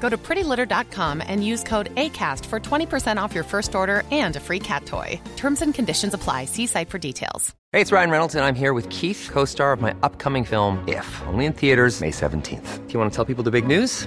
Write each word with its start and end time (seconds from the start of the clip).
Go 0.00 0.08
to 0.08 0.16
prettylitter.com 0.16 1.22
and 1.26 1.44
use 1.44 1.64
code 1.64 1.94
ACAST 1.96 2.46
for 2.46 2.60
20% 2.60 3.20
off 3.20 3.34
your 3.34 3.44
first 3.44 3.74
order 3.74 4.02
and 4.10 4.36
a 4.36 4.40
free 4.40 4.60
cat 4.60 4.86
toy. 4.86 5.20
Terms 5.36 5.62
and 5.62 5.74
conditions 5.74 6.14
apply. 6.14 6.44
See 6.44 6.66
site 6.66 6.90
for 6.90 6.98
details. 6.98 7.54
Hey, 7.72 7.82
it's 7.82 7.92
Ryan 7.92 8.10
Reynolds, 8.10 8.34
and 8.34 8.44
I'm 8.44 8.54
here 8.54 8.72
with 8.72 8.88
Keith, 8.88 9.28
co 9.30 9.44
star 9.44 9.72
of 9.72 9.80
my 9.80 9.94
upcoming 10.02 10.44
film, 10.44 10.82
If, 10.88 11.22
only 11.26 11.44
in 11.44 11.52
theaters, 11.52 12.00
May 12.00 12.10
17th. 12.10 12.86
Do 12.86 12.92
you 12.92 12.98
want 12.98 13.12
to 13.12 13.16
tell 13.16 13.24
people 13.24 13.44
the 13.44 13.50
big 13.50 13.66
news? 13.66 14.06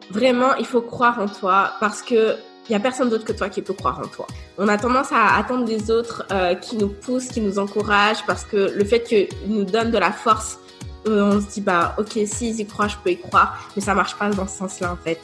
Vraiment, 0.11 0.55
il 0.55 0.65
faut 0.65 0.81
croire 0.81 1.19
en 1.19 1.27
toi 1.27 1.73
parce 1.79 2.01
que 2.01 2.35
il 2.69 2.73
y 2.73 2.75
a 2.75 2.79
personne 2.79 3.09
d'autre 3.09 3.25
que 3.25 3.31
toi 3.31 3.49
qui 3.49 3.61
peut 3.61 3.73
croire 3.73 3.99
en 3.99 4.07
toi. 4.07 4.27
On 4.57 4.67
a 4.67 4.77
tendance 4.77 5.11
à 5.11 5.35
attendre 5.35 5.65
des 5.65 5.89
autres 5.89 6.25
euh, 6.31 6.53
qui 6.55 6.77
nous 6.77 6.89
poussent, 6.89 7.27
qui 7.27 7.41
nous 7.41 7.59
encouragent 7.59 8.25
parce 8.25 8.43
que 8.43 8.71
le 8.75 8.85
fait 8.85 9.03
qu'ils 9.03 9.27
nous 9.47 9.63
donnent 9.63 9.91
de 9.91 9.97
la 9.97 10.11
force, 10.11 10.59
euh, 11.07 11.31
on 11.33 11.41
se 11.41 11.47
dit 11.47 11.61
bah 11.61 11.95
ok 11.97 12.19
si 12.25 12.49
ils 12.49 12.59
y 12.59 12.65
croient, 12.65 12.87
je 12.87 12.97
peux 13.03 13.09
y 13.09 13.19
croire, 13.19 13.69
mais 13.75 13.81
ça 13.81 13.93
marche 13.93 14.15
pas 14.15 14.29
dans 14.29 14.47
ce 14.47 14.57
sens-là 14.57 14.91
en 14.91 14.97
fait. 14.97 15.19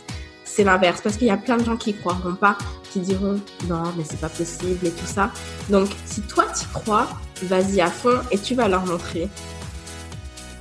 C'est 0.46 0.64
l'inverse 0.64 1.02
parce 1.02 1.18
qu'il 1.18 1.28
y 1.28 1.32
a 1.32 1.38
plein 1.38 1.58
de 1.58 1.66
gens 1.66 1.78
qui 1.78 1.92
y 1.92 1.94
croiront 1.94 2.36
pas, 2.36 2.58
qui 2.90 3.00
diront 3.00 3.40
non 3.68 3.84
mais 3.98 4.04
c'est 4.04 4.20
pas 4.20 4.30
possible 4.30 4.86
et 4.88 4.92
tout 4.92 5.06
ça. 5.06 5.32
Donc 5.70 5.90
si 6.06 6.22
toi 6.22 6.46
tu 6.58 6.66
crois, 6.74 7.08
vas-y 7.44 7.82
à 7.82 7.88
fond 7.88 8.20
et 8.32 8.40
tu 8.40 8.56
vas 8.56 8.68
leur 8.68 8.86
montrer 8.86 9.28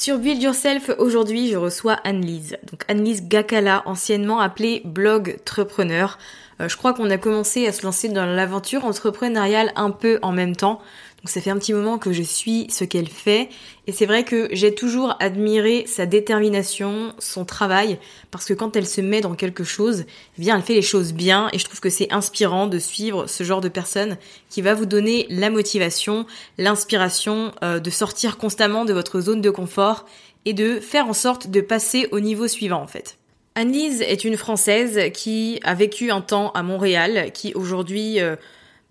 Sur 0.00 0.18
Build 0.18 0.40
Yourself, 0.40 0.92
aujourd'hui, 0.98 1.50
je 1.50 1.56
reçois 1.56 1.94
Annelise. 2.04 2.56
Donc 2.70 2.84
Annelise 2.86 3.26
Gakala, 3.26 3.82
anciennement 3.84 4.38
appelée 4.38 4.80
blog 4.84 5.38
entrepreneur. 5.40 6.18
Euh, 6.60 6.68
je 6.68 6.76
crois 6.76 6.94
qu'on 6.94 7.10
a 7.10 7.18
commencé 7.18 7.66
à 7.66 7.72
se 7.72 7.82
lancer 7.82 8.08
dans 8.08 8.24
l'aventure 8.24 8.84
entrepreneuriale 8.84 9.72
un 9.74 9.90
peu 9.90 10.20
en 10.22 10.30
même 10.30 10.54
temps. 10.54 10.80
Ça 11.28 11.40
fait 11.40 11.50
un 11.50 11.58
petit 11.58 11.72
moment 11.72 11.98
que 11.98 12.12
je 12.12 12.22
suis 12.22 12.66
ce 12.70 12.84
qu'elle 12.84 13.08
fait 13.08 13.48
et 13.86 13.92
c'est 13.92 14.06
vrai 14.06 14.24
que 14.24 14.48
j'ai 14.52 14.74
toujours 14.74 15.14
admiré 15.20 15.84
sa 15.86 16.06
détermination, 16.06 17.14
son 17.18 17.44
travail 17.44 17.98
parce 18.30 18.44
que 18.44 18.54
quand 18.54 18.76
elle 18.76 18.86
se 18.86 19.00
met 19.00 19.20
dans 19.20 19.34
quelque 19.34 19.64
chose, 19.64 20.04
eh 20.38 20.40
bien 20.40 20.56
elle 20.56 20.62
fait 20.62 20.74
les 20.74 20.82
choses 20.82 21.12
bien 21.12 21.48
et 21.52 21.58
je 21.58 21.64
trouve 21.64 21.80
que 21.80 21.90
c'est 21.90 22.12
inspirant 22.12 22.66
de 22.66 22.78
suivre 22.78 23.26
ce 23.26 23.44
genre 23.44 23.60
de 23.60 23.68
personne 23.68 24.16
qui 24.48 24.62
va 24.62 24.74
vous 24.74 24.86
donner 24.86 25.26
la 25.30 25.50
motivation, 25.50 26.26
l'inspiration 26.56 27.52
euh, 27.62 27.78
de 27.78 27.90
sortir 27.90 28.38
constamment 28.38 28.84
de 28.84 28.92
votre 28.92 29.20
zone 29.20 29.40
de 29.40 29.50
confort 29.50 30.06
et 30.44 30.54
de 30.54 30.80
faire 30.80 31.06
en 31.06 31.12
sorte 31.12 31.48
de 31.48 31.60
passer 31.60 32.08
au 32.10 32.20
niveau 32.20 32.48
suivant 32.48 32.82
en 32.82 32.86
fait. 32.86 33.18
Annelise 33.54 34.02
est 34.02 34.24
une 34.24 34.36
Française 34.36 35.10
qui 35.12 35.58
a 35.64 35.74
vécu 35.74 36.12
un 36.12 36.20
temps 36.20 36.52
à 36.52 36.62
Montréal, 36.62 37.32
qui 37.34 37.54
aujourd'hui 37.54 38.20
euh, 38.20 38.36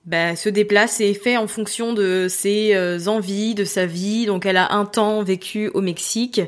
bah, 0.07 0.37
se 0.37 0.47
déplace 0.47 1.01
et 1.01 1.13
fait 1.13 1.35
en 1.35 1.47
fonction 1.47 1.93
de 1.93 2.27
ses 2.29 2.73
euh, 2.73 3.07
envies, 3.07 3.55
de 3.55 3.65
sa 3.65 3.85
vie. 3.85 4.25
Donc 4.25 4.45
elle 4.45 4.55
a 4.55 4.73
un 4.73 4.85
temps 4.85 5.21
vécu 5.21 5.69
au 5.73 5.81
Mexique. 5.81 6.41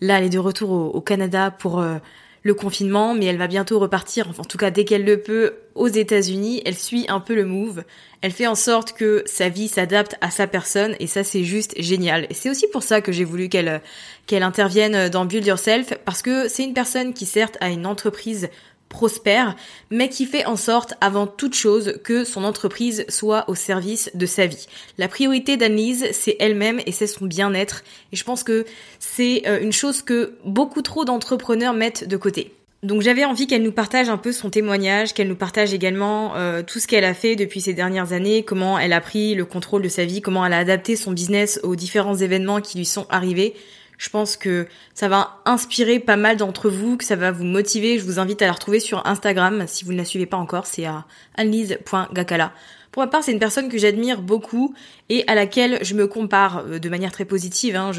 Là, 0.00 0.18
elle 0.18 0.26
est 0.26 0.30
de 0.30 0.38
retour 0.38 0.70
au, 0.70 1.00
Canada 1.00 1.50
pour 1.50 1.80
euh, 1.80 1.96
le 2.44 2.54
confinement, 2.54 3.12
mais 3.12 3.26
elle 3.26 3.36
va 3.36 3.48
bientôt 3.48 3.80
repartir, 3.80 4.28
en 4.38 4.44
tout 4.44 4.56
cas 4.56 4.70
dès 4.70 4.84
qu'elle 4.84 5.04
le 5.04 5.20
peut, 5.20 5.54
aux 5.74 5.88
États-Unis. 5.88 6.62
Elle 6.64 6.76
suit 6.76 7.04
un 7.08 7.18
peu 7.18 7.34
le 7.34 7.44
move. 7.44 7.82
Elle 8.22 8.30
fait 8.30 8.46
en 8.46 8.54
sorte 8.54 8.92
que 8.92 9.24
sa 9.26 9.48
vie 9.48 9.66
s'adapte 9.66 10.16
à 10.20 10.30
sa 10.30 10.46
personne 10.46 10.94
et 11.00 11.08
ça 11.08 11.24
c'est 11.24 11.42
juste 11.42 11.74
génial. 11.82 12.28
Et 12.30 12.34
c'est 12.34 12.48
aussi 12.48 12.68
pour 12.68 12.84
ça 12.84 13.00
que 13.00 13.10
j'ai 13.10 13.24
voulu 13.24 13.48
qu'elle 13.48 13.82
qu'elle 14.26 14.44
intervienne 14.44 15.08
dans 15.08 15.24
Build 15.24 15.44
Yourself 15.44 15.94
parce 16.04 16.22
que 16.22 16.46
c'est 16.46 16.62
une 16.62 16.74
personne 16.74 17.12
qui 17.12 17.26
certes 17.26 17.58
a 17.60 17.70
une 17.70 17.86
entreprise 17.86 18.48
prospère, 18.90 19.56
mais 19.90 20.10
qui 20.10 20.26
fait 20.26 20.44
en 20.44 20.56
sorte 20.56 20.92
avant 21.00 21.26
toute 21.26 21.54
chose 21.54 21.94
que 22.04 22.24
son 22.24 22.44
entreprise 22.44 23.06
soit 23.08 23.48
au 23.48 23.54
service 23.54 24.10
de 24.12 24.26
sa 24.26 24.44
vie. 24.44 24.66
La 24.98 25.08
priorité 25.08 25.56
d'Annelise, 25.56 26.08
c'est 26.12 26.36
elle-même 26.38 26.80
et 26.84 26.92
c'est 26.92 27.06
son 27.06 27.24
bien-être. 27.24 27.82
Et 28.12 28.16
je 28.16 28.24
pense 28.24 28.42
que 28.42 28.66
c'est 28.98 29.44
euh, 29.46 29.60
une 29.62 29.72
chose 29.72 30.02
que 30.02 30.34
beaucoup 30.44 30.82
trop 30.82 31.06
d'entrepreneurs 31.06 31.72
mettent 31.72 32.06
de 32.06 32.16
côté. 32.18 32.52
Donc 32.82 33.02
j'avais 33.02 33.26
envie 33.26 33.46
qu'elle 33.46 33.62
nous 33.62 33.72
partage 33.72 34.08
un 34.08 34.16
peu 34.16 34.32
son 34.32 34.48
témoignage, 34.48 35.12
qu'elle 35.12 35.28
nous 35.28 35.36
partage 35.36 35.74
également 35.74 36.34
euh, 36.36 36.62
tout 36.62 36.78
ce 36.78 36.86
qu'elle 36.86 37.04
a 37.04 37.12
fait 37.12 37.36
depuis 37.36 37.60
ces 37.60 37.74
dernières 37.74 38.14
années, 38.14 38.42
comment 38.42 38.78
elle 38.78 38.94
a 38.94 39.02
pris 39.02 39.34
le 39.34 39.44
contrôle 39.44 39.82
de 39.82 39.88
sa 39.88 40.06
vie, 40.06 40.22
comment 40.22 40.44
elle 40.46 40.54
a 40.54 40.58
adapté 40.58 40.96
son 40.96 41.12
business 41.12 41.60
aux 41.62 41.76
différents 41.76 42.16
événements 42.16 42.62
qui 42.62 42.78
lui 42.78 42.86
sont 42.86 43.06
arrivés. 43.10 43.54
Je 44.00 44.08
pense 44.08 44.38
que 44.38 44.66
ça 44.94 45.08
va 45.08 45.42
inspirer 45.44 46.00
pas 46.00 46.16
mal 46.16 46.38
d'entre 46.38 46.70
vous, 46.70 46.96
que 46.96 47.04
ça 47.04 47.16
va 47.16 47.32
vous 47.32 47.44
motiver. 47.44 47.98
Je 47.98 48.04
vous 48.04 48.18
invite 48.18 48.40
à 48.40 48.46
la 48.46 48.52
retrouver 48.52 48.80
sur 48.80 49.06
Instagram 49.06 49.66
si 49.66 49.84
vous 49.84 49.92
ne 49.92 49.98
la 49.98 50.06
suivez 50.06 50.24
pas 50.24 50.38
encore, 50.38 50.66
c'est 50.66 50.86
à 50.86 51.04
annelise.gakala. 51.36 52.54
Pour 52.92 53.02
ma 53.02 53.08
part, 53.08 53.22
c'est 53.22 53.32
une 53.32 53.38
personne 53.38 53.68
que 53.68 53.76
j'admire 53.76 54.22
beaucoup 54.22 54.74
et 55.10 55.22
à 55.26 55.34
laquelle 55.34 55.80
je 55.82 55.94
me 55.94 56.06
compare 56.06 56.64
euh, 56.66 56.78
de 56.78 56.88
manière 56.88 57.12
très 57.12 57.26
positive. 57.26 57.76
Hein. 57.76 57.92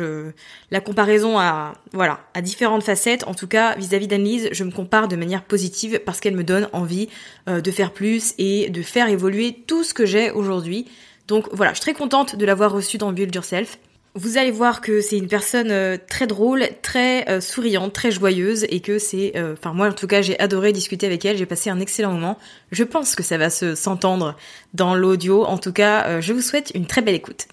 La 0.72 0.82
comparaison 0.82 1.38
à 1.38 1.76
voilà 1.94 2.22
à 2.34 2.42
différentes 2.42 2.84
facettes. 2.84 3.28
En 3.28 3.36
tout 3.36 3.48
cas, 3.48 3.76
vis-à-vis 3.76 4.08
d'Annelise, 4.08 4.50
je 4.52 4.64
me 4.64 4.72
compare 4.72 5.08
de 5.08 5.16
manière 5.16 5.44
positive 5.44 6.02
parce 6.04 6.20
qu'elle 6.20 6.36
me 6.36 6.44
donne 6.44 6.68
envie 6.74 7.10
euh, 7.48 7.62
de 7.62 7.70
faire 7.70 7.94
plus 7.94 8.34
et 8.40 8.72
de 8.72 8.82
faire 8.82 9.08
évoluer 9.08 9.56
tout 9.68 9.84
ce 9.84 9.94
que 9.94 10.08
j'ai 10.08 10.32
aujourd'hui. 10.32 10.88
Donc 11.28 11.48
voilà, 11.52 11.74
je 11.74 11.76
suis 11.76 11.84
très 11.84 11.94
contente 11.94 12.36
de 12.36 12.46
l'avoir 12.46 12.72
reçue 12.72 12.98
dans 12.98 13.12
Build 13.12 13.36
Yourself. 13.36 13.78
Vous 14.14 14.38
allez 14.38 14.52
voir 14.52 14.82
que 14.82 15.00
c'est 15.02 15.18
une 15.18 15.28
personne 15.28 15.72
euh, 15.72 15.98
très 16.10 16.28
drôle, 16.28 16.68
très 16.82 17.40
souriante, 17.40 17.94
très 17.94 18.12
joyeuse 18.12 18.66
et 18.70 18.82
que 18.82 19.00
c'est, 19.00 19.34
enfin 19.54 19.74
moi 19.74 19.88
en 19.88 19.94
tout 19.94 20.08
cas 20.08 20.22
j'ai 20.22 20.40
adoré 20.40 20.74
discuter 20.74 21.06
avec 21.06 21.24
elle, 21.26 21.38
j'ai 21.38 21.46
passé 21.46 21.70
un 21.70 21.80
excellent 21.80 22.12
moment. 22.12 22.38
Je 22.72 22.84
pense 22.84 23.16
que 23.16 23.24
ça 23.24 23.38
va 23.38 23.50
se 23.50 23.76
s'entendre 23.76 24.36
dans 24.74 24.96
l'audio. 24.96 25.46
En 25.46 25.58
tout 25.58 25.74
cas, 25.74 26.20
je 26.20 26.34
vous 26.34 26.42
souhaite 26.42 26.72
une 26.76 26.88
très 26.88 27.02
belle 27.02 27.16
écoute. 27.16 27.48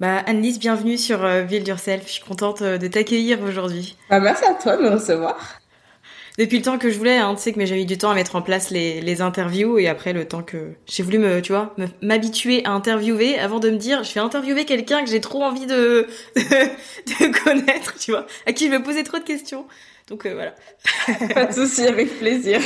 Bah, 0.00 0.18
Annelise, 0.26 0.58
bienvenue 0.58 0.98
sur 0.98 1.24
euh, 1.24 1.42
Ville 1.42 1.62
d'Urself. 1.62 2.02
Je 2.06 2.12
suis 2.14 2.24
contente 2.24 2.62
euh, 2.62 2.78
de 2.78 2.88
t'accueillir 2.88 3.40
aujourd'hui. 3.42 3.96
Bah, 4.10 4.18
merci 4.18 4.44
à 4.44 4.54
toi 4.54 4.76
de 4.76 4.82
me 4.82 4.90
recevoir. 4.90 5.60
Depuis 6.36 6.58
le 6.58 6.64
temps 6.64 6.78
que 6.78 6.90
je 6.90 6.98
voulais, 6.98 7.18
hein, 7.18 7.32
tu 7.36 7.42
sais 7.42 7.52
que 7.52 7.58
mais 7.58 7.66
j'ai 7.66 7.76
mis 7.76 7.86
du 7.86 7.96
temps 7.96 8.10
à 8.10 8.14
mettre 8.14 8.34
en 8.34 8.42
place 8.42 8.70
les, 8.70 9.00
les 9.00 9.20
interviews 9.20 9.78
et 9.78 9.86
après 9.86 10.12
le 10.12 10.26
temps 10.26 10.42
que 10.42 10.72
j'ai 10.86 11.04
voulu 11.04 11.18
me, 11.18 11.40
tu 11.40 11.52
vois, 11.52 11.76
m'habituer 12.02 12.64
à 12.64 12.72
interviewer 12.72 13.38
avant 13.38 13.60
de 13.60 13.70
me 13.70 13.76
dire, 13.76 14.02
je 14.02 14.12
vais 14.12 14.20
interviewer 14.20 14.64
quelqu'un 14.64 15.04
que 15.04 15.10
j'ai 15.10 15.20
trop 15.20 15.44
envie 15.44 15.66
de, 15.66 16.08
de, 16.34 16.42
de, 16.42 17.44
connaître, 17.44 17.94
tu 17.98 18.10
vois, 18.10 18.26
à 18.46 18.52
qui 18.52 18.66
je 18.66 18.70
vais 18.72 18.82
poser 18.82 19.04
trop 19.04 19.18
de 19.18 19.24
questions. 19.24 19.66
Donc 20.08 20.26
euh, 20.26 20.34
voilà. 20.34 20.54
Pas 21.34 21.46
de 21.46 21.52
souci, 21.52 21.86
avec 21.86 22.18
plaisir. 22.18 22.60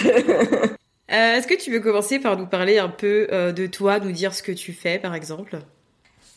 Euh, 1.10 1.36
Est-ce 1.36 1.46
que 1.46 1.54
tu 1.54 1.70
veux 1.70 1.80
commencer 1.80 2.18
par 2.18 2.36
nous 2.36 2.46
parler 2.46 2.78
un 2.78 2.90
peu 2.90 3.28
euh, 3.32 3.52
de 3.52 3.66
toi, 3.66 3.98
nous 3.98 4.12
dire 4.12 4.34
ce 4.34 4.42
que 4.42 4.52
tu 4.52 4.72
fais, 4.72 4.98
par 4.98 5.14
exemple? 5.14 5.58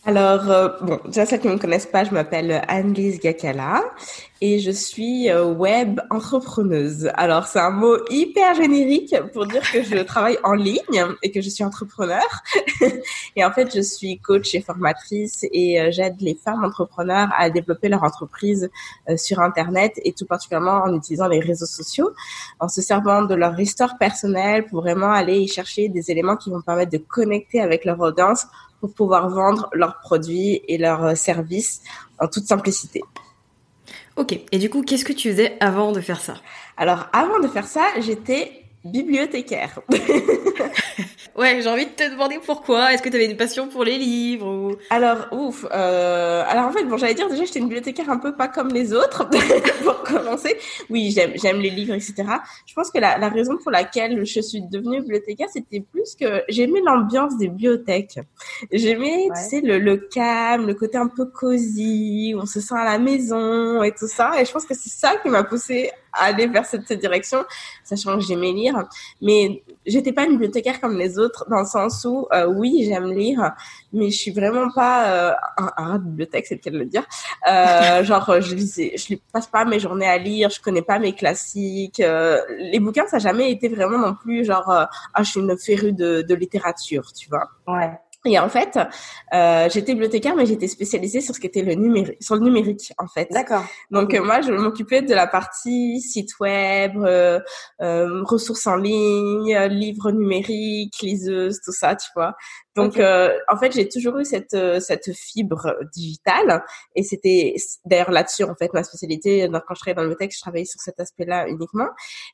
Alors, 0.03 0.49
euh, 0.49 0.69
bon, 0.81 0.99
déjà 1.05 1.27
celles 1.27 1.41
qui 1.41 1.47
ne 1.47 1.53
me 1.53 1.59
connaissent 1.59 1.85
pas, 1.85 2.03
je 2.03 2.09
m'appelle 2.09 2.63
Annelise 2.67 3.19
Gakala 3.19 3.83
et 4.41 4.57
je 4.57 4.71
suis 4.71 5.29
euh, 5.29 5.45
web 5.45 5.99
entrepreneuse. 6.09 7.11
Alors, 7.13 7.45
c'est 7.45 7.59
un 7.59 7.69
mot 7.69 7.97
hyper 8.09 8.55
générique 8.55 9.15
pour 9.31 9.45
dire 9.45 9.61
que 9.71 9.83
je 9.83 9.97
travaille 9.97 10.39
en 10.43 10.53
ligne 10.53 11.05
et 11.21 11.29
que 11.29 11.39
je 11.39 11.49
suis 11.49 11.63
entrepreneur. 11.63 12.25
et 13.35 13.45
en 13.45 13.51
fait, 13.51 13.71
je 13.75 13.81
suis 13.81 14.17
coach 14.17 14.55
et 14.55 14.61
formatrice 14.61 15.45
et 15.51 15.79
euh, 15.79 15.91
j'aide 15.91 16.19
les 16.19 16.33
femmes 16.33 16.63
entrepreneurs 16.63 17.29
à 17.37 17.51
développer 17.51 17.87
leur 17.87 18.01
entreprise 18.01 18.71
sur 19.17 19.39
Internet 19.39 19.99
et 20.03 20.13
tout 20.13 20.25
particulièrement 20.25 20.81
en 20.83 20.95
utilisant 20.95 21.27
les 21.27 21.39
réseaux 21.39 21.67
sociaux, 21.67 22.09
en 22.59 22.69
se 22.69 22.81
servant 22.81 23.21
de 23.21 23.35
leur 23.35 23.59
histoire 23.59 23.99
personnelle 23.99 24.65
pour 24.65 24.81
vraiment 24.81 25.11
aller 25.11 25.37
y 25.37 25.47
chercher 25.47 25.89
des 25.89 26.09
éléments 26.09 26.37
qui 26.37 26.49
vont 26.49 26.61
permettre 26.61 26.91
de 26.91 26.97
connecter 26.97 27.61
avec 27.61 27.85
leur 27.85 27.99
audience 27.99 28.47
pour 28.81 28.93
pouvoir 28.93 29.29
vendre 29.29 29.69
leurs 29.73 29.99
produits 29.99 30.61
et 30.67 30.77
leurs 30.77 31.05
euh, 31.05 31.15
services 31.15 31.81
en 32.19 32.27
toute 32.27 32.45
simplicité. 32.45 33.01
Ok, 34.17 34.37
et 34.51 34.59
du 34.59 34.69
coup, 34.69 34.83
qu'est-ce 34.83 35.05
que 35.05 35.13
tu 35.13 35.29
faisais 35.31 35.55
avant 35.61 35.93
de 35.93 36.01
faire 36.01 36.19
ça? 36.19 36.33
Alors, 36.75 37.07
avant 37.13 37.39
de 37.39 37.47
faire 37.47 37.65
ça, 37.65 37.85
j'étais 37.99 38.60
bibliothécaire. 38.83 39.79
ouais, 41.37 41.61
j'ai 41.61 41.69
envie 41.69 41.85
de 41.85 41.91
te 41.91 42.09
demander 42.09 42.39
pourquoi. 42.43 42.93
Est-ce 42.93 43.01
que 43.01 43.09
tu 43.09 43.15
avais 43.15 43.29
une 43.29 43.37
passion 43.37 43.67
pour 43.67 43.83
les 43.83 43.97
livres 43.97 44.47
ou... 44.47 44.75
Alors, 44.89 45.27
ouf. 45.31 45.65
Euh... 45.71 46.43
Alors 46.47 46.65
en 46.65 46.71
fait, 46.71 46.83
bon, 46.85 46.97
j'allais 46.97 47.13
dire 47.13 47.29
déjà, 47.29 47.45
j'étais 47.45 47.59
une 47.59 47.65
bibliothécaire 47.65 48.09
un 48.09 48.17
peu 48.17 48.35
pas 48.35 48.47
comme 48.47 48.69
les 48.69 48.93
autres 48.93 49.29
pour 49.83 50.01
commencer. 50.03 50.57
Oui, 50.89 51.11
j'aime, 51.11 51.33
j'aime 51.35 51.59
les 51.59 51.69
livres, 51.69 51.93
etc. 51.93 52.15
Je 52.65 52.73
pense 52.73 52.91
que 52.91 52.99
la, 52.99 53.17
la 53.17 53.29
raison 53.29 53.57
pour 53.57 53.71
laquelle 53.71 54.25
je 54.25 54.41
suis 54.41 54.61
devenue 54.61 55.01
bibliothécaire, 55.01 55.47
c'était 55.51 55.81
plus 55.81 56.15
que 56.15 56.43
j'aimais 56.49 56.81
l'ambiance 56.81 57.37
des 57.37 57.47
bibliothèques. 57.49 58.19
J'aimais, 58.71 59.27
tu 59.35 59.41
sais, 59.41 59.61
le, 59.61 59.79
le 59.79 59.97
calme, 59.97 60.67
le 60.67 60.73
côté 60.73 60.97
un 60.97 61.07
peu 61.07 61.25
cosy, 61.25 62.33
où 62.35 62.39
on 62.39 62.45
se 62.45 62.59
sent 62.59 62.75
à 62.77 62.85
la 62.85 62.99
maison 62.99 63.83
et 63.83 63.91
tout 63.91 64.07
ça. 64.07 64.41
Et 64.41 64.45
je 64.45 64.51
pense 64.51 64.65
que 64.65 64.73
c'est 64.73 64.89
ça 64.89 65.17
qui 65.17 65.29
m'a 65.29 65.43
poussée 65.43 65.91
aller 66.13 66.47
vers 66.47 66.65
cette, 66.65 66.91
direction, 66.93 67.45
sachant 67.83 68.15
que 68.15 68.23
j'aimais 68.23 68.51
lire. 68.51 68.75
Mais 69.21 69.63
j'étais 69.85 70.13
pas 70.13 70.23
une 70.23 70.31
bibliothécaire 70.31 70.79
comme 70.81 70.97
les 70.97 71.17
autres, 71.17 71.45
dans 71.49 71.59
le 71.59 71.65
sens 71.65 72.05
où, 72.05 72.27
euh, 72.33 72.47
oui, 72.47 72.83
j'aime 72.85 73.11
lire, 73.11 73.53
mais 73.93 74.09
je 74.09 74.17
suis 74.17 74.31
vraiment 74.31 74.69
pas 74.71 75.07
euh, 75.07 75.33
un, 75.57 75.71
un 75.77 75.99
de 75.99 76.03
bibliothèque, 76.03 76.45
c'est 76.47 76.55
le 76.55 76.61
cas 76.61 76.71
de 76.71 76.77
le 76.77 76.85
dire. 76.85 77.03
Euh, 77.47 78.03
genre, 78.03 78.41
je 78.41 78.55
lisais, 78.55 78.93
je 78.97 79.15
passe 79.31 79.47
pas 79.47 79.65
mes 79.65 79.79
journées 79.79 80.07
à 80.07 80.17
lire, 80.17 80.49
je 80.49 80.61
connais 80.61 80.81
pas 80.81 80.99
mes 80.99 81.13
classiques. 81.13 81.99
Euh, 81.99 82.41
les 82.57 82.79
bouquins, 82.79 83.07
ça 83.07 83.17
n'a 83.17 83.23
jamais 83.23 83.51
été 83.51 83.69
vraiment 83.69 83.97
non 83.97 84.15
plus 84.15 84.45
genre, 84.45 84.69
euh, 84.69 84.85
ah, 85.13 85.23
je 85.23 85.31
suis 85.31 85.39
une 85.39 85.57
férue 85.57 85.93
de, 85.93 86.21
de 86.21 86.35
littérature, 86.35 87.11
tu 87.13 87.29
vois. 87.29 87.49
Ouais. 87.67 87.91
Et 88.23 88.37
en 88.37 88.49
fait, 88.49 88.77
euh, 89.33 89.67
j'étais 89.71 89.93
bibliothécaire, 89.93 90.35
mais 90.35 90.45
j'étais 90.45 90.67
spécialisée 90.67 91.21
sur 91.21 91.33
ce 91.33 91.39
qui 91.39 91.47
était 91.47 91.63
le 91.63 91.73
numérique, 91.73 92.21
sur 92.21 92.35
le 92.35 92.41
numérique, 92.41 92.93
en 92.99 93.07
fait. 93.07 93.27
D'accord. 93.31 93.65
Donc 93.89 94.13
euh, 94.13 94.23
moi, 94.23 94.41
je 94.41 94.51
m'occupais 94.51 95.01
de 95.01 95.15
la 95.15 95.25
partie 95.25 95.99
site 96.01 96.39
web, 96.39 96.97
euh, 96.97 97.39
euh, 97.81 98.21
ressources 98.23 98.67
en 98.67 98.75
ligne, 98.75 99.57
livres 99.69 100.11
numériques, 100.11 100.99
liseuse, 101.01 101.59
tout 101.65 101.71
ça, 101.71 101.95
tu 101.95 102.07
vois. 102.15 102.35
Donc 102.75 102.93
Ok. 102.93 102.99
euh, 102.99 103.31
en 103.51 103.57
fait, 103.57 103.71
j'ai 103.73 103.89
toujours 103.89 104.17
eu 104.19 104.25
cette 104.25 104.53
euh, 104.53 104.79
cette 104.79 105.11
fibre 105.13 105.75
digitale, 105.93 106.63
et 106.95 107.01
c'était 107.03 107.55
d'ailleurs 107.85 108.11
là-dessus 108.11 108.43
en 108.43 108.55
fait 108.55 108.71
ma 108.73 108.83
spécialité. 108.83 109.49
Quand 109.51 109.73
je 109.73 109.79
travaillais 109.79 109.95
dans 109.95 110.03
le 110.03 110.09
bibliothèque, 110.09 110.33
je 110.35 110.41
travaillais 110.41 110.65
sur 110.65 110.79
cet 110.79 110.99
aspect-là 110.99 111.47
uniquement. 111.47 111.89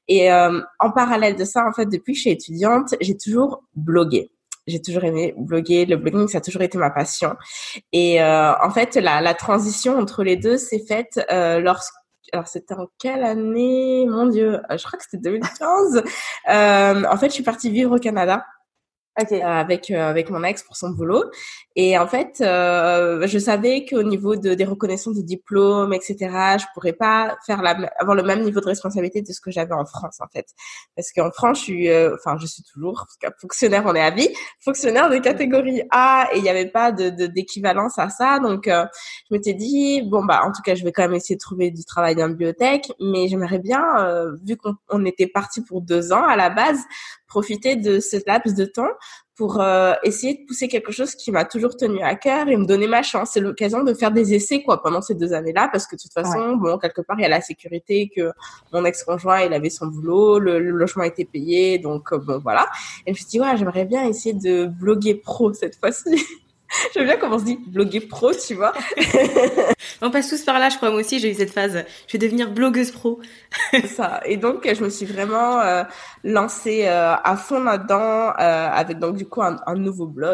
Et 0.10 0.31
euh, 0.31 0.60
en 0.80 0.92
parallèle 0.92 1.38
de 1.38 1.45
ça, 1.45 1.66
en 1.66 1.72
fait, 1.72 1.86
depuis 1.86 2.12
que 2.12 2.18
je 2.18 2.22
suis 2.22 2.31
étudiante, 2.31 2.94
j'ai 3.00 3.18
toujours 3.18 3.63
blogué 3.75 4.31
j'ai 4.68 4.81
toujours 4.81 5.04
aimé 5.04 5.34
bloguer. 5.38 5.86
Le 5.86 5.96
blogging, 5.98 6.28
ça 6.28 6.40
a 6.40 6.42
toujours 6.42 6.62
été 6.62 6.78
ma 6.78 6.90
passion. 6.90 7.36
Et 7.94 8.22
euh, 8.22 8.54
en 8.62 8.69
fait, 8.72 8.96
la, 8.96 9.22
la 9.22 9.34
transition 9.34 9.98
entre 9.98 10.24
les 10.24 10.36
deux 10.36 10.58
s'est 10.58 10.84
faite 10.88 11.19
euh, 11.31 11.60
lorsque 11.60 11.94
alors 12.34 12.48
c'était 12.48 12.74
en 12.74 12.88
quelle 13.00 13.24
année? 13.24 14.06
Mon 14.06 14.25
Dieu, 14.25 14.56
euh, 14.56 14.78
je 14.78 14.84
crois 14.86 14.98
que 15.00 15.06
c'était 15.10 15.18
2015. 15.18 16.04
euh, 16.50 17.04
en 17.10 17.18
fait, 17.18 17.28
je 17.28 17.34
suis 17.34 17.44
partie 17.44 17.72
vivre 17.72 17.96
au 17.96 18.00
Canada 18.00 18.46
Ok. 19.19 19.31
euh, 19.31 19.42
avec 19.44 19.90
euh, 19.90 20.10
avec 20.10 20.30
mon 20.30 20.44
ex 20.44 20.62
pour 20.64 20.78
son 20.78 20.92
boulot. 20.92 21.24
Et 21.75 21.98
en 21.98 22.08
fait, 22.08 22.40
euh, 22.42 23.25
je 23.28 23.40
savais 23.40 23.86
qu'au 23.86 24.04
niveau 24.04 24.36
de, 24.36 24.54
des 24.54 24.64
reconnaissances 24.66 25.16
de 25.16 25.22
diplômes, 25.22 25.92
etc., 25.94 26.16
je 26.60 26.66
pourrais 26.74 26.94
pas 26.94 27.36
faire 27.46 27.62
la, 27.62 27.72
avoir 28.00 28.16
le 28.16 28.24
même 28.24 28.42
niveau 28.44 28.60
de 28.62 28.66
responsabilité 28.68 29.22
de 29.22 29.31
ce 29.31 29.42
que 29.42 29.50
j'avais 29.52 29.74
en 29.74 29.86
France, 29.86 30.18
en 30.22 30.28
fait. 30.28 30.46
Parce 30.96 31.12
qu'en 31.12 31.31
France, 31.31 31.60
je 31.60 31.64
suis, 31.64 31.90
enfin, 32.14 32.38
je 32.40 32.46
suis 32.48 32.64
toujours 32.64 33.08
fonctionnaire, 33.40 33.84
on 33.86 33.96
est 33.96 34.02
à 34.02 34.12
vie, 34.12 34.30
fonctionnaire 34.60 35.10
de 35.10 35.18
catégorie 35.18 35.81
A, 35.92 36.28
et 36.34 36.38
il 36.38 36.44
n'y 36.44 36.50
avait 36.50 36.68
pas 36.69 36.92
de 36.92 37.10
de- 37.10 37.28
d'équivalence 37.28 37.98
à 38.00 38.10
ça. 38.10 38.40
Donc, 38.40 38.68
euh, 38.68 38.86
je 39.30 39.36
m'étais 39.36 39.54
dit, 39.54 40.02
bon 40.04 40.25
bah, 40.25 40.42
en 40.44 40.52
tout 40.52 40.62
cas, 40.64 40.75
je 40.75 40.84
vais 40.84 40.92
quand 40.92 41.04
même 41.04 41.14
essayer 41.16 41.36
de 41.36 41.40
trouver 41.42 41.72
du 41.72 41.84
travail 41.86 42.16
dans 42.16 42.24
la 42.24 42.30
bibliothèque, 42.30 42.92
mais 43.00 43.28
j'aimerais 43.28 43.60
bien, 43.60 43.84
euh, 44.00 44.36
vu 44.46 44.58
qu'on 44.58 44.75
on 44.90 45.06
était 45.06 45.28
parti 45.28 45.62
pour 45.62 45.81
deux 45.81 46.12
ans 46.14 46.24
à 46.28 46.36
la 46.36 46.50
base, 46.50 46.80
profiter 47.28 47.75
de 47.75 48.00
ce 48.00 48.18
laps 48.25 48.56
de 48.56 48.66
temps 48.66 48.88
pour 49.38 49.62
euh, 49.62 49.94
essayer 50.04 50.34
de 50.34 50.45
pousser 50.48 50.68
quelque 50.68 50.92
chose 50.92 51.13
qui 51.13 51.31
m'a 51.31 51.45
toujours 51.45 51.78
tenu 51.78 52.01
à 52.01 52.16
cœur 52.16 52.48
et 52.48 52.57
me 52.57 52.66
donner 52.66 52.88
ma 52.88 53.04
chance. 53.04 53.30
C'est 53.34 53.39
l'occasion 53.39 53.84
de 53.84 53.94
faire 53.94 54.12
des 54.12 54.34
essais 54.34 54.63
quoi 54.63 54.81
pendant 54.81 55.01
ces 55.01 55.13
deux 55.13 55.31
années-là 55.31 55.69
parce 55.72 55.86
que 55.86 55.95
de 55.95 56.01
toute 56.01 56.12
façon, 56.12 56.56
bon, 56.57 56.80
quelque 56.80 57.01
part, 57.01 57.19
il 57.19 57.22
y 57.22 57.25
a 57.25 57.30
la 57.30 57.42
sécurité 57.42 58.10
que 58.13 58.31
mon 58.74 58.84
ex-conjoint, 58.84 59.42
il 59.42 59.54
avait 59.54 59.69
son 59.69 59.88
boulot, 59.88 60.39
le, 60.39 60.60
le 60.60 60.72
logement 60.72 61.04
était 61.04 61.25
payé, 61.25 61.78
donc 61.78 62.12
euh, 62.12 62.18
bon, 62.18 62.39
voilà. 62.39 62.68
Et 63.06 63.12
je 63.12 63.12
me 63.12 63.16
suis 63.16 63.25
dit, 63.28 63.39
ouais, 63.39 63.56
j'aimerais 63.56 63.86
bien 63.86 64.06
essayer 64.06 64.34
de 64.34 64.66
bloguer 64.66 65.13
pro 65.13 65.54
cette 65.54 65.75
fois-ci. 65.75 66.19
J'aime 66.94 67.06
bien 67.06 67.18
comment 67.18 67.36
on 67.36 67.40
se 67.40 67.46
dit 67.46 67.60
bloguer 67.68 68.02
pro, 68.02 68.31
tu 68.34 68.54
vois. 68.56 68.74
On 70.02 70.12
passe 70.12 70.30
tous 70.30 70.44
par 70.44 70.60
là, 70.60 70.69
je 70.69 70.75
crois. 70.78 70.92
Moi 70.92 71.00
aussi, 71.00 71.19
j'ai 71.19 71.31
eu 71.31 71.34
cette 71.34 71.52
phase. 71.52 71.86
Je 72.08 72.12
vais 72.14 72.19
devenir 72.19 72.52
blogueuse 72.52 72.92
pro. 72.92 73.19
ça. 73.96 74.22
Et 74.25 74.38
donc, 74.38 74.68
je 74.72 74.84
me 74.84 74.90
suis 74.90 75.06
vraiment 75.06 75.60
euh, 75.62 75.83
lancée 76.24 76.83
euh, 76.86 77.16
à 77.16 77.36
fond 77.38 77.62
là-dedans 77.64 78.30
euh, 78.40 78.69
avec 78.69 79.00
donc 79.00 79.16
du 79.16 79.26
coup 79.26 79.42
un, 79.42 79.57
un 79.66 79.76
nouveau 79.76 80.06
blog. 80.06 80.33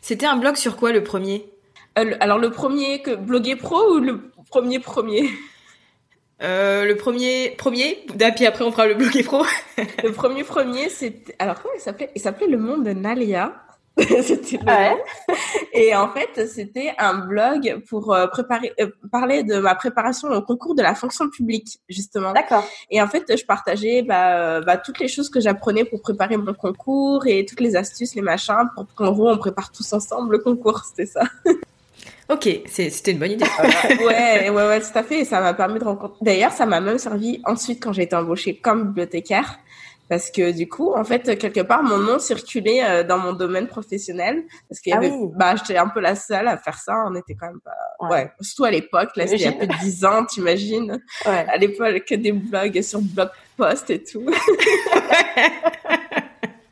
C'était 0.00 0.26
un 0.26 0.36
blog 0.36 0.56
sur 0.56 0.76
quoi 0.76 0.92
le 0.92 1.02
premier? 1.02 1.50
Le- 1.96 2.22
alors 2.22 2.38
le 2.38 2.50
premier 2.50 3.02
que 3.02 3.14
bloguer 3.14 3.56
pro 3.56 3.94
ou 3.94 3.98
le 3.98 4.30
premier 4.50 4.78
premier? 4.78 5.28
Euh, 6.42 6.84
Le 6.84 6.96
premier, 6.96 7.50
premier? 7.50 8.04
Et 8.20 8.32
puis 8.34 8.44
après, 8.46 8.64
on 8.64 8.72
fera 8.72 8.86
le 8.86 8.94
bloguer 8.94 9.22
pro. 9.22 9.44
Le 10.02 10.10
premier 10.12 10.42
premier, 10.44 10.88
c'était 10.88 11.34
alors 11.38 11.60
comment 11.60 11.74
il 11.76 11.80
s'appelait? 11.80 12.10
Il 12.14 12.20
s'appelait 12.20 12.48
Le 12.48 12.58
Monde 12.58 12.84
de 12.84 12.92
Nalia. 12.92 13.54
c'était 14.22 14.58
Ouais. 14.64 14.96
Et 15.72 15.94
en 15.94 16.08
fait, 16.10 16.46
c'était 16.48 16.94
un 16.98 17.14
blog 17.26 17.82
pour 17.88 18.12
euh, 18.12 18.26
préparer, 18.26 18.72
euh, 18.80 18.88
parler 19.12 19.44
de 19.44 19.58
ma 19.58 19.74
préparation 19.74 20.28
au 20.28 20.42
concours 20.42 20.74
de 20.74 20.82
la 20.82 20.94
fonction 20.94 21.28
publique, 21.28 21.78
justement. 21.88 22.32
D'accord. 22.32 22.66
Et 22.90 23.00
en 23.00 23.06
fait, 23.06 23.36
je 23.36 23.44
partageais 23.44 24.02
bah, 24.02 24.36
euh, 24.36 24.60
bah, 24.62 24.78
toutes 24.78 24.98
les 24.98 25.08
choses 25.08 25.28
que 25.28 25.40
j'apprenais 25.40 25.84
pour 25.84 26.02
préparer 26.02 26.36
mon 26.36 26.54
concours 26.54 27.26
et 27.26 27.44
toutes 27.44 27.60
les 27.60 27.76
astuces, 27.76 28.16
les 28.16 28.22
machins, 28.22 28.68
pour 28.74 28.86
qu'en 28.94 29.12
gros, 29.12 29.30
on 29.30 29.38
prépare 29.38 29.70
tous 29.70 29.92
ensemble 29.92 30.32
le 30.32 30.38
concours. 30.38 30.82
C'était 30.84 31.06
ça. 31.06 31.22
Ok, 32.30 32.48
c'était 32.66 33.12
une 33.12 33.18
bonne 33.18 33.32
idée. 33.32 33.44
ouais, 34.00 34.48
ouais, 34.48 34.50
ouais, 34.50 34.80
tout 34.80 34.98
à 34.98 35.02
fait. 35.02 35.20
Et 35.20 35.24
ça 35.26 35.42
m'a 35.42 35.52
permis 35.52 35.78
de 35.78 35.84
rencontrer. 35.84 36.16
D'ailleurs, 36.22 36.52
ça 36.52 36.64
m'a 36.64 36.80
même 36.80 36.96
servi 36.96 37.42
ensuite 37.44 37.82
quand 37.82 37.92
j'ai 37.92 38.04
été 38.04 38.16
embauchée 38.16 38.56
comme 38.56 38.86
bibliothécaire. 38.86 39.58
Parce 40.08 40.30
que 40.30 40.52
du 40.52 40.68
coup, 40.68 40.92
en 40.92 41.02
fait, 41.04 41.38
quelque 41.38 41.60
part, 41.60 41.82
mon 41.82 41.96
nom 41.98 42.18
circulait 42.18 42.84
euh, 42.84 43.02
dans 43.04 43.18
mon 43.18 43.32
domaine 43.32 43.66
professionnel. 43.66 44.42
Parce 44.68 44.84
y 44.84 44.92
Ah 44.92 44.98
oui. 45.00 45.10
bah, 45.34 45.54
j'étais 45.56 45.76
un 45.78 45.88
peu 45.88 46.00
la 46.00 46.14
seule 46.14 46.46
à 46.46 46.58
faire 46.58 46.76
ça. 46.78 46.92
On 47.06 47.14
était 47.14 47.34
quand 47.34 47.46
même 47.46 47.60
pas, 47.64 47.72
Ouais. 48.00 48.10
ouais. 48.10 48.32
Surtout 48.40 48.64
à 48.64 48.70
l'époque, 48.70 49.10
là, 49.16 49.26
c'était 49.26 49.36
il 49.36 49.42
y 49.42 49.48
a 49.48 49.52
plus 49.52 49.66
de 49.66 49.74
10 49.80 50.04
ans, 50.04 50.24
t'imagines. 50.26 51.00
Ouais. 51.26 51.46
À 51.48 51.56
l'époque, 51.56 52.04
que 52.06 52.14
des 52.16 52.32
blogs 52.32 52.82
sur 52.82 53.00
Blogpost 53.00 53.88
et 53.90 54.02
tout. 54.02 54.26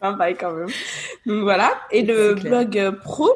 un 0.03 0.12
bail 0.12 0.37
quand 0.37 0.53
même. 0.53 0.69
Donc 1.27 1.43
voilà. 1.43 1.73
Et 1.91 2.03
le 2.03 2.35
blog 2.35 2.77
euh, 2.79 2.93
pro, 2.93 3.31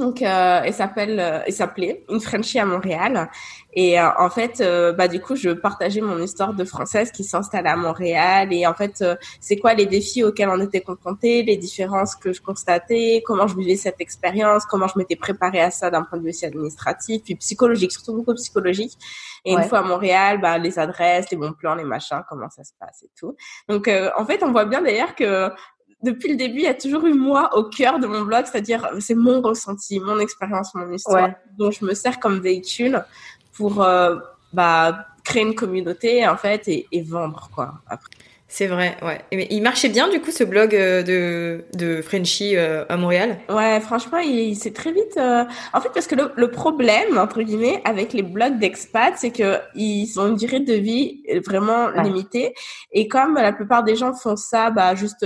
Donc, 0.00 0.22
euh, 0.22 0.62
il 0.66 0.72
s'appelle, 0.72 1.20
euh, 1.20 1.40
il 1.46 1.52
s'appelait 1.52 2.06
Une 2.08 2.20
Frenchie 2.20 2.58
à 2.58 2.64
Montréal. 2.64 3.28
Et 3.74 4.00
euh, 4.00 4.08
en 4.18 4.30
fait, 4.30 4.62
euh, 4.62 4.94
bah 4.94 5.08
du 5.08 5.20
coup, 5.20 5.36
je 5.36 5.50
partageais 5.50 6.00
mon 6.00 6.18
histoire 6.22 6.54
de 6.54 6.64
française 6.64 7.12
qui 7.12 7.22
s'installe 7.22 7.66
à 7.66 7.76
Montréal. 7.76 8.50
Et 8.50 8.66
en 8.66 8.72
fait, 8.72 9.04
c'est 9.40 9.58
quoi 9.58 9.74
les 9.74 9.84
défis 9.84 10.24
auxquels 10.24 10.48
on 10.48 10.58
était 10.58 10.80
confrontés, 10.80 11.42
les 11.42 11.58
différences 11.58 12.16
que 12.16 12.32
je 12.32 12.40
constatais, 12.40 13.22
comment 13.26 13.46
je 13.46 13.54
vivais 13.54 13.76
cette 13.76 14.00
expérience, 14.00 14.64
comment 14.64 14.88
je 14.88 14.98
m'étais 14.98 15.16
préparée 15.16 15.60
à 15.60 15.70
ça 15.70 15.90
d'un 15.90 16.02
point 16.02 16.18
de 16.18 16.24
vue 16.24 16.30
aussi 16.30 16.46
administratif, 16.46 17.22
puis 17.22 17.34
psychologique, 17.34 17.92
surtout 17.92 18.14
beaucoup 18.14 18.34
psychologique. 18.34 18.96
Et 19.44 19.52
une 19.52 19.64
fois 19.64 19.80
à 19.80 19.82
Montréal, 19.82 20.40
bah 20.40 20.56
les 20.56 20.78
adresses, 20.78 21.30
les 21.30 21.36
bons 21.36 21.52
plans, 21.52 21.74
les 21.74 21.84
machins, 21.84 22.22
comment 22.26 22.48
ça 22.48 22.64
se 22.64 22.72
passe 22.80 23.02
et 23.02 23.10
tout. 23.18 23.36
Donc, 23.68 23.90
en 24.16 24.24
fait, 24.24 24.42
on 24.42 24.50
voit 24.50 24.64
bien 24.64 24.80
d'ailleurs 24.80 25.14
que 25.14 25.50
depuis 26.02 26.30
le 26.30 26.36
début, 26.36 26.58
il 26.58 26.64
y 26.64 26.68
a 26.68 26.74
toujours 26.74 27.04
eu 27.06 27.12
moi 27.12 27.50
au 27.56 27.64
cœur 27.64 27.98
de 27.98 28.06
mon 28.06 28.22
blog, 28.22 28.46
c'est-à-dire 28.46 28.88
c'est 29.00 29.14
mon 29.14 29.40
ressenti, 29.42 30.00
mon 30.00 30.18
expérience, 30.18 30.74
mon 30.74 30.90
histoire, 30.92 31.30
dont 31.58 31.70
je 31.70 31.84
me 31.84 31.94
sers 31.94 32.18
comme 32.18 32.40
véhicule 32.40 33.04
pour 33.52 33.82
euh, 33.82 34.16
bah, 34.52 35.06
créer 35.24 35.42
une 35.42 35.54
communauté 35.54 36.26
en 36.26 36.36
fait 36.36 36.66
et, 36.68 36.86
et 36.92 37.02
vendre 37.02 37.50
quoi. 37.54 37.74
Après. 37.86 38.08
C'est 38.52 38.66
vrai, 38.66 38.96
ouais. 39.02 39.20
Mais 39.32 39.46
il 39.50 39.62
marchait 39.62 39.88
bien 39.88 40.08
du 40.08 40.20
coup 40.20 40.32
ce 40.32 40.42
blog 40.42 40.74
euh, 40.74 41.04
de 41.04 41.64
de 41.74 42.02
Frenchy 42.02 42.56
euh, 42.56 42.84
à 42.88 42.96
Montréal? 42.96 43.38
Ouais, 43.48 43.78
franchement, 43.78 44.18
il, 44.18 44.56
s'est 44.56 44.72
très 44.72 44.90
vite. 44.90 45.16
En 45.18 45.80
fait, 45.80 45.90
parce 45.94 46.08
que 46.08 46.16
le, 46.16 46.32
le, 46.34 46.50
problème 46.50 47.16
entre 47.16 47.42
guillemets 47.42 47.80
avec 47.84 48.12
les 48.12 48.22
blogs 48.22 48.58
d'expat, 48.58 49.14
c'est 49.16 49.30
que 49.30 49.58
ils 49.76 50.18
ont 50.18 50.28
une 50.28 50.34
durée 50.34 50.58
de 50.58 50.74
vie 50.74 51.22
vraiment 51.46 51.90
limitée. 51.90 52.54
Et 52.90 53.06
comme 53.06 53.34
la 53.34 53.52
plupart 53.52 53.84
des 53.84 53.94
gens 53.94 54.14
font 54.14 54.34
ça, 54.34 54.70
bah 54.70 54.96
juste 54.96 55.24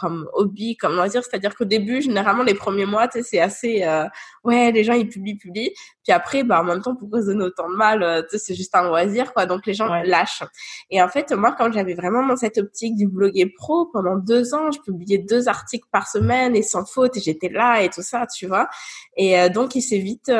comme 0.00 0.28
hobby, 0.32 0.76
comme 0.76 0.94
loisir. 0.94 1.22
C'est-à-dire 1.22 1.54
qu'au 1.54 1.64
début, 1.64 2.00
généralement, 2.00 2.42
les 2.42 2.54
premiers 2.54 2.86
mois, 2.86 3.06
tu 3.06 3.18
sais, 3.18 3.22
c'est 3.22 3.40
assez, 3.40 3.84
euh, 3.84 4.04
ouais, 4.44 4.72
les 4.72 4.82
gens, 4.82 4.94
ils 4.94 5.08
publient, 5.08 5.36
publient. 5.36 5.72
Puis 6.02 6.12
après, 6.12 6.42
bah, 6.42 6.60
en 6.60 6.64
même 6.64 6.80
temps, 6.80 6.96
pourquoi 6.96 7.20
se 7.20 7.26
donner 7.26 7.44
autant 7.44 7.68
de 7.68 7.76
mal? 7.76 8.02
Euh, 8.02 8.22
tu 8.22 8.30
sais, 8.30 8.38
c'est 8.38 8.54
juste 8.54 8.74
un 8.74 8.84
loisir, 8.84 9.32
quoi. 9.34 9.46
Donc, 9.46 9.66
les 9.66 9.74
gens 9.74 9.88
lâchent. 10.02 10.42
Et 10.90 11.02
en 11.02 11.08
fait, 11.08 11.32
moi, 11.32 11.54
quand 11.56 11.70
j'avais 11.72 11.94
vraiment 11.94 12.26
dans 12.26 12.36
cette 12.36 12.58
optique 12.58 12.96
du 12.96 13.06
bloguer 13.06 13.46
pro, 13.46 13.86
pendant 13.92 14.16
deux 14.16 14.54
ans, 14.54 14.70
je 14.70 14.80
publiais 14.80 15.18
deux 15.18 15.48
articles 15.48 15.86
par 15.92 16.08
semaine 16.08 16.56
et 16.56 16.62
sans 16.62 16.84
faute 16.84 17.16
et 17.16 17.20
j'étais 17.20 17.48
là 17.48 17.82
et 17.82 17.90
tout 17.90 18.02
ça, 18.02 18.26
tu 18.26 18.46
vois. 18.46 18.68
Et 19.16 19.38
euh, 19.38 19.48
donc, 19.48 19.74
il 19.74 19.82
s'est 19.82 19.98
vite, 19.98 20.30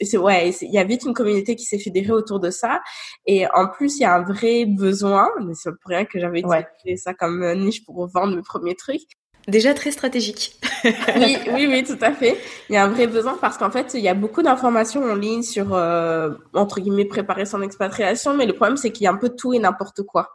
c'est, 0.00 0.16
ouais, 0.16 0.50
il 0.62 0.72
y 0.72 0.78
a 0.78 0.84
vite 0.84 1.04
une 1.04 1.14
communauté 1.14 1.56
qui 1.56 1.64
s'est 1.64 1.78
fédérée 1.78 2.12
autour 2.12 2.40
de 2.40 2.50
ça. 2.50 2.80
Et 3.26 3.46
en 3.54 3.68
plus, 3.68 3.98
il 3.98 4.02
y 4.02 4.04
a 4.04 4.14
un 4.14 4.22
vrai 4.22 4.66
besoin, 4.66 5.28
mais 5.44 5.54
c'est 5.54 5.70
pour 5.70 5.90
rien 5.90 6.04
que 6.04 6.18
j'avais 6.18 6.40
utilisé 6.40 6.96
ça 6.96 7.14
comme 7.14 7.44
niche 7.54 7.84
pour 7.84 8.06
vendre 8.08 8.36
mes 8.36 8.42
premiers 8.42 8.76
trucs. 8.76 9.02
Déjà 9.46 9.74
très 9.74 9.90
stratégique. 9.90 10.58
oui, 11.16 11.36
oui, 11.52 11.66
oui, 11.66 11.84
tout 11.84 11.98
à 12.00 12.12
fait. 12.12 12.36
Il 12.70 12.74
y 12.74 12.76
a 12.76 12.84
un 12.84 12.88
vrai 12.88 13.06
besoin 13.06 13.36
parce 13.38 13.58
qu'en 13.58 13.70
fait, 13.70 13.92
il 13.94 14.00
y 14.00 14.08
a 14.08 14.14
beaucoup 14.14 14.42
d'informations 14.42 15.02
en 15.02 15.14
ligne 15.14 15.42
sur, 15.42 15.74
euh, 15.74 16.30
entre 16.54 16.80
guillemets, 16.80 17.04
préparer 17.04 17.44
son 17.44 17.60
expatriation, 17.60 18.34
mais 18.34 18.46
le 18.46 18.54
problème, 18.54 18.78
c'est 18.78 18.90
qu'il 18.90 19.04
y 19.04 19.06
a 19.06 19.10
un 19.10 19.16
peu 19.16 19.28
tout 19.28 19.52
et 19.52 19.58
n'importe 19.58 20.02
quoi. 20.02 20.30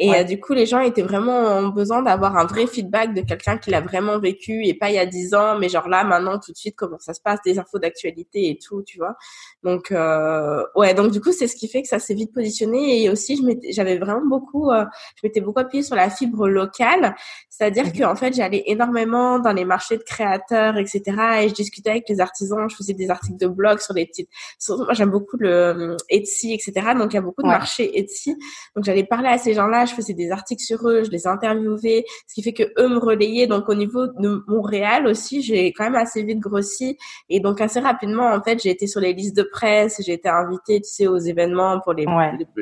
Et 0.00 0.14
euh, 0.14 0.22
du 0.22 0.38
coup, 0.38 0.52
les 0.52 0.64
gens 0.64 0.78
étaient 0.78 1.02
vraiment 1.02 1.38
en 1.38 1.68
besoin 1.68 2.02
d'avoir 2.02 2.36
un 2.36 2.46
vrai 2.46 2.68
feedback 2.68 3.14
de 3.14 3.20
quelqu'un 3.20 3.58
qui 3.58 3.70
l'a 3.70 3.80
vraiment 3.80 4.20
vécu 4.20 4.64
et 4.64 4.72
pas 4.72 4.90
il 4.90 4.94
y 4.94 4.98
a 4.98 5.06
dix 5.06 5.34
ans, 5.34 5.58
mais 5.58 5.68
genre 5.68 5.88
là, 5.88 6.04
maintenant, 6.04 6.38
tout 6.38 6.52
de 6.52 6.56
suite, 6.56 6.76
comment 6.76 7.00
ça 7.00 7.14
se 7.14 7.20
passe, 7.20 7.40
des 7.44 7.58
infos 7.58 7.80
d'actualité 7.80 8.48
et 8.48 8.58
tout, 8.58 8.82
tu 8.84 8.98
vois. 8.98 9.16
Donc, 9.64 9.90
euh, 9.90 10.62
ouais, 10.76 10.94
donc 10.94 11.10
du 11.10 11.20
coup, 11.20 11.32
c'est 11.32 11.48
ce 11.48 11.56
qui 11.56 11.66
fait 11.66 11.82
que 11.82 11.88
ça 11.88 11.98
s'est 11.98 12.14
vite 12.14 12.32
positionné. 12.32 13.02
Et 13.02 13.10
aussi, 13.10 13.44
j'avais 13.70 13.98
vraiment 13.98 14.24
beaucoup, 14.24 14.70
je 14.70 15.20
m'étais 15.24 15.40
beaucoup 15.40 15.58
appuyée 15.58 15.82
sur 15.82 15.96
la 15.96 16.10
fibre 16.10 16.48
locale, 16.48 17.16
c'est-à-dire 17.50 17.86
mmh. 17.86 17.92
que 17.92 18.04
en 18.04 18.14
fait, 18.14 18.32
j'allais 18.38 18.62
énormément 18.66 19.38
dans 19.38 19.52
les 19.52 19.64
marchés 19.64 19.98
de 19.98 20.02
créateurs, 20.02 20.76
etc. 20.78 21.02
Et 21.42 21.48
je 21.48 21.54
discutais 21.54 21.90
avec 21.90 22.08
les 22.08 22.20
artisans, 22.20 22.68
je 22.70 22.76
faisais 22.76 22.94
des 22.94 23.10
articles 23.10 23.38
de 23.38 23.46
blog 23.48 23.80
sur 23.80 23.94
les 23.94 24.06
petites. 24.06 24.28
moi, 24.68 24.92
j'aime 24.92 25.10
beaucoup 25.10 25.36
le 25.38 25.50
euh, 25.50 25.96
Etsy, 26.08 26.52
etc. 26.52 26.94
Donc, 26.96 27.12
il 27.12 27.16
y 27.16 27.18
a 27.18 27.22
beaucoup 27.22 27.42
de 27.42 27.48
marchés 27.48 27.98
Etsy. 27.98 28.36
Donc, 28.74 28.84
j'allais 28.84 29.04
parler 29.04 29.28
à 29.28 29.38
ces 29.38 29.54
gens-là 29.54 29.86
je 29.88 29.94
faisais 29.94 30.14
des 30.14 30.30
articles 30.30 30.62
sur 30.62 30.88
eux, 30.88 31.04
je 31.04 31.10
les 31.10 31.26
interviewais, 31.26 32.04
ce 32.26 32.34
qui 32.34 32.42
fait 32.42 32.52
que 32.52 32.64
eux 32.78 32.88
me 32.88 32.98
relayaient. 32.98 33.46
Donc 33.46 33.68
au 33.68 33.74
niveau 33.74 34.06
de 34.06 34.44
Montréal 34.46 35.06
aussi, 35.06 35.42
j'ai 35.42 35.72
quand 35.72 35.84
même 35.84 35.96
assez 35.96 36.22
vite 36.22 36.38
grossi 36.38 36.96
et 37.28 37.40
donc 37.40 37.60
assez 37.60 37.80
rapidement 37.80 38.32
en 38.32 38.42
fait, 38.42 38.62
j'ai 38.62 38.70
été 38.70 38.86
sur 38.86 39.00
les 39.00 39.12
listes 39.12 39.36
de 39.36 39.42
presse, 39.42 40.00
j'ai 40.04 40.14
été 40.14 40.28
invitée, 40.28 40.80
tu 40.80 40.90
sais, 40.90 41.06
aux 41.06 41.18
événements 41.18 41.80
pour 41.80 41.94
les, 41.94 42.06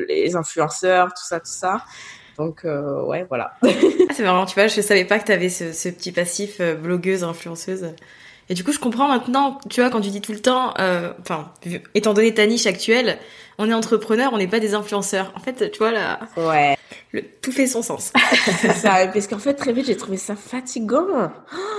les, 0.09 0.37
influenceurs, 0.37 1.09
tout 1.09 1.27
ça, 1.27 1.41
tout 1.41 1.47
ça. 1.47 1.83
Donc 2.39 2.65
euh, 2.65 3.03
ouais, 3.03 3.25
voilà. 3.29 3.53
ah, 3.63 3.69
c'est 4.13 4.23
marrant, 4.23 4.47
tu 4.47 4.55
vois, 4.55 4.67
je 4.67 4.81
savais 4.81 5.05
pas 5.05 5.19
que 5.19 5.27
tu 5.27 5.33
avais 5.33 5.49
ce, 5.49 5.73
ce, 5.73 5.89
petit 5.89 6.13
passif 6.13 6.57
euh, 6.61 6.75
blogueuse, 6.75 7.25
influenceuse. 7.25 7.95
Et 8.49 8.55
du 8.55 8.63
coup, 8.63 8.73
je 8.73 8.79
comprends 8.79 9.09
maintenant, 9.09 9.59
tu 9.69 9.81
vois, 9.81 9.91
quand 9.91 10.01
tu 10.01 10.11
dis 10.11 10.21
tout 10.21 10.33
le 10.33 10.41
temps, 10.41 10.73
euh, 10.79 11.13
enfin, 11.21 11.51
étant 11.95 12.15
donné 12.15 12.33
ta 12.33 12.47
niche 12.47 12.67
actuelle, 12.67 13.19
on 13.59 13.69
est 13.69 13.75
entrepreneur, 13.75 14.33
on 14.33 14.39
n'est 14.39 14.47
pas 14.47 14.61
des 14.61 14.75
influenceurs. 14.75 15.33
En 15.35 15.41
fait, 15.41 15.71
tu 15.73 15.79
vois 15.79 15.91
là, 15.91 16.21
ouais. 16.37 16.77
le, 17.11 17.23
tout 17.43 17.51
fait 17.51 17.67
son 17.67 17.83
sens. 17.83 18.13
c'est 18.61 18.73
ça, 18.73 19.07
parce 19.13 19.27
qu'en 19.27 19.39
fait 19.39 19.55
très 19.55 19.73
vite 19.73 19.87
j'ai 19.87 19.97
trouvé 19.97 20.17
ça 20.17 20.37
fatigant. 20.37 21.31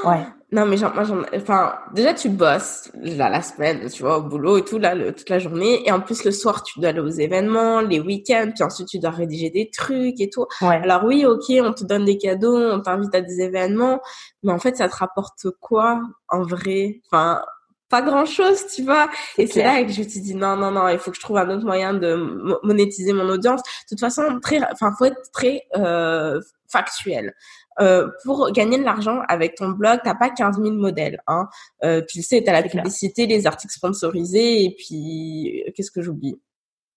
Ouais. 0.04 0.26
Non 0.54 0.66
mais 0.66 0.78
genre 0.78 0.94
moi 0.94 1.04
j'en, 1.04 1.24
enfin 1.36 1.78
déjà 1.94 2.14
tu 2.14 2.30
bosses 2.30 2.90
là 3.02 3.30
la 3.30 3.42
semaine, 3.42 3.90
tu 3.90 4.02
vois 4.02 4.20
au 4.20 4.22
boulot 4.22 4.58
et 4.58 4.64
tout 4.64 4.78
là 4.78 4.96
toute 5.12 5.28
la 5.30 5.40
journée 5.40 5.86
et 5.86 5.92
en 5.92 6.00
plus 6.00 6.24
le 6.24 6.32
soir 6.32 6.64
tu 6.64 6.80
dois 6.80 6.90
aller 6.90 7.02
aux 7.02 7.10
événements, 7.10 7.82
les 7.82 8.00
week-ends, 8.00 8.52
puis 8.56 8.64
ensuite 8.64 8.88
tu 8.88 9.00
dois 9.00 9.10
rédiger 9.10 9.50
des 9.50 9.70
trucs 9.70 10.22
et 10.22 10.30
tout. 10.30 10.46
Ouais. 10.62 10.80
Alors 10.82 11.04
oui 11.04 11.26
ok 11.26 11.44
on 11.62 11.74
te 11.74 11.84
donne 11.84 12.06
des 12.06 12.18
cadeaux, 12.18 12.56
on 12.56 12.80
t'invite 12.80 13.14
à 13.14 13.20
des 13.20 13.42
événements, 13.42 14.00
mais 14.42 14.54
en 14.54 14.60
fait 14.60 14.78
ça 14.78 14.88
te 14.88 14.96
rapporte 14.96 15.48
quoi 15.60 16.02
en 16.30 16.44
vrai? 16.44 17.02
Enfin 17.12 17.42
pas 17.90 18.02
grand 18.02 18.26
chose, 18.26 18.68
tu 18.74 18.84
vois. 18.84 19.10
Et 19.38 19.48
c'est 19.48 19.64
là 19.64 19.82
que 19.84 19.92
je 19.92 20.02
suis 20.02 20.22
dit 20.22 20.36
non, 20.36 20.56
non, 20.58 20.72
non, 20.72 20.88
il 20.90 21.00
faut 21.00 21.12
que 21.12 21.18
je 21.18 21.22
trouve 21.22 21.38
un 21.38 21.50
autre 21.50 21.66
moyen 21.66 21.94
de 21.94 22.16
monétiser 22.64 23.14
mon 23.14 23.30
audience. 23.30 23.62
De 23.62 23.90
toute 23.90 24.00
façon, 24.00 24.40
très, 24.42 24.60
enfin, 24.72 24.92
faut 24.98 25.06
être 25.06 25.32
très 25.32 25.64
euh, 25.78 26.42
factuel. 26.70 27.34
Euh, 27.80 28.10
pour 28.24 28.52
gagner 28.52 28.80
de 28.80 28.84
l'argent 28.84 29.22
avec 29.28 29.56
ton 29.56 29.70
blog, 29.70 30.00
t'as 30.04 30.16
pas 30.16 30.30
15 30.30 30.60
000 30.62 30.74
modèles. 30.74 31.22
Hein. 31.28 31.48
Euh, 31.84 32.02
tu 32.08 32.20
le 32.20 32.24
sais, 32.24 32.42
t'as 32.44 32.54
la 32.54 32.64
publicité, 32.64 33.28
les 33.28 33.46
articles 33.46 33.74
sponsorisés 33.74 34.64
et 34.64 34.76
puis 34.76 35.64
euh, 35.68 35.72
qu'est-ce 35.76 35.92
que 35.92 36.02
j'oublie? 36.02 36.42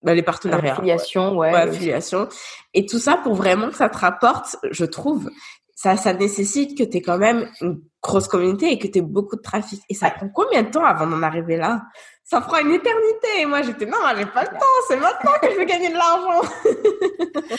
Bah, 0.02 0.14
les 0.14 0.22
partenariats. 0.22 0.72
Affiliation, 0.72 1.36
ouais. 1.36 1.52
ouais. 1.52 1.60
affiliation. 1.60 2.28
Et 2.72 2.86
tout 2.86 2.98
ça 2.98 3.18
pour 3.22 3.34
vraiment 3.34 3.68
que 3.68 3.76
ça 3.76 3.90
te 3.90 3.98
rapporte, 3.98 4.56
je 4.70 4.86
trouve, 4.86 5.30
ça, 5.74 5.98
ça 5.98 6.14
nécessite 6.14 6.78
que 6.78 6.84
tu 6.84 6.96
aies 6.96 7.02
quand 7.02 7.18
même 7.18 7.50
une 7.60 7.82
grosse 8.02 8.28
communauté 8.28 8.72
et 8.72 8.78
que 8.78 8.86
tu 8.86 9.00
aies 9.00 9.02
beaucoup 9.02 9.36
de 9.36 9.42
trafic. 9.42 9.82
Et 9.90 9.94
ça 9.94 10.10
prend 10.10 10.30
combien 10.30 10.62
de 10.62 10.70
temps 10.70 10.84
avant 10.84 11.06
d'en 11.06 11.22
arriver 11.22 11.58
là? 11.58 11.82
Ça 12.24 12.40
prend 12.40 12.58
une 12.58 12.72
éternité. 12.72 13.28
Et 13.40 13.46
moi, 13.46 13.60
j'étais, 13.60 13.84
non, 13.84 13.98
j'ai 14.16 14.24
pas 14.24 14.42
le 14.42 14.48
temps. 14.48 14.66
C'est 14.88 14.96
maintenant 14.96 15.32
que 15.42 15.50
je 15.50 15.56
veux 15.56 15.64
gagner 15.64 15.90
de 15.90 15.94
l'argent. 15.94 16.48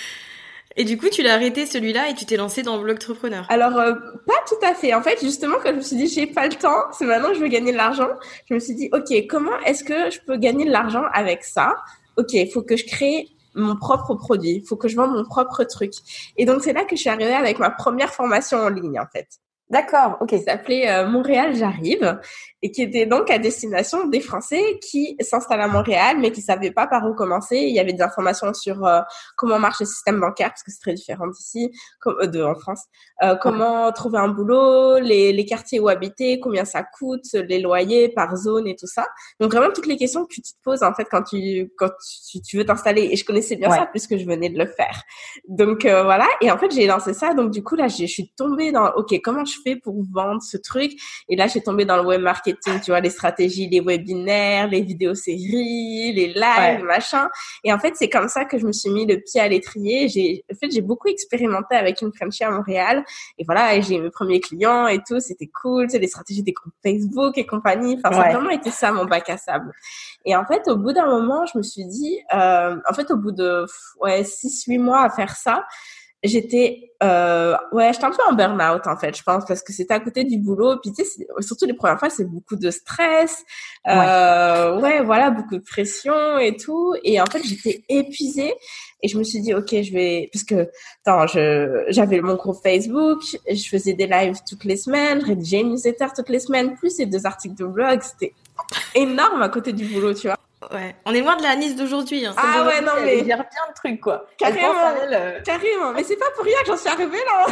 et 0.76 0.84
du 0.84 0.98
coup, 0.98 1.10
tu 1.10 1.22
l'as 1.22 1.34
arrêté 1.34 1.66
celui-là 1.66 2.10
et 2.10 2.14
tu 2.14 2.26
t'es 2.26 2.38
lancé 2.38 2.64
dans 2.64 2.82
le 2.82 2.94
entrepreneur. 2.94 3.46
Alors, 3.50 3.78
euh, 3.78 3.94
pas 4.26 4.34
tout 4.48 4.66
à 4.66 4.74
fait. 4.74 4.94
En 4.94 5.02
fait, 5.02 5.20
justement, 5.22 5.58
quand 5.62 5.72
je 5.72 5.78
me 5.78 5.82
suis 5.82 5.96
dit, 5.96 6.08
j'ai 6.08 6.28
pas 6.28 6.48
le 6.48 6.56
temps, 6.56 6.92
c'est 6.92 7.06
maintenant 7.06 7.30
que 7.30 7.36
je 7.36 7.40
veux 7.40 7.48
gagner 7.48 7.72
de 7.72 7.78
l'argent, 7.78 8.10
je 8.50 8.54
me 8.54 8.60
suis 8.60 8.76
dit, 8.76 8.90
OK, 8.94 9.28
comment 9.30 9.58
est-ce 9.66 9.84
que 9.84 10.10
je 10.10 10.20
peux 10.26 10.38
gagner 10.38 10.66
de 10.66 10.72
l'argent 10.72 11.04
avec 11.14 11.44
ça? 11.44 11.76
OK, 12.18 12.34
il 12.34 12.50
faut 12.52 12.62
que 12.62 12.78
je 12.78 12.86
crée 12.86 13.28
mon 13.54 13.76
propre 13.76 14.16
produit. 14.16 14.62
Il 14.64 14.68
faut 14.68 14.78
que 14.78 14.88
je 14.88 14.96
vende 14.96 15.12
mon 15.12 15.26
propre 15.26 15.64
truc. 15.64 15.92
Et 16.38 16.46
donc, 16.46 16.64
c'est 16.64 16.74
là 16.74 16.86
que 16.86 16.96
je 16.96 17.02
suis 17.02 17.10
arrivée 17.10 17.34
avec 17.34 17.60
ma 17.60 17.70
première 17.70 18.14
formation 18.14 18.58
en 18.58 18.70
ligne, 18.70 19.00
en 19.00 19.08
fait. 19.12 19.28
D'accord, 19.70 20.18
ok. 20.20 20.32
Ça 20.32 20.54
s'appelait 20.54 20.90
euh, 20.90 21.08
Montréal 21.08 21.56
J'arrive 21.56 22.20
et 22.62 22.72
qui 22.72 22.84
était 22.84 23.06
donc 23.06 23.30
à 23.30 23.40
destination 23.40 24.08
des 24.08 24.20
Français 24.20 24.80
qui 24.80 25.18
s'installent 25.20 25.62
à 25.62 25.68
Montréal 25.68 26.18
mais 26.20 26.32
qui 26.32 26.42
savaient 26.42 26.72
pas 26.72 26.88
par 26.88 27.10
où 27.10 27.14
commencer. 27.14 27.58
Il 27.58 27.74
y 27.74 27.80
avait 27.80 27.94
des 27.94 28.04
informations 28.04 28.54
sur 28.54 28.86
euh, 28.86 29.02
comment 29.36 29.60
marche 29.60 29.80
le 29.80 29.86
système 29.86 30.20
bancaire 30.20 30.50
parce 30.50 30.64
que 30.64 30.72
c'est 30.72 30.80
très 30.80 30.94
différent 30.94 31.28
d'ici, 31.28 31.72
comme 32.00 32.18
euh, 32.22 32.28
de 32.28 32.44
en 32.44 32.56
France. 32.56 32.84
Euh, 33.24 33.36
comment 33.36 33.92
trouver 33.92 34.20
un 34.20 34.28
boulot, 34.28 35.00
les, 35.00 35.34
les 35.34 35.46
quartiers 35.46 35.80
où 35.80 35.90
habiter, 35.90 36.40
combien 36.40 36.66
ça 36.66 36.84
coûte, 36.84 37.26
les 37.34 37.60
loyers 37.60 38.10
par 38.10 38.36
zone 38.36 38.68
et 38.68 38.76
tout 38.76 38.88
ça. 38.88 39.08
Donc 39.40 39.52
vraiment 39.52 39.72
toutes 39.74 39.88
les 39.88 39.98
questions 39.98 40.26
que 40.26 40.34
tu 40.34 40.42
te 40.42 40.50
poses 40.64 40.84
en 40.84 40.94
fait 40.94 41.06
quand 41.10 41.24
tu 41.24 41.72
quand 41.78 41.90
tu, 42.30 42.42
tu 42.42 42.58
veux 42.58 42.66
t'installer. 42.66 43.10
Et 43.12 43.16
je 43.16 43.26
connaissais 43.26 43.56
bien 43.56 43.72
ça 43.72 43.88
puisque 43.88 44.18
je 44.18 44.26
venais 44.26 44.50
de 44.50 44.58
le 44.58 44.68
faire. 44.68 45.02
Donc 45.48 45.82
voilà. 45.84 46.28
Et 46.42 46.52
en 46.52 46.58
fait 46.58 46.72
j'ai 46.72 46.86
lancé 46.86 47.14
ça. 47.14 47.34
Donc 47.34 47.52
du 47.52 47.64
coup 47.64 47.76
là 47.76 47.88
je 47.88 48.06
suis 48.06 48.32
tombée 48.38 48.72
dans 48.72 48.92
ok 48.96 49.20
comment 49.24 49.46
je 49.46 49.58
fais 49.64 49.76
pour 49.76 49.96
vendre 50.12 50.42
ce 50.42 50.58
truc? 50.58 50.92
Et 51.28 51.36
là 51.36 51.48
j'ai 51.48 51.62
tombé 51.62 51.86
dans 51.86 51.98
le 51.98 52.04
web 52.04 52.22
marketing 52.22 52.51
tu 52.64 52.92
vois, 52.92 53.00
les 53.00 53.10
stratégies, 53.10 53.68
les 53.70 53.82
webinaires, 53.82 54.68
les 54.68 54.82
vidéos-séries, 54.82 56.14
les 56.14 56.34
lives, 56.34 56.84
machin. 56.84 57.30
Et 57.64 57.72
en 57.74 57.80
fait, 57.80 57.96
c'est 57.96 58.10
comme 58.10 58.28
ça 58.28 58.46
que 58.46 58.58
je 58.58 58.66
me 58.66 58.72
suis 58.72 58.90
mis 58.90 59.06
le 59.06 59.18
pied 59.18 59.42
à 59.42 59.48
l'étrier. 59.48 60.08
J'ai, 60.08 60.44
en 60.52 60.56
fait, 60.56 60.72
j'ai 60.72 60.82
beaucoup 60.82 61.08
expérimenté 61.08 61.76
avec 61.76 62.02
une 62.02 62.12
Frenchie 62.14 62.44
à 62.44 62.52
Montréal. 62.52 63.04
Et 63.38 63.44
voilà, 63.44 63.76
et 63.76 63.82
j'ai 63.82 64.00
mes 64.00 64.10
premiers 64.10 64.40
clients 64.40 64.88
et 64.88 65.00
tout. 65.00 65.20
C'était 65.20 65.48
cool. 65.48 65.90
Sais, 65.90 66.00
les 66.00 66.08
stratégies 66.08 66.44
des 66.44 66.54
groupes 66.54 66.74
Facebook 66.84 67.38
et 67.38 67.46
compagnie. 67.46 67.98
Enfin, 68.04 68.16
ça 68.16 68.28
a 68.28 68.32
vraiment 68.32 68.50
été 68.50 68.72
ça, 68.72 68.92
mon 68.92 69.06
bac 69.06 69.30
à 69.30 69.38
sable. 69.38 69.72
Et 70.26 70.36
en 70.36 70.46
fait, 70.46 70.68
au 70.68 70.78
bout 70.78 70.94
d'un 70.94 71.08
moment, 71.08 71.46
je 71.46 71.58
me 71.58 71.64
suis 71.64 71.86
dit, 71.86 72.20
euh, 72.34 72.76
en 72.90 72.94
fait, 72.94 73.12
au 73.12 73.18
bout 73.18 73.32
de, 73.32 73.66
ouais, 74.00 74.24
six, 74.24 74.66
huit 74.68 74.78
mois 74.78 75.02
à 75.02 75.10
faire 75.10 75.36
ça, 75.36 75.66
j'étais 76.24 76.92
euh, 77.02 77.56
ouais 77.72 77.92
j'étais 77.94 78.06
un 78.06 78.12
peu 78.12 78.22
en 78.30 78.34
burn 78.34 78.62
out 78.62 78.86
en 78.86 78.96
fait 78.96 79.18
je 79.18 79.24
pense 79.24 79.44
parce 79.46 79.64
que 79.64 79.74
c'était 79.74 79.96
à 79.96 80.00
côté 80.00 80.24
du 80.24 80.38
boulot 80.38 80.78
puis 80.78 80.92
tu 80.94 81.04
sais 81.04 81.28
surtout 81.40 81.66
les 81.66 81.74
premières 81.74 81.98
fois 81.98 82.12
c'est 82.12 82.26
beaucoup 82.26 82.56
de 82.56 82.70
stress 82.70 83.44
euh, 83.88 84.76
ouais. 84.76 84.82
ouais. 84.82 85.04
voilà 85.04 85.32
beaucoup 85.32 85.56
de 85.56 85.64
pression 85.64 86.38
et 86.38 86.56
tout 86.56 86.94
et 87.04 87.20
en 87.20 87.26
fait 87.26 87.42
j'étais 87.44 87.84
épuisée 87.90 88.54
et 89.02 89.08
je 89.08 89.18
me 89.18 89.24
suis 89.24 89.42
dit 89.42 89.56
ok 89.56 89.70
je 89.70 89.92
vais 89.92 90.30
parce 90.32 90.44
que 90.44 90.70
attends 91.04 91.26
je 91.26 91.86
j'avais 91.90 92.22
mon 92.22 92.36
groupe 92.36 92.58
Facebook 92.62 93.22
je 93.50 93.68
faisais 93.68 93.94
des 93.94 94.06
lives 94.06 94.38
toutes 94.48 94.66
les 94.66 94.78
semaines 94.78 95.24
rédigeais 95.24 95.62
une 95.62 95.72
newsletter 95.72 96.08
toutes 96.16 96.30
les 96.30 96.40
semaines 96.40 96.76
plus 96.76 96.98
ces 96.98 97.08
deux 97.08 97.26
articles 97.26 97.56
de 97.56 97.66
blog 97.66 98.00
c'était 98.04 98.34
énorme 98.96 99.42
à 99.42 99.50
côté 99.50 99.74
du 99.74 99.86
boulot 99.86 100.14
tu 100.14 100.28
vois 100.28 100.38
Ouais, 100.70 100.96
on 101.06 101.14
est 101.14 101.22
loin 101.22 101.36
de 101.38 101.42
la 101.42 101.56
Nice 101.56 101.76
d'aujourd'hui. 101.76 102.24
Hein. 102.26 102.36
Ah 102.38 102.64
ouais, 102.66 102.82
non 102.82 102.92
mais. 103.04 103.18
Elle 103.18 103.26
bien 103.26 103.36
le 103.36 103.74
truc, 103.74 104.00
quoi. 104.00 104.28
Carrément. 104.38 104.96
Elle, 105.02 105.14
euh... 105.14 105.42
Carrément. 105.42 105.92
Mais 105.92 106.04
c'est 106.04 106.18
pas 106.18 106.30
pour 106.36 106.46
rien 106.46 106.58
que 106.62 106.68
j'en 106.68 106.78
suis 106.78 106.90
arrivée 106.90 107.18
là. 107.26 107.48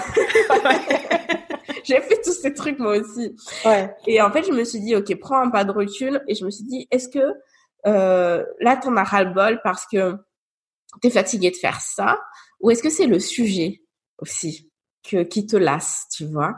J'ai 1.84 2.00
fait 2.02 2.22
tous 2.22 2.34
ces 2.34 2.54
trucs 2.54 2.78
moi 2.78 2.98
aussi. 2.98 3.36
Ouais. 3.66 3.94
Et 4.06 4.22
en 4.22 4.32
fait, 4.32 4.44
je 4.44 4.52
me 4.52 4.64
suis 4.64 4.80
dit, 4.80 4.96
ok, 4.96 5.14
prends 5.20 5.40
un 5.40 5.50
pas 5.50 5.64
de 5.64 5.72
recul. 5.72 6.24
Et 6.28 6.36
je 6.36 6.46
me 6.46 6.52
suis 6.52 6.64
dit, 6.66 6.88
est-ce 6.92 7.10
que 7.10 7.34
euh, 7.88 8.46
là, 8.60 8.78
t'en 8.78 8.96
as 8.96 9.04
ras-le-bol 9.04 9.60
parce 9.64 9.88
que 9.88 10.16
t'es 11.02 11.10
fatigué 11.10 11.50
de 11.50 11.58
faire 11.58 11.82
ça? 11.82 12.20
Ou 12.60 12.70
est-ce 12.70 12.84
que 12.84 12.90
c'est 12.92 13.08
le 13.08 13.20
sujet 13.20 13.82
aussi 14.20 14.72
que, 15.10 15.24
qui 15.24 15.48
te 15.48 15.58
lasse, 15.58 16.06
tu 16.16 16.26
vois? 16.26 16.56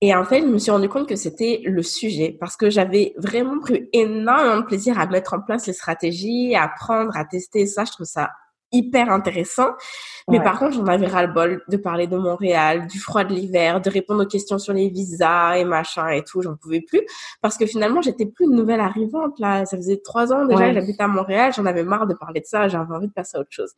Et 0.00 0.14
en 0.14 0.24
fait, 0.24 0.40
je 0.40 0.46
me 0.46 0.58
suis 0.58 0.70
rendu 0.70 0.88
compte 0.88 1.08
que 1.08 1.16
c'était 1.16 1.60
le 1.64 1.82
sujet 1.82 2.36
parce 2.38 2.56
que 2.56 2.70
j'avais 2.70 3.12
vraiment 3.18 3.58
pris 3.60 3.88
énormément 3.92 4.60
de 4.60 4.64
plaisir 4.64 4.98
à 4.98 5.06
mettre 5.06 5.34
en 5.34 5.40
place 5.40 5.66
les 5.66 5.74
stratégies, 5.74 6.54
à 6.54 6.64
apprendre, 6.64 7.14
à 7.16 7.24
tester 7.26 7.66
ça. 7.66 7.84
Je 7.84 7.92
trouve 7.92 8.06
ça 8.06 8.30
hyper 8.72 9.10
intéressant. 9.10 9.70
Mais 10.30 10.40
par 10.40 10.58
contre, 10.58 10.76
j'en 10.76 10.86
avais 10.86 11.06
ras-le-bol 11.06 11.62
de 11.68 11.76
parler 11.76 12.06
de 12.06 12.16
Montréal, 12.16 12.86
du 12.86 13.00
froid 13.00 13.24
de 13.24 13.34
l'hiver, 13.34 13.80
de 13.80 13.90
répondre 13.90 14.22
aux 14.22 14.28
questions 14.28 14.58
sur 14.58 14.72
les 14.72 14.88
visas 14.88 15.56
et 15.56 15.64
machin 15.64 16.08
et 16.10 16.22
tout. 16.22 16.40
J'en 16.40 16.56
pouvais 16.56 16.80
plus 16.80 17.00
parce 17.42 17.58
que 17.58 17.66
finalement, 17.66 18.00
j'étais 18.00 18.26
plus 18.26 18.44
une 18.44 18.54
nouvelle 18.54 18.80
arrivante 18.80 19.38
là. 19.38 19.66
Ça 19.66 19.76
faisait 19.76 20.00
trois 20.02 20.32
ans 20.32 20.46
déjà 20.46 20.68
que 20.68 20.74
j'habitais 20.74 21.02
à 21.02 21.08
Montréal. 21.08 21.52
J'en 21.54 21.66
avais 21.66 21.82
marre 21.82 22.06
de 22.06 22.14
parler 22.14 22.40
de 22.40 22.46
ça. 22.46 22.68
J'avais 22.68 22.94
envie 22.94 23.08
de 23.08 23.12
passer 23.12 23.36
à 23.36 23.40
autre 23.40 23.50
chose. 23.50 23.72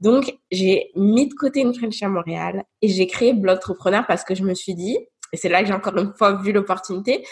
Donc, 0.00 0.36
j'ai 0.50 0.90
mis 0.96 1.28
de 1.28 1.34
côté 1.34 1.60
une 1.60 1.72
French 1.72 2.02
à 2.02 2.08
Montréal 2.08 2.64
et 2.82 2.88
j'ai 2.88 3.06
créé 3.06 3.32
Blog 3.32 3.58
Entrepreneur 3.58 4.04
parce 4.06 4.24
que 4.24 4.34
je 4.34 4.42
me 4.42 4.54
suis 4.54 4.74
dit, 4.74 4.98
et 5.32 5.36
c'est 5.36 5.48
là 5.48 5.60
que 5.60 5.66
j'ai 5.66 5.74
encore 5.74 5.96
une 5.96 6.14
fois 6.14 6.34
vu 6.34 6.52
l'opportunité. 6.52 7.26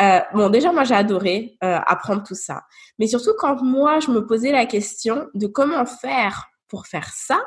Euh, 0.00 0.20
bon, 0.32 0.48
déjà, 0.48 0.70
moi, 0.72 0.84
j'ai 0.84 0.94
adoré 0.94 1.56
euh, 1.64 1.78
apprendre 1.86 2.22
tout 2.22 2.36
ça. 2.36 2.62
Mais 2.98 3.08
surtout, 3.08 3.32
quand 3.36 3.62
moi, 3.62 3.98
je 3.98 4.10
me 4.10 4.24
posais 4.24 4.52
la 4.52 4.66
question 4.66 5.26
de 5.34 5.46
comment 5.48 5.84
faire 5.86 6.46
pour 6.68 6.86
faire 6.86 7.08
ça, 7.12 7.40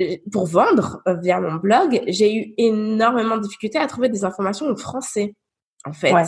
euh, 0.00 0.16
pour 0.30 0.46
vendre 0.46 1.02
euh, 1.08 1.16
via 1.20 1.40
mon 1.40 1.54
blog, 1.54 2.02
j'ai 2.06 2.34
eu 2.36 2.54
énormément 2.56 3.36
de 3.36 3.42
difficultés 3.42 3.78
à 3.78 3.86
trouver 3.88 4.08
des 4.08 4.24
informations 4.24 4.70
en 4.70 4.76
français, 4.76 5.34
en 5.84 5.92
fait. 5.92 6.12
Ouais. 6.12 6.24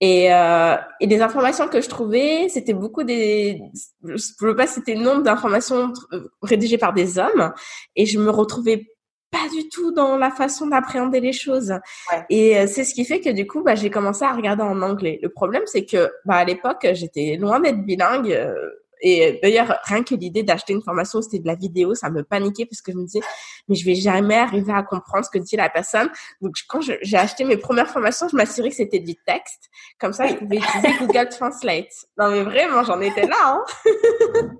Et, 0.00 0.34
euh, 0.34 0.76
et 1.00 1.06
les 1.06 1.22
informations 1.22 1.68
que 1.68 1.80
je 1.80 1.88
trouvais, 1.88 2.48
c'était 2.50 2.74
beaucoup 2.74 3.04
des, 3.04 3.62
je 4.02 4.12
ne 4.12 4.48
veux 4.48 4.56
pas 4.56 4.66
citer 4.66 4.96
le 4.96 5.02
nombre 5.02 5.22
d'informations 5.22 5.92
rédigées 6.42 6.76
par 6.78 6.92
des 6.92 7.18
hommes, 7.18 7.54
et 7.96 8.04
je 8.04 8.18
me 8.18 8.30
retrouvais 8.30 8.86
pas 9.34 9.48
du 9.48 9.68
tout 9.68 9.90
dans 9.90 10.16
la 10.16 10.30
façon 10.30 10.68
d'appréhender 10.68 11.18
les 11.18 11.32
choses. 11.32 11.72
Ouais. 12.12 12.24
Et 12.30 12.56
euh, 12.56 12.66
c'est 12.68 12.84
ce 12.84 12.94
qui 12.94 13.04
fait 13.04 13.20
que 13.20 13.30
du 13.30 13.46
coup, 13.46 13.62
bah, 13.62 13.74
j'ai 13.74 13.90
commencé 13.90 14.24
à 14.24 14.32
regarder 14.32 14.62
en 14.62 14.80
anglais. 14.80 15.18
Le 15.22 15.28
problème, 15.28 15.62
c'est 15.66 15.84
que 15.84 16.12
bah, 16.24 16.36
à 16.36 16.44
l'époque, 16.44 16.86
j'étais 16.92 17.36
loin 17.36 17.58
d'être 17.58 17.84
bilingue. 17.84 18.38
Euh, 19.04 19.08
et 19.08 19.38
d'ailleurs, 19.42 19.78
rien 19.84 20.02
que 20.02 20.14
l'idée 20.14 20.42
d'acheter 20.42 20.72
une 20.72 20.82
formation, 20.82 21.20
c'était 21.22 21.38
de 21.38 21.46
la 21.46 21.54
vidéo, 21.54 21.94
ça 21.94 22.10
me 22.10 22.22
paniquait 22.22 22.66
parce 22.66 22.80
que 22.80 22.92
je 22.92 22.96
me 22.96 23.04
disais, 23.04 23.20
mais 23.68 23.74
je 23.74 23.84
vais 23.84 23.94
jamais 23.94 24.36
arriver 24.36 24.72
à 24.72 24.82
comprendre 24.82 25.24
ce 25.24 25.30
que 25.30 25.38
dit 25.38 25.56
la 25.56 25.68
personne. 25.68 26.08
Donc, 26.40 26.56
quand 26.68 26.80
j'ai 26.80 27.16
acheté 27.16 27.44
mes 27.44 27.56
premières 27.56 27.88
formations, 27.88 28.28
je 28.28 28.36
m'assurais 28.36 28.70
que 28.70 28.76
c'était 28.76 29.00
du 29.00 29.14
texte. 29.26 29.68
Comme 29.98 30.12
ça, 30.12 30.26
je 30.26 30.34
pouvais 30.34 30.56
utiliser 30.56 30.98
Google 31.00 31.28
Translate. 31.28 31.92
Non, 32.18 32.30
mais 32.30 32.42
vraiment, 32.42 32.82
j'en 32.82 33.00
étais 33.00 33.26
là. 33.26 33.36
Hein 33.44 33.64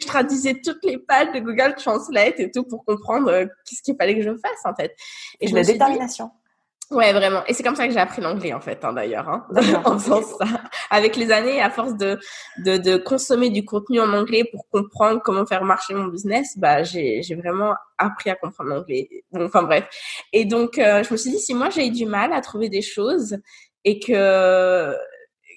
je 0.00 0.06
traduisais 0.06 0.60
toutes 0.62 0.84
les 0.84 0.98
pages 0.98 1.32
de 1.32 1.40
Google 1.40 1.74
Translate 1.76 2.40
et 2.40 2.50
tout 2.50 2.64
pour 2.64 2.84
comprendre 2.84 3.28
euh, 3.30 3.46
qu'est-ce 3.64 3.82
qu'il 3.82 3.96
fallait 3.96 4.16
que 4.16 4.22
je 4.22 4.30
fasse, 4.30 4.64
en 4.64 4.74
fait. 4.74 4.94
Et 5.40 5.48
je 5.48 5.54
la 5.54 5.62
détermination. 5.62 6.26
Dit, 6.26 6.41
Ouais, 6.92 7.12
vraiment. 7.14 7.42
Et 7.46 7.54
c'est 7.54 7.62
comme 7.62 7.74
ça 7.74 7.86
que 7.86 7.92
j'ai 7.92 7.98
appris 7.98 8.20
l'anglais, 8.20 8.52
en 8.52 8.60
fait, 8.60 8.84
hein, 8.84 8.92
d'ailleurs, 8.92 9.28
hein, 9.28 9.46
en 9.84 9.98
faisant 9.98 10.22
ça. 10.22 10.44
Avec 10.90 11.16
les 11.16 11.32
années, 11.32 11.60
à 11.60 11.70
force 11.70 11.96
de, 11.96 12.18
de, 12.58 12.76
de, 12.76 12.96
consommer 12.98 13.48
du 13.48 13.64
contenu 13.64 13.98
en 14.00 14.12
anglais 14.12 14.44
pour 14.50 14.68
comprendre 14.68 15.22
comment 15.24 15.46
faire 15.46 15.64
marcher 15.64 15.94
mon 15.94 16.06
business, 16.06 16.58
bah, 16.58 16.82
j'ai, 16.82 17.22
vraiment 17.34 17.74
appris 17.96 18.28
à 18.28 18.34
comprendre 18.34 18.70
l'anglais. 18.70 19.08
Bon, 19.32 19.46
enfin, 19.46 19.62
bref. 19.62 19.88
Et 20.34 20.44
donc, 20.44 20.78
euh, 20.78 21.02
je 21.02 21.12
me 21.12 21.16
suis 21.16 21.30
dit, 21.30 21.38
si 21.38 21.54
moi, 21.54 21.70
j'ai 21.70 21.86
eu 21.86 21.90
du 21.90 22.04
mal 22.04 22.32
à 22.32 22.42
trouver 22.42 22.68
des 22.68 22.82
choses 22.82 23.38
et 23.84 23.98
que, 23.98 24.94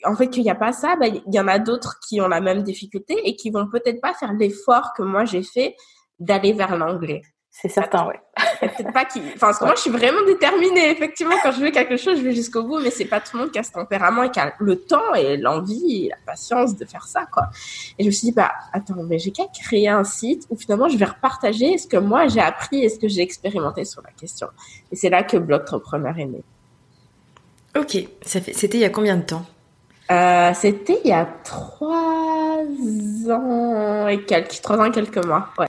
en 0.06 0.16
fait, 0.16 0.30
qu'il 0.30 0.44
n'y 0.44 0.50
a 0.50 0.56
pas 0.56 0.72
ça, 0.72 0.96
bah, 0.96 1.08
il 1.08 1.34
y 1.34 1.40
en 1.40 1.50
a 1.50 1.60
d'autres 1.60 2.00
qui 2.08 2.22
ont 2.22 2.30
la 2.30 2.40
même 2.40 2.64
difficulté 2.64 3.16
et 3.26 3.36
qui 3.36 3.50
vont 3.50 3.68
peut-être 3.68 4.00
pas 4.00 4.14
faire 4.14 4.32
l'effort 4.34 4.94
que 4.96 5.04
moi, 5.04 5.26
j'ai 5.26 5.44
fait 5.44 5.76
d'aller 6.18 6.54
vers 6.54 6.78
l'anglais. 6.78 7.22
C'est 7.58 7.70
certain, 7.70 8.06
ouais. 8.06 8.20
Peut-être 8.60 8.92
pas 8.92 9.06
qui. 9.06 9.20
Enfin, 9.20 9.48
parce 9.48 9.60
que 9.60 9.64
moi, 9.64 9.76
je 9.76 9.82
suis 9.82 9.90
vraiment 9.90 10.22
déterminée. 10.28 10.92
Effectivement, 10.92 11.36
quand 11.42 11.54
je 11.54 11.62
veux 11.62 11.72
quelque 11.72 11.96
chose, 11.96 12.18
je 12.18 12.22
vais 12.22 12.34
jusqu'au 12.34 12.64
bout, 12.64 12.80
mais 12.82 12.92
c'est 12.92 13.06
pas 13.06 13.22
tout 13.22 13.38
le 13.38 13.44
monde 13.44 13.52
qui 13.54 13.58
a 13.58 13.64
ce 13.64 13.72
tempérament 13.72 14.24
et 14.24 14.30
qui 14.30 14.42
a 14.42 14.54
le 14.60 14.76
temps 14.76 15.14
et 15.16 15.38
l'envie 15.38 16.08
et 16.08 16.10
la 16.10 16.18
patience 16.26 16.76
de 16.76 16.84
faire 16.84 17.08
ça, 17.08 17.26
quoi. 17.32 17.44
Et 17.98 18.04
je 18.04 18.08
me 18.08 18.12
suis 18.12 18.28
dit, 18.28 18.34
bah, 18.34 18.52
attends, 18.74 19.02
mais 19.08 19.20
j'ai 19.20 19.32
qu'à 19.32 19.46
créer 19.48 19.88
un 19.88 20.04
site 20.04 20.46
où 20.50 20.58
finalement, 20.58 20.90
je 20.90 20.98
vais 20.98 21.06
repartager 21.06 21.78
ce 21.78 21.88
que 21.88 21.96
moi 21.96 22.28
j'ai 22.28 22.42
appris 22.42 22.84
et 22.84 22.90
ce 22.90 23.00
que 23.00 23.08
j'ai 23.08 23.22
expérimenté 23.22 23.86
sur 23.86 24.02
la 24.02 24.12
question. 24.12 24.48
Et 24.92 24.98
c'est 24.98 25.10
là 25.10 25.24
que 25.24 25.38
Blog 25.38 25.62
Entrepreneur 25.62 26.20
est 26.20 26.26
né. 26.26 26.44
Ok. 27.78 27.98
Ça 28.22 28.42
fait... 28.42 28.52
C'était 28.52 28.80
il 28.80 28.82
y 28.82 28.86
a 28.86 28.90
combien 28.90 29.16
de 29.16 29.24
temps? 29.24 29.46
Euh, 30.12 30.52
C'était 30.54 31.00
il 31.06 31.10
y 31.10 31.14
a 31.14 31.26
trois 31.46 32.66
ans 33.32 34.08
et 34.10 34.24
quelques, 34.26 34.62
trois 34.62 34.78
ans 34.78 34.86
et 34.86 34.92
quelques 34.92 35.26
mois, 35.26 35.48
ouais. 35.58 35.68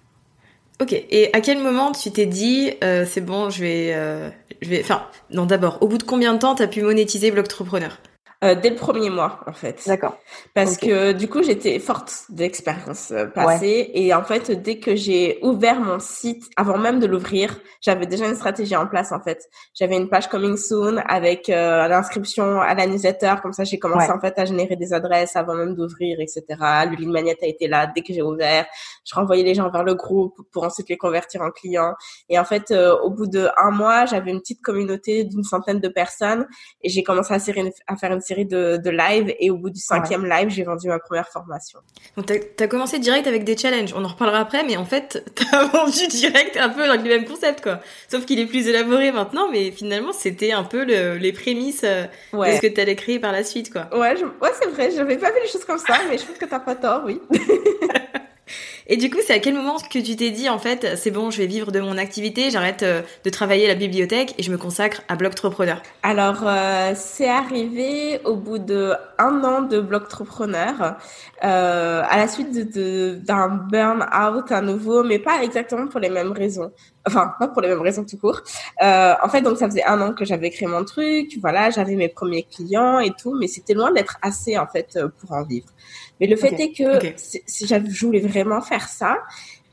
Ok. 0.80 0.92
Et 0.92 1.30
à 1.32 1.40
quel 1.40 1.58
moment 1.58 1.92
tu 1.92 2.10
t'es 2.10 2.26
dit, 2.26 2.72
euh, 2.84 3.06
c'est 3.08 3.20
bon, 3.22 3.50
je 3.50 3.62
vais, 3.62 3.94
euh, 3.94 4.28
je 4.60 4.68
vais, 4.68 4.80
enfin, 4.80 5.06
non, 5.30 5.46
d'abord, 5.46 5.78
au 5.80 5.88
bout 5.88 5.98
de 5.98 6.02
combien 6.02 6.34
de 6.34 6.38
temps 6.38 6.54
t'as 6.54 6.66
pu 6.66 6.82
monétiser 6.82 7.30
Blogtrepreneur 7.30 7.98
euh, 8.44 8.54
dès 8.54 8.68
le 8.68 8.76
premier 8.76 9.08
mois, 9.08 9.40
en 9.46 9.52
fait. 9.54 9.82
D'accord. 9.86 10.18
Parce 10.52 10.74
okay. 10.74 10.88
que 10.88 11.12
du 11.12 11.26
coup, 11.26 11.42
j'étais 11.42 11.78
forte 11.78 12.24
d'expérience 12.28 13.10
euh, 13.10 13.24
passée. 13.26 13.90
Ouais. 13.94 14.00
Et 14.02 14.14
en 14.14 14.22
fait, 14.22 14.50
dès 14.50 14.78
que 14.78 14.94
j'ai 14.94 15.38
ouvert 15.40 15.80
mon 15.80 15.98
site, 15.98 16.44
avant 16.56 16.76
même 16.76 17.00
de 17.00 17.06
l'ouvrir, 17.06 17.58
j'avais 17.80 18.04
déjà 18.04 18.26
une 18.26 18.34
stratégie 18.34 18.76
en 18.76 18.86
place, 18.86 19.10
en 19.10 19.20
fait. 19.20 19.48
J'avais 19.74 19.96
une 19.96 20.10
page 20.10 20.28
coming 20.28 20.58
soon 20.58 20.98
avec 21.08 21.48
euh, 21.48 21.88
l'inscription 21.88 22.60
à 22.60 22.74
la 22.74 22.86
newsletter. 22.86 23.36
Comme 23.42 23.54
ça, 23.54 23.64
j'ai 23.64 23.78
commencé, 23.78 24.08
ouais. 24.08 24.14
en 24.14 24.20
fait, 24.20 24.38
à 24.38 24.44
générer 24.44 24.76
des 24.76 24.92
adresses 24.92 25.34
avant 25.34 25.54
même 25.54 25.74
d'ouvrir, 25.74 26.20
etc. 26.20 26.42
Le 26.90 26.94
lead 26.94 27.08
magnet 27.08 27.38
a 27.40 27.46
été 27.46 27.68
là 27.68 27.90
dès 27.94 28.02
que 28.02 28.12
j'ai 28.12 28.22
ouvert. 28.22 28.66
Je 29.06 29.14
renvoyais 29.14 29.44
les 29.44 29.54
gens 29.54 29.70
vers 29.70 29.84
le 29.84 29.94
groupe 29.94 30.34
pour 30.52 30.64
ensuite 30.64 30.88
les 30.88 30.96
convertir 30.96 31.42
en 31.42 31.50
clients. 31.50 31.94
Et 32.28 32.38
en 32.38 32.44
fait, 32.44 32.70
euh, 32.70 32.96
au 32.98 33.10
bout 33.10 33.26
de 33.26 33.48
un 33.56 33.70
mois, 33.70 34.04
j'avais 34.06 34.30
une 34.30 34.40
petite 34.40 34.62
communauté 34.62 35.24
d'une 35.24 35.44
centaine 35.44 35.80
de 35.80 35.88
personnes 35.88 36.46
et 36.82 36.88
j'ai 36.88 37.02
commencé 37.02 37.32
à, 37.32 37.36
à 37.86 37.96
faire 37.96 38.12
une 38.12 38.20
série 38.20 38.46
de, 38.46 38.78
de 38.82 38.90
live 38.90 39.34
et 39.38 39.50
au 39.50 39.56
bout 39.56 39.70
du 39.70 39.80
cinquième 39.80 40.24
ouais. 40.24 40.40
live, 40.40 40.50
j'ai 40.50 40.64
vendu 40.64 40.88
ma 40.88 40.98
première 40.98 41.28
formation. 41.28 41.78
Donc 42.16 42.26
t'as 42.26 42.64
as 42.64 42.68
commencé 42.68 42.98
direct 42.98 43.26
avec 43.26 43.44
des 43.44 43.56
challenges. 43.56 43.94
On 43.94 44.04
en 44.04 44.08
reparlera 44.08 44.40
après, 44.40 44.64
mais 44.64 44.76
en 44.76 44.84
fait 44.84 45.24
t'as 45.34 45.64
vendu 45.66 46.06
direct 46.08 46.56
un 46.56 46.68
peu 46.68 46.82
avec 46.84 47.02
le 47.02 47.08
même 47.08 47.24
concept 47.24 47.62
quoi. 47.62 47.80
Sauf 48.08 48.26
qu'il 48.26 48.40
est 48.40 48.46
plus 48.46 48.66
élaboré 48.68 49.12
maintenant, 49.12 49.48
mais 49.50 49.70
finalement 49.70 50.12
c'était 50.12 50.52
un 50.52 50.64
peu 50.64 50.84
le, 50.84 51.16
les 51.16 51.32
prémices 51.32 51.84
ouais. 52.32 52.50
de 52.50 52.56
ce 52.56 52.60
que 52.60 52.66
t'allais 52.66 52.96
créer 52.96 53.20
par 53.20 53.32
la 53.32 53.44
suite 53.44 53.72
quoi. 53.72 53.88
Ouais, 53.96 54.16
je, 54.16 54.24
ouais 54.24 54.52
c'est 54.60 54.68
vrai. 54.68 54.90
J'avais 54.90 55.16
pas 55.16 55.30
vu 55.30 55.38
les 55.42 55.48
choses 55.48 55.64
comme 55.64 55.78
ça, 55.78 55.94
mais 56.08 56.18
je 56.18 56.24
trouve 56.24 56.38
que 56.38 56.46
t'as 56.46 56.60
pas 56.60 56.74
tort, 56.74 57.02
oui. 57.04 57.20
Et 58.88 58.96
du 58.96 59.10
coup, 59.10 59.18
c'est 59.26 59.34
à 59.34 59.38
quel 59.40 59.54
moment 59.54 59.76
que 59.78 59.98
tu 59.98 60.14
t'es 60.14 60.30
dit, 60.30 60.48
en 60.48 60.58
fait, 60.58 60.96
c'est 60.96 61.10
bon, 61.10 61.30
je 61.30 61.38
vais 61.38 61.46
vivre 61.46 61.72
de 61.72 61.80
mon 61.80 61.98
activité, 61.98 62.50
j'arrête 62.50 62.84
euh, 62.84 63.02
de 63.24 63.30
travailler 63.30 63.64
à 63.64 63.68
la 63.68 63.74
bibliothèque 63.74 64.34
et 64.38 64.44
je 64.44 64.52
me 64.52 64.58
consacre 64.58 65.02
à 65.08 65.16
Blogtrepreneur 65.16 65.82
Alors, 66.04 66.44
euh, 66.46 66.92
c'est 66.94 67.28
arrivé 67.28 68.20
au 68.24 68.36
bout 68.36 68.58
de 68.58 68.92
un 69.18 69.42
an 69.42 69.62
de 69.62 69.80
Blogtrepreneur, 69.80 70.96
euh, 71.42 72.02
à 72.08 72.16
la 72.16 72.28
suite 72.28 72.52
de, 72.52 73.18
d'un 73.24 73.48
burn-out 73.48 74.52
à 74.52 74.60
nouveau, 74.60 75.02
mais 75.02 75.18
pas 75.18 75.42
exactement 75.42 75.88
pour 75.88 75.98
les 75.98 76.10
mêmes 76.10 76.32
raisons. 76.32 76.70
Enfin, 77.06 77.34
pas 77.38 77.48
pour 77.48 77.62
les 77.62 77.68
mêmes 77.68 77.82
raisons 77.82 78.04
tout 78.04 78.18
court. 78.18 78.40
Euh, 78.82 79.14
en 79.22 79.28
fait, 79.28 79.40
donc 79.40 79.58
ça 79.58 79.66
faisait 79.68 79.84
un 79.84 80.00
an 80.00 80.12
que 80.12 80.24
j'avais 80.24 80.50
créé 80.50 80.66
mon 80.66 80.84
truc, 80.84 81.38
voilà, 81.40 81.70
j'avais 81.70 81.94
mes 81.94 82.08
premiers 82.08 82.42
clients 82.44 82.98
et 82.98 83.12
tout, 83.12 83.36
mais 83.38 83.46
c'était 83.46 83.74
loin 83.74 83.92
d'être 83.92 84.16
assez, 84.22 84.58
en 84.58 84.66
fait, 84.66 84.98
pour 85.20 85.32
en 85.32 85.44
vivre. 85.44 85.68
Mais 86.20 86.26
le 86.26 86.36
fait 86.36 86.52
okay. 86.54 86.62
est 86.64 86.72
que 86.72 86.96
okay. 86.96 87.14
si 87.16 87.66
je 87.66 88.06
voulais 88.06 88.20
vraiment 88.20 88.60
faire 88.60 88.88
ça, 88.88 89.18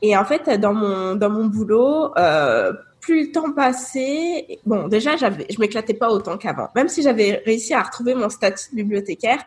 et 0.02 0.16
en 0.16 0.24
fait 0.24 0.48
dans 0.60 0.74
mon 0.74 1.14
dans 1.14 1.30
mon 1.30 1.46
boulot, 1.46 2.12
euh, 2.18 2.72
plus 3.00 3.26
le 3.26 3.32
temps 3.32 3.52
passait, 3.52 4.58
bon 4.66 4.88
déjà 4.88 5.16
j'avais, 5.16 5.46
je 5.50 5.58
m'éclatais 5.58 5.94
pas 5.94 6.10
autant 6.10 6.36
qu'avant. 6.36 6.68
Même 6.74 6.88
si 6.88 7.02
j'avais 7.02 7.42
réussi 7.46 7.72
à 7.72 7.82
retrouver 7.82 8.14
mon 8.14 8.28
statut 8.28 8.70
de 8.72 8.76
bibliothécaire, 8.76 9.42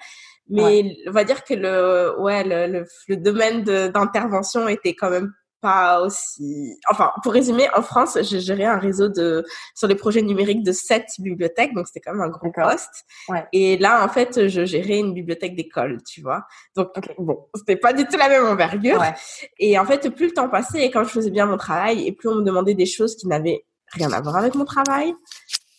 mais 0.50 0.64
ouais. 0.64 0.98
on 1.08 1.12
va 1.12 1.24
dire 1.24 1.44
que 1.44 1.54
le 1.54 2.20
ouais 2.20 2.44
le, 2.44 2.80
le, 2.80 2.86
le 3.08 3.18
domaine 3.18 3.64
d'intervention 3.64 4.68
était 4.68 4.96
quand 4.96 5.12
même 5.12 5.32
pas 5.62 6.02
aussi. 6.02 6.78
Enfin, 6.90 7.12
pour 7.24 7.34
résumer, 7.34 7.68
en 7.76 7.82
France, 7.82 8.18
j'ai 8.22 8.40
géré 8.40 8.66
un 8.66 8.78
réseau 8.78 9.10
de 9.10 9.44
sur 9.76 9.88
les 9.88 9.96
projets 9.96 10.22
numériques 10.22 10.64
de 10.64 10.72
sept 10.72 11.06
bibliothèques, 11.20 11.74
donc 11.74 11.88
c'était 11.88 12.00
quand 12.02 12.14
même 12.14 12.22
un 12.22 12.30
gros 12.30 12.52
poste. 12.52 13.06
Ouais. 13.30 13.46
Et 13.54 13.78
là, 13.78 14.04
en 14.06 14.10
fait, 14.10 14.48
je 14.48 14.66
gérais 14.66 15.00
une 15.00 15.14
bibliothèque 15.14 15.56
d'école, 15.56 16.02
tu 16.04 16.22
vois. 16.22 16.44
Donc 16.76 16.90
bon, 17.18 17.48
c'était 17.56 17.76
pas 17.78 17.94
du 17.94 18.06
tout 18.06 18.18
la 18.18 18.30
même 18.30 18.46
envergure. 18.46 19.00
Ouais. 19.00 19.14
Et 19.60 19.78
en 19.80 19.86
fait, 19.86 20.10
plus 20.10 20.28
le 20.28 20.34
temps 20.34 20.50
passait 20.50 20.84
et 20.86 20.92
quand 20.92 21.04
je 21.04 21.10
faisais 21.10 21.32
bien 21.32 21.46
mon 21.46 21.58
travail, 21.58 22.08
et 22.08 22.12
plus 22.12 22.30
on 22.30 22.36
me 22.36 22.44
demandait 22.44 22.76
des 22.76 22.86
choses 22.86 23.16
qui 23.16 23.28
n'avaient 23.28 23.66
rien 23.94 24.12
à 24.12 24.22
voir 24.22 24.36
avec 24.38 24.56
mon 24.56 24.66
travail. 24.66 25.14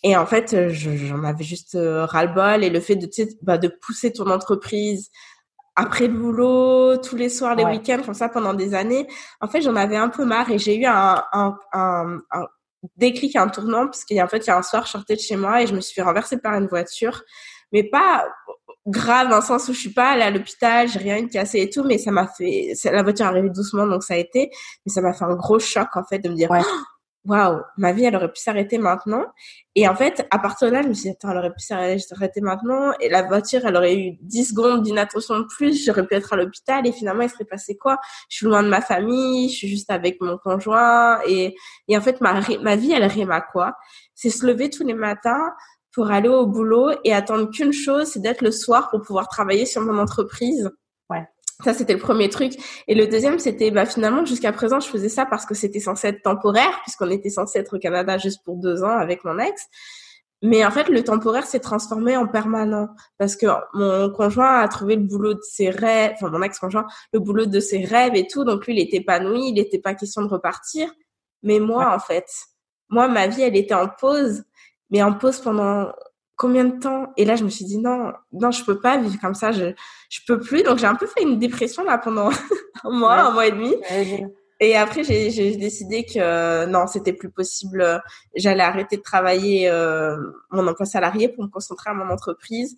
Et 0.04 0.16
en 0.16 0.26
fait, 0.26 0.70
je- 0.70 0.96
j'en 0.96 1.24
avais 1.24 1.42
juste 1.42 1.74
euh, 1.74 2.06
ras-le-bol. 2.06 2.62
Et 2.62 2.70
le 2.70 2.78
fait 2.80 2.94
de, 2.94 3.08
bah, 3.42 3.58
de 3.58 3.66
pousser 3.68 4.12
ton 4.12 4.30
entreprise 4.30 5.10
après 5.84 6.08
le 6.08 6.14
boulot, 6.14 6.96
tous 6.98 7.16
les 7.16 7.28
soirs, 7.28 7.54
les 7.54 7.64
Ouais. 7.64 7.78
week-ends, 7.78 8.02
comme 8.04 8.14
ça 8.14 8.28
pendant 8.28 8.52
des 8.52 8.74
années, 8.74 9.06
en 9.40 9.46
fait, 9.48 9.60
j'en 9.62 9.76
avais 9.76 9.96
un 9.96 10.08
peu 10.08 10.24
marre. 10.24 10.50
Et 10.50 10.58
j'ai 10.58 10.76
eu 10.76 10.84
un, 10.84 11.22
un, 11.32 11.56
un, 11.72 12.18
un 12.32 12.46
déclic, 12.96 13.36
un 13.36 13.48
tournant, 13.48 13.84
parce 13.86 14.04
qu'il 14.04 14.16
y 14.16 14.20
a 14.20 14.24
en 14.24 14.28
fait, 14.28 14.38
il 14.38 14.48
y 14.48 14.50
a 14.50 14.58
un 14.58 14.62
soir, 14.62 14.84
je 14.86 14.90
sortais 14.90 15.14
de 15.14 15.20
chez 15.20 15.36
moi 15.36 15.62
et 15.62 15.66
je 15.68 15.74
me 15.74 15.80
suis 15.80 15.94
fait 15.94 16.02
renverser 16.02 16.38
par 16.38 16.54
une 16.54 16.66
voiture. 16.66 17.22
Mais 17.72 17.84
pas 17.84 18.26
grave 18.86 19.28
dans 19.28 19.36
le 19.36 19.42
sens 19.42 19.68
où 19.68 19.72
je 19.74 19.78
suis 19.78 19.92
pas 19.92 20.10
allée 20.12 20.22
à 20.22 20.30
l'hôpital, 20.30 20.88
j'ai 20.88 20.98
rien 20.98 21.26
cassé 21.28 21.60
et 21.60 21.70
tout, 21.70 21.84
mais 21.84 21.98
ça 21.98 22.10
m'a 22.10 22.26
fait, 22.26 22.72
la 22.84 23.02
voiture 23.02 23.26
est 23.26 23.28
arrivée 23.28 23.50
doucement, 23.50 23.86
donc 23.86 24.02
ça 24.02 24.14
a 24.14 24.16
été, 24.16 24.50
mais 24.86 24.92
ça 24.92 25.00
m'a 25.02 25.12
fait 25.12 25.24
un 25.26 25.34
gros 25.36 25.58
choc, 25.58 25.88
en 25.94 26.04
fait, 26.04 26.18
de 26.20 26.28
me 26.30 26.34
dire, 26.34 26.50
Ouais. 26.50 26.62
Oh, 26.64 26.76
waouh, 27.28 27.60
ma 27.76 27.92
vie, 27.92 28.04
elle 28.04 28.16
aurait 28.16 28.32
pu 28.32 28.40
s'arrêter 28.40 28.78
maintenant. 28.78 29.24
Et 29.74 29.86
en 29.86 29.94
fait, 29.94 30.26
à 30.30 30.38
partir 30.38 30.68
de 30.68 30.72
là, 30.72 30.82
je 30.82 30.88
me 30.88 30.94
suis 30.94 31.04
dit, 31.04 31.10
attends, 31.10 31.30
elle 31.30 31.38
aurait 31.38 31.52
pu 31.52 31.60
s'arrêter 31.60 32.40
maintenant. 32.40 32.92
Et 33.00 33.08
la 33.08 33.22
voiture, 33.22 33.60
elle 33.64 33.76
aurait 33.76 33.96
eu 33.96 34.16
10 34.22 34.46
secondes 34.46 34.82
d'inattention 34.82 35.38
de 35.38 35.44
plus. 35.44 35.84
J'aurais 35.84 36.06
pu 36.06 36.14
être 36.14 36.32
à 36.32 36.36
l'hôpital. 36.36 36.86
Et 36.86 36.92
finalement, 36.92 37.22
il 37.22 37.30
serait 37.30 37.44
passé 37.44 37.76
quoi? 37.76 37.98
Je 38.30 38.38
suis 38.38 38.46
loin 38.46 38.62
de 38.62 38.68
ma 38.68 38.80
famille. 38.80 39.50
Je 39.50 39.56
suis 39.56 39.68
juste 39.68 39.90
avec 39.90 40.20
mon 40.20 40.38
conjoint. 40.38 41.20
Et, 41.28 41.54
et 41.86 41.96
en 41.96 42.00
fait, 42.00 42.20
ma, 42.20 42.40
ma 42.62 42.76
vie, 42.76 42.92
elle 42.92 43.04
rime 43.04 43.30
à 43.30 43.42
quoi? 43.42 43.74
C'est 44.14 44.30
se 44.30 44.46
lever 44.46 44.70
tous 44.70 44.84
les 44.84 44.94
matins 44.94 45.52
pour 45.92 46.10
aller 46.10 46.28
au 46.28 46.46
boulot 46.46 46.90
et 47.04 47.12
attendre 47.12 47.50
qu'une 47.50 47.72
chose, 47.72 48.08
c'est 48.08 48.20
d'être 48.20 48.42
le 48.42 48.52
soir 48.52 48.88
pour 48.90 49.02
pouvoir 49.02 49.28
travailler 49.28 49.66
sur 49.66 49.82
mon 49.82 49.98
entreprise. 49.98 50.70
Ça, 51.64 51.74
c'était 51.74 51.94
le 51.94 51.98
premier 51.98 52.28
truc. 52.28 52.52
Et 52.86 52.94
le 52.94 53.08
deuxième, 53.08 53.38
c'était, 53.40 53.70
bah, 53.72 53.84
finalement, 53.84 54.24
jusqu'à 54.24 54.52
présent, 54.52 54.78
je 54.78 54.88
faisais 54.88 55.08
ça 55.08 55.26
parce 55.26 55.44
que 55.44 55.54
c'était 55.54 55.80
censé 55.80 56.08
être 56.08 56.22
temporaire, 56.22 56.80
puisqu'on 56.82 57.10
était 57.10 57.30
censé 57.30 57.58
être 57.58 57.76
au 57.76 57.80
Canada 57.80 58.16
juste 58.16 58.44
pour 58.44 58.56
deux 58.56 58.84
ans 58.84 58.96
avec 58.96 59.24
mon 59.24 59.38
ex. 59.38 59.66
Mais 60.40 60.64
en 60.64 60.70
fait, 60.70 60.88
le 60.88 61.02
temporaire 61.02 61.46
s'est 61.46 61.58
transformé 61.58 62.16
en 62.16 62.28
permanent 62.28 62.88
parce 63.18 63.34
que 63.34 63.46
mon 63.74 64.08
conjoint 64.10 64.60
a 64.60 64.68
trouvé 64.68 64.94
le 64.94 65.02
boulot 65.02 65.34
de 65.34 65.42
ses 65.42 65.68
rêves, 65.68 66.12
enfin 66.14 66.30
mon 66.30 66.42
ex-conjoint, 66.42 66.86
le 67.12 67.18
boulot 67.18 67.46
de 67.46 67.58
ses 67.58 67.84
rêves 67.84 68.14
et 68.14 68.28
tout. 68.28 68.44
Donc 68.44 68.66
lui, 68.66 68.74
il 68.74 68.80
était 68.80 68.98
épanoui, 68.98 69.48
il 69.48 69.54
n'était 69.54 69.80
pas 69.80 69.94
question 69.94 70.22
de 70.22 70.28
repartir. 70.28 70.88
Mais 71.42 71.58
moi, 71.58 71.92
en 71.92 71.98
fait, 71.98 72.26
moi, 72.88 73.08
ma 73.08 73.26
vie, 73.26 73.42
elle 73.42 73.56
était 73.56 73.74
en 73.74 73.88
pause, 73.88 74.44
mais 74.90 75.02
en 75.02 75.12
pause 75.12 75.40
pendant 75.40 75.92
combien 76.38 76.64
de 76.64 76.78
temps? 76.80 77.12
Et 77.18 77.26
là, 77.26 77.36
je 77.36 77.44
me 77.44 77.50
suis 77.50 77.66
dit 77.66 77.76
non, 77.78 78.12
non, 78.32 78.50
je 78.50 78.64
peux 78.64 78.80
pas 78.80 78.96
vivre 78.96 79.20
comme 79.20 79.34
ça. 79.34 79.52
Je, 79.52 79.74
je 80.08 80.20
peux 80.26 80.40
plus. 80.40 80.62
Donc 80.62 80.78
j'ai 80.78 80.86
un 80.86 80.94
peu 80.94 81.06
fait 81.06 81.22
une 81.22 81.38
dépression 81.38 81.84
là 81.84 81.98
pendant 81.98 82.30
un 82.84 82.90
mois, 82.90 83.14
Ouais. 83.16 83.20
un 83.20 83.30
mois 83.32 83.46
et 83.46 83.50
demi. 83.52 83.74
Et 84.60 84.74
après, 84.76 85.04
j'ai 85.04 85.30
j'ai 85.30 85.56
décidé 85.56 86.04
que 86.04 86.18
euh, 86.18 86.66
non, 86.66 86.86
c'était 86.86 87.12
plus 87.12 87.30
possible. 87.30 88.02
J'allais 88.34 88.62
arrêter 88.64 88.96
de 88.96 89.02
travailler 89.02 89.68
euh, 89.68 90.16
mon 90.50 90.66
emploi 90.66 90.86
salarié 90.86 91.28
pour 91.28 91.44
me 91.44 91.48
concentrer 91.48 91.90
à 91.90 91.94
mon 91.94 92.08
entreprise. 92.10 92.74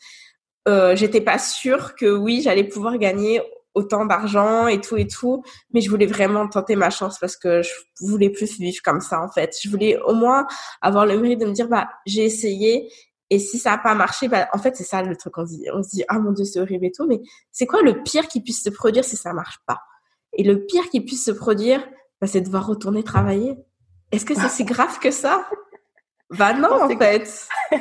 Euh, 0.69 0.95
J'étais 0.97 1.23
pas 1.23 1.39
sûre 1.39 1.95
que 1.95 2.05
oui, 2.11 2.43
j'allais 2.43 2.65
pouvoir 2.65 2.99
gagner 2.99 3.41
autant 3.75 4.05
d'argent 4.05 4.67
et 4.67 4.81
tout 4.81 4.97
et 4.99 5.07
tout, 5.07 5.43
mais 5.73 5.81
je 5.81 5.89
voulais 5.89 6.05
vraiment 6.07 6.47
tenter 6.49 6.77
ma 6.77 6.91
chance 6.91 7.19
parce 7.19 7.37
que 7.37 7.63
je 7.63 7.71
voulais 8.01 8.29
plus 8.29 8.59
vivre 8.59 8.83
comme 8.85 9.01
ça 9.01 9.23
en 9.23 9.31
fait. 9.31 9.57
Je 9.63 9.71
voulais 9.71 9.97
au 10.05 10.13
moins 10.13 10.47
avoir 10.83 11.07
le 11.07 11.17
mérite 11.19 11.41
de 11.41 11.47
me 11.47 11.53
dire 11.53 11.69
bah 11.69 11.89
j'ai 12.05 12.25
essayé 12.25 12.91
et 13.31 13.39
si 13.39 13.59
ça 13.59 13.73
a 13.75 13.79
pas 13.79 13.95
marché, 13.95 14.29
bah 14.29 14.49
en 14.53 14.59
fait 14.59 14.77
c'est 14.77 14.85
ça 14.85 15.03
le 15.03 15.17
truc 15.17 15.39
on 15.39 15.47
se 15.47 15.53
dit 15.53 15.67
on 15.73 15.83
se 15.83 15.91
dit 15.91 16.05
ah 16.09 16.19
mon 16.19 16.33
dieu 16.33 16.45
c'est 16.45 16.61
horrible 16.61 16.87
et 16.87 16.93
tout, 16.93 17.07
mais 17.07 17.21
c'est 17.53 17.67
quoi 17.67 17.83
le 17.83 18.03
pire 18.03 18.29
qui 18.29 18.41
puisse 18.41 18.63
se 18.63 18.71
produire 18.71 19.05
si 19.05 19.17
ça 19.17 19.33
marche 19.33 19.59
pas? 19.67 19.79
Et 20.33 20.45
le 20.45 20.65
pire 20.65 20.89
qui 20.91 21.01
puisse 21.01 21.25
se 21.25 21.31
produire, 21.31 21.87
bah, 22.21 22.27
c'est 22.27 22.41
de 22.41 22.47
devoir 22.47 22.67
retourner 22.67 23.03
travailler. 23.03 23.57
Est-ce 24.13 24.25
que 24.25 24.35
c'est 24.35 24.49
si 24.49 24.65
grave 24.65 24.99
que 24.99 25.11
ça? 25.11 25.49
Bah 26.31 26.53
non, 26.53 26.83
en 26.83 26.89
fait. 26.89 27.49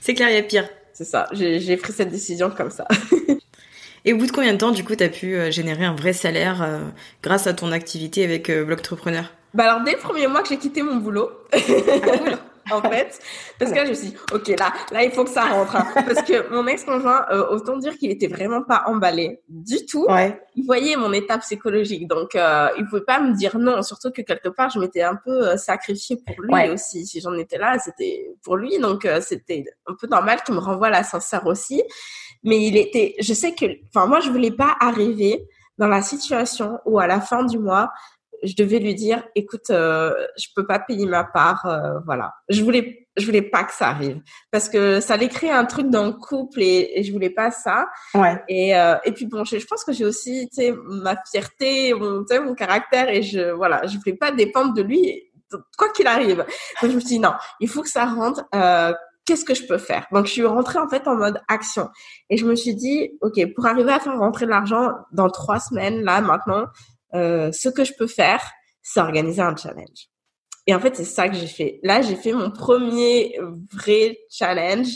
C'est 0.00 0.12
clair, 0.12 0.28
il 0.28 0.34
y 0.34 0.38
a 0.38 0.42
pire. 0.42 0.68
C'est 0.92 1.04
ça, 1.04 1.26
j'ai 1.32 1.76
pris 1.78 1.92
cette 1.92 2.10
décision 2.10 2.50
comme 2.50 2.70
ça. 2.70 2.86
Et 4.04 4.12
au 4.12 4.16
bout 4.16 4.26
de 4.26 4.32
combien 4.32 4.52
de 4.52 4.58
temps, 4.58 4.70
du 4.70 4.84
coup, 4.84 4.94
t'as 4.94 5.08
pu 5.08 5.34
euh, 5.34 5.50
générer 5.50 5.84
un 5.84 5.94
vrai 5.94 6.12
salaire 6.12 6.62
euh, 6.62 6.80
grâce 7.22 7.46
à 7.46 7.52
ton 7.52 7.70
activité 7.70 8.24
avec 8.24 8.48
euh, 8.48 8.64
Blogtrepreneur 8.64 9.32
Bah 9.52 9.64
alors, 9.64 9.84
dès 9.84 9.92
le 9.92 9.98
premier 9.98 10.26
mois 10.26 10.42
que 10.42 10.48
j'ai 10.48 10.56
quitté 10.56 10.82
mon 10.82 10.96
boulot, 10.96 11.30
en 12.70 12.82
fait, 12.82 13.18
parce 13.58 13.70
que 13.70 13.76
là, 13.76 13.84
je 13.84 13.90
me 13.90 13.94
suis 13.94 14.08
dit, 14.10 14.16
ok, 14.32 14.48
là, 14.58 14.72
là, 14.92 15.02
il 15.04 15.10
faut 15.10 15.24
que 15.24 15.30
ça 15.30 15.44
rentre. 15.44 15.76
hein. 15.76 15.86
parce 15.94 16.22
que 16.22 16.52
mon 16.52 16.66
ex-conjoint, 16.66 17.24
euh, 17.30 17.46
autant 17.50 17.76
dire 17.78 17.96
qu'il 17.98 18.10
était 18.10 18.26
vraiment 18.28 18.62
pas 18.62 18.84
emballé 18.86 19.40
du 19.48 19.84
tout. 19.86 20.06
Ouais. 20.08 20.40
il 20.54 20.64
voyait 20.66 20.96
mon 20.96 21.12
état 21.12 21.38
psychologique, 21.38 22.06
donc 22.08 22.34
euh, 22.34 22.68
il 22.78 22.86
pouvait 22.86 23.00
pas 23.02 23.20
me 23.20 23.34
dire 23.34 23.58
non. 23.58 23.82
Surtout 23.82 24.10
que 24.10 24.22
quelque 24.22 24.48
part, 24.48 24.70
je 24.70 24.78
m'étais 24.78 25.02
un 25.02 25.16
peu 25.16 25.48
euh, 25.48 25.56
sacrifiée 25.56 26.16
pour 26.24 26.40
lui 26.42 26.52
Ouais. 26.52 26.70
aussi. 26.70 27.06
Si 27.06 27.20
j'en 27.20 27.34
étais 27.34 27.58
là, 27.58 27.78
c'était 27.78 28.30
pour 28.44 28.56
lui, 28.56 28.78
donc 28.78 29.04
euh, 29.04 29.20
c'était 29.20 29.64
un 29.86 29.94
peu 29.94 30.06
normal 30.06 30.40
qu'il 30.44 30.54
me 30.54 30.60
renvoie 30.60 30.88
à 30.88 30.90
l'ascenseur 30.90 31.46
aussi. 31.46 31.82
Mais 32.42 32.62
il 32.62 32.76
était, 32.76 33.14
je 33.20 33.34
sais 33.34 33.54
que, 33.54 33.66
enfin 33.88 34.06
moi, 34.06 34.20
je 34.20 34.30
voulais 34.30 34.50
pas 34.50 34.74
arriver 34.80 35.44
dans 35.76 35.88
la 35.88 36.02
situation 36.02 36.78
où 36.84 36.98
à 36.98 37.06
la 37.06 37.20
fin 37.20 37.44
du 37.44 37.58
mois, 37.58 37.90
je 38.42 38.54
devais 38.54 38.78
lui 38.78 38.94
dire, 38.94 39.22
écoute, 39.34 39.70
euh, 39.70 40.14
je 40.38 40.46
peux 40.54 40.66
pas 40.66 40.78
payer 40.78 41.06
ma 41.06 41.24
part, 41.24 41.66
euh, 41.66 41.98
voilà. 42.06 42.34
Je 42.48 42.62
voulais, 42.62 43.08
je 43.16 43.26
voulais 43.26 43.42
pas 43.42 43.64
que 43.64 43.72
ça 43.72 43.88
arrive 43.88 44.20
parce 44.50 44.68
que 44.68 45.00
ça 45.00 45.14
allait 45.14 45.28
créer 45.28 45.50
un 45.50 45.64
truc 45.64 45.90
dans 45.90 46.06
le 46.06 46.12
couple 46.12 46.62
et, 46.62 46.92
et 46.94 47.02
je 47.02 47.12
voulais 47.12 47.30
pas 47.30 47.50
ça. 47.50 47.88
Ouais. 48.14 48.42
Et, 48.48 48.76
euh, 48.76 48.96
et 49.04 49.12
puis 49.12 49.26
bon, 49.26 49.44
je, 49.44 49.58
je 49.58 49.66
pense 49.66 49.84
que 49.84 49.92
j'ai 49.92 50.04
aussi, 50.04 50.48
tu 50.48 50.62
sais, 50.62 50.74
ma 50.84 51.16
fierté, 51.30 51.92
mon, 51.94 52.24
tu 52.24 52.34
sais, 52.34 52.40
mon 52.40 52.54
caractère 52.54 53.08
et 53.08 53.22
je, 53.22 53.50
voilà, 53.50 53.86
je 53.86 53.98
voulais 53.98 54.16
pas 54.16 54.32
dépendre 54.32 54.74
de 54.74 54.82
lui, 54.82 55.30
quoi 55.76 55.88
qu'il 55.90 56.06
arrive. 56.06 56.44
Donc 56.80 56.90
je 56.90 56.94
me 56.94 57.00
suis 57.00 57.08
dit 57.08 57.18
non, 57.18 57.32
il 57.60 57.68
faut 57.68 57.82
que 57.82 57.90
ça 57.90 58.04
rentre. 58.06 58.44
Euh, 58.54 58.92
Qu'est-ce 59.26 59.44
que 59.44 59.54
je 59.54 59.64
peux 59.64 59.78
faire? 59.78 60.06
Donc 60.10 60.26
je 60.26 60.32
suis 60.32 60.44
rentrée 60.44 60.80
en 60.80 60.88
fait 60.88 61.06
en 61.06 61.14
mode 61.14 61.40
action 61.46 61.88
et 62.30 62.36
je 62.36 62.44
me 62.44 62.56
suis 62.56 62.74
dit 62.74 63.12
ok, 63.20 63.54
pour 63.54 63.66
arriver 63.66 63.92
à 63.92 64.00
faire 64.00 64.18
rentrer 64.18 64.46
de 64.46 64.50
l'argent 64.50 64.92
dans 65.12 65.28
trois 65.28 65.60
semaines 65.60 66.02
là 66.02 66.20
maintenant, 66.20 66.64
euh, 67.14 67.52
ce 67.52 67.68
que 67.68 67.84
je 67.84 67.92
peux 67.98 68.06
faire, 68.06 68.42
c'est 68.82 69.00
organiser 69.00 69.42
un 69.42 69.56
challenge. 69.56 70.08
Et 70.66 70.74
en 70.74 70.78
fait, 70.78 70.94
c'est 70.94 71.04
ça 71.04 71.28
que 71.28 71.34
j'ai 71.34 71.46
fait. 71.46 71.80
Là, 71.82 72.02
j'ai 72.02 72.14
fait 72.16 72.32
mon 72.32 72.50
premier 72.50 73.36
vrai 73.72 74.18
challenge. 74.30 74.88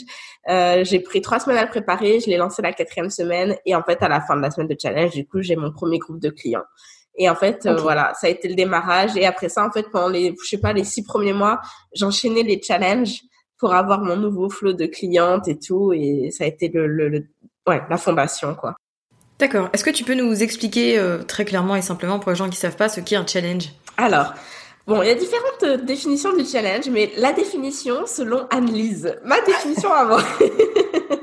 Euh, 0.47 0.83
j'ai 0.85 0.99
pris 0.99 1.21
trois 1.21 1.39
semaines 1.39 1.57
à 1.57 1.63
le 1.63 1.69
préparer. 1.69 2.19
Je 2.19 2.27
l'ai 2.27 2.37
lancé 2.37 2.61
la 2.61 2.71
quatrième 2.71 3.09
semaine. 3.09 3.57
Et 3.65 3.75
en 3.75 3.83
fait, 3.83 4.01
à 4.01 4.07
la 4.07 4.21
fin 4.21 4.37
de 4.37 4.41
la 4.41 4.51
semaine 4.51 4.67
de 4.67 4.75
challenge, 4.79 5.11
du 5.11 5.27
coup, 5.27 5.41
j'ai 5.41 5.55
mon 5.55 5.71
premier 5.71 5.97
groupe 5.97 6.19
de 6.19 6.29
clients. 6.29 6.63
Et 7.17 7.29
en 7.29 7.35
fait, 7.35 7.65
euh, 7.65 7.75
voilà, 7.77 8.13
ça 8.13 8.27
a 8.27 8.29
été 8.29 8.47
le 8.47 8.55
démarrage. 8.55 9.17
Et 9.17 9.25
après 9.25 9.49
ça, 9.49 9.65
en 9.65 9.71
fait, 9.71 9.89
pendant 9.91 10.09
les, 10.09 10.35
je 10.41 10.47
sais 10.47 10.59
pas, 10.59 10.71
les 10.71 10.83
six 10.83 11.03
premiers 11.03 11.33
mois, 11.33 11.59
j'enchaînais 11.93 12.43
les 12.43 12.61
challenges 12.61 13.21
pour 13.57 13.73
avoir 13.73 14.01
mon 14.01 14.15
nouveau 14.17 14.49
flot 14.49 14.73
de 14.73 14.85
clientes 14.85 15.47
et 15.47 15.57
tout. 15.57 15.93
Et 15.93 16.29
ça 16.31 16.43
a 16.43 16.47
été 16.47 16.69
le, 16.69 16.87
le, 16.87 17.09
le- 17.09 17.27
ouais, 17.67 17.81
la 17.89 17.97
fondation, 17.97 18.53
quoi. 18.55 18.75
D'accord. 19.39 19.69
Est-ce 19.73 19.83
que 19.83 19.89
tu 19.89 20.05
peux 20.05 20.13
nous 20.13 20.43
expliquer 20.43 20.97
euh, 20.97 21.23
très 21.23 21.43
clairement 21.43 21.75
et 21.75 21.81
simplement 21.81 22.19
pour 22.19 22.31
les 22.31 22.37
gens 22.37 22.49
qui 22.49 22.57
savent 22.57 22.77
pas 22.77 22.87
ce 22.87 23.01
qu'est 23.01 23.17
un 23.17 23.27
challenge? 23.27 23.65
Alors, 23.97 24.33
bon, 24.87 25.01
il 25.01 25.07
y 25.07 25.11
a 25.11 25.15
différentes 25.15 25.63
euh, 25.63 25.77
définitions 25.77 26.33
du 26.35 26.45
challenge, 26.45 26.87
mais 26.89 27.11
la 27.17 27.33
définition 27.33 28.05
selon 28.05 28.47
Anne-Lise, 28.49 29.19
ma 29.25 29.41
définition 29.41 29.89
moi. 30.07 30.23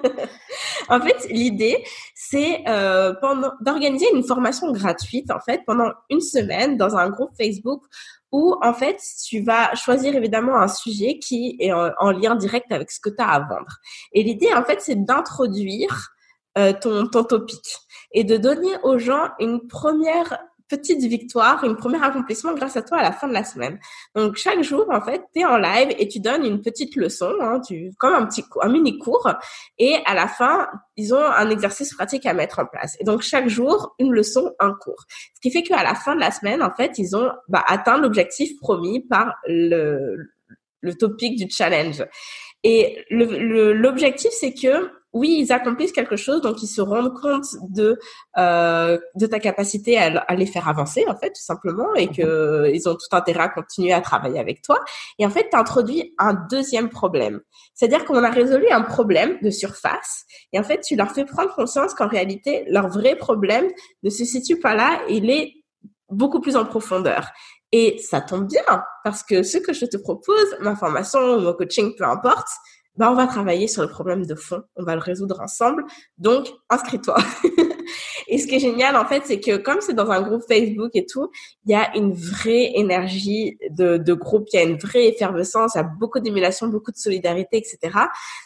en 0.90 1.00
fait, 1.00 1.26
l'idée, 1.30 1.82
c'est 2.14 2.62
euh, 2.68 3.14
pendant 3.22 3.52
d'organiser 3.62 4.06
une 4.14 4.24
formation 4.24 4.70
gratuite, 4.72 5.30
en 5.30 5.40
fait, 5.40 5.62
pendant 5.66 5.90
une 6.10 6.20
semaine 6.20 6.76
dans 6.76 6.96
un 6.96 7.08
groupe 7.08 7.30
Facebook 7.40 7.82
où, 8.30 8.56
en 8.62 8.74
fait, 8.74 8.98
tu 9.26 9.42
vas 9.42 9.74
choisir 9.74 10.14
évidemment 10.14 10.56
un 10.56 10.68
sujet 10.68 11.18
qui 11.18 11.56
est 11.60 11.72
en, 11.72 11.90
en 11.98 12.10
lien 12.10 12.34
direct 12.34 12.70
avec 12.72 12.90
ce 12.90 13.00
que 13.00 13.08
tu 13.08 13.22
as 13.22 13.28
à 13.28 13.40
vendre. 13.40 13.78
Et 14.12 14.22
l'idée, 14.22 14.52
en 14.54 14.64
fait, 14.64 14.82
c'est 14.82 15.02
d'introduire 15.02 16.12
euh, 16.58 16.74
ton, 16.78 17.06
ton 17.06 17.24
topic 17.24 17.62
et 18.12 18.24
de 18.24 18.36
donner 18.36 18.74
aux 18.82 18.98
gens 18.98 19.30
une 19.38 19.66
première 19.66 20.38
petite 20.68 21.02
victoire, 21.02 21.64
une 21.64 21.76
première 21.76 22.02
accomplissement 22.02 22.54
grâce 22.54 22.78
à 22.78 22.82
toi 22.82 22.96
à 22.96 23.02
la 23.02 23.12
fin 23.12 23.28
de 23.28 23.34
la 23.34 23.44
semaine. 23.44 23.78
Donc 24.14 24.36
chaque 24.36 24.62
jour 24.62 24.86
en 24.90 25.02
fait, 25.02 25.22
tu 25.34 25.40
es 25.42 25.44
en 25.44 25.58
live 25.58 25.94
et 25.98 26.08
tu 26.08 26.18
donnes 26.18 26.46
une 26.46 26.62
petite 26.62 26.96
leçon, 26.96 27.30
hein, 27.42 27.60
tu 27.60 27.90
comme 27.98 28.14
un 28.14 28.24
petit 28.24 28.42
un 28.62 28.70
mini 28.70 28.96
cours 28.98 29.30
et 29.78 29.96
à 30.06 30.14
la 30.14 30.28
fin, 30.28 30.66
ils 30.96 31.12
ont 31.14 31.22
un 31.22 31.50
exercice 31.50 31.92
pratique 31.94 32.24
à 32.24 32.32
mettre 32.32 32.58
en 32.58 32.64
place. 32.64 32.96
Et 33.00 33.04
donc 33.04 33.20
chaque 33.20 33.48
jour, 33.48 33.94
une 33.98 34.12
leçon, 34.12 34.54
un 34.60 34.72
cours. 34.72 35.04
Ce 35.34 35.40
qui 35.42 35.50
fait 35.50 35.62
qu'à 35.62 35.82
la 35.82 35.94
fin 35.94 36.14
de 36.14 36.20
la 36.20 36.30
semaine, 36.30 36.62
en 36.62 36.70
fait, 36.70 36.96
ils 36.96 37.14
ont 37.16 37.30
bah, 37.48 37.62
atteint 37.66 37.98
l'objectif 37.98 38.58
promis 38.58 39.00
par 39.00 39.34
le 39.46 40.16
le 40.80 40.94
topic 40.94 41.36
du 41.36 41.48
challenge. 41.50 42.02
Et 42.64 43.04
le- 43.10 43.24
le- 43.38 43.72
l'objectif, 43.74 44.30
c'est 44.32 44.54
que 44.54 44.90
oui, 45.12 45.36
ils 45.40 45.52
accomplissent 45.52 45.92
quelque 45.92 46.16
chose, 46.16 46.40
donc 46.40 46.62
ils 46.62 46.68
se 46.68 46.80
rendent 46.80 47.12
compte 47.20 47.46
de 47.68 47.98
euh, 48.38 48.98
de 49.14 49.26
ta 49.26 49.40
capacité 49.40 49.98
à, 49.98 50.24
à, 50.26 50.34
les 50.34 50.46
faire 50.46 50.68
avancer, 50.68 51.04
en 51.06 51.16
fait, 51.16 51.28
tout 51.28 51.42
simplement, 51.42 51.94
et 51.94 52.08
que 52.08 52.70
ils 52.72 52.88
ont 52.88 52.94
tout 52.94 53.14
intérêt 53.16 53.44
à 53.44 53.48
continuer 53.48 53.92
à 53.92 54.00
travailler 54.00 54.38
avec 54.38 54.62
toi. 54.62 54.78
Et 55.18 55.26
en 55.26 55.30
fait, 55.30 55.48
tu 55.50 55.56
introduis 55.56 56.14
un 56.18 56.34
deuxième 56.50 56.88
problème. 56.88 57.40
C'est-à-dire 57.74 58.04
qu'on 58.04 58.22
a 58.24 58.30
résolu 58.30 58.68
un 58.70 58.82
problème 58.82 59.38
de 59.42 59.50
surface, 59.50 60.24
et 60.52 60.58
en 60.58 60.62
fait, 60.64 60.80
tu 60.80 60.96
leur 60.96 61.10
fais 61.10 61.24
prendre 61.26 61.54
conscience 61.54 61.92
qu'en 61.94 62.08
réalité, 62.08 62.64
leur 62.68 62.88
vrai 62.88 63.14
problème 63.16 63.68
ne 64.02 64.10
se 64.10 64.24
situe 64.24 64.58
pas 64.58 64.74
là, 64.74 65.02
il 65.08 65.30
est 65.30 65.52
beaucoup 66.08 66.40
plus 66.40 66.56
en 66.56 66.64
profondeur. 66.64 67.26
Et 67.72 67.98
ça 67.98 68.20
tombe 68.20 68.46
bien, 68.46 68.84
parce 69.02 69.22
que 69.22 69.42
ce 69.42 69.58
que 69.58 69.72
je 69.72 69.86
te 69.86 69.96
propose, 69.96 70.56
ma 70.60 70.76
formation, 70.76 71.40
mon 71.40 71.54
coaching, 71.54 71.94
peu 71.96 72.04
importe, 72.04 72.48
ben 72.96 73.10
on 73.10 73.14
va 73.14 73.26
travailler 73.26 73.68
sur 73.68 73.82
le 73.82 73.88
problème 73.88 74.26
de 74.26 74.34
fond, 74.34 74.62
on 74.76 74.84
va 74.84 74.94
le 74.94 75.00
résoudre 75.00 75.40
ensemble. 75.40 75.84
Donc, 76.18 76.48
inscris-toi. 76.68 77.16
et 78.28 78.38
ce 78.38 78.46
qui 78.46 78.56
est 78.56 78.60
génial, 78.60 78.96
en 78.96 79.06
fait, 79.06 79.22
c'est 79.24 79.40
que 79.40 79.56
comme 79.56 79.80
c'est 79.80 79.94
dans 79.94 80.10
un 80.10 80.20
groupe 80.20 80.42
Facebook 80.46 80.90
et 80.94 81.06
tout, 81.06 81.30
il 81.64 81.72
y 81.72 81.74
a 81.74 81.96
une 81.96 82.12
vraie 82.12 82.72
énergie 82.74 83.56
de, 83.70 83.96
de 83.96 84.12
groupe, 84.12 84.46
il 84.52 84.56
y 84.56 84.58
a 84.58 84.64
une 84.64 84.76
vraie 84.76 85.06
effervescence, 85.06 85.72
il 85.74 85.78
y 85.78 85.80
a 85.80 85.84
beaucoup 85.84 86.20
d'émulation, 86.20 86.68
beaucoup 86.68 86.92
de 86.92 86.98
solidarité, 86.98 87.56
etc. 87.56 87.98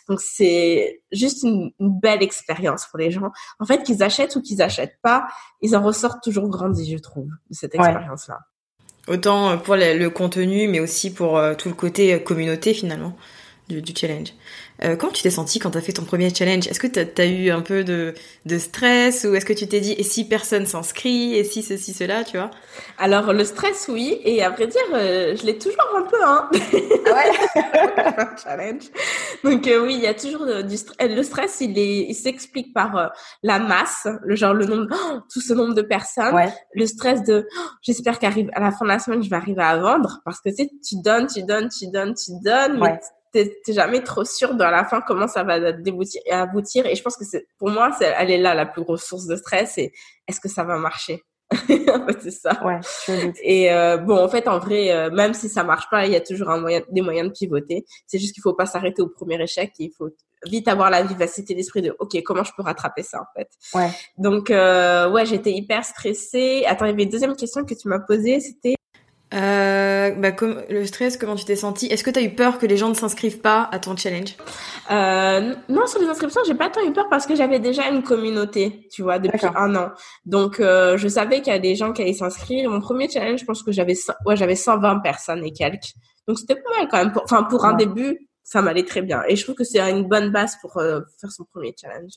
Donc, 0.09 0.20
c'est 0.20 1.02
juste 1.11 1.42
une, 1.42 1.72
une 1.80 1.98
belle 1.98 2.22
expérience 2.22 2.87
pour 2.87 3.00
les 3.00 3.11
gens. 3.11 3.32
En 3.59 3.64
fait, 3.64 3.82
qu'ils 3.82 4.04
achètent 4.04 4.37
ou 4.37 4.42
qu'ils 4.42 4.62
achètent 4.62 4.98
pas, 5.02 5.26
ils 5.61 5.74
en 5.76 5.82
ressortent 5.82 6.22
toujours 6.22 6.48
grandis, 6.48 6.88
je 6.90 6.98
trouve, 6.98 7.28
de 7.50 7.54
cette 7.54 7.74
expérience-là. 7.74 8.38
Autant 9.09 9.59
pour 9.59 9.76
le, 9.76 9.96
le, 9.96 10.11
contenu, 10.11 10.66
mais 10.66 10.80
aussi 10.80 11.12
pour 11.12 11.38
euh, 11.38 11.54
tout 11.54 11.68
le 11.68 11.76
côté 11.76 12.14
euh, 12.14 12.18
communauté, 12.18 12.74
finalement 12.74 13.16
du, 13.68 13.83
du 13.83 13.92
challenge. 13.96 14.33
Euh, 14.85 14.94
comment 14.96 15.12
tu 15.12 15.22
t'es 15.22 15.31
senti 15.31 15.59
quand 15.59 15.70
tu 15.70 15.79
as 15.79 15.81
fait 15.81 15.92
ton 15.92 16.05
premier 16.05 16.33
challenge? 16.33 16.66
Est-ce 16.68 16.79
que 16.79 16.87
tu 16.87 17.00
as, 17.00 17.26
eu 17.26 17.50
un 17.50 17.62
peu 17.62 17.83
de, 17.83 18.14
de 18.44 18.59
stress 18.59 19.24
ou 19.24 19.35
est-ce 19.35 19.46
que 19.46 19.52
tu 19.52 19.66
t'es 19.66 19.81
dit 19.81 19.92
et 19.92 20.02
si 20.02 20.29
personne 20.29 20.66
s'inscrit 20.66 21.35
et 21.35 21.44
si 21.44 21.62
ceci 21.62 21.92
cela, 21.92 22.24
tu 22.24 22.37
vois? 22.37 22.50
Alors 22.98 23.33
le 23.33 23.44
stress 23.44 23.87
oui 23.88 24.20
et 24.22 24.42
à 24.42 24.50
vrai 24.50 24.66
dire 24.66 24.83
euh, 24.92 25.35
je 25.35 25.46
l'ai 25.46 25.59
toujours 25.59 25.76
un 25.96 26.02
peu 26.02 26.16
hein. 26.22 26.50
Ah 27.07 27.14
ouais? 27.14 28.26
challenge. 28.42 28.85
Donc 29.42 29.66
euh, 29.66 29.85
oui, 29.85 29.94
il 29.94 30.02
y 30.02 30.07
a 30.07 30.14
toujours 30.14 30.46
du 30.62 30.76
stress. 30.76 31.11
Le 31.11 31.22
stress, 31.22 31.61
il 31.61 31.79
est 31.79 32.07
il 32.09 32.14
s'explique 32.14 32.72
par 32.74 32.96
euh, 32.96 33.07
la 33.42 33.59
masse, 33.59 34.07
le 34.22 34.37
genre 34.37 34.55
le 34.55 34.66
nombre 34.66 34.88
oh, 34.92 35.18
tout 35.33 35.40
ce 35.40 35.55
nombre 35.55 35.74
de 35.74 35.83
personnes, 35.83 36.35
ouais. 36.35 36.52
le 36.74 36.87
stress 36.87 37.22
de 37.24 37.48
oh, 37.50 37.62
j'espère 37.83 38.18
qu'arrive 38.18 38.50
à 38.52 38.61
la 38.61 38.70
fin 38.70 38.85
de 38.85 38.90
la 38.90 38.98
semaine, 38.98 39.22
je 39.22 39.31
vais 39.31 39.37
arriver 39.37 39.62
à 39.62 39.76
vendre 39.79 40.20
parce 40.24 40.40
que 40.40 40.50
tu 40.50 40.57
sais 40.57 40.70
tu 40.87 40.96
donnes, 41.02 41.26
tu 41.26 41.42
donnes, 41.42 41.68
tu 41.68 41.87
donnes, 41.88 42.14
tu 42.14 42.31
donnes 42.44 42.81
ouais 42.83 43.00
t'es 43.64 43.72
jamais 43.72 44.03
trop 44.03 44.25
sûr 44.25 44.55
de 44.55 44.62
à 44.62 44.70
la 44.70 44.85
fin 44.85 45.01
comment 45.01 45.29
ça 45.29 45.44
va 45.44 45.72
déboutir 45.72 46.20
et 46.27 46.33
aboutir. 46.33 46.87
Et 46.87 46.94
je 46.94 47.03
pense 47.03 47.16
que 47.16 47.25
c'est, 47.25 47.46
pour 47.59 47.70
moi, 47.70 47.90
c'est, 47.99 48.14
elle 48.18 48.31
est 48.31 48.38
là 48.38 48.55
la 48.55 48.66
plus 48.66 48.83
grosse 48.83 49.05
source 49.05 49.27
de 49.27 49.37
stress. 49.37 49.79
Et 49.79 49.92
est-ce 50.29 50.40
que 50.40 50.49
ça 50.49 50.64
va 50.64 50.77
marcher? 50.79 51.22
C'est 52.20 52.31
ça. 52.31 52.61
Ouais. 52.64 52.81
Et 53.42 53.72
euh, 53.72 53.99
bon, 53.99 54.16
en 54.16 54.29
fait, 54.29 54.49
en 54.49 54.59
vrai, 54.59 54.90
euh, 54.90 55.11
même 55.11 55.33
si 55.33 55.49
ça 55.49 55.62
marche 55.62 55.88
pas, 55.90 56.07
il 56.07 56.12
y 56.12 56.16
a 56.16 56.20
toujours 56.20 56.51
un 56.51 56.59
moyen, 56.59 56.83
des 56.90 57.03
moyens 57.03 57.29
de 57.29 57.33
pivoter. 57.33 57.85
C'est 58.07 58.18
juste 58.18 58.35
qu'il 58.35 58.42
faut 58.42 58.55
pas 58.55 58.66
s'arrêter 58.66 59.03
au 59.03 59.09
premier 59.09 59.40
échec. 59.40 59.72
il 59.79 59.92
faut 59.96 60.11
vite 60.44 60.68
avoir 60.68 60.90
la 60.90 61.03
vivacité 61.03 61.55
d'esprit 61.55 61.83
de 61.83 61.96
OK, 61.99 62.20
comment 62.25 62.44
je 62.44 62.53
peux 62.57 62.62
rattraper 62.62 63.03
ça 63.03 63.20
en 63.20 63.27
fait? 63.37 63.49
Ouais. 63.75 63.90
Donc 64.18 64.51
euh, 64.51 65.11
ouais, 65.11 65.27
j'étais 65.27 65.53
hyper 65.53 65.85
stressée. 65.85 66.64
Attends, 66.66 66.85
il 66.85 66.90
y 66.90 66.92
avait 66.92 67.05
une 67.05 67.11
deuxième 67.11 67.37
question 67.37 67.64
que 67.64 67.75
tu 67.75 67.88
m'as 67.88 68.01
posée, 68.01 68.40
c'était 68.40 68.75
euh, 69.34 70.10
bah, 70.12 70.30
comme, 70.30 70.62
le 70.70 70.86
stress, 70.86 71.16
comment 71.16 71.34
tu 71.34 71.44
t'es 71.44 71.56
senti? 71.56 71.86
Est-ce 71.86 72.04
que 72.04 72.10
tu 72.10 72.18
as 72.20 72.22
eu 72.22 72.34
peur 72.34 72.58
que 72.58 72.66
les 72.66 72.76
gens 72.76 72.88
ne 72.88 72.94
s'inscrivent 72.94 73.40
pas 73.40 73.68
à 73.72 73.78
ton 73.78 73.96
challenge? 73.96 74.36
Euh, 74.90 75.54
Non, 75.68 75.86
sur 75.86 76.00
les 76.00 76.06
inscriptions, 76.06 76.42
j'ai 76.46 76.54
pas 76.54 76.70
tant 76.70 76.84
eu 76.86 76.92
peur 76.92 77.08
parce 77.10 77.26
que 77.26 77.34
j'avais 77.34 77.58
déjà 77.58 77.88
une 77.88 78.02
communauté, 78.02 78.88
tu 78.92 79.02
vois, 79.02 79.18
depuis 79.18 79.46
un 79.54 79.74
an. 79.74 79.90
Donc, 80.24 80.60
euh, 80.60 80.96
je 80.96 81.08
savais 81.08 81.40
qu'il 81.42 81.52
y 81.52 81.56
a 81.56 81.58
des 81.58 81.74
gens 81.74 81.92
qui 81.92 82.02
allaient 82.02 82.12
s'inscrire. 82.12 82.70
Mon 82.70 82.80
premier 82.80 83.08
challenge, 83.08 83.40
je 83.40 83.44
pense 83.44 83.62
que 83.62 83.72
j'avais 83.72 83.96
ouais, 84.26 84.36
j'avais 84.36 84.56
120 84.56 85.00
personnes 85.00 85.44
et 85.44 85.52
quelques. 85.52 85.94
Donc, 86.28 86.38
c'était 86.38 86.56
pas 86.56 86.70
mal 86.78 86.88
quand 86.88 86.98
même. 86.98 87.12
Enfin, 87.24 87.42
pour, 87.42 87.58
pour 87.58 87.64
un 87.64 87.74
début, 87.74 88.28
ça 88.44 88.62
m'allait 88.62 88.84
très 88.84 89.02
bien. 89.02 89.24
Et 89.28 89.34
je 89.34 89.42
trouve 89.42 89.56
que 89.56 89.64
c'est 89.64 89.80
une 89.80 90.04
bonne 90.06 90.30
base 90.30 90.56
pour 90.60 90.76
euh, 90.76 91.00
faire 91.20 91.32
son 91.32 91.44
premier 91.44 91.74
challenge. 91.80 92.12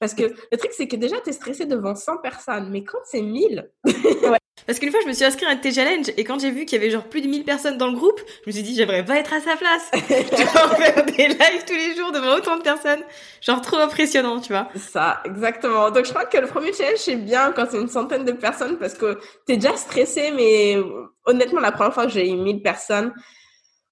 Parce 0.00 0.14
que 0.14 0.22
le 0.22 0.56
truc, 0.56 0.72
c'est 0.72 0.88
que 0.88 0.96
déjà, 0.96 1.20
tu 1.20 1.28
es 1.28 1.32
stressé 1.32 1.66
devant 1.66 1.94
100 1.94 2.18
personnes. 2.22 2.70
Mais 2.70 2.84
quand 2.84 2.98
c'est 3.04 3.20
1000... 3.20 3.70
ouais. 3.84 4.38
Parce 4.66 4.78
qu'une 4.78 4.90
fois, 4.90 5.00
je 5.02 5.08
me 5.08 5.12
suis 5.12 5.24
inscrite 5.24 5.48
à 5.48 5.56
tes 5.56 5.72
challenges 5.72 6.10
et 6.16 6.24
quand 6.24 6.40
j'ai 6.40 6.50
vu 6.50 6.64
qu'il 6.64 6.78
y 6.78 6.82
avait 6.82 6.90
genre 6.90 7.04
plus 7.04 7.20
de 7.20 7.26
1000 7.26 7.44
personnes 7.44 7.76
dans 7.76 7.88
le 7.88 7.96
groupe, 7.96 8.18
je 8.44 8.48
me 8.48 8.52
suis 8.52 8.62
dit, 8.62 8.74
j'aimerais 8.74 9.04
pas 9.04 9.18
être 9.18 9.34
à 9.34 9.40
sa 9.40 9.56
place. 9.56 9.90
tu 9.92 10.42
vas 10.42 10.68
faire 10.76 11.04
des 11.04 11.28
lives 11.28 11.64
tous 11.66 11.74
les 11.74 11.94
jours 11.94 12.12
devant 12.12 12.34
autant 12.36 12.56
de 12.56 12.62
personnes. 12.62 13.02
Genre 13.42 13.60
trop 13.60 13.76
impressionnant, 13.76 14.40
tu 14.40 14.52
vois. 14.52 14.68
Ça, 14.76 15.20
exactement. 15.26 15.90
Donc, 15.90 16.06
je 16.06 16.10
crois 16.10 16.24
que 16.24 16.38
le 16.38 16.46
premier 16.46 16.72
challenge, 16.72 16.96
c'est 16.98 17.16
bien 17.16 17.52
quand 17.52 17.66
c'est 17.70 17.78
une 17.80 17.88
centaine 17.88 18.24
de 18.24 18.32
personnes 18.32 18.78
parce 18.78 18.94
que 18.94 19.18
t'es 19.46 19.56
déjà 19.56 19.76
stressé, 19.76 20.30
mais 20.34 20.78
honnêtement, 21.26 21.60
la 21.60 21.72
première 21.72 21.92
fois 21.92 22.06
que 22.06 22.12
j'ai 22.12 22.26
eu 22.30 22.34
1000 22.34 22.62
personnes, 22.62 23.12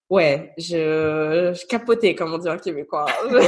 ouais, 0.09 0.53
je, 0.57 1.53
je 1.55 1.67
capotais, 1.67 2.15
comme 2.15 2.33
on 2.33 2.39
dit 2.39 2.49
en 2.49 2.57
québécois. 2.57 3.05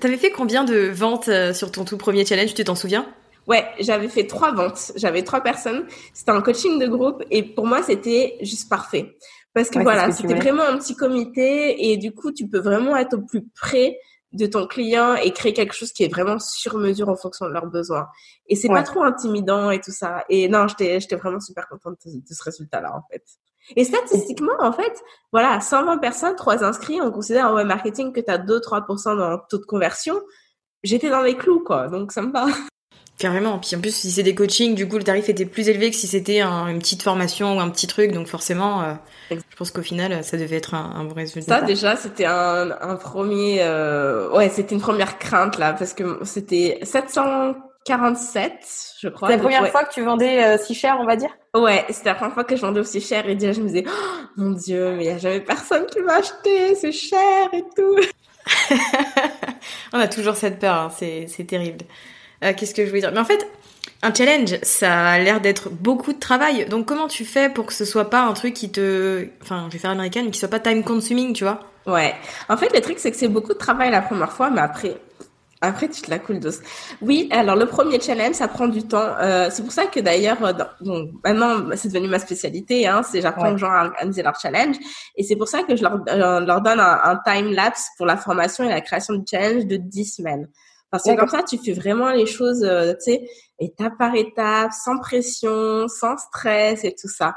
T'avais 0.00 0.16
fait 0.16 0.32
combien 0.32 0.64
de 0.64 0.88
ventes 0.88 1.28
euh, 1.28 1.54
sur 1.54 1.70
ton 1.70 1.84
tout 1.84 1.96
premier 1.96 2.26
challenge, 2.26 2.54
tu 2.54 2.64
t'en 2.64 2.74
souviens? 2.74 3.06
Ouais, 3.48 3.66
j'avais 3.80 4.08
fait 4.08 4.26
trois 4.26 4.52
ventes. 4.52 4.92
J'avais 4.96 5.22
trois 5.22 5.40
personnes. 5.40 5.86
C'était 6.14 6.30
un 6.30 6.40
coaching 6.42 6.78
de 6.78 6.86
groupe 6.86 7.22
et 7.30 7.42
pour 7.42 7.66
moi, 7.66 7.82
c'était 7.82 8.36
juste 8.40 8.68
parfait. 8.68 9.16
Parce 9.54 9.68
que 9.68 9.78
Ouais, 9.78 9.84
voilà, 9.84 10.10
c'était 10.12 10.34
vraiment 10.34 10.62
un 10.62 10.78
petit 10.78 10.94
comité 10.96 11.90
et 11.90 11.96
du 11.96 12.12
coup, 12.12 12.32
tu 12.32 12.48
peux 12.48 12.60
vraiment 12.60 12.96
être 12.96 13.14
au 13.18 13.20
plus 13.22 13.46
près 13.60 13.98
de 14.32 14.46
ton 14.46 14.66
client 14.66 15.14
et 15.16 15.30
créer 15.32 15.52
quelque 15.52 15.74
chose 15.74 15.92
qui 15.92 16.04
est 16.04 16.08
vraiment 16.08 16.38
sur 16.38 16.78
mesure 16.78 17.10
en 17.10 17.16
fonction 17.16 17.44
de 17.46 17.50
leurs 17.52 17.66
besoins. 17.66 18.06
Et 18.46 18.56
c'est 18.56 18.68
Ouais. 18.68 18.76
pas 18.76 18.82
trop 18.82 19.02
intimidant 19.02 19.70
et 19.70 19.78
tout 19.80 19.90
ça. 19.90 20.24
Et 20.30 20.48
non, 20.48 20.66
j'étais, 20.68 21.00
j'étais 21.00 21.16
vraiment 21.16 21.38
super 21.40 21.68
contente 21.68 21.96
de, 22.06 22.12
de 22.12 22.22
ce 22.34 22.42
résultat-là, 22.42 22.96
en 22.96 23.02
fait. 23.12 23.22
Et 23.76 23.84
statistiquement, 23.84 24.54
en 24.60 24.72
fait, 24.72 24.92
voilà, 25.32 25.60
120 25.60 25.98
personnes, 25.98 26.34
3 26.34 26.64
inscrits, 26.64 27.00
on 27.02 27.10
considère 27.10 27.48
en 27.50 27.54
web 27.54 27.66
marketing 27.66 28.12
que 28.14 28.20
tu 28.20 28.30
as 28.30 28.38
2-3% 28.38 29.16
dans 29.18 29.30
le 29.32 29.38
taux 29.50 29.58
de 29.58 29.64
conversion. 29.66 30.18
J'étais 30.82 31.10
dans 31.10 31.20
les 31.22 31.36
clous, 31.36 31.62
quoi. 31.62 31.88
Donc, 31.88 32.10
ça 32.10 32.22
me 32.22 32.32
va. 32.32 32.46
Carrément. 33.18 33.58
Puis 33.60 33.76
en 33.76 33.80
plus, 33.80 33.94
si 33.94 34.10
c'est 34.10 34.22
des 34.24 34.34
coachings, 34.34 34.74
du 34.74 34.88
coup, 34.88 34.96
le 34.98 35.04
tarif 35.04 35.28
était 35.28 35.44
plus 35.46 35.68
élevé 35.68 35.90
que 35.90 35.96
si 35.96 36.06
c'était 36.08 36.40
un- 36.40 36.66
une 36.68 36.78
petite 36.80 37.02
formation 37.02 37.56
ou 37.56 37.60
un 37.60 37.68
petit 37.70 37.86
truc. 37.86 38.10
Donc 38.12 38.26
forcément, 38.26 38.82
euh, 38.82 38.94
je 39.30 39.56
pense 39.56 39.70
qu'au 39.70 39.82
final, 39.82 40.24
ça 40.24 40.36
devait 40.36 40.56
être 40.56 40.74
un, 40.74 40.92
un 40.96 41.04
bon 41.04 41.14
résultat. 41.14 41.60
Ça, 41.60 41.64
déjà, 41.64 41.94
c'était 41.94 42.24
un, 42.24 42.70
un 42.80 42.96
premier, 42.96 43.58
euh, 43.60 44.28
ouais, 44.32 44.48
c'était 44.48 44.74
une 44.74 44.80
première 44.80 45.18
crainte, 45.18 45.58
là, 45.58 45.72
parce 45.72 45.92
que 45.94 46.18
c'était 46.24 46.80
747, 46.82 48.52
je 49.00 49.08
crois. 49.08 49.28
C'est 49.28 49.32
la 49.34 49.38
Donc, 49.38 49.44
première 49.44 49.62
ouais. 49.62 49.70
fois 49.70 49.84
que 49.84 49.92
tu 49.92 50.02
vendais 50.02 50.42
euh, 50.44 50.58
si 50.58 50.74
cher, 50.74 50.96
on 51.00 51.06
va 51.06 51.14
dire? 51.14 51.30
Ouais, 51.54 51.84
c'était 51.90 52.08
la 52.08 52.14
première 52.16 52.34
fois 52.34 52.44
que 52.44 52.56
je 52.56 52.60
vendais 52.62 52.80
aussi 52.80 53.00
cher 53.00 53.28
et 53.28 53.36
déjà, 53.36 53.52
je 53.52 53.60
me 53.60 53.68
disais, 53.68 53.84
oh, 53.86 54.20
mon 54.36 54.50
Dieu, 54.52 54.94
mais 54.96 55.04
il 55.04 55.06
y 55.06 55.10
a 55.10 55.18
jamais 55.18 55.40
personne 55.40 55.86
qui 55.86 56.00
va 56.00 56.16
acheter, 56.16 56.74
c'est 56.74 56.92
cher 56.92 57.48
et 57.52 57.62
tout. 57.76 57.96
On 59.92 59.98
a 60.00 60.08
toujours 60.08 60.34
cette 60.34 60.58
peur, 60.58 60.74
hein, 60.74 60.90
c'est 60.98 61.46
terrible. 61.46 61.84
Euh, 62.42 62.52
Qu'est-ce 62.56 62.74
que 62.74 62.84
je 62.84 62.88
voulais 62.88 63.00
dire? 63.02 63.12
Mais 63.12 63.20
en 63.20 63.24
fait, 63.24 63.46
un 64.02 64.12
challenge, 64.12 64.56
ça 64.62 65.10
a 65.10 65.18
l'air 65.18 65.40
d'être 65.40 65.70
beaucoup 65.70 66.12
de 66.12 66.18
travail. 66.18 66.66
Donc 66.66 66.86
comment 66.86 67.08
tu 67.08 67.24
fais 67.24 67.48
pour 67.48 67.66
que 67.66 67.72
ce 67.72 67.84
soit 67.84 68.10
pas 68.10 68.22
un 68.22 68.32
truc 68.32 68.54
qui 68.54 68.70
te... 68.70 69.26
Enfin, 69.42 69.66
je 69.68 69.72
vais 69.74 69.78
faire 69.78 69.90
américaine, 69.90 70.26
mais 70.26 70.30
qui 70.30 70.38
soit 70.40 70.48
pas 70.48 70.60
time 70.60 70.82
consuming, 70.82 71.32
tu 71.32 71.44
vois? 71.44 71.60
Ouais. 71.86 72.14
En 72.48 72.56
fait, 72.56 72.72
le 72.74 72.80
truc, 72.80 72.98
c'est 72.98 73.10
que 73.10 73.16
c'est 73.16 73.28
beaucoup 73.28 73.52
de 73.52 73.58
travail 73.58 73.90
la 73.90 74.02
première 74.02 74.32
fois, 74.32 74.50
mais 74.50 74.60
après, 74.60 74.96
après, 75.60 75.88
tu 75.88 76.00
te 76.02 76.10
la 76.10 76.18
coules 76.18 76.40
douce. 76.40 76.58
Oui, 77.00 77.28
alors 77.30 77.54
le 77.54 77.66
premier 77.66 78.00
challenge, 78.00 78.34
ça 78.34 78.48
prend 78.48 78.66
du 78.66 78.82
temps. 78.82 79.14
Euh, 79.20 79.48
c'est 79.50 79.62
pour 79.62 79.70
ça 79.72 79.86
que 79.86 80.00
d'ailleurs, 80.00 80.44
euh, 80.44 80.52
bon, 80.80 81.12
maintenant, 81.24 81.64
c'est 81.76 81.88
devenu 81.92 82.08
ma 82.08 82.18
spécialité, 82.18 82.86
hein, 82.88 83.02
c'est 83.04 83.20
j'apprends 83.20 83.48
Ouais. 83.48 83.54
aux 83.54 83.58
gens 83.58 83.70
à 83.70 83.84
organiser 83.86 84.22
leur 84.24 84.38
challenge. 84.40 84.76
Et 85.16 85.22
c'est 85.22 85.36
pour 85.36 85.46
ça 85.48 85.62
que 85.62 85.76
je 85.76 85.82
leur, 85.82 85.98
euh, 86.08 86.40
leur 86.40 86.60
donne 86.62 86.80
un, 86.80 87.00
un 87.04 87.20
time 87.24 87.52
lapse 87.52 87.86
pour 87.96 88.06
la 88.06 88.16
formation 88.16 88.64
et 88.64 88.68
la 88.68 88.80
création 88.80 89.14
du 89.14 89.24
challenge 89.28 89.66
de 89.66 89.76
10 89.76 90.04
semaines. 90.16 90.48
Parce 90.92 91.02
que 91.04 91.16
comme 91.16 91.28
ça, 91.28 91.42
tu 91.42 91.58
fais 91.58 91.72
vraiment 91.72 92.10
les 92.12 92.26
choses, 92.26 92.62
euh, 92.62 92.92
tu 92.92 93.12
sais, 93.12 93.28
étape 93.58 93.94
par 93.98 94.14
étape, 94.14 94.70
sans 94.72 94.98
pression, 94.98 95.88
sans 95.88 96.16
stress 96.18 96.84
et 96.84 96.94
tout 96.94 97.08
ça. 97.08 97.34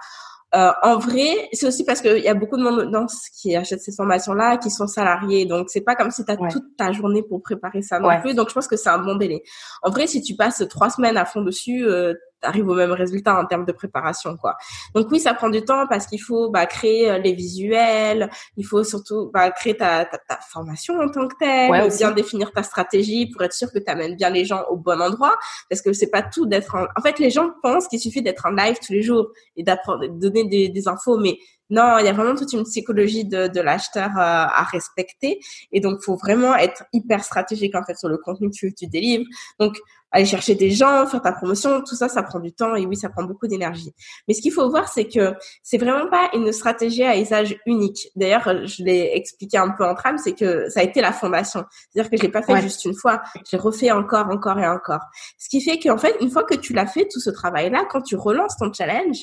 Euh, 0.54 0.72
en 0.84 0.98
vrai, 1.00 1.50
c'est 1.54 1.68
aussi 1.68 1.84
parce 1.84 2.02
qu'il 2.02 2.20
y 2.20 2.28
a 2.28 2.34
beaucoup 2.34 2.56
de 2.58 2.64
monde 2.64 2.92
dans 2.92 3.08
ce 3.08 3.30
qui 3.42 3.56
achète 3.56 3.82
ces 3.82 3.92
formations-là 3.94 4.58
qui 4.58 4.70
sont 4.70 4.88
salariés. 4.88 5.46
Donc, 5.46 5.70
c'est 5.70 5.82
pas 5.82 5.96
comme 5.96 6.12
si 6.12 6.24
tu 6.24 6.32
as 6.32 6.40
Ouais. 6.40 6.50
toute 6.50 6.78
ta 6.78 6.92
journée 6.92 7.24
pour 7.24 7.42
préparer 7.42 7.82
ça 7.82 8.00
non 8.00 8.08
Ouais. 8.10 8.22
plus. 8.22 8.36
Donc, 8.36 8.50
je 8.50 8.54
pense 8.54 8.68
que 8.68 8.78
c'est 8.78 8.90
un 8.90 9.00
bon 9.00 9.16
délai. 9.16 9.42
En 9.84 9.90
vrai, 9.90 10.06
si 10.08 10.22
tu 10.22 10.36
passes 10.36 10.64
trois 10.70 10.90
semaines 10.90 11.18
à 11.18 11.26
fond 11.26 11.42
dessus, 11.42 11.86
euh, 11.86 12.14
arrives 12.42 12.68
au 12.68 12.76
même 12.76 12.92
résultat 12.92 13.40
en 13.40 13.46
termes 13.46 13.66
de 13.66 13.72
préparation, 13.72 14.38
quoi. 14.38 14.56
Donc 14.94 15.08
oui, 15.12 15.20
ça 15.20 15.34
prend 15.34 15.50
du 15.50 15.64
temps 15.64 15.88
parce 15.88 16.08
qu'il 16.08 16.22
faut 16.22 16.50
bah, 16.50 16.66
créer 16.66 17.10
euh, 17.10 17.18
les 17.18 17.34
visuels, 17.34 18.30
il 18.58 18.66
faut 18.66 18.84
surtout 18.84 19.32
bah, 19.34 19.52
créer 19.52 19.78
ta, 19.78 20.06
ta, 20.06 20.18
ta, 20.18 20.40
formation 20.50 21.00
en 21.00 21.10
tant 21.10 21.28
que 21.28 21.36
telle, 21.40 21.98
bien 21.98 22.12
définir 22.12 22.52
ta 22.52 22.64
stratégie 22.64 23.28
pour 23.28 23.42
être 23.44 23.54
sûr 23.54 23.72
que 23.72 23.80
tu 23.80 23.92
amènes 23.92 24.16
bien 24.16 24.30
les 24.30 24.46
gens 24.46 24.64
au 24.70 24.78
bon 24.78 25.02
endroit, 25.02 25.36
parce 25.70 25.82
que 25.82 25.94
c'est 25.94 26.10
pas 26.10 26.22
tout 26.22 26.46
d'être 26.46 26.76
en... 26.76 26.86
En 26.96 27.02
fait, 27.02 27.20
les 27.20 27.30
gens 27.30 27.50
pensent 27.62 27.88
qu'il 27.88 28.00
suffit 28.00 28.22
d'être 28.22 28.46
en 28.46 28.52
live 28.52 28.78
tous 28.86 28.94
les 28.94 29.02
jours 29.02 29.30
et 29.56 29.64
d'apprendre, 29.64 30.08
de 30.08 30.08
donner 30.08 30.46
des, 30.46 30.70
des 30.70 30.88
infos, 30.88 31.18
mais 31.18 31.38
non, 31.70 31.98
il 32.00 32.06
y 32.06 32.08
a 32.08 32.14
vraiment 32.14 32.36
toute 32.36 32.54
une 32.54 32.64
psychologie 32.64 33.26
de, 33.26 33.48
de 33.48 33.60
l'acheteur 33.60 34.10
euh, 34.10 34.20
à 34.20 34.64
respecter. 34.64 35.40
Et 35.72 35.80
donc, 35.80 36.02
faut 36.04 36.16
vraiment 36.16 36.56
être 36.56 36.84
hyper 36.94 37.24
stratégique 37.24 37.76
en 37.76 37.84
fait 37.84 37.98
sur 37.98 38.08
le 38.08 38.18
contenu 38.18 38.50
que 38.52 38.56
tu, 38.56 38.74
tu 38.74 38.88
délivres. 38.88 39.26
Donc, 39.60 39.76
aller 40.16 40.26
chercher 40.26 40.56
des 40.56 40.72
gens, 40.72 41.06
faire 41.08 41.22
ta 41.22 41.34
promotion, 41.34 41.82
tout 41.82 41.96
ça, 41.96 42.08
ça 42.08 42.24
prend 42.24 42.40
du 42.40 42.54
temps 42.54 42.76
et 42.76 42.86
oui, 42.86 42.96
ça 42.96 43.10
prend 43.10 43.24
beaucoup 43.24 43.48
d'énergie. 43.48 43.94
Mais 44.28 44.34
ce 44.34 44.42
qu'il 44.42 44.54
faut 44.54 44.70
voir, 44.70 44.88
c'est 44.88 45.08
que 45.08 45.34
c'est 45.62 45.78
vraiment 45.78 46.10
pas 46.10 46.30
une 46.34 46.54
stratégie 46.54 47.04
à 47.04 47.20
usage 47.20 47.58
unique. 47.66 48.10
D'ailleurs, 48.16 48.66
je 48.66 48.84
l'ai 48.84 49.12
expliqué 49.14 49.58
un 49.58 49.72
peu 49.72 49.86
en 49.86 49.94
trame, 49.94 50.18
c'est 50.18 50.32
que 50.32 50.70
ça 50.70 50.80
a 50.80 50.84
été 50.84 51.02
la 51.02 51.12
fondation. 51.12 51.66
C'est-à-dire 51.90 52.10
que 52.10 52.18
je 52.18 52.22
l'ai 52.24 52.30
pas 52.30 52.42
fait 52.42 52.62
juste 52.62 52.86
une 52.86 52.96
fois, 52.96 53.22
j'ai 53.50 53.58
refait 53.58 53.92
encore, 53.92 54.28
encore 54.30 54.58
et 54.58 54.68
encore. 54.68 55.02
Ce 55.38 55.50
qui 55.50 55.62
fait 55.62 55.80
qu'en 55.80 55.98
fait, 55.98 56.16
une 56.22 56.32
fois 56.32 56.44
que 56.44 56.56
tu 56.56 56.72
l'as 56.72 56.88
fait 56.88 57.08
tout 57.12 57.20
ce 57.20 57.30
travail-là, 57.30 57.86
quand 57.90 58.02
tu 58.02 58.16
relances 58.16 58.56
ton 58.56 58.72
challenge, 58.72 59.18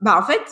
bah 0.00 0.18
en 0.18 0.26
fait, 0.26 0.42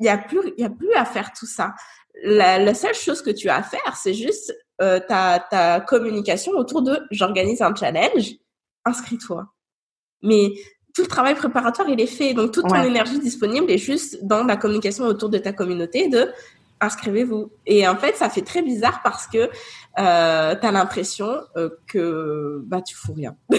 il 0.00 0.06
y 0.06 0.10
a 0.10 0.18
plus 0.18 0.52
il 0.58 0.62
y 0.62 0.66
a 0.66 0.70
plus 0.70 0.92
à 0.92 1.06
faire 1.06 1.32
tout 1.32 1.46
ça. 1.46 1.74
La, 2.22 2.58
la 2.58 2.74
seule 2.74 2.94
chose 2.94 3.22
que 3.22 3.30
tu 3.30 3.48
as 3.48 3.56
à 3.56 3.62
faire, 3.62 3.96
c'est 3.96 4.14
juste 4.14 4.54
euh, 4.82 5.00
ta 5.00 5.38
ta 5.50 5.80
communication 5.80 6.52
autour 6.52 6.82
de 6.82 7.00
j'organise 7.10 7.62
un 7.62 7.74
challenge, 7.74 8.34
inscris-toi. 8.84 9.46
Mais 10.22 10.52
tout 10.94 11.02
le 11.02 11.08
travail 11.08 11.34
préparatoire, 11.34 11.88
il 11.88 12.00
est 12.00 12.06
fait. 12.06 12.34
Donc, 12.34 12.52
toute 12.52 12.68
ton 12.68 12.82
énergie 12.82 13.18
disponible 13.18 13.70
est 13.70 13.78
juste 13.78 14.24
dans 14.24 14.44
la 14.44 14.56
communication 14.56 15.04
autour 15.04 15.28
de 15.28 15.38
ta 15.38 15.52
communauté 15.52 16.08
de 16.08 16.30
inscrivez-vous. 16.80 17.50
Et 17.66 17.86
en 17.88 17.96
fait, 17.96 18.16
ça 18.16 18.28
fait 18.28 18.42
très 18.42 18.62
bizarre 18.62 19.00
parce 19.02 19.26
que 19.26 19.50
euh, 19.98 20.54
tu 20.54 20.66
as 20.66 20.72
l'impression 20.72 21.40
euh, 21.56 21.70
que 21.86 22.60
bah 22.66 22.82
tu 22.82 22.94
fous 22.94 23.14
rien. 23.14 23.34
et 23.50 23.56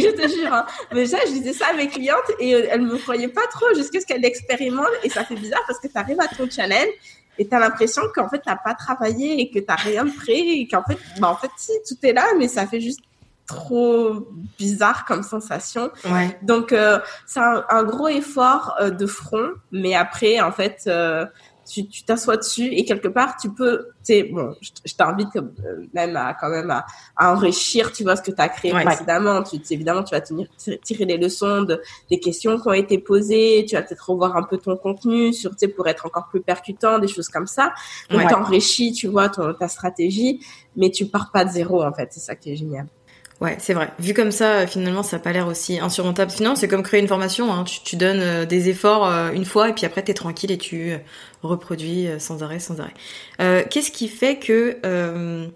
je 0.00 0.10
te 0.10 0.28
jure, 0.28 0.52
hein, 0.52 0.64
déjà, 0.92 1.18
je 1.26 1.32
disais 1.32 1.52
ça 1.52 1.66
à 1.70 1.72
mes 1.74 1.88
clientes 1.88 2.30
et 2.38 2.54
euh, 2.54 2.68
elles 2.70 2.82
me 2.82 2.96
croyaient 2.98 3.26
pas 3.28 3.46
trop 3.50 3.66
jusqu'à 3.74 4.00
ce 4.00 4.06
qu'elles 4.06 4.22
l'expérimentent. 4.22 4.86
Et 5.02 5.10
ça 5.10 5.24
fait 5.24 5.36
bizarre 5.36 5.62
parce 5.66 5.80
que 5.80 5.88
tu 5.88 5.98
arrives 5.98 6.20
à 6.20 6.28
ton 6.28 6.48
challenge 6.48 6.86
et 7.38 7.48
tu 7.48 7.54
as 7.54 7.58
l'impression 7.58 8.02
qu'en 8.14 8.28
fait, 8.28 8.38
tu 8.38 8.52
pas 8.64 8.74
travaillé 8.74 9.40
et 9.40 9.50
que 9.50 9.58
tu 9.58 9.66
rien 9.68 10.04
de 10.04 10.12
prêt 10.12 10.38
et 10.38 10.68
qu'en 10.68 10.84
fait, 10.84 10.98
bah, 11.18 11.28
en 11.28 11.36
fait, 11.36 11.50
si, 11.56 11.72
tout 11.88 11.96
est 12.06 12.12
là, 12.12 12.26
mais 12.38 12.48
ça 12.48 12.66
fait 12.66 12.80
juste 12.80 13.00
trop 13.46 14.26
bizarre 14.58 15.04
comme 15.04 15.22
sensation. 15.22 15.90
Ouais. 16.04 16.38
Donc 16.42 16.72
euh, 16.72 16.98
c'est 17.26 17.40
un, 17.40 17.64
un, 17.68 17.84
gros 17.84 18.08
effort 18.08 18.74
euh, 18.80 18.90
de 18.90 19.06
front, 19.06 19.50
mais 19.70 19.94
après 19.94 20.40
en 20.40 20.52
fait 20.52 20.84
euh, 20.86 21.26
tu 21.66 22.04
t'assois 22.04 22.36
dessus 22.36 22.66
et 22.66 22.84
quelque 22.84 23.08
part 23.08 23.36
tu 23.36 23.50
peux, 23.50 23.88
tu 24.04 24.12
sais, 24.14 24.22
bon, 24.24 24.54
je, 24.60 24.94
t'invite 24.94 25.30
même 25.94 26.16
à 26.16 26.34
quand 26.34 26.50
même 26.50 26.70
à, 26.70 26.84
à, 27.16 27.32
enrichir, 27.32 27.92
tu 27.92 28.02
vois 28.02 28.16
ce 28.16 28.22
que 28.22 28.30
tu 28.30 28.40
as 28.40 28.48
créé 28.48 28.70
précédemment. 28.72 29.42
Tu, 29.42 29.60
évidemment 29.70 30.02
tu 30.02 30.14
vas 30.14 30.20
tenir, 30.20 30.46
tirer 30.56 31.04
les 31.04 31.16
leçons 31.16 31.62
de, 31.62 31.80
des 32.10 32.20
questions 32.20 32.58
qui 32.58 32.68
ont 32.68 32.72
été 32.72 32.98
posées, 32.98 33.64
tu 33.68 33.76
vas 33.76 33.82
peut-être 33.82 34.10
revoir 34.10 34.36
un 34.36 34.42
peu 34.42 34.58
ton 34.58 34.76
contenu 34.76 35.32
sur, 35.32 35.50
tu 35.50 35.56
sais, 35.60 35.68
pour 35.68 35.86
être 35.88 36.06
encore 36.06 36.28
plus 36.28 36.40
percutant, 36.40 36.98
des 36.98 37.08
choses 37.08 37.28
comme 37.28 37.46
ça. 37.46 37.72
Donc 38.10 38.20
ouais. 38.20 38.28
t'enrichis, 38.28 38.92
tu 38.92 39.08
vois, 39.08 39.28
ton, 39.28 39.54
ta 39.54 39.68
stratégie, 39.68 40.40
mais 40.76 40.90
tu 40.90 41.06
pars 41.06 41.30
pas 41.30 41.44
de 41.44 41.50
zéro 41.50 41.82
en 41.82 41.92
fait. 41.92 42.08
C'est 42.10 42.20
ça 42.20 42.36
qui 42.36 42.52
est 42.52 42.56
génial. 42.56 42.86
Ouais, 43.44 43.56
c'est 43.58 43.74
vrai. 43.74 43.90
Vu 43.98 44.14
comme 44.14 44.30
ça, 44.30 44.66
finalement, 44.66 45.02
ça 45.02 45.18
n'a 45.18 45.22
pas 45.22 45.30
l'air 45.30 45.46
aussi 45.46 45.78
insurmontable. 45.78 46.30
Sinon, 46.30 46.56
c'est 46.56 46.66
comme 46.66 46.82
créer 46.82 47.00
une 47.00 47.08
formation. 47.08 47.52
Hein. 47.52 47.64
Tu, 47.64 47.82
tu, 47.82 47.96
donnes 47.96 48.22
euh, 48.22 48.46
des 48.46 48.70
efforts 48.70 49.06
euh, 49.06 49.32
une 49.32 49.44
fois 49.44 49.68
et 49.68 49.74
puis 49.74 49.84
après, 49.84 50.00
t'es 50.00 50.14
tranquille 50.14 50.50
et 50.50 50.56
tu 50.56 50.92
euh, 50.92 50.98
reproduis 51.42 52.08
sans 52.18 52.42
arrêt, 52.42 52.58
sans 52.58 52.80
arrêt. 52.80 52.94
Euh, 53.42 53.62
Qu'est-ce 53.68 53.90
qui 53.90 54.08
fait 54.08 54.36
que 54.36 54.78
euh, 54.86 55.46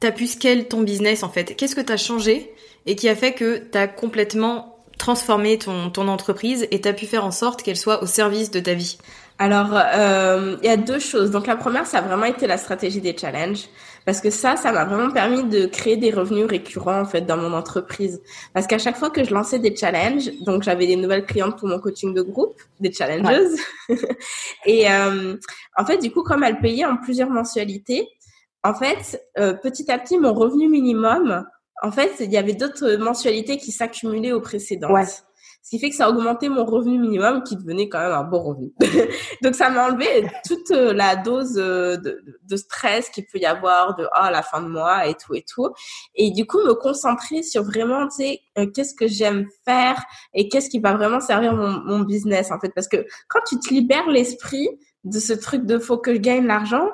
t'as 0.00 0.12
pu 0.12 0.26
scale 0.26 0.66
ton 0.66 0.80
business 0.80 1.22
en 1.22 1.28
fait? 1.28 1.54
Qu'est-ce 1.56 1.76
que 1.76 1.82
t'as 1.82 1.98
changé 1.98 2.54
et 2.86 2.96
qui 2.96 3.06
a 3.06 3.14
fait 3.14 3.32
que 3.34 3.58
t'as 3.58 3.86
complètement 3.86 4.78
transformé 4.96 5.58
ton, 5.58 6.08
entreprise 6.08 6.66
et 6.70 6.80
t'as 6.80 6.94
pu 6.94 7.04
faire 7.04 7.26
en 7.26 7.32
sorte 7.32 7.62
qu'elle 7.62 7.76
soit 7.76 8.02
au 8.02 8.06
service 8.06 8.50
de 8.50 8.60
ta 8.60 8.72
vie? 8.72 8.96
Alors, 9.38 9.68
euh, 9.74 10.56
il 10.62 10.66
y 10.66 10.72
a 10.72 10.78
deux 10.78 10.98
choses. 10.98 11.30
Donc, 11.30 11.46
la 11.46 11.56
première, 11.56 11.86
ça 11.86 11.98
a 11.98 12.00
vraiment 12.00 12.26
été 12.26 12.46
la 12.46 12.56
stratégie 12.56 13.02
des 13.02 13.14
challenges. 13.16 13.64
Parce 14.06 14.20
que 14.20 14.30
ça, 14.30 14.56
ça 14.56 14.72
m'a 14.72 14.84
vraiment 14.84 15.10
permis 15.12 15.44
de 15.44 15.66
créer 15.66 15.96
des 15.96 16.10
revenus 16.10 16.46
récurrents, 16.46 17.00
en 17.00 17.04
fait, 17.04 17.22
dans 17.22 17.36
mon 17.36 17.52
entreprise. 17.52 18.20
Parce 18.54 18.66
qu'à 18.66 18.78
chaque 18.78 18.96
fois 18.96 19.10
que 19.10 19.24
je 19.24 19.32
lançais 19.32 19.58
des 19.58 19.74
challenges, 19.74 20.30
donc 20.40 20.62
j'avais 20.62 20.86
des 20.86 20.96
nouvelles 20.96 21.26
clientes 21.26 21.58
pour 21.58 21.68
mon 21.68 21.78
coaching 21.78 22.14
de 22.14 22.22
groupe, 22.22 22.60
des 22.80 22.92
challengeuses. 22.92 23.58
Ouais. 23.88 23.96
et 24.66 24.90
euh, 24.90 25.36
en 25.76 25.84
fait, 25.84 25.98
du 25.98 26.10
coup, 26.10 26.22
comme 26.22 26.42
elles 26.42 26.60
payaient 26.60 26.86
en 26.86 26.96
plusieurs 26.96 27.30
mensualités, 27.30 28.08
en 28.62 28.74
fait, 28.74 29.22
euh, 29.38 29.54
petit 29.54 29.90
à 29.90 29.98
petit, 29.98 30.18
mon 30.18 30.34
revenu 30.34 30.68
minimum, 30.68 31.44
en 31.82 31.92
fait, 31.92 32.12
il 32.20 32.30
y 32.30 32.36
avait 32.36 32.54
d'autres 32.54 32.96
mensualités 32.96 33.56
qui 33.56 33.72
s'accumulaient 33.72 34.32
aux 34.32 34.40
précédentes. 34.40 34.92
Ouais. 34.92 35.06
Ce 35.62 35.70
qui 35.70 35.78
fait 35.78 35.90
que 35.90 35.96
ça 35.96 36.06
a 36.06 36.10
augmenté 36.10 36.48
mon 36.48 36.64
revenu 36.64 36.98
minimum 36.98 37.42
qui 37.42 37.54
devenait 37.54 37.88
quand 37.90 37.98
même 37.98 38.12
un 38.12 38.24
bon 38.24 38.42
revenu. 38.42 38.72
Donc 39.42 39.54
ça 39.54 39.68
m'a 39.68 39.88
enlevé 39.88 40.26
toute 40.46 40.70
euh, 40.70 40.94
la 40.94 41.16
dose 41.16 41.58
euh, 41.58 41.96
de, 41.98 42.56
stress 42.56 43.10
qu'il 43.10 43.26
peut 43.26 43.38
y 43.38 43.44
avoir 43.44 43.94
de 43.94 44.06
ah 44.12 44.30
la 44.30 44.42
fin 44.42 44.62
de 44.62 44.68
mois 44.68 45.06
et 45.06 45.14
tout 45.14 45.34
et 45.34 45.44
tout. 45.46 45.68
Et 46.14 46.30
du 46.30 46.46
coup 46.46 46.58
me 46.64 46.72
concentrer 46.74 47.42
sur 47.42 47.62
vraiment 47.62 48.08
tu 48.08 48.16
sais 48.16 48.40
euh, 48.58 48.66
qu'est-ce 48.74 48.94
que 48.94 49.06
j'aime 49.06 49.46
faire 49.66 50.02
et 50.32 50.48
qu'est-ce 50.48 50.70
qui 50.70 50.78
va 50.78 50.94
vraiment 50.94 51.20
servir 51.20 51.54
mon, 51.54 51.80
mon 51.84 52.00
business 52.00 52.50
en 52.50 52.58
fait 52.58 52.72
parce 52.74 52.88
que 52.88 53.04
quand 53.28 53.40
tu 53.46 53.58
te 53.60 53.72
libères 53.72 54.08
l'esprit 54.08 54.68
de 55.04 55.18
ce 55.18 55.34
truc 55.34 55.66
de 55.66 55.78
faut 55.78 55.98
que 55.98 56.14
je 56.14 56.20
gagne 56.20 56.46
l'argent, 56.46 56.88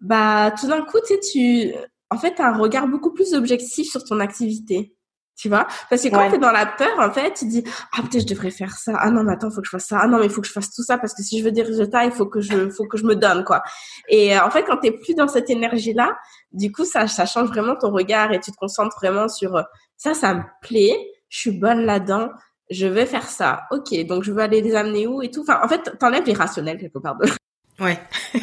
bah 0.00 0.52
tout 0.58 0.66
d'un 0.66 0.82
coup 0.82 0.98
tu 1.06 1.14
sais 1.14 1.20
tu 1.20 1.72
en 2.10 2.18
fait 2.18 2.40
as 2.40 2.48
un 2.48 2.58
regard 2.58 2.88
beaucoup 2.88 3.12
plus 3.12 3.34
objectif 3.34 3.88
sur 3.88 4.02
ton 4.04 4.18
activité 4.20 4.97
tu 5.38 5.48
vois? 5.48 5.66
Parce 5.88 6.02
que 6.02 6.08
quand 6.08 6.18
ouais. 6.18 6.28
tu 6.30 6.34
es 6.34 6.38
dans 6.38 6.50
la 6.50 6.66
peur 6.66 6.98
en 6.98 7.12
fait 7.12 7.32
tu 7.32 7.46
dis 7.46 7.62
ah 7.92 8.02
peut-être 8.02 8.22
je 8.22 8.34
devrais 8.34 8.50
faire 8.50 8.72
ça. 8.72 8.92
Ah 8.98 9.10
non 9.10 9.22
mais 9.22 9.32
attends 9.32 9.50
faut 9.50 9.60
que 9.60 9.66
je 9.66 9.70
fasse 9.70 9.86
ça. 9.86 10.00
Ah 10.02 10.08
non 10.08 10.18
mais 10.18 10.26
il 10.26 10.30
faut 10.30 10.40
que 10.40 10.48
je 10.48 10.52
fasse 10.52 10.70
tout 10.74 10.82
ça 10.82 10.98
parce 10.98 11.14
que 11.14 11.22
si 11.22 11.38
je 11.38 11.44
veux 11.44 11.52
des 11.52 11.62
résultats 11.62 12.04
il 12.04 12.10
faut 12.10 12.26
que 12.26 12.40
je 12.40 12.68
faut 12.70 12.86
que 12.86 12.98
je 12.98 13.04
me 13.04 13.14
donne 13.14 13.44
quoi 13.44 13.62
et 14.08 14.36
euh, 14.36 14.44
en 14.44 14.50
fait 14.50 14.64
quand 14.64 14.78
tu 14.78 14.92
plus 14.92 15.14
dans 15.14 15.28
cette 15.28 15.48
énergie 15.48 15.94
là 15.94 16.16
du 16.52 16.72
coup 16.72 16.84
ça 16.84 17.06
ça 17.06 17.24
change 17.24 17.48
vraiment 17.48 17.76
ton 17.76 17.90
regard 17.92 18.32
et 18.32 18.40
tu 18.40 18.50
te 18.50 18.56
concentres 18.56 18.96
vraiment 19.00 19.28
sur 19.28 19.56
euh, 19.56 19.62
ça 19.96 20.14
ça 20.14 20.34
me 20.34 20.42
plaît. 20.60 20.96
Je 21.28 21.38
suis 21.38 21.50
bonne 21.52 21.84
là-dedans. 21.84 22.30
Je 22.70 22.86
vais 22.86 23.06
faire 23.06 23.28
ça. 23.28 23.62
Ok. 23.70 23.94
Donc 24.06 24.24
je 24.24 24.32
veux 24.32 24.40
aller 24.42 24.60
les 24.60 24.74
amener 24.74 25.06
où 25.06 25.22
et 25.22 25.30
tout 25.30 25.42
enfin 25.42 25.60
en 25.62 25.68
fait 25.68 25.98
t'enlèves 25.98 26.24
l'irrationnel 26.24 26.78
quelque 26.78 26.98
part 26.98 27.16
de 27.16 27.28
Ouais. 27.80 27.98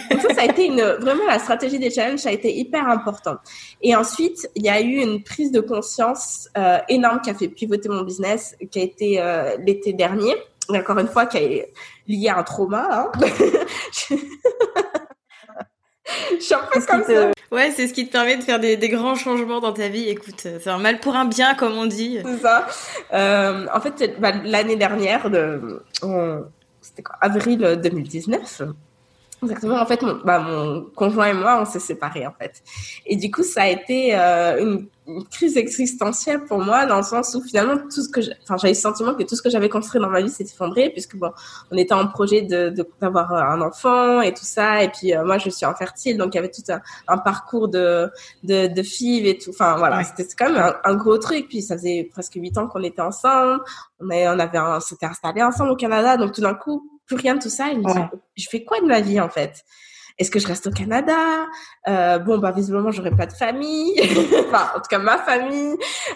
Donc 0.10 0.22
ça, 0.22 0.34
ça 0.34 0.42
a 0.42 0.46
été 0.46 0.66
une, 0.66 0.82
vraiment 0.82 1.26
la 1.28 1.40
stratégie 1.40 1.78
des 1.78 1.92
challenges, 1.92 2.20
ça 2.20 2.30
a 2.30 2.32
été 2.32 2.56
hyper 2.56 2.88
important. 2.88 3.36
Et 3.82 3.96
ensuite, 3.96 4.50
il 4.56 4.64
y 4.64 4.70
a 4.70 4.80
eu 4.82 5.02
une 5.02 5.24
prise 5.24 5.52
de 5.52 5.60
conscience 5.60 6.48
euh, 6.58 6.78
énorme 6.88 7.20
qui 7.22 7.30
a 7.30 7.34
fait 7.34 7.50
pivoter 7.50 7.90
mon 7.90 8.04
business, 8.04 8.56
qui 8.72 8.80
a 8.80 8.84
été 8.84 9.22
euh, 9.22 9.58
l'été 9.66 9.92
dernier. 9.94 10.34
Et 10.74 10.78
encore 10.78 10.98
une 11.00 11.08
fois, 11.08 11.26
qui 11.26 11.38
est 11.38 11.74
lié 12.08 12.30
à 12.30 12.38
un 12.38 12.44
trauma. 12.44 12.88
Hein. 12.92 13.12
Je 16.38 16.44
suis 16.44 16.54
un 16.54 16.60
peu 16.72 16.82
comme 16.82 17.04
te... 17.04 17.12
ça. 17.12 17.32
Ouais, 17.52 17.72
c'est 17.72 17.88
ce 17.88 17.94
qui 17.94 18.08
te 18.08 18.12
permet 18.12 18.38
de 18.38 18.44
faire 18.44 18.60
des, 18.60 18.78
des, 18.78 18.90
grands 18.90 19.16
changements 19.16 19.60
dans 19.60 19.74
ta 19.74 19.88
vie. 19.88 20.08
Écoute, 20.10 20.40
c'est 20.40 20.68
un 20.68 20.78
mal 20.78 21.00
pour 21.00 21.16
un 21.16 21.26
bien, 21.26 21.56
comme 21.56 21.74
on 21.74 21.86
dit. 21.86 22.20
C'est 22.24 22.38
ça. 22.38 22.68
Euh, 23.14 23.66
en 23.74 23.82
fait, 23.82 24.20
bah, 24.20 24.32
l'année 24.44 24.76
dernière, 24.76 25.30
de, 25.30 25.84
c'était 26.82 27.04
quoi, 27.04 27.16
avril 27.22 27.80
2019 27.82 28.64
Exactement. 29.46 29.80
En 29.80 29.86
fait, 29.86 30.02
mon, 30.02 30.16
bah, 30.24 30.40
mon 30.40 30.86
conjoint 30.96 31.28
et 31.28 31.34
moi, 31.34 31.60
on 31.62 31.66
s'est 31.66 31.80
séparés 31.80 32.26
en 32.26 32.34
fait. 32.34 32.64
Et 33.06 33.16
du 33.16 33.30
coup, 33.30 33.44
ça 33.44 33.64
a 33.64 33.68
été 33.68 34.18
euh, 34.18 34.60
une, 34.60 34.88
une, 35.08 35.24
crise 35.26 35.56
existentielle 35.56 36.44
pour 36.46 36.60
moi 36.60 36.86
dans 36.88 36.98
le 36.98 37.04
sens 37.04 37.36
où 37.36 37.42
finalement 37.42 37.78
tout 37.78 38.02
ce 38.02 38.10
que, 38.10 38.22
enfin, 38.44 38.58
j'avais 38.58 38.74
le 38.74 38.80
sentiment 38.80 39.14
que 39.14 39.24
tout 39.24 39.36
ce 39.36 39.42
que 39.42 39.50
j'avais 39.50 39.70
construit 39.70 40.02
dans 40.02 40.10
ma 40.10 40.22
vie 40.22 40.30
s'est 40.30 40.44
effondré 40.44 40.90
puisque 40.90 41.16
bon, 41.16 41.32
on 41.72 41.78
était 41.78 41.94
en 41.94 42.08
projet 42.08 42.42
de 42.42 42.74
d'avoir 43.00 43.32
un 43.34 43.62
enfant 43.62 44.22
et 44.22 44.34
tout 44.34 44.46
ça. 44.46 44.84
Et 44.84 44.90
puis 44.90 45.14
euh, 45.14 45.24
moi, 45.24 45.38
je 45.38 45.50
suis 45.50 45.66
infertile, 45.66 46.18
donc 46.18 46.34
il 46.34 46.38
y 46.38 46.40
avait 46.40 46.52
tout 46.52 46.64
un, 46.70 46.82
un 47.08 47.18
parcours 47.18 47.68
de 47.68 48.10
de, 48.44 48.68
de 48.68 48.84
FIV 48.84 49.28
et 49.28 49.38
tout. 49.38 49.52
Enfin 49.52 49.78
voilà, 49.78 49.98
ouais. 49.98 50.04
c'était 50.04 50.28
quand 50.38 50.52
même 50.52 50.62
un, 50.62 50.76
un, 50.84 50.96
gros 50.96 51.18
truc. 51.18 51.48
Puis 51.50 51.62
ça 51.62 51.78
faisait 51.78 52.10
presque 52.12 52.34
huit 52.36 52.58
ans 52.58 52.68
qu'on 52.68 52.84
était 52.84 53.02
ensemble. 53.02 53.62
On, 54.00 54.10
avait, 54.10 54.28
on 54.28 54.40
avait, 54.40 54.80
s'était 54.82 55.06
installé 55.06 55.44
ensemble 55.44 55.72
au 55.72 55.76
Canada, 55.76 56.18
donc 56.18 56.34
tout 56.34 56.42
d'un 56.42 56.56
coup 56.56 56.90
plus 57.06 57.16
rien 57.16 57.36
de 57.36 57.42
tout 57.42 57.50
ça. 57.50 57.72
Et 57.72 57.76
je, 57.76 57.80
ouais. 57.80 58.10
je 58.36 58.48
fais 58.50 58.64
quoi 58.64 58.80
de 58.82 58.86
ma 58.86 59.02
vie 59.02 59.20
en 59.20 59.30
fait? 59.30 59.64
Est-ce 60.18 60.32
que 60.32 60.40
je 60.40 60.48
reste 60.48 60.66
au 60.68 60.72
Canada? 60.72 61.46
Euh, 61.90 62.20
Bon, 62.20 62.38
bah 62.38 62.52
visiblement, 62.52 62.90
j'aurai 62.92 63.12
pas 63.12 63.26
de 63.26 63.34
famille. 63.34 63.94
enfin, 64.48 64.70
en 64.74 64.80
tout 64.80 64.88
cas, 64.90 65.00
ma 65.00 65.18
famille. 65.18 65.76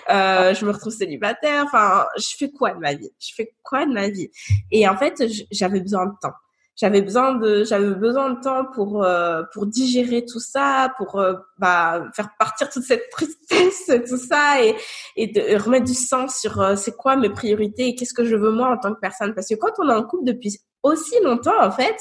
Euh, 0.10 0.54
je 0.54 0.66
me 0.66 0.72
retrouve 0.72 0.94
célibataire. 0.94 1.66
Enfin, 1.66 2.06
je 2.18 2.30
fais 2.38 2.50
quoi 2.50 2.72
de 2.74 2.80
ma 2.80 2.94
vie? 2.94 3.12
Je 3.20 3.34
fais 3.36 3.54
quoi 3.62 3.86
de 3.86 3.92
ma 3.92 4.08
vie? 4.08 4.30
Et 4.72 4.88
en 4.88 4.96
fait, 4.96 5.22
j'avais 5.52 5.82
besoin 5.82 6.06
de 6.06 6.14
temps. 6.22 6.34
j'avais 6.78 7.02
besoin 7.02 7.36
de 7.36 7.66
j'avais 7.66 7.94
besoin 7.94 8.30
de 8.32 8.40
temps 8.40 8.64
pour 8.74 9.04
euh, 9.04 9.44
pour 9.54 9.66
digérer 9.66 10.24
tout 10.26 10.40
ça 10.40 10.94
pour 10.98 11.20
euh, 11.20 11.34
bah 11.58 12.06
faire 12.16 12.30
partir 12.40 12.70
toute 12.70 12.84
cette 12.84 13.10
tristesse 13.10 13.92
tout 14.08 14.18
ça 14.18 14.64
et 14.64 14.76
et 15.18 15.28
de 15.28 15.62
remettre 15.62 15.86
du 15.86 15.94
sens 15.94 16.38
sur 16.40 16.62
euh, 16.62 16.76
c'est 16.78 16.96
quoi 16.96 17.18
mes 17.18 17.30
priorités 17.30 17.88
et 17.90 17.96
qu'est-ce 17.96 18.14
que 18.14 18.24
je 18.24 18.36
veux 18.38 18.52
moi 18.52 18.70
en 18.72 18.78
tant 18.78 18.94
que 18.94 19.00
personne? 19.02 19.34
Parce 19.36 19.48
que 19.48 19.56
quand 19.56 19.74
on 19.80 19.90
est 19.90 19.94
en 19.94 20.04
couple 20.04 20.24
depuis 20.26 20.58
aussi 20.84 21.16
longtemps 21.24 21.62
en 21.62 21.72
fait 21.72 21.96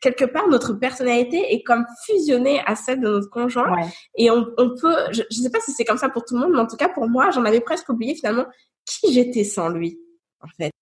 quelque 0.00 0.24
part 0.24 0.48
notre 0.48 0.72
personnalité 0.72 1.54
est 1.54 1.62
comme 1.62 1.84
fusionnée 2.06 2.60
à 2.66 2.74
celle 2.74 3.00
de 3.00 3.08
notre 3.08 3.30
conjoint 3.30 3.72
et 4.16 4.30
on, 4.30 4.46
on 4.58 4.74
peut 4.80 4.96
je, 5.12 5.22
je 5.30 5.36
sais 5.36 5.50
pas 5.50 5.60
si 5.60 5.72
c'est 5.72 5.84
comme 5.84 5.98
ça 5.98 6.08
pour 6.08 6.24
tout 6.24 6.34
le 6.34 6.40
monde 6.40 6.52
mais 6.52 6.60
en 6.60 6.66
tout 6.66 6.76
cas 6.76 6.88
pour 6.88 7.08
moi 7.08 7.30
j'en 7.30 7.44
avais 7.44 7.60
presque 7.60 7.88
oublié 7.88 8.14
finalement 8.14 8.46
qui 8.84 9.12
j'étais 9.12 9.44
sans 9.44 9.68
lui 9.68 9.98
en 10.40 10.48
fait 10.58 10.72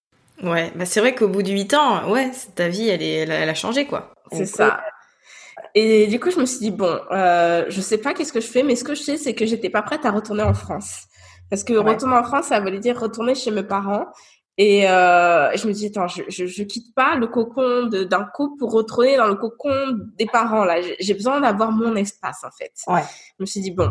Ouais, 0.43 0.73
bah 0.75 0.87
c'est 0.87 1.01
vrai 1.01 1.15
qu'au 1.15 1.29
bout 1.29 1.43
de 1.43 1.51
8 1.51 1.75
ans, 1.75 2.11
ouais, 2.11 2.33
ta 2.57 2.69
vie, 2.69 2.89
elle, 2.89 3.03
est, 3.03 3.19
elle, 3.19 3.49
a 3.49 3.55
changé, 3.55 3.87
quoi. 3.87 4.13
C'est 4.33 4.47
ça. 4.47 4.81
Et 5.75 6.07
du 6.09 6.19
coup, 6.19 6.31
je 6.31 6.41
me 6.41 6.47
suis 6.47 6.59
dit, 6.59 6.71
bon, 6.71 6.99
euh, 7.13 7.65
je 7.69 7.81
sais 7.81 7.99
pas 7.99 8.13
qu'est-ce 8.13 8.33
que 8.33 8.41
je 8.41 8.47
fais, 8.47 8.63
mais 8.63 8.75
ce 8.75 8.85
que 8.85 8.95
je 8.95 9.03
sais, 9.03 9.17
c'est 9.17 9.35
que 9.35 9.47
j'étais 9.47 9.71
pas 9.71 9.83
prête 9.83 10.05
à 10.05 10.11
retourner 10.11 10.43
en 10.43 10.55
France. 10.55 11.05
Parce 11.49 11.65
que 11.65 11.75
retourner 11.75 12.17
en 12.17 12.25
France, 12.25 12.47
ça 12.47 12.61
voulait 12.61 12.79
dire 12.79 12.99
retourner 12.99 13.35
chez 13.35 13.51
mes 13.51 13.63
parents. 13.63 14.07
Et 14.59 14.89
euh, 14.89 15.57
je 15.57 15.67
me 15.67 15.73
dis, 15.73 15.87
attends, 15.87 16.09
je, 16.09 16.23
je, 16.29 16.47
je 16.47 16.63
quitte 16.63 16.95
pas 16.95 17.15
le 17.17 17.27
cocon 17.27 17.87
d'un 17.87 18.25
couple 18.25 18.59
pour 18.59 18.73
retourner 18.73 19.17
dans 19.17 19.27
le 19.27 19.35
cocon 19.35 19.99
des 20.19 20.27
parents, 20.27 20.65
là. 20.65 20.77
J'ai 21.01 21.15
besoin 21.15 21.41
d'avoir 21.41 21.73
mon 21.73 21.97
espace, 21.97 22.45
en 22.45 22.51
fait. 22.51 22.73
Ouais. 22.87 23.03
Je 23.39 23.43
me 23.43 23.47
suis 23.47 23.61
dit, 23.61 23.71
bon, 23.71 23.91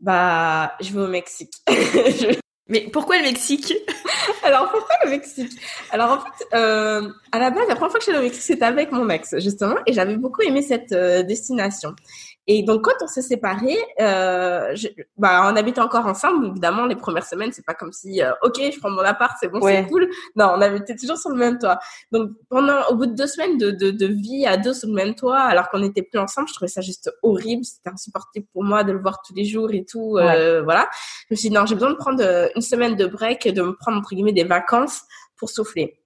bah, 0.00 0.72
je 0.80 0.92
vais 0.92 1.00
au 1.00 1.08
Mexique. 1.08 1.52
Mais 2.68 2.88
pourquoi 2.92 3.16
le 3.16 3.22
Mexique? 3.22 3.72
Alors 4.42 4.70
pourquoi 4.70 4.94
le 5.04 5.10
Mexique? 5.10 5.52
Alors 5.90 6.10
en 6.10 6.20
fait, 6.20 6.46
euh, 6.54 7.08
à 7.32 7.38
la 7.38 7.50
base, 7.50 7.66
la 7.66 7.74
première 7.74 7.90
fois 7.90 7.98
que 7.98 8.04
je 8.04 8.10
suis 8.10 8.10
allée 8.10 8.20
au 8.20 8.28
Mexique, 8.28 8.42
c'était 8.42 8.64
avec 8.64 8.92
mon 8.92 9.08
ex 9.08 9.34
justement, 9.38 9.76
et 9.86 9.94
j'avais 9.94 10.16
beaucoup 10.16 10.42
aimé 10.42 10.60
cette 10.60 10.92
euh, 10.92 11.22
destination. 11.22 11.94
Et 12.50 12.62
donc 12.62 12.82
quand 12.82 12.94
on 13.02 13.06
s'est 13.06 13.20
séparés, 13.20 13.76
euh, 14.00 14.74
je, 14.74 14.88
bah 15.18 15.42
on 15.52 15.54
habite 15.54 15.78
encore 15.78 16.06
ensemble. 16.06 16.46
Évidemment, 16.46 16.86
les 16.86 16.96
premières 16.96 17.26
semaines, 17.26 17.52
c'est 17.52 17.64
pas 17.64 17.74
comme 17.74 17.92
si 17.92 18.22
euh, 18.22 18.32
ok, 18.42 18.58
je 18.72 18.78
prends 18.80 18.88
mon 18.88 19.02
appart, 19.02 19.36
c'est 19.38 19.48
bon, 19.48 19.60
Ouais. 19.60 19.82
c'est 19.84 19.90
cool. 19.90 20.08
Non, 20.34 20.52
on 20.56 20.60
habitait 20.62 20.96
toujours 20.96 21.18
sur 21.18 21.28
le 21.28 21.36
même 21.36 21.58
toit. 21.58 21.78
Donc 22.10 22.30
pendant, 22.48 22.86
au 22.88 22.94
bout 22.94 23.04
de 23.04 23.12
deux 23.14 23.26
semaines 23.26 23.58
de, 23.58 23.70
de, 23.70 23.90
de 23.90 24.06
vie 24.06 24.46
à 24.46 24.56
deux 24.56 24.72
sur 24.72 24.88
le 24.88 24.94
même 24.94 25.14
toit, 25.14 25.38
alors 25.40 25.68
qu'on 25.68 25.80
n'était 25.80 26.00
plus 26.02 26.18
ensemble, 26.18 26.48
je 26.48 26.54
trouvais 26.54 26.68
ça 26.68 26.80
juste 26.80 27.12
horrible. 27.22 27.64
C'était 27.66 27.90
insupportable 27.90 28.46
pour 28.54 28.64
moi 28.64 28.82
de 28.82 28.92
le 28.92 28.98
voir 28.98 29.20
tous 29.26 29.34
les 29.34 29.44
jours 29.44 29.70
et 29.72 29.84
tout. 29.84 30.16
euh, 30.16 30.62
voilà. 30.62 30.88
Je 31.28 31.34
me 31.34 31.36
suis 31.36 31.50
dit 31.50 31.54
non, 31.54 31.66
j'ai 31.66 31.74
besoin 31.74 31.90
de 31.90 31.96
prendre 31.96 32.22
euh, 32.24 32.48
une 32.56 32.62
semaine 32.62 32.96
de 32.96 33.04
break, 33.06 33.46
de 33.46 33.60
me 33.60 33.76
prendre 33.76 33.98
entre 33.98 34.14
guillemets 34.14 34.32
des 34.32 34.44
vacances 34.44 35.02
pour 35.36 35.50
souffler. 35.50 36.00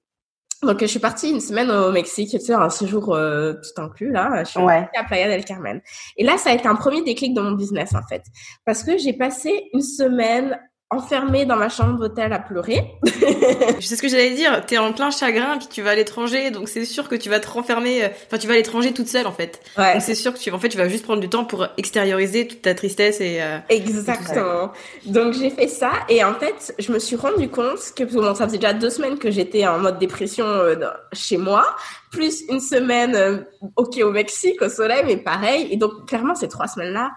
Donc 0.63 0.81
je 0.81 0.87
suis 0.87 1.01
partie 1.01 1.31
une 1.31 1.41
semaine 1.41 1.71
au 1.71 1.91
Mexique, 1.91 2.31
tu 2.31 2.39
sais, 2.39 2.53
un 2.55 2.71
séjour 2.71 3.15
euh, 3.15 3.55
tout 3.55 3.83
inclus 3.83 4.13
là. 4.13 4.45
Je 4.45 4.51
suis 4.51 4.61
Ouais. 4.61 4.89
à 4.97 5.05
Playa 5.05 5.29
del 5.29 5.45
Carmen. 5.45 5.81
Et 6.17 6.25
là, 6.25 6.39
ça 6.39 6.51
a 6.51 6.55
été 6.55 6.69
un 6.69 6.77
premier 6.77 7.03
déclic 7.03 7.35
dans 7.35 7.43
mon 7.43 7.53
business 7.53 7.95
en 7.95 8.03
fait, 8.09 8.23
parce 8.65 8.85
que 8.85 8.97
j'ai 8.97 9.13
passé 9.13 9.71
une 9.75 9.83
semaine 9.83 10.59
enfermée 10.93 11.45
dans 11.45 11.57
ma 11.57 11.69
chambre 11.69 11.99
d'hôtel 11.99 12.33
à 12.33 12.39
pleurer. 12.39 12.85
Je 13.05 13.87
sais 13.87 13.97
ce 13.97 14.03
que 14.03 14.09
j'allais 14.09 14.31
dire, 14.35 14.65
t'es 14.67 14.79
en 14.79 14.93
plein 14.93 15.11
chagrin, 15.11 15.59
puis 15.59 15.67
tu 15.69 15.83
vas 15.83 15.91
à 15.91 15.95
l'étranger, 15.95 16.51
donc 16.51 16.69
c'est 16.69 16.85
sûr 16.85 17.09
que 17.09 17.15
tu 17.15 17.29
vas 17.29 17.41
te 17.41 17.49
renfermer, 17.49 18.05
euh, 18.05 18.09
enfin 18.27 18.39
tu 18.39 18.47
vas 18.47 18.55
à 18.55 18.57
l'étranger 18.57 18.93
toute 18.93 19.09
seule 19.09 19.27
en 19.27 19.33
fait. 19.33 19.61
Ouais. 19.79 19.95
Donc 19.95 20.03
c'est 20.03 20.15
sûr 20.15 20.33
que 20.33 20.39
tu, 20.39 20.51
en 20.51 20.59
fait, 20.59 20.69
tu 20.69 20.77
vas 20.79 20.89
juste 20.89 21.05
prendre 21.05 21.21
du 21.21 21.29
temps 21.29 21.45
pour 21.45 21.67
extérioriser 21.77 22.47
toute 22.47 22.63
ta 22.63 22.75
tristesse 22.75 23.21
et... 23.21 23.43
euh, 23.43 23.59
Exactement. 23.69 24.73
Donc 25.07 25.33
j'ai 25.35 25.51
fait 25.51 25.69
ça 25.69 25.91
et 26.09 26.23
en 26.25 26.35
fait, 26.35 26.75
je 26.79 26.93
me 26.93 26.99
suis 26.99 27.17
rendu 27.17 27.49
compte 27.49 27.79
que 27.97 28.05
bon, 28.05 28.35
ça 28.35 28.47
faisait 28.47 28.59
déjà 28.59 28.73
deux 28.73 28.91
semaines 28.91 29.19
que 29.19 29.31
j'étais 29.31 29.67
en 29.67 29.79
mode 29.79 29.99
dépression 29.99 30.45
euh, 30.47 30.77
chez 31.13 31.37
moi, 31.39 31.65
plus 32.11 32.43
une 32.49 32.61
semaine 32.61 33.15
euh, 33.17 33.39
ok 33.77 33.99
au 34.03 34.11
Mexique 34.11 34.61
au 34.63 34.69
soleil, 34.69 35.03
mais 35.07 35.17
pareil. 35.17 35.69
Et 35.71 35.77
donc 35.77 36.07
clairement 36.07 36.35
ces 36.35 36.49
trois 36.49 36.67
semaines-là, 36.69 37.11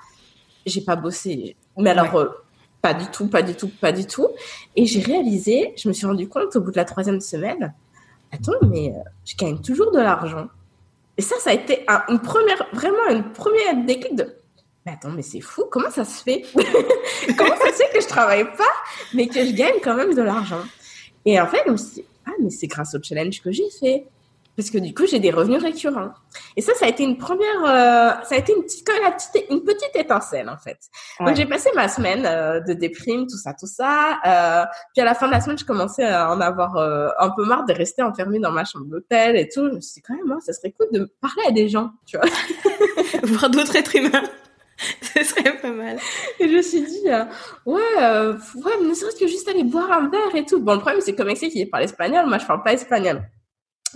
j'ai 0.65 0.81
pas 0.81 0.95
bossé. 0.95 1.55
Mais 1.77 1.89
alors 1.91 2.15
euh, 2.15 2.25
pas 2.81 2.93
du 2.93 3.05
tout, 3.07 3.27
pas 3.27 3.41
du 3.41 3.55
tout, 3.55 3.69
pas 3.81 3.91
du 3.91 4.05
tout. 4.05 4.27
Et 4.75 4.85
j'ai 4.85 5.01
réalisé, 5.01 5.73
je 5.77 5.87
me 5.87 5.93
suis 5.93 6.05
rendu 6.05 6.27
compte 6.29 6.55
au 6.55 6.61
bout 6.61 6.71
de 6.71 6.77
la 6.77 6.85
troisième 6.85 7.19
semaine, 7.21 7.73
attends, 8.31 8.53
mais 8.69 8.89
euh, 8.89 8.99
je 9.25 9.35
gagne 9.35 9.59
toujours 9.59 9.91
de 9.91 9.99
l'argent. 9.99 10.47
Et 11.17 11.21
ça, 11.21 11.35
ça 11.39 11.51
a 11.51 11.53
été 11.53 11.83
un- 11.87 12.03
une 12.09 12.19
première, 12.19 12.67
vraiment 12.73 13.07
une 13.09 13.31
première 13.31 13.75
déclic 13.85 14.15
de 14.15 14.35
mais 14.85 14.91
attends, 14.91 15.09
mais 15.09 15.23
c'est 15.23 15.41
fou, 15.41 15.63
comment 15.71 15.89
ça 15.89 16.05
se 16.05 16.21
fait? 16.21 16.43
Comment 17.39 17.55
ça 17.55 17.71
se 17.71 17.77
fait 17.77 17.89
que 17.91 18.01
je 18.03 18.07
travaille 18.07 18.43
pas, 18.55 18.71
mais 19.15 19.25
que 19.27 19.43
je 19.43 19.51
gagne 19.51 19.79
quand 19.83 19.95
même 19.95 20.13
de 20.13 20.21
l'argent? 20.21 20.61
Et 21.25 21.41
en 21.41 21.47
fait, 21.47 21.63
dit, 21.73 22.05
ah, 22.27 22.31
mais 22.39 22.51
c'est 22.51 22.67
grâce 22.67 22.93
au 22.93 23.01
challenge 23.01 23.41
que 23.41 23.51
j'ai 23.51 23.67
fait. 23.79 24.05
Parce 24.55 24.69
que 24.69 24.77
du 24.77 24.93
coup, 24.93 25.05
j'ai 25.05 25.19
des 25.19 25.31
revenus 25.31 25.61
récurrents. 25.61 26.11
Et 26.55 26.61
ça, 26.61 26.73
ça 26.75 26.85
a 26.85 26.89
été 26.89 27.03
une 27.03 27.17
première, 27.17 27.63
euh, 27.63 28.23
ça 28.23 28.35
a 28.35 28.37
été 28.37 28.53
une 28.55 28.63
petite, 28.63 28.87
comme 28.87 28.95
la 29.03 29.11
petite, 29.11 29.45
une 29.49 29.63
petite 29.63 29.95
étincelle, 29.95 30.49
en 30.49 30.57
fait. 30.57 30.77
Ouais. 31.19 31.27
Donc, 31.27 31.35
j'ai 31.35 31.45
passé 31.45 31.69
ma 31.75 31.89
semaine 31.89 32.25
euh, 32.25 32.61
de 32.61 32.73
déprime, 32.73 33.27
tout 33.27 33.37
ça, 33.37 33.53
tout 33.53 33.67
ça. 33.67 34.19
Euh, 34.25 34.65
puis 34.93 35.01
à 35.01 35.05
la 35.05 35.13
fin 35.13 35.27
de 35.27 35.33
la 35.33 35.41
semaine, 35.41 35.57
je 35.57 35.65
commençais 35.65 36.05
à 36.05 36.31
en 36.31 36.39
avoir 36.39 36.77
euh, 36.77 37.09
un 37.19 37.29
peu 37.31 37.45
marre 37.45 37.65
de 37.65 37.73
rester 37.73 38.01
enfermée 38.01 38.39
dans 38.39 38.51
ma 38.51 38.63
chambre 38.63 38.85
d'hôtel 38.85 39.35
et 39.35 39.49
tout. 39.49 39.67
Je 39.67 39.75
me 39.75 39.81
suis 39.81 39.95
dit, 39.95 40.01
quand 40.01 40.15
même, 40.15 40.25
moi, 40.25 40.37
ça 40.39 40.53
serait 40.53 40.71
cool 40.71 40.87
de 40.91 41.11
parler 41.19 41.43
à 41.47 41.51
des 41.51 41.67
gens, 41.67 41.91
tu 42.05 42.17
vois. 42.17 42.27
voir 43.23 43.49
d'autres 43.49 43.75
êtres 43.75 43.95
humains. 43.95 44.23
Ce 45.01 45.23
serait 45.23 45.57
pas 45.57 45.71
mal. 45.71 45.97
Et 46.39 46.47
je 46.49 46.55
me 46.55 46.61
suis 46.61 46.81
dit, 46.81 47.07
euh, 47.07 47.23
ouais, 47.65 47.81
euh, 48.01 48.33
ouais, 48.33 48.71
mais 48.81 48.89
ne 48.89 48.93
serait-ce 48.93 49.17
que 49.17 49.27
juste 49.27 49.47
aller 49.47 49.63
boire 49.63 49.91
un 49.91 50.09
verre 50.09 50.35
et 50.35 50.45
tout. 50.45 50.61
Bon, 50.61 50.73
le 50.73 50.79
problème, 50.79 51.01
c'est 51.01 51.13
que 51.13 51.21
le 51.21 51.27
Mexique, 51.27 51.53
il 51.55 51.69
parle 51.69 51.83
espagnol. 51.83 52.25
Moi, 52.27 52.37
je 52.37 52.45
parle 52.45 52.63
pas 52.63 52.73
espagnol. 52.73 53.21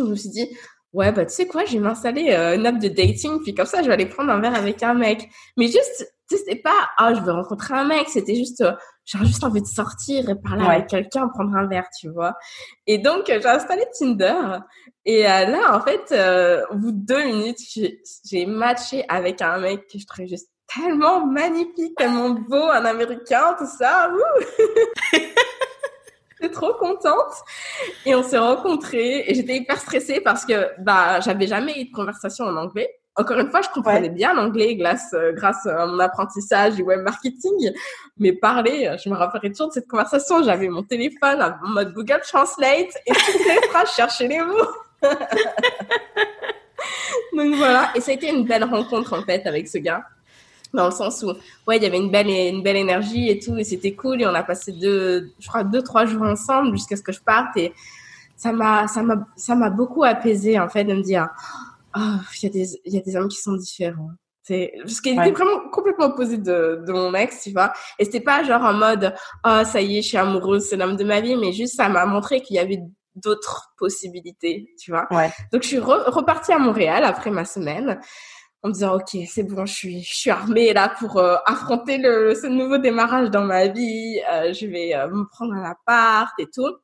Je 0.06 0.12
me 0.12 0.16
suis 0.16 0.30
dit, 0.30 0.50
ouais, 0.94 1.12
bah, 1.12 1.26
tu 1.26 1.34
sais 1.34 1.48
quoi, 1.48 1.66
je 1.66 1.74
vais 1.74 1.80
m'installer 1.80 2.32
euh, 2.32 2.56
une 2.56 2.66
app 2.66 2.80
de 2.80 2.88
dating, 2.88 3.42
puis 3.44 3.54
comme 3.54 3.66
ça, 3.66 3.82
je 3.82 3.88
vais 3.88 3.94
aller 3.94 4.06
prendre 4.08 4.32
un 4.32 4.40
verre 4.40 4.56
avec 4.56 4.82
un 4.84 4.94
mec. 4.94 5.30
Mais 5.58 5.68
juste, 5.68 6.12
tu 6.30 6.36
sais, 6.38 6.44
c'était 6.44 6.56
pas, 6.62 6.90
ah, 6.98 7.14
je 7.14 7.22
veux 7.22 7.32
rencontrer 7.32 7.74
un 7.76 7.86
mec, 7.86 8.08
c'était 8.10 8.36
juste, 8.36 8.62
euh, 8.62 8.72
j'ai 9.06 9.18
juste 9.20 9.44
envie 9.44 9.62
de 9.62 9.68
sortir 9.68 10.30
et 10.30 10.36
parler 10.36 10.64
Ouais. 10.64 10.76
avec 10.76 10.88
quelqu'un, 10.88 11.28
prendre 11.30 11.56
un 11.56 11.68
verre, 11.68 11.88
tu 12.00 12.10
vois. 12.10 12.36
Et 12.88 12.98
donc, 13.00 13.30
euh, 13.30 13.40
j'ai 13.42 13.48
installé 13.50 13.84
Tinder. 13.98 14.36
Et 15.06 15.26
euh, 15.26 15.46
là, 15.46 15.76
en 15.76 15.82
fait, 15.82 16.12
euh, 16.12 16.64
au 16.70 16.76
bout 16.76 16.92
de 16.92 17.06
deux 17.06 17.24
minutes, 17.24 17.58
j'ai 17.74 18.02
j'ai 18.30 18.46
matché 18.46 19.04
avec 19.10 19.42
un 19.42 19.58
mec 19.60 19.88
que 19.92 19.98
je 19.98 20.06
trouvais 20.06 20.28
juste 20.28 20.50
tellement 20.72 21.26
magnifique, 21.26 21.96
tellement 21.98 22.30
beau, 22.30 22.62
un 22.70 22.86
américain, 22.86 23.56
tout 23.58 23.66
ça. 23.80 24.12
Ouh 24.14 25.18
J'étais 26.42 26.54
trop 26.54 26.74
contente. 26.74 27.34
Et 28.06 28.16
on 28.16 28.24
s'est 28.24 28.38
rencontrés 28.38 29.26
et 29.28 29.34
j'étais 29.34 29.58
hyper 29.58 29.80
stressée 29.80 30.22
parce 30.22 30.46
que 30.46 30.70
bah 30.80 31.20
j'avais 31.20 31.48
jamais 31.48 31.80
eu 31.82 31.86
de 31.86 31.92
conversation 31.92 32.46
en 32.46 32.56
anglais. 32.56 32.90
Encore 33.16 33.40
une 33.40 33.50
fois, 33.50 33.62
je 33.62 33.70
comprenais 33.70 34.10
bien 34.10 34.34
l'anglais 34.34 34.76
grâce, 34.76 35.14
euh, 35.14 35.34
grâce 35.34 35.66
à 35.66 35.86
mon 35.86 36.00
apprentissage 36.00 36.76
du 36.76 36.84
web 36.84 37.02
marketing. 37.02 37.74
Mais 38.18 38.32
parler, 38.32 38.96
je 39.04 39.10
me 39.10 39.16
rappellerai 39.16 39.52
toujours 39.52 39.68
de 39.68 39.74
cette 39.74 39.88
conversation. 39.90 40.42
J'avais 40.44 40.70
mon 40.70 40.84
téléphone 40.84 41.42
en 41.42 41.68
mode 41.68 41.94
Google 41.94 42.22
Translate 42.22 42.96
et 43.06 43.12
toutes 43.12 43.46
les 43.46 43.68
phrases, 43.68 43.90
je 43.90 43.96
cherchais 43.96 44.28
les 44.28 44.40
mots. 44.40 44.72
Donc 47.34 47.56
voilà. 47.56 47.92
Et 47.96 48.02
ça 48.02 48.12
a 48.12 48.14
été 48.14 48.30
une 48.30 48.46
belle 48.46 48.64
rencontre 48.64 49.18
en 49.18 49.24
fait 49.24 49.46
avec 49.46 49.68
ce 49.68 49.80
gars 49.80 50.06
dans 50.74 50.86
le 50.86 50.92
sens 50.92 51.24
où 51.24 51.30
ouais 51.68 51.78
il 51.78 51.84
y 51.84 51.86
avait 51.86 51.98
une 51.98 52.12
belle 52.12 52.30
une 52.30 52.62
belle 52.64 52.76
énergie 52.78 53.30
et 53.30 53.40
tout 53.40 53.58
et 53.58 53.64
c'était 53.64 53.94
cool 53.96 54.22
et 54.22 54.28
on 54.28 54.34
a 54.36 54.44
passé 54.44 54.72
deux 54.72 55.32
je 55.40 55.48
crois 55.48 55.64
deux 55.64 55.82
trois 55.82 56.06
jours 56.06 56.24
ensemble 56.24 56.72
jusqu'à 56.78 56.96
ce 56.96 57.02
que 57.02 57.12
je 57.12 57.22
parte 57.22 57.58
et 57.58 57.74
ça 58.36 58.52
m'a 58.52 58.88
ça 58.88 59.02
m'a 59.04 59.26
ça 59.36 59.56
m'a 59.56 59.70
beaucoup 59.70 60.04
apaisé 60.04 60.60
en 60.60 60.70
fait 60.70 60.84
de 60.84 60.94
me 60.94 61.02
dire 61.02 61.28
oh 61.98 62.00
il 62.42 62.44
y 62.44 62.46
a 62.46 62.50
des 62.50 62.82
il 62.86 62.94
y 62.94 62.98
a 62.98 63.02
des 63.02 63.16
hommes 63.16 63.28
qui 63.30 63.38
sont 63.42 63.54
différents 63.54 64.12
c'est 64.44 64.74
parce 64.84 65.02
qu'il 65.02 65.18
Ouais. 65.18 65.28
était 65.28 65.36
vraiment 65.36 65.60
complètement 65.72 66.06
opposé 66.08 66.38
de 66.38 66.84
de 66.86 66.92
mon 66.92 67.14
ex 67.16 67.42
tu 67.44 67.52
vois 67.52 67.74
et 67.98 68.06
c'était 68.06 68.20
pas 68.22 68.44
genre 68.44 68.64
en 68.64 68.74
mode 68.74 69.14
oh 69.46 69.62
ça 69.66 69.82
y 69.82 69.98
est 69.98 70.02
je 70.04 70.08
suis 70.10 70.18
amoureuse 70.18 70.66
c'est 70.70 70.78
l'homme 70.78 70.96
de 70.98 71.04
ma 71.04 71.20
vie 71.22 71.36
mais 71.36 71.52
juste 71.52 71.76
ça 71.76 71.90
m'a 71.90 72.06
montré 72.06 72.42
qu'il 72.42 72.56
y 72.58 72.60
avait 72.60 72.80
d'autres 73.16 73.74
possibilités 73.78 74.74
tu 74.80 74.92
vois 74.92 75.08
Ouais. 75.12 75.32
donc 75.52 75.64
je 75.64 75.68
suis 75.68 75.78
re- 75.78 76.10
repartie 76.10 76.52
à 76.54 76.60
Montréal 76.60 77.04
après 77.04 77.32
ma 77.32 77.44
semaine 77.44 78.00
en 78.64 78.68
me 78.70 78.74
disant 78.74 78.96
ok 78.96 79.18
c'est 79.28 79.44
bon 79.44 79.66
je 79.66 79.74
suis 79.74 80.02
je 80.04 80.14
suis 80.16 80.30
armée 80.30 80.74
là 80.74 80.94
pour 81.00 81.18
euh, 81.18 81.36
affronter 81.46 81.98
le 81.98 82.36
ce 82.36 82.48
nouveau 82.48 82.78
démarrage 82.78 83.30
dans 83.32 83.44
ma 83.46 83.68
vie. 83.68 84.20
Euh, 84.32 84.54
je 84.54 84.66
vais 84.68 84.94
euh, 84.96 85.08
me 85.08 85.26
prendre 85.26 85.54
un 85.54 85.64
appart 85.64 86.34
et 86.40 86.48
tout. 86.54 86.76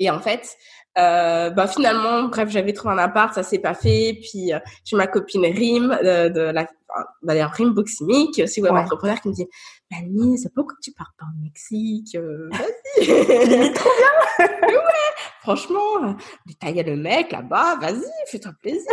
Et 0.00 0.10
en 0.10 0.20
fait 0.20 0.56
euh, 0.98 1.50
bah 1.50 1.68
finalement 1.68 2.24
bref 2.24 2.48
j'avais 2.50 2.72
trouvé 2.72 2.94
un 2.94 2.98
appart 2.98 3.32
ça 3.34 3.42
s'est 3.44 3.58
pas 3.60 3.74
fait. 3.74 4.18
Puis 4.22 4.52
euh, 4.52 4.58
j'ai 4.84 4.96
ma 4.96 5.06
copine 5.06 5.44
Rim 5.46 5.96
euh, 6.02 6.28
de 6.28 6.40
la 6.40 6.66
d'ailleurs 7.22 7.52
Rim 7.52 7.70
Boximi 7.74 8.30
qui 8.32 8.40
est 8.40 8.44
aussi 8.44 8.60
web 8.62 8.72
Ouais. 8.72 8.80
entrepreneur 8.80 9.20
qui 9.20 9.28
me 9.28 9.34
dit 9.34 9.46
Mani 9.90 10.38
c'est 10.38 10.52
pourquoi 10.52 10.74
tu 10.82 10.90
pars 10.92 11.12
pas 11.18 11.26
au 11.26 11.42
Mexique 11.44 12.16
euh, 12.16 12.48
vas-y. 12.50 13.72
Trop 13.74 13.90
bien. 13.98 14.48
Ouais 14.68 15.14
franchement 15.42 16.16
détailler 16.46 16.82
le 16.82 16.96
mec 16.96 17.30
là-bas 17.32 17.76
vas-y 17.80 18.02
fais-toi 18.26 18.52
plaisir 18.60 18.90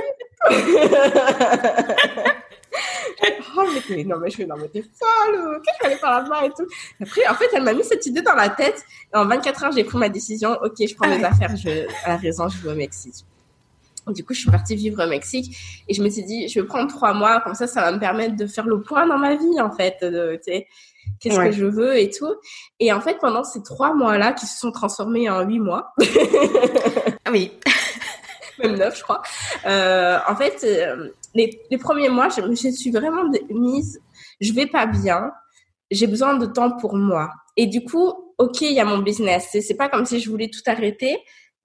oh 3.58 3.64
mais 3.74 3.82
t'es- 3.82 4.04
non 4.04 4.18
mais 4.20 4.30
je 4.30 4.36
fais 4.38 4.46
non 4.46 4.56
mais 4.58 4.68
t'es 4.68 4.82
folle 4.82 5.36
euh, 5.36 5.60
qu'est-ce 5.64 5.78
que 5.80 5.84
je 5.84 5.88
vais 5.88 5.91
aller 5.93 6.00
faire 6.00 6.12
là-bas 6.12 6.46
et 6.46 6.50
tout 6.50 6.68
après 7.02 7.28
en 7.28 7.34
fait 7.36 7.50
elle 7.54 7.64
m'a 7.64 7.74
mis 7.74 7.84
cette 7.84 8.06
idée 8.06 8.22
dans 8.22 8.36
la 8.36 8.50
tête 8.50 8.84
et 9.14 9.18
en 9.18 9.26
24 9.26 9.64
heures 9.64 9.72
j'ai 9.72 9.84
pris 9.84 9.98
ma 9.98 10.10
décision 10.10 10.58
ok 10.62 10.74
je 10.80 10.96
prends 10.96 11.06
Ah 11.08 11.16
mes 11.16 11.18
ouais. 11.22 11.26
affaires 11.26 11.56
je 11.56 11.88
à 12.06 12.10
la 12.10 12.18
raison 12.18 12.48
je 12.50 12.58
vais 12.62 12.72
au 12.72 12.76
Mexique 12.76 13.16
Du 14.10 14.24
coup, 14.24 14.36
je 14.36 14.41
suis 14.41 14.52
partie 14.52 14.76
vivre 14.76 15.04
au 15.04 15.08
Mexique 15.10 15.58
et 15.88 15.93
je 15.96 16.04
me 16.04 16.10
suis 16.10 16.22
dit, 16.24 16.48
je 16.48 16.60
vais 16.60 16.68
prendre 16.68 16.88
trois 16.96 17.14
mois, 17.16 17.41
comme 17.41 17.56
ça, 17.56 17.66
ça 17.66 17.82
va 17.82 17.91
me 17.91 17.98
permettre 18.00 18.36
de 18.36 18.46
faire 18.46 18.68
le 18.68 18.80
point 18.80 19.08
dans 19.08 19.18
ma 19.18 19.34
vie, 19.36 19.60
en 19.60 19.72
fait, 19.72 19.96
de, 20.04 20.39
qu'est-ce 21.20 21.39
que 21.39 21.52
je 21.52 21.66
veux 21.66 21.98
et 21.98 22.12
tout. 22.12 22.36
Et 22.80 22.93
en 22.93 23.02
fait, 23.02 23.18
pendant 23.20 23.43
ces 23.43 23.64
trois 23.64 23.96
mois-là, 23.96 24.34
qui 24.34 24.46
se 24.46 24.60
sont 24.60 24.72
transformés 24.72 25.28
en 25.28 25.41
huit 25.41 25.58
mois. 25.60 25.91
ah 27.26 27.32
oui. 27.32 27.52
Même 28.60 28.76
neuf, 28.76 28.97
je 28.97 29.03
crois. 29.03 29.22
Euh, 29.66 30.18
en 30.28 30.36
fait, 30.36 30.64
euh, 30.64 31.10
les, 31.34 31.62
les, 31.70 31.78
premiers 31.78 32.10
mois, 32.10 32.30
je 32.30 32.41
me 32.41 32.56
suis 32.56 32.91
vraiment 32.91 33.24
mise, 33.49 33.99
je 34.39 34.53
vais 34.53 34.68
pas 34.68 34.86
bien, 34.86 35.32
j'ai 35.91 36.08
besoin 36.08 36.36
de 36.36 36.45
temps 36.45 36.72
pour 36.78 36.95
moi. 36.95 37.32
Et 37.58 37.68
du 37.68 37.84
coup, 37.84 38.14
ok, 38.38 38.62
il 38.62 38.74
y 38.74 38.80
a 38.80 38.86
mon 38.86 38.99
business. 38.99 39.49
C'est 39.51 39.78
pas 39.78 39.89
comme 39.89 40.06
si 40.06 40.20
je 40.20 40.30
voulais 40.30 40.49
tout 40.49 40.62
arrêter, 40.70 41.18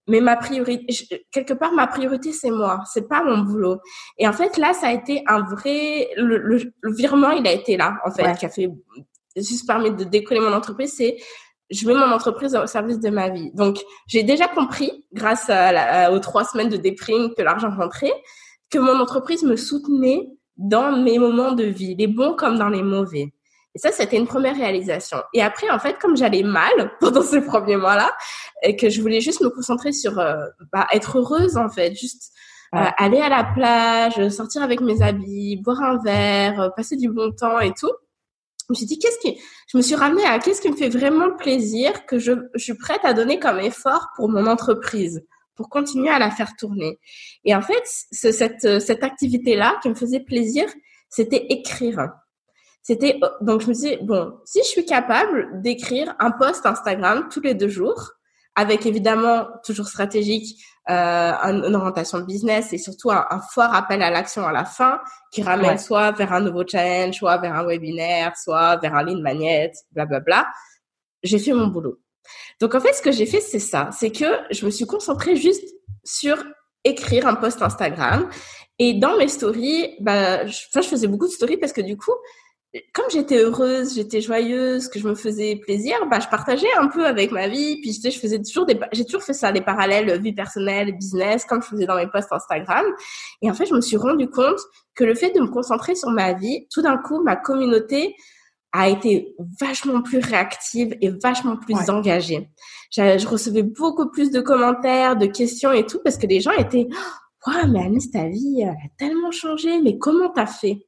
mais 0.07 0.21
ma 0.21 0.37
priorité, 0.37 0.87
quelque 1.31 1.53
part, 1.53 1.73
ma 1.73 1.87
priorité, 1.87 2.33
c'est 2.33 2.51
moi, 2.51 2.81
c'est 2.93 3.09
pas 3.09 3.23
mon 3.23 3.39
boulot. 3.39 3.79
Et 4.19 4.27
en 4.27 4.33
fait, 4.33 4.57
là, 4.57 4.73
ça 4.73 4.89
a 4.89 4.93
été 4.93 5.23
un 5.27 5.43
vrai, 5.43 6.09
le, 6.17 6.39
le, 6.39 6.73
virement, 6.93 7.31
il 7.31 7.47
a 7.47 7.53
été 7.53 7.77
là, 7.77 7.97
en 8.05 8.11
fait, 8.11 8.37
qui 8.37 8.47
a 8.47 8.49
fait, 8.49 8.69
juste 9.37 9.67
permis 9.67 9.93
de 9.93 10.05
décoller 10.05 10.41
mon 10.41 10.53
entreprise, 10.53 10.95
c'est, 10.97 11.17
je 11.71 11.87
mets 11.87 11.95
mon 11.95 12.11
entreprise 12.13 12.55
au 12.57 12.67
service 12.67 13.01
de 13.01 13.11
ma 13.11 13.29
vie. 13.29 13.51
Donc, 13.55 13.79
j'ai 14.07 14.23
déjà 14.23 14.49
compris, 14.49 15.05
grâce 15.13 15.49
à 15.49 16.13
aux 16.13 16.19
trois 16.19 16.45
semaines 16.45 16.69
de 16.69 16.77
déprime 16.77 17.33
que 17.37 17.43
l'argent 17.43 17.71
rentrait, 17.71 18.13
que 18.71 18.79
mon 18.79 18.99
entreprise 19.01 19.43
me 19.43 19.57
soutenait 19.57 20.29
dans 20.57 20.93
mes 20.93 21.19
moments 21.19 21.53
de 21.53 21.65
vie, 21.65 21.95
les 21.97 22.07
bons 22.07 22.35
comme 22.35 22.59
dans 22.59 22.69
les 22.69 22.83
mauvais. 22.83 23.33
Et 23.75 23.79
ça, 23.79 23.93
c'était 23.93 24.17
une 24.17 24.27
première 24.27 24.57
réalisation. 24.57 25.19
Et 25.33 25.43
après, 25.43 25.71
en 25.71 25.79
fait, 25.79 25.99
comme 25.99 26.17
j'allais 26.17 26.43
mal 26.43 26.93
pendant 27.01 27.23
ces 27.23 27.41
premiers 27.41 27.77
mois-là, 27.77 28.11
et 28.63 28.77
que 28.77 28.89
je 28.89 29.01
voulais 29.01 29.21
juste 29.21 29.41
me 29.41 29.49
concentrer 29.49 29.93
sur 29.93 30.19
euh, 30.19 30.47
bah, 30.73 30.87
être 30.93 31.19
heureuse, 31.19 31.57
en 31.57 31.69
fait, 31.69 31.95
juste 31.95 32.33
euh, 32.75 32.85
aller 32.99 33.21
à 33.21 33.29
la 33.29 33.45
plage, 33.45 34.29
sortir 34.29 34.63
avec 34.63 34.81
mes 34.81 35.03
habits, 35.03 35.57
boire 35.57 35.83
un 35.83 35.99
verre, 36.03 36.61
euh, 36.61 36.69
passer 36.77 36.97
du 36.97 37.09
bon 37.09 37.33
temps 37.33 37.61
et 37.61 37.73
tout. 37.73 37.93
Je 38.71 38.75
me 38.75 38.77
suis 38.77 38.87
dit, 38.87 39.01
qu'est-ce 39.01 39.19
qui, 39.19 39.37
je 39.67 39.77
me 39.77 39.83
suis 39.83 39.97
ramenée 39.97 40.25
à 40.25 40.39
qu'est-ce 40.39 40.61
qui 40.61 40.71
me 40.71 40.77
fait 40.77 40.89
vraiment 40.89 41.37
plaisir 41.37 42.07
que 42.07 42.21
je, 42.21 42.33
je 42.55 42.63
suis 42.63 42.75
prête 42.75 43.01
à 43.03 43.15
donner 43.15 43.41
comme 43.41 43.59
effort 43.59 44.07
pour 44.15 44.29
mon 44.29 44.47
entreprise, 44.47 45.27
pour 45.57 45.69
continuer 45.69 46.09
à 46.09 46.21
la 46.21 46.31
faire 46.31 46.55
tourner. 46.57 47.01
Et 47.45 47.53
en 47.53 47.63
fait, 47.63 47.83
cette, 48.13 48.81
cette 48.81 49.03
activité-là 49.03 49.81
qui 49.83 49.89
me 49.89 49.97
faisait 49.97 50.21
plaisir, 50.21 50.69
c'était 51.09 51.47
écrire. 51.49 52.11
C'était 52.83 53.19
donc 53.41 53.63
je 53.63 53.69
me 53.71 53.75
suis 53.75 53.97
bon, 54.03 54.39
si 54.45 54.61
je 54.61 54.69
suis 54.69 54.85
capable 54.85 55.61
d'écrire 55.61 56.15
un 56.21 56.31
post 56.31 56.65
Instagram 56.65 57.29
tous 57.29 57.41
les 57.41 57.55
deux 57.55 57.69
jours, 57.69 58.13
avec 58.55 58.87
évidemment 58.87 59.49
toujours 59.65 59.89
stratégique, 59.89 60.63
euh, 60.89 61.33
une 61.43 61.75
orientation 61.77 62.19
de 62.19 62.25
business 62.25 62.73
et 62.73 62.79
surtout 62.79 63.11
un, 63.11 63.41
fort 63.53 63.75
appel 63.75 64.03
à 64.03 64.11
l'action 64.11 64.47
à 64.47 64.53
la 64.53 64.65
fin 64.65 65.01
qui 65.31 65.43
ramène 65.43 65.79
soit 65.79 66.13
vers 66.13 66.33
un 66.33 66.41
nouveau 66.41 66.67
challenge, 66.67 67.17
soit 67.17 67.37
vers 67.39 67.55
un 67.55 67.65
webinaire, 67.65 68.37
soit 68.37 68.79
vers 68.79 68.95
un 68.95 69.05
lead 69.05 69.19
magnet, 69.19 69.73
blablabla. 69.93 70.49
J'ai 71.23 71.39
fait 71.39 71.53
mon 71.53 71.67
boulot. 71.67 72.01
Donc 72.61 72.75
en 72.75 72.81
fait, 72.81 72.93
ce 72.95 73.03
que 73.03 73.13
j'ai 73.13 73.27
fait, 73.27 73.41
c'est 73.41 73.59
ça, 73.59 73.91
c'est 73.93 74.11
que 74.11 74.27
je 74.51 74.65
me 74.65 74.71
suis 74.71 74.87
concentrée 74.87 75.37
juste 75.37 75.65
sur 76.03 76.43
écrire 76.83 77.27
un 77.27 77.35
post 77.35 77.61
Instagram 77.61 78.29
et 78.79 78.95
dans 78.95 79.19
mes 79.19 79.29
stories, 79.29 79.97
bah, 80.01 80.47
je, 80.47 80.59
enfin, 80.69 80.81
je 80.81 80.89
faisais 80.89 81.07
beaucoup 81.07 81.27
de 81.27 81.33
stories 81.33 81.59
parce 81.59 81.75
que 81.75 81.83
du 81.83 81.99
coup, 81.99 82.15
comme 82.93 83.11
j'étais 83.11 83.39
heureuse, 83.39 83.95
j'étais 83.95 84.21
joyeuse, 84.21 84.89
que 84.89 85.01
je 85.01 85.09
me 85.09 85.17
faisais 85.17 85.57
plaisir, 85.57 85.97
bah 86.09 86.21
je 86.21 86.29
partageais 86.29 86.73
un 86.79 86.87
peu 86.87 87.05
avec 87.05 87.33
ma 87.33 87.49
vie. 87.49 87.81
Puis 87.81 87.93
je 87.93 88.19
faisais 88.19 88.41
toujours 88.41 88.65
des, 88.65 88.79
j'ai 88.93 89.05
toujours 89.05 89.23
fait 89.23 89.33
ça, 89.33 89.51
des 89.51 89.61
parallèles 89.61 90.21
vie 90.21 90.33
personnelle, 90.33 90.97
business, 90.97 91.45
comme 91.45 91.63
je 91.63 91.69
faisais 91.69 91.87
dans 91.87 91.97
mes 91.97 92.07
posts 92.07 92.33
Instagram. 92.33 92.87
Et 93.43 93.51
en 93.51 93.55
fait, 93.55 93.67
je 93.67 93.75
me 93.75 93.81
suis 93.81 93.97
rendu 93.97 94.29
compte 94.29 94.59
que 94.95 95.03
le 95.03 95.15
fait 95.15 95.33
de 95.33 95.41
me 95.41 95.49
concentrer 95.49 95.97
sur 95.97 96.11
ma 96.11 96.33
vie, 96.33 96.69
tout 96.73 96.83
d'un 96.83 96.97
coup, 96.97 97.23
ma 97.25 97.35
communauté 97.35 98.15
a 98.73 98.89
été 98.89 99.35
vachement 99.61 100.01
plus 100.01 100.19
réactive 100.19 100.97
et 101.01 101.09
vachement 101.09 101.57
plus 101.57 101.91
engagée. 101.91 102.51
Je, 102.93 103.27
recevais 103.27 103.65
beaucoup 103.65 104.11
plus 104.11 104.31
de 104.31 104.41
commentaires, 104.41 105.17
de 105.17 105.27
questions 105.27 105.73
et 105.73 105.85
tout, 105.87 105.99
parce 106.05 106.17
que 106.17 106.27
les 106.29 106.41
gens 106.41 106.53
étaient, 106.53 106.87
waouh, 107.47 107.69
mais 107.69 107.85
Alice, 107.85 108.13
ta 108.13 108.29
vie, 108.29 108.61
elle 108.63 108.69
a 108.69 108.89
tellement 108.97 109.33
changé. 109.33 109.81
Mais 109.81 109.99
comment 109.99 110.29
t'as 110.29 110.47
fait? 110.47 110.87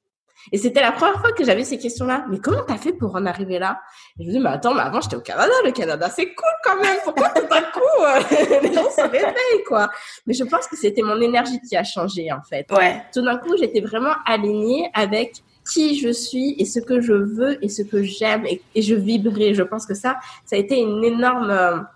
Et 0.50 0.58
c'était 0.58 0.80
la 0.80 0.92
première 0.92 1.20
fois 1.20 1.32
que 1.32 1.44
j'avais 1.44 1.64
ces 1.64 1.78
questions-là. 1.78 2.24
Mais 2.28 2.38
comment 2.38 2.62
t'as 2.66 2.76
fait 2.76 2.92
pour 2.92 3.14
en 3.14 3.26
arriver 3.26 3.58
là? 3.58 3.80
Et 4.18 4.24
je 4.24 4.28
me 4.28 4.32
dis, 4.32 4.38
mais 4.40 4.50
attends, 4.50 4.74
mais 4.74 4.80
avant 4.80 5.00
j'étais 5.00 5.16
au 5.16 5.20
Canada. 5.20 5.52
Le 5.64 5.72
Canada, 5.72 6.08
c'est 6.10 6.34
cool 6.34 6.50
quand 6.64 6.76
même. 6.76 6.96
Pourquoi 7.04 7.28
tout 7.28 7.46
d'un 7.46 7.62
coup 7.62 8.02
euh, 8.02 8.60
les 8.62 8.72
gens 8.72 8.90
se 8.90 9.02
réveillent, 9.02 9.64
quoi? 9.66 9.90
Mais 10.26 10.34
je 10.34 10.44
pense 10.44 10.66
que 10.66 10.76
c'était 10.76 11.02
mon 11.02 11.20
énergie 11.20 11.60
qui 11.60 11.76
a 11.76 11.84
changé 11.84 12.32
en 12.32 12.42
fait. 12.42 12.66
Ouais. 12.72 13.02
Tout 13.12 13.22
d'un 13.22 13.36
coup, 13.38 13.56
j'étais 13.56 13.80
vraiment 13.80 14.14
alignée 14.26 14.90
avec 14.94 15.36
qui 15.70 16.00
je 16.00 16.10
suis 16.10 16.56
et 16.58 16.64
ce 16.64 16.80
que 16.80 17.00
je 17.00 17.12
veux 17.12 17.64
et 17.64 17.68
ce 17.68 17.82
que 17.82 18.02
j'aime 18.02 18.44
et, 18.46 18.60
et, 18.74 18.82
je 18.82 18.96
vibrais. 18.96 19.54
Je 19.54 19.62
pense 19.62 19.86
que 19.86 19.94
ça, 19.94 20.18
ça 20.44 20.56
a 20.56 20.58
été 20.58 20.80
une 20.80 21.04
énorme 21.04 21.86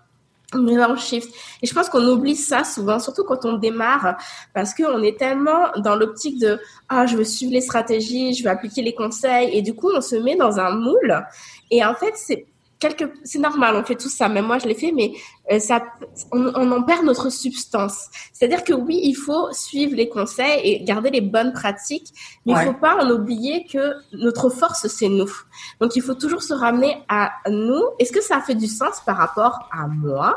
un 0.53 0.95
shift. 0.95 1.33
Et 1.61 1.67
je 1.67 1.73
pense 1.73 1.89
qu'on 1.89 2.05
oublie 2.07 2.35
ça 2.35 2.63
souvent, 2.63 2.99
surtout 2.99 3.23
quand 3.23 3.45
on 3.45 3.53
démarre, 3.53 4.17
parce 4.53 4.73
qu'on 4.73 5.01
est 5.03 5.17
tellement 5.17 5.71
dans 5.77 5.95
l'optique 5.95 6.39
de 6.39 6.59
ah 6.89 7.05
je 7.05 7.17
veux 7.17 7.25
suivre 7.25 7.53
les 7.53 7.61
stratégies, 7.61 8.33
je 8.33 8.43
veux 8.43 8.49
appliquer 8.49 8.81
les 8.81 8.95
conseils, 8.95 9.49
et 9.57 9.61
du 9.61 9.73
coup 9.73 9.89
on 9.93 10.01
se 10.01 10.15
met 10.15 10.35
dans 10.35 10.59
un 10.59 10.71
moule. 10.71 11.25
Et 11.71 11.83
en 11.83 11.95
fait 11.95 12.13
c'est 12.15 12.45
quelque, 12.79 13.05
c'est 13.23 13.39
normal, 13.39 13.75
on 13.75 13.83
fait 13.83 13.95
tout 13.95 14.09
ça. 14.09 14.29
Même 14.29 14.45
moi, 14.45 14.59
je 14.59 14.67
l'ai 14.67 14.75
fait, 14.75 14.91
mais 14.91 15.13
euh, 15.51 15.59
ça, 15.59 15.83
on, 16.31 16.51
on, 16.55 16.71
en 16.71 16.83
perd 16.83 17.03
notre 17.05 17.29
substance. 17.29 18.07
C'est-à-dire 18.33 18.63
que 18.63 18.73
oui, 18.73 18.99
il 19.03 19.15
faut 19.15 19.51
suivre 19.51 19.95
les 19.95 20.09
conseils 20.09 20.61
et 20.63 20.83
garder 20.83 21.09
les 21.09 21.21
bonnes 21.21 21.53
pratiques, 21.53 22.13
mais 22.45 22.53
il 22.53 22.59
faut 22.59 22.73
pas 22.73 23.03
en 23.03 23.09
oublier 23.09 23.65
que 23.65 23.93
notre 24.13 24.49
force, 24.49 24.87
c'est 24.87 25.09
nous. 25.09 25.31
Donc, 25.79 25.95
il 25.95 26.01
faut 26.01 26.15
toujours 26.15 26.43
se 26.43 26.53
ramener 26.53 26.97
à 27.09 27.31
nous. 27.49 27.81
Est-ce 27.99 28.11
que 28.11 28.21
ça 28.21 28.41
fait 28.41 28.55
du 28.55 28.67
sens 28.67 29.01
par 29.05 29.17
rapport 29.17 29.69
à 29.71 29.87
moi? 29.87 30.35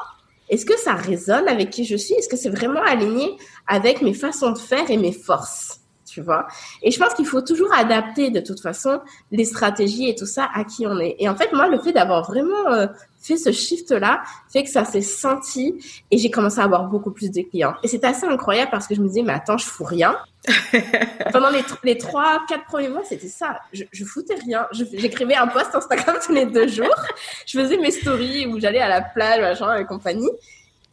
Est-ce 0.49 0.66
que 0.66 0.78
ça 0.78 0.95
résonne 0.95 1.47
avec 1.47 1.70
qui 1.70 1.84
je 1.84 1.97
suis? 1.97 2.14
Est-ce 2.14 2.28
que 2.28 2.36
c'est 2.36 2.51
vraiment 2.51 2.82
aligné 2.82 3.36
avec 3.66 4.03
mes 4.03 4.14
façons 4.14 4.51
de 4.51 4.59
faire 4.59 4.91
et 4.91 4.97
mes 4.97 5.12
forces? 5.12 5.80
Tu 6.11 6.21
vois. 6.21 6.47
Et 6.83 6.91
je 6.91 6.99
pense 6.99 7.15
qu'il 7.15 7.27
faut 7.27 7.41
toujours 7.41 7.73
adapter 7.73 8.31
de 8.31 8.41
toute 8.41 8.61
façon 8.61 9.01
les 9.31 9.45
stratégies 9.45 10.09
et 10.09 10.15
tout 10.15 10.27
ça 10.27 10.49
à 10.55 10.65
qui 10.65 10.87
on 10.87 10.99
est. 10.99 11.17
Et 11.19 11.29
en 11.29 11.37
fait, 11.37 11.53
moi, 11.53 11.69
le 11.69 11.79
fait 11.79 11.93
d'avoir 11.93 12.27
vraiment 12.27 12.67
euh, 12.73 12.87
fait 13.21 13.37
ce 13.37 13.53
shift-là 13.53 14.23
fait 14.53 14.65
que 14.65 14.71
ça 14.71 14.85
s'est 14.85 15.03
senti 15.03 15.77
et 16.11 16.19
j'ai 16.19 16.31
commencé 16.31 16.59
à 16.61 16.65
avoir 16.65 16.85
beaucoup 16.85 17.13
plus 17.13 17.31
de 17.31 17.43
clients. 17.43 17.75
Et 17.83 17.89
c'est 17.89 18.05
assez 18.05 18.27
incroyable 18.27 18.71
parce 18.71 18.87
que 18.87 18.95
je 18.95 19.01
me 19.01 19.09
disais, 19.09 19.23
mais 19.23 19.33
attends, 19.33 19.59
je 19.59 19.67
fous 19.67 19.85
rien. 19.85 20.17
Pendant 21.33 21.51
les, 21.51 21.63
les 21.85 21.99
trois, 21.99 22.41
quatre 22.49 22.65
premiers 22.65 22.89
mois, 22.89 23.03
c'était 23.05 23.29
ça. 23.29 23.61
Je, 23.73 23.85
je 23.93 24.05
foutais 24.05 24.35
rien. 24.35 24.67
J'écrivais 24.73 25.37
un 25.37 25.47
post 25.47 25.75
Instagram 25.75 26.17
tous 26.27 26.33
les 26.33 26.47
deux 26.47 26.67
jours. 26.67 27.05
Je 27.47 27.61
faisais 27.61 27.77
mes 27.77 27.91
stories 27.91 28.47
où 28.47 28.59
j'allais 28.59 28.81
à 28.81 28.89
la 28.89 29.03
plage, 29.03 29.41
machin, 29.41 29.77
et 29.77 29.85
compagnie 29.85 30.31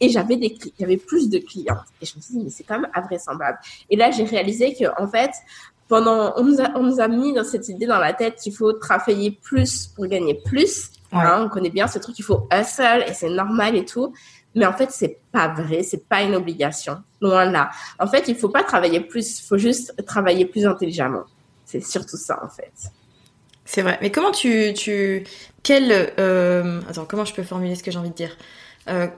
et 0.00 0.08
j'avais 0.08 0.36
des 0.36 0.56
avait 0.80 0.96
plus 0.96 1.28
de 1.28 1.38
clients. 1.38 1.80
Et 2.00 2.06
je 2.06 2.16
me 2.16 2.20
suis 2.20 2.34
dit 2.34 2.44
mais 2.44 2.50
c'est 2.50 2.64
quand 2.64 2.78
même 2.78 2.90
invraisemblable. 2.94 3.58
Et 3.90 3.96
là 3.96 4.10
j'ai 4.10 4.24
réalisé 4.24 4.74
que 4.74 4.84
en 5.00 5.08
fait 5.08 5.30
pendant 5.88 6.34
on 6.36 6.44
nous 6.44 6.60
a 6.60 6.70
on 6.76 6.82
nous 6.82 7.00
a 7.00 7.08
mis 7.08 7.32
dans 7.32 7.44
cette 7.44 7.68
idée 7.68 7.86
dans 7.86 7.98
la 7.98 8.12
tête 8.12 8.36
qu'il 8.36 8.54
faut 8.54 8.72
travailler 8.72 9.30
plus 9.30 9.86
pour 9.86 10.06
gagner 10.06 10.40
plus. 10.44 10.90
Hein, 11.10 11.44
on 11.46 11.48
connaît 11.48 11.70
bien 11.70 11.86
ce 11.86 11.98
truc 11.98 12.18
il 12.18 12.22
faut 12.22 12.46
hustle 12.52 13.04
et 13.08 13.14
c'est 13.14 13.30
normal 13.30 13.74
et 13.76 13.84
tout. 13.84 14.12
Mais 14.54 14.66
en 14.66 14.72
fait 14.72 14.90
c'est 14.90 15.18
pas 15.32 15.48
vrai 15.48 15.82
c'est 15.82 16.08
pas 16.08 16.22
une 16.22 16.34
obligation. 16.34 17.02
Loin 17.20 17.46
là. 17.46 17.70
En 17.98 18.06
fait 18.06 18.28
il 18.28 18.36
faut 18.36 18.50
pas 18.50 18.62
travailler 18.62 19.00
plus 19.00 19.40
il 19.40 19.44
faut 19.44 19.58
juste 19.58 19.94
travailler 20.06 20.44
plus 20.44 20.66
intelligemment. 20.66 21.24
C'est 21.64 21.84
surtout 21.84 22.16
ça 22.16 22.38
en 22.44 22.48
fait. 22.48 22.72
C'est 23.64 23.82
vrai. 23.82 23.98
Mais 24.00 24.10
comment 24.10 24.30
tu 24.30 24.72
tu 24.74 25.24
quel 25.62 26.14
euh... 26.18 26.80
attends 26.88 27.04
comment 27.04 27.26
je 27.26 27.34
peux 27.34 27.42
formuler 27.42 27.74
ce 27.74 27.82
que 27.82 27.90
j'ai 27.90 27.98
envie 27.98 28.08
de 28.10 28.14
dire? 28.14 28.34
Euh, 28.88 29.08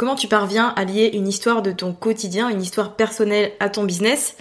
Comment 0.00 0.14
tu 0.14 0.28
parviens 0.28 0.72
à 0.76 0.86
lier 0.86 1.10
une 1.12 1.28
histoire 1.28 1.60
de 1.60 1.72
ton 1.72 1.92
quotidien, 1.92 2.48
une 2.48 2.62
histoire 2.62 2.96
personnelle 2.96 3.52
à 3.60 3.68
ton 3.68 3.84
business 3.84 4.34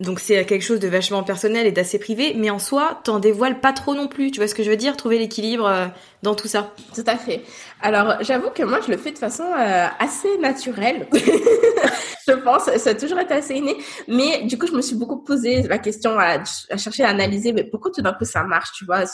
donc 0.00 0.18
c'est 0.18 0.44
quelque 0.44 0.62
chose 0.62 0.80
de 0.80 0.88
vachement 0.88 1.22
personnel 1.22 1.68
et 1.68 1.72
d'assez 1.72 2.00
privé, 2.00 2.34
mais 2.36 2.50
en 2.50 2.58
soi, 2.58 3.00
t'en 3.04 3.20
dévoiles 3.20 3.60
pas 3.60 3.72
trop 3.72 3.94
non 3.94 4.08
plus. 4.08 4.32
Tu 4.32 4.40
vois 4.40 4.48
ce 4.48 4.54
que 4.54 4.64
je 4.64 4.70
veux 4.70 4.76
dire? 4.76 4.96
Trouver 4.96 5.20
l'équilibre 5.20 5.66
euh, 5.66 5.86
dans 6.22 6.34
tout 6.34 6.48
ça. 6.48 6.74
Tout 6.96 7.04
à 7.06 7.16
fait. 7.16 7.42
Alors 7.80 8.16
j'avoue 8.20 8.50
que 8.50 8.64
moi 8.64 8.80
je 8.84 8.90
le 8.90 8.96
fais 8.96 9.12
de 9.12 9.18
façon 9.18 9.44
euh, 9.44 9.86
assez 10.00 10.36
naturelle. 10.38 11.06
je 11.12 12.32
pense, 12.32 12.64
ça 12.64 12.90
a 12.90 12.94
toujours 12.94 13.20
été 13.20 13.34
assez 13.34 13.54
inné. 13.54 13.76
Mais 14.08 14.42
du 14.42 14.58
coup 14.58 14.66
je 14.66 14.72
me 14.72 14.82
suis 14.82 14.96
beaucoup 14.96 15.22
posé 15.22 15.62
la 15.62 15.78
question 15.78 16.18
à, 16.18 16.42
à 16.70 16.76
chercher 16.76 17.04
à 17.04 17.10
analyser, 17.10 17.52
mais 17.52 17.62
pourquoi 17.62 17.92
tout 17.92 18.02
d'un 18.02 18.14
coup 18.14 18.24
ça 18.24 18.42
marche 18.42 18.70
Tu 18.76 18.84
vois? 18.84 19.04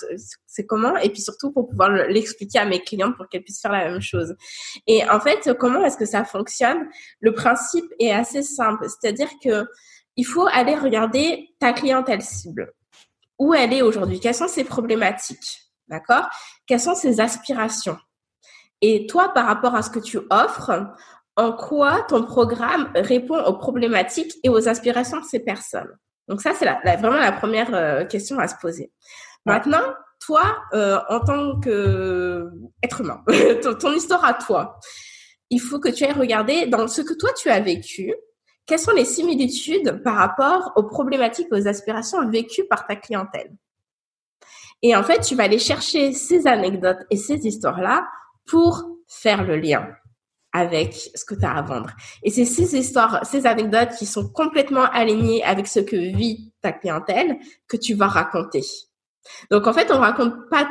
C'est 0.46 0.64
comment? 0.64 0.96
Et 0.96 1.10
puis 1.10 1.20
surtout 1.20 1.52
pour 1.52 1.68
pouvoir 1.68 1.90
l'expliquer 1.90 2.58
à 2.58 2.64
mes 2.64 2.80
clientes 2.80 3.18
pour 3.18 3.28
qu'elles 3.28 3.42
puissent 3.42 3.60
faire 3.60 3.72
la 3.72 3.90
même 3.90 4.00
chose. 4.00 4.34
Et 4.86 5.06
en 5.10 5.20
fait, 5.20 5.50
comment 5.58 5.84
est-ce 5.84 5.98
que 5.98 6.06
ça 6.06 6.24
fonctionne? 6.24 6.88
Le 7.20 7.34
principe 7.34 7.84
est 7.98 8.12
assez 8.12 8.42
simple, 8.42 8.86
c'est-à-dire 8.88 9.28
que 9.44 9.66
il 10.16 10.24
faut 10.24 10.46
aller 10.46 10.74
regarder 10.74 11.54
ta 11.58 11.72
clientèle 11.72 12.22
cible. 12.22 12.72
Où 13.38 13.54
elle 13.54 13.72
est 13.72 13.82
aujourd'hui? 13.82 14.20
Quelles 14.20 14.34
sont 14.34 14.48
ses 14.48 14.64
problématiques? 14.64 15.62
D'accord? 15.88 16.28
Quelles 16.66 16.80
sont 16.80 16.94
ses 16.94 17.20
aspirations? 17.20 17.98
Et 18.82 19.06
toi, 19.06 19.30
par 19.32 19.46
rapport 19.46 19.74
à 19.74 19.82
ce 19.82 19.90
que 19.90 19.98
tu 19.98 20.18
offres, 20.30 20.86
en 21.36 21.52
quoi 21.52 22.02
ton 22.02 22.24
programme 22.24 22.90
répond 22.94 23.38
aux 23.44 23.56
problématiques 23.56 24.34
et 24.42 24.48
aux 24.48 24.68
aspirations 24.68 25.20
de 25.20 25.24
ces 25.24 25.40
personnes? 25.40 25.90
Donc 26.28 26.40
ça, 26.42 26.52
c'est 26.54 26.66
vraiment 26.66 27.16
la 27.16 27.32
première 27.32 27.74
euh, 27.74 28.04
question 28.04 28.38
à 28.38 28.46
se 28.46 28.54
poser. 28.60 28.92
Maintenant, 29.46 29.94
toi, 30.24 30.58
euh, 30.74 30.98
en 31.08 31.20
tant 31.20 31.58
qu'être 31.60 33.00
humain, 33.00 33.22
ton, 33.80 33.92
histoire 33.92 34.24
à 34.24 34.34
toi, 34.34 34.78
il 35.50 35.60
faut 35.60 35.80
que 35.80 35.88
tu 35.88 36.04
ailles 36.04 36.12
regarder 36.12 36.66
dans 36.66 36.86
ce 36.86 37.00
que 37.00 37.14
toi 37.14 37.30
tu 37.36 37.48
as 37.48 37.60
vécu, 37.60 38.14
quelles 38.70 38.78
sont 38.78 38.92
les 38.92 39.04
similitudes 39.04 40.00
par 40.04 40.14
rapport 40.14 40.72
aux 40.76 40.84
problématiques, 40.84 41.48
aux 41.50 41.66
aspirations 41.66 42.30
vécues 42.30 42.68
par 42.70 42.86
ta 42.86 42.94
clientèle? 42.94 43.50
Et 44.80 44.94
en 44.94 45.02
fait, 45.02 45.22
tu 45.22 45.34
vas 45.34 45.42
aller 45.42 45.58
chercher 45.58 46.12
ces 46.12 46.46
anecdotes 46.46 47.00
et 47.10 47.16
ces 47.16 47.48
histoires-là 47.48 48.06
pour 48.46 48.88
faire 49.08 49.42
le 49.42 49.56
lien 49.56 49.88
avec 50.52 50.94
ce 51.16 51.24
que 51.24 51.34
tu 51.34 51.44
as 51.44 51.52
à 51.52 51.62
vendre. 51.62 51.90
Et 52.22 52.30
c'est 52.30 52.44
ces 52.44 52.76
histoires, 52.76 53.26
ces 53.26 53.44
anecdotes 53.44 53.90
qui 53.98 54.06
sont 54.06 54.28
complètement 54.28 54.84
alignées 54.92 55.42
avec 55.42 55.66
ce 55.66 55.80
que 55.80 55.96
vit 55.96 56.52
ta 56.62 56.70
clientèle 56.70 57.38
que 57.66 57.76
tu 57.76 57.94
vas 57.94 58.06
raconter. 58.06 58.62
Donc 59.50 59.66
en 59.66 59.72
fait, 59.72 59.90
on 59.90 59.98
raconte 59.98 60.48
pas 60.48 60.70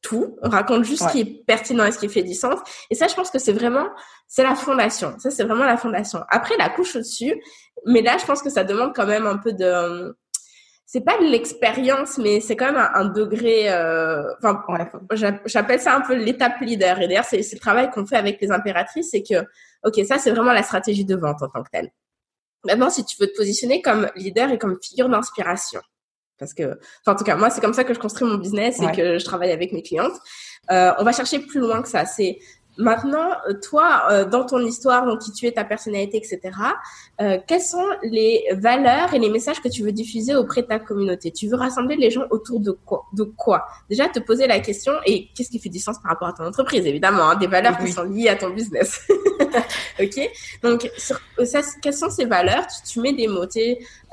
tout, 0.00 0.36
on 0.42 0.48
raconte 0.48 0.84
juste 0.84 1.04
ce 1.04 1.12
qui 1.12 1.20
est 1.20 1.44
pertinent 1.46 1.84
et 1.84 1.92
ce 1.92 1.98
qui 1.98 2.08
fait 2.08 2.22
du 2.22 2.34
sens. 2.34 2.58
Et 2.90 2.94
ça, 2.94 3.08
je 3.08 3.14
pense 3.14 3.30
que 3.30 3.38
c'est 3.38 3.52
vraiment, 3.52 3.88
c'est 4.26 4.42
la 4.42 4.54
fondation. 4.54 5.14
Ça, 5.18 5.30
c'est 5.30 5.44
vraiment 5.44 5.64
la 5.64 5.76
fondation. 5.76 6.20
Après, 6.30 6.56
la 6.56 6.68
couche 6.68 6.96
au-dessus, 6.96 7.40
mais 7.86 8.02
là, 8.02 8.16
je 8.18 8.24
pense 8.24 8.42
que 8.42 8.50
ça 8.50 8.64
demande 8.64 8.94
quand 8.94 9.06
même 9.06 9.26
un 9.26 9.38
peu 9.38 9.52
de, 9.52 10.16
c'est 10.90 11.02
pas 11.02 11.18
de 11.18 11.24
l'expérience, 11.24 12.16
mais 12.16 12.40
c'est 12.40 12.56
quand 12.56 12.72
même 12.72 12.90
un, 12.94 13.04
degré. 13.04 13.70
Euh, 13.70 14.22
enfin, 14.42 14.64
j'appelle 15.44 15.80
ça 15.80 15.94
un 15.94 16.00
peu 16.00 16.14
l'étape 16.14 16.60
leader. 16.62 16.98
Et 17.02 17.08
d'ailleurs, 17.08 17.26
c'est 17.26 17.40
le 17.52 17.58
travail 17.58 17.90
qu'on 17.90 18.06
fait 18.06 18.16
avec 18.16 18.40
les 18.40 18.50
impératrices, 18.50 19.10
c'est 19.10 19.22
que, 19.22 19.44
ok, 19.84 20.02
ça 20.06 20.16
c'est 20.16 20.30
vraiment 20.30 20.54
la 20.54 20.62
stratégie 20.62 21.04
de 21.04 21.14
vente 21.14 21.42
en 21.42 21.48
tant 21.50 21.62
que 21.62 21.68
telle. 21.70 21.90
Maintenant, 22.64 22.88
si 22.88 23.04
tu 23.04 23.16
veux 23.20 23.26
te 23.26 23.36
positionner 23.36 23.82
comme 23.82 24.08
leader 24.16 24.50
et 24.50 24.56
comme 24.56 24.78
figure 24.82 25.10
d'inspiration, 25.10 25.82
parce 26.38 26.54
que, 26.54 26.78
enfin, 27.00 27.12
en 27.12 27.16
tout 27.16 27.24
cas, 27.24 27.36
moi, 27.36 27.50
c'est 27.50 27.60
comme 27.60 27.74
ça 27.74 27.84
que 27.84 27.94
je 27.94 27.98
construis 27.98 28.28
mon 28.28 28.36
business 28.36 28.80
et 28.80 28.90
que 28.92 29.18
je 29.18 29.24
travaille 29.24 29.52
avec 29.52 29.72
mes 29.72 29.82
clientes. 29.82 30.14
Euh, 30.70 30.92
on 30.98 31.04
va 31.04 31.12
chercher 31.12 31.40
plus 31.40 31.60
loin 31.60 31.82
que 31.82 31.88
ça. 31.88 32.04
C'est 32.04 32.38
Maintenant, 32.78 33.32
euh, 33.48 33.54
toi, 33.54 34.04
euh, 34.10 34.24
dans 34.24 34.46
ton 34.46 34.60
histoire, 34.60 35.04
donc 35.04 35.18
qui 35.18 35.32
tu 35.32 35.46
es, 35.46 35.52
ta 35.52 35.64
personnalité, 35.64 36.16
etc., 36.16 36.40
euh, 37.20 37.38
quelles 37.44 37.60
sont 37.60 37.84
les 38.04 38.44
valeurs 38.52 39.12
et 39.12 39.18
les 39.18 39.30
messages 39.30 39.60
que 39.60 39.68
tu 39.68 39.82
veux 39.82 39.90
diffuser 39.90 40.36
auprès 40.36 40.62
de 40.62 40.68
ta 40.68 40.78
communauté? 40.78 41.32
Tu 41.32 41.48
veux 41.48 41.56
rassembler 41.56 41.96
les 41.96 42.12
gens 42.12 42.22
autour 42.30 42.60
de 42.60 42.70
quoi, 42.70 43.06
de 43.12 43.24
quoi? 43.24 43.66
Déjà, 43.90 44.08
te 44.08 44.20
poser 44.20 44.46
la 44.46 44.60
question 44.60 44.92
et 45.04 45.28
qu'est-ce 45.34 45.50
qui 45.50 45.58
fait 45.58 45.68
du 45.68 45.80
sens 45.80 45.98
par 46.00 46.12
rapport 46.12 46.28
à 46.28 46.32
ton 46.32 46.44
entreprise, 46.44 46.86
évidemment, 46.86 47.30
hein, 47.30 47.34
des 47.34 47.48
valeurs 47.48 47.76
qui 47.78 47.90
sont 47.90 48.04
liées 48.04 48.28
à 48.28 48.36
ton 48.36 48.50
business. 48.50 49.00
ok? 50.00 50.30
Donc, 50.62 50.88
sur, 50.96 51.18
ça, 51.44 51.60
quelles 51.82 51.94
sont 51.94 52.10
ces 52.10 52.26
valeurs? 52.26 52.64
Tu, 52.68 52.92
tu, 52.92 53.00
mets 53.00 53.12
des 53.12 53.26
mots. 53.26 53.46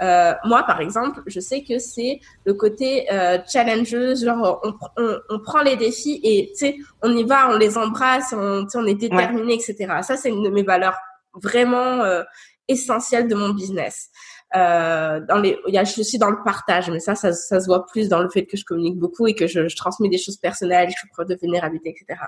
Euh, 0.02 0.34
moi, 0.44 0.64
par 0.64 0.82
exemple, 0.82 1.22
je 1.26 1.40
sais 1.40 1.64
que 1.64 1.80
c'est 1.80 2.20
le 2.46 2.54
côté 2.54 3.12
euh, 3.12 3.38
challengeuse, 3.48 4.26
genre 4.26 4.60
on, 4.64 4.74
on, 4.98 5.20
on, 5.30 5.40
prend 5.40 5.62
les 5.62 5.78
défis 5.78 6.20
et 6.24 6.52
tu 6.52 6.58
sais, 6.58 6.78
on 7.02 7.16
y 7.16 7.24
va, 7.24 7.50
on 7.50 7.58
les 7.58 7.78
embrasse, 7.78 8.34
on, 8.34 8.66
on 8.74 8.86
est 8.86 8.96
déterminé, 8.96 9.54
etc. 9.54 9.76
Ça, 10.02 10.18
c'est 10.18 10.30
une 10.30 10.44
de 10.44 10.50
mes 10.50 10.64
valeurs 10.64 10.98
vraiment 11.34 12.02
euh, 12.04 12.24
essentielles 12.68 13.28
de 13.28 13.36
mon 13.36 13.50
business. 13.50 14.10
Euh, 14.56 15.20
dans 15.28 15.38
les, 15.38 15.58
il 15.68 15.74
y 15.74 15.78
a, 15.78 15.84
je 15.84 16.02
suis 16.02 16.18
dans 16.18 16.30
le 16.30 16.42
partage, 16.44 16.90
mais 16.90 17.00
ça, 17.00 17.16
ça, 17.16 17.34
ça, 17.34 17.60
se 17.60 17.66
voit 17.66 17.86
plus 17.86 18.08
dans 18.08 18.22
le 18.22 18.30
fait 18.30 18.46
que 18.46 18.56
je 18.56 18.64
communique 18.64 18.98
beaucoup 18.98 19.28
et 19.28 19.36
que 19.36 19.48
je, 19.48 19.68
je 19.68 19.76
transmets 19.76 20.08
des 20.08 20.18
choses 20.18 20.38
personnelles, 20.38 20.90
je 20.90 20.98
suis 20.98 21.10
preuve 21.10 21.28
de 21.28 21.38
vulnérabilité, 21.42 21.90
etc. 21.90 22.22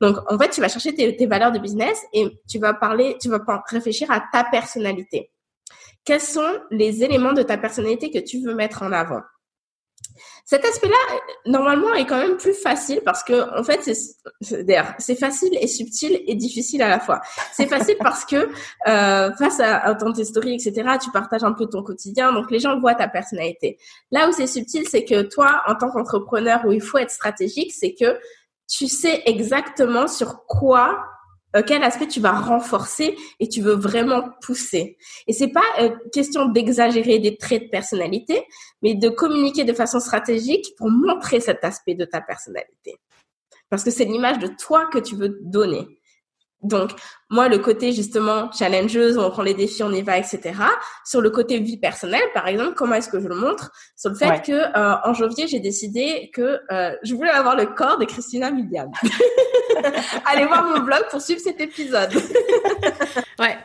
Donc, 0.00 0.16
en 0.30 0.38
fait, 0.38 0.50
tu 0.50 0.60
vas 0.60 0.68
chercher 0.68 0.94
tes, 0.94 1.16
tes 1.16 1.26
valeurs 1.26 1.52
de 1.52 1.58
business 1.58 2.00
et 2.14 2.40
tu 2.48 2.58
vas 2.58 2.72
parler, 2.72 3.16
tu 3.20 3.28
vas 3.28 3.40
réfléchir 3.68 4.10
à 4.10 4.22
ta 4.32 4.44
personnalité 4.44 5.30
quels 6.06 6.20
sont 6.20 6.60
les 6.70 7.04
éléments 7.04 7.32
de 7.34 7.42
ta 7.42 7.58
personnalité 7.58 8.10
que 8.10 8.20
tu 8.20 8.40
veux 8.40 8.54
mettre 8.54 8.82
en 8.82 8.92
avant? 8.92 9.20
Cet 10.48 10.64
aspect-là, 10.64 10.94
normalement, 11.46 11.92
est 11.94 12.06
quand 12.06 12.18
même 12.18 12.36
plus 12.36 12.54
facile 12.54 13.00
parce 13.04 13.24
que, 13.24 13.58
en 13.58 13.64
fait, 13.64 13.80
c'est 14.40 15.16
facile 15.16 15.58
et 15.60 15.66
subtil 15.66 16.22
et 16.24 16.36
difficile 16.36 16.82
à 16.82 16.88
la 16.88 17.00
fois. 17.00 17.20
C'est 17.52 17.66
facile 17.66 17.96
parce 17.98 18.24
que 18.24 18.48
euh, 18.86 19.32
face 19.32 19.58
à, 19.58 19.78
à 19.78 19.94
ton 19.96 20.14
story, 20.14 20.54
etc., 20.54 20.98
tu 21.02 21.10
partages 21.10 21.42
un 21.42 21.52
peu 21.52 21.66
ton 21.66 21.82
quotidien, 21.82 22.32
donc 22.32 22.52
les 22.52 22.60
gens 22.60 22.78
voient 22.78 22.94
ta 22.94 23.08
personnalité. 23.08 23.76
Là 24.12 24.28
où 24.28 24.32
c'est 24.32 24.46
subtil, 24.46 24.86
c'est 24.88 25.04
que 25.04 25.22
toi, 25.22 25.62
en 25.66 25.74
tant 25.74 25.90
qu'entrepreneur, 25.90 26.64
où 26.64 26.70
il 26.70 26.80
faut 26.80 26.98
être 26.98 27.10
stratégique, 27.10 27.72
c'est 27.72 27.94
que 27.94 28.16
tu 28.68 28.86
sais 28.86 29.22
exactement 29.26 30.06
sur 30.06 30.46
quoi 30.46 31.04
quel 31.62 31.82
aspect 31.82 32.06
tu 32.06 32.20
vas 32.20 32.32
renforcer 32.32 33.16
et 33.40 33.48
tu 33.48 33.60
veux 33.62 33.74
vraiment 33.74 34.30
pousser. 34.42 34.96
Et 35.26 35.32
c'est 35.32 35.48
pas 35.48 35.64
euh, 35.80 35.90
question 36.12 36.46
d'exagérer 36.46 37.18
des 37.18 37.36
traits 37.36 37.64
de 37.64 37.68
personnalité, 37.68 38.42
mais 38.82 38.94
de 38.94 39.08
communiquer 39.08 39.64
de 39.64 39.72
façon 39.72 40.00
stratégique 40.00 40.74
pour 40.76 40.90
montrer 40.90 41.40
cet 41.40 41.64
aspect 41.64 41.94
de 41.94 42.04
ta 42.04 42.20
personnalité. 42.20 42.96
Parce 43.68 43.84
que 43.84 43.90
c'est 43.90 44.04
l'image 44.04 44.38
de 44.38 44.48
toi 44.48 44.86
que 44.86 44.98
tu 44.98 45.16
veux 45.16 45.38
donner. 45.42 45.86
Donc, 46.62 46.90
moi, 47.30 47.48
le 47.48 47.58
côté 47.58 47.92
justement 47.92 48.50
challengeuse, 48.50 49.18
on 49.18 49.30
prend 49.30 49.42
les 49.42 49.54
défis, 49.54 49.82
on 49.82 49.92
y 49.92 50.02
va, 50.02 50.18
etc. 50.18 50.52
Sur 51.04 51.20
le 51.20 51.30
côté 51.30 51.58
vie 51.58 51.76
personnelle, 51.76 52.22
par 52.34 52.48
exemple, 52.48 52.74
comment 52.74 52.94
est-ce 52.94 53.08
que 53.08 53.20
je 53.20 53.28
le 53.28 53.34
montre? 53.34 53.72
Sur 53.94 54.10
le 54.10 54.16
fait 54.16 54.42
que 54.44 54.52
euh, 54.52 54.96
en 55.04 55.14
janvier, 55.14 55.46
j'ai 55.46 55.60
décidé 55.60 56.30
que 56.34 56.60
euh, 56.70 56.92
je 57.02 57.14
voulais 57.14 57.30
avoir 57.30 57.56
le 57.56 57.66
corps 57.66 57.98
de 57.98 58.04
Christina 58.04 58.50
Milian. 58.50 58.90
Allez 60.26 60.46
voir 60.46 60.64
mon 60.64 60.80
blog 60.80 61.04
pour 61.10 61.20
suivre 61.20 61.40
cet 61.40 61.60
épisode. 61.60 62.14
ouais. 63.38 63.56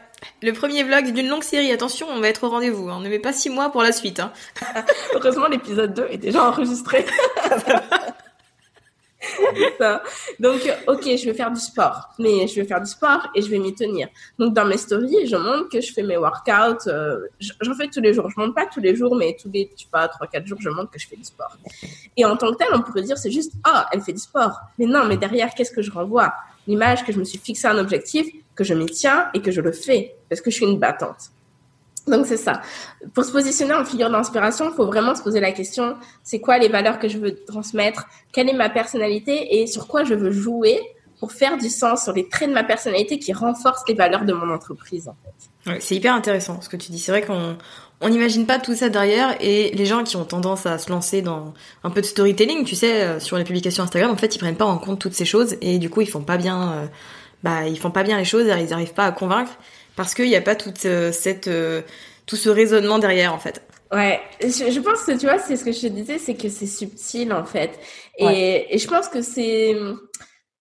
Le 0.43 0.53
premier 0.53 0.83
vlog 0.83 1.11
d'une 1.13 1.27
longue 1.27 1.43
série. 1.43 1.71
Attention, 1.71 2.07
on 2.09 2.19
va 2.19 2.27
être 2.27 2.43
au 2.43 2.49
rendez-vous. 2.49 2.89
Hein. 2.89 2.95
On 2.97 2.99
ne 2.99 3.09
met 3.09 3.19
pas 3.19 3.33
six 3.33 3.49
mois 3.49 3.71
pour 3.71 3.83
la 3.83 3.91
suite. 3.91 4.19
Hein. 4.19 4.31
Heureusement, 5.15 5.47
l'épisode 5.47 5.93
2 5.93 6.07
est 6.11 6.17
déjà 6.17 6.47
enregistré. 6.47 7.05
Donc, 10.39 10.61
ok, 10.87 11.03
je 11.03 11.25
vais 11.25 11.33
faire 11.33 11.51
du 11.51 11.59
sport, 11.59 12.09
mais 12.17 12.47
je 12.47 12.55
vais 12.55 12.65
faire 12.65 12.81
du 12.81 12.89
sport 12.89 13.27
et 13.35 13.41
je 13.41 13.49
vais 13.49 13.59
m'y 13.59 13.73
tenir. 13.73 14.07
Donc, 14.39 14.53
dans 14.53 14.65
mes 14.65 14.77
stories, 14.77 15.27
je 15.27 15.35
montre 15.35 15.69
que 15.69 15.81
je 15.81 15.93
fais 15.93 16.03
mes 16.03 16.17
workouts. 16.17 16.87
Euh, 16.87 17.27
j'en 17.39 17.75
fais 17.75 17.87
tous 17.87 18.01
les 18.01 18.13
jours. 18.13 18.29
Je 18.29 18.39
montre 18.39 18.55
pas 18.55 18.65
tous 18.65 18.79
les 18.79 18.95
jours, 18.95 19.15
mais 19.15 19.37
tous 19.39 19.49
les, 19.51 19.67
tu 19.67 19.85
sais 19.85 19.89
pas, 19.91 20.07
3-4 20.07 20.45
jours, 20.45 20.57
je 20.61 20.69
montre 20.69 20.91
que 20.91 20.99
je 20.99 21.07
fais 21.07 21.15
du 21.15 21.23
sport. 21.23 21.55
Et 22.17 22.25
en 22.25 22.35
tant 22.35 22.51
que 22.51 22.57
tel, 22.57 22.67
on 22.73 22.81
pourrait 22.81 23.03
dire, 23.03 23.17
c'est 23.17 23.31
juste, 23.31 23.53
oh, 23.67 23.79
elle 23.91 24.01
fait 24.01 24.13
du 24.13 24.19
sport. 24.19 24.59
Mais 24.77 24.85
non, 24.85 25.05
mais 25.05 25.17
derrière, 25.17 25.53
qu'est-ce 25.53 25.71
que 25.71 25.81
je 25.81 25.91
renvoie? 25.91 26.33
L'image 26.67 27.03
que 27.05 27.11
je 27.11 27.19
me 27.19 27.23
suis 27.23 27.39
fixé 27.39 27.67
un 27.67 27.77
objectif, 27.77 28.27
que 28.55 28.63
je 28.63 28.73
m'y 28.73 28.85
tiens 28.85 29.29
et 29.33 29.41
que 29.41 29.51
je 29.51 29.61
le 29.61 29.71
fais 29.71 30.15
parce 30.29 30.41
que 30.41 30.51
je 30.51 30.55
suis 30.57 30.65
une 30.65 30.79
battante. 30.79 31.31
Donc 32.11 32.25
c'est 32.25 32.37
ça. 32.37 32.61
Pour 33.13 33.23
se 33.25 33.31
positionner 33.31 33.73
en 33.73 33.85
figure 33.85 34.09
d'inspiration, 34.09 34.69
il 34.69 34.75
faut 34.75 34.85
vraiment 34.85 35.15
se 35.15 35.23
poser 35.23 35.39
la 35.39 35.51
question, 35.51 35.95
c'est 36.23 36.39
quoi 36.39 36.57
les 36.57 36.67
valeurs 36.67 36.99
que 36.99 37.07
je 37.07 37.17
veux 37.17 37.35
transmettre, 37.45 38.05
quelle 38.31 38.49
est 38.49 38.53
ma 38.53 38.69
personnalité? 38.69 39.61
Et 39.61 39.67
sur 39.67 39.87
quoi 39.87 40.03
je 40.03 40.13
veux 40.13 40.31
jouer 40.31 40.79
pour 41.19 41.31
faire 41.31 41.57
du 41.57 41.69
sens 41.69 42.03
sur 42.03 42.13
les 42.13 42.27
traits 42.27 42.49
de 42.49 42.53
ma 42.53 42.63
personnalité 42.63 43.19
qui 43.19 43.31
renforcent 43.31 43.83
les 43.87 43.93
valeurs 43.93 44.25
de 44.25 44.33
mon 44.33 44.53
entreprise 44.53 45.09
c'est 45.79 45.95
hyper 45.95 46.15
intéressant 46.15 46.59
ce 46.61 46.69
que 46.69 46.77
tu 46.77 46.91
dis. 46.91 46.99
C'est 46.99 47.11
vrai 47.11 47.21
qu'on 47.21 47.57
on 48.01 48.09
n'imagine 48.09 48.47
pas 48.47 48.57
tout 48.57 48.73
ça 48.73 48.89
derrière 48.89 49.35
et 49.39 49.71
les 49.71 49.85
gens 49.85 50.03
qui 50.03 50.17
ont 50.17 50.25
tendance 50.25 50.65
à 50.65 50.79
se 50.79 50.89
lancer 50.89 51.21
dans 51.21 51.53
un 51.83 51.91
peu 51.91 52.01
de 52.01 52.05
storytelling, 52.05 52.65
tu 52.65 52.75
sais, 52.75 53.03
euh, 53.03 53.19
sur 53.19 53.37
les 53.37 53.43
publications 53.43 53.83
Instagram, 53.83 54.09
en 54.09 54.17
fait, 54.17 54.35
ils 54.35 54.39
prennent 54.39 54.55
pas 54.55 54.65
en 54.65 54.79
compte 54.79 54.99
toutes 54.99 55.13
ces 55.13 55.25
choses 55.25 55.57
et 55.61 55.77
du 55.77 55.89
coup, 55.89 56.01
ils 56.01 56.09
font 56.09 56.23
pas 56.23 56.37
bien, 56.37 56.71
euh, 56.71 56.85
bah, 57.43 57.67
ils 57.67 57.77
font 57.77 57.91
pas 57.91 58.01
bien 58.01 58.17
les 58.17 58.25
choses, 58.25 58.45
ils 58.45 58.69
n'arrivent 58.69 58.93
pas 58.93 59.05
à 59.05 59.11
convaincre 59.11 59.51
parce 60.03 60.13
qu'il 60.13 60.27
n'y 60.27 60.35
a 60.35 60.41
pas 60.41 60.55
toute 60.55 60.85
euh, 60.85 61.11
cette 61.11 61.47
euh, 61.47 61.81
tout 62.25 62.35
ce 62.35 62.49
raisonnement 62.49 62.99
derrière 62.99 63.33
en 63.33 63.39
fait. 63.39 63.61
Ouais, 63.91 64.21
je, 64.41 64.79
pense 64.79 65.03
que 65.03 65.17
tu 65.17 65.25
vois, 65.25 65.37
c'est 65.37 65.57
ce 65.57 65.65
que 65.65 65.73
je 65.73 65.81
te 65.81 65.87
disais, 65.87 66.17
c'est 66.17 66.35
que 66.35 66.47
c'est 66.47 66.65
subtil 66.65 67.33
en 67.33 67.43
fait, 67.43 67.77
et, 68.17 68.73
et 68.73 68.77
je 68.77 68.87
pense 68.87 69.09
que 69.09 69.21
c'est, 69.21 69.75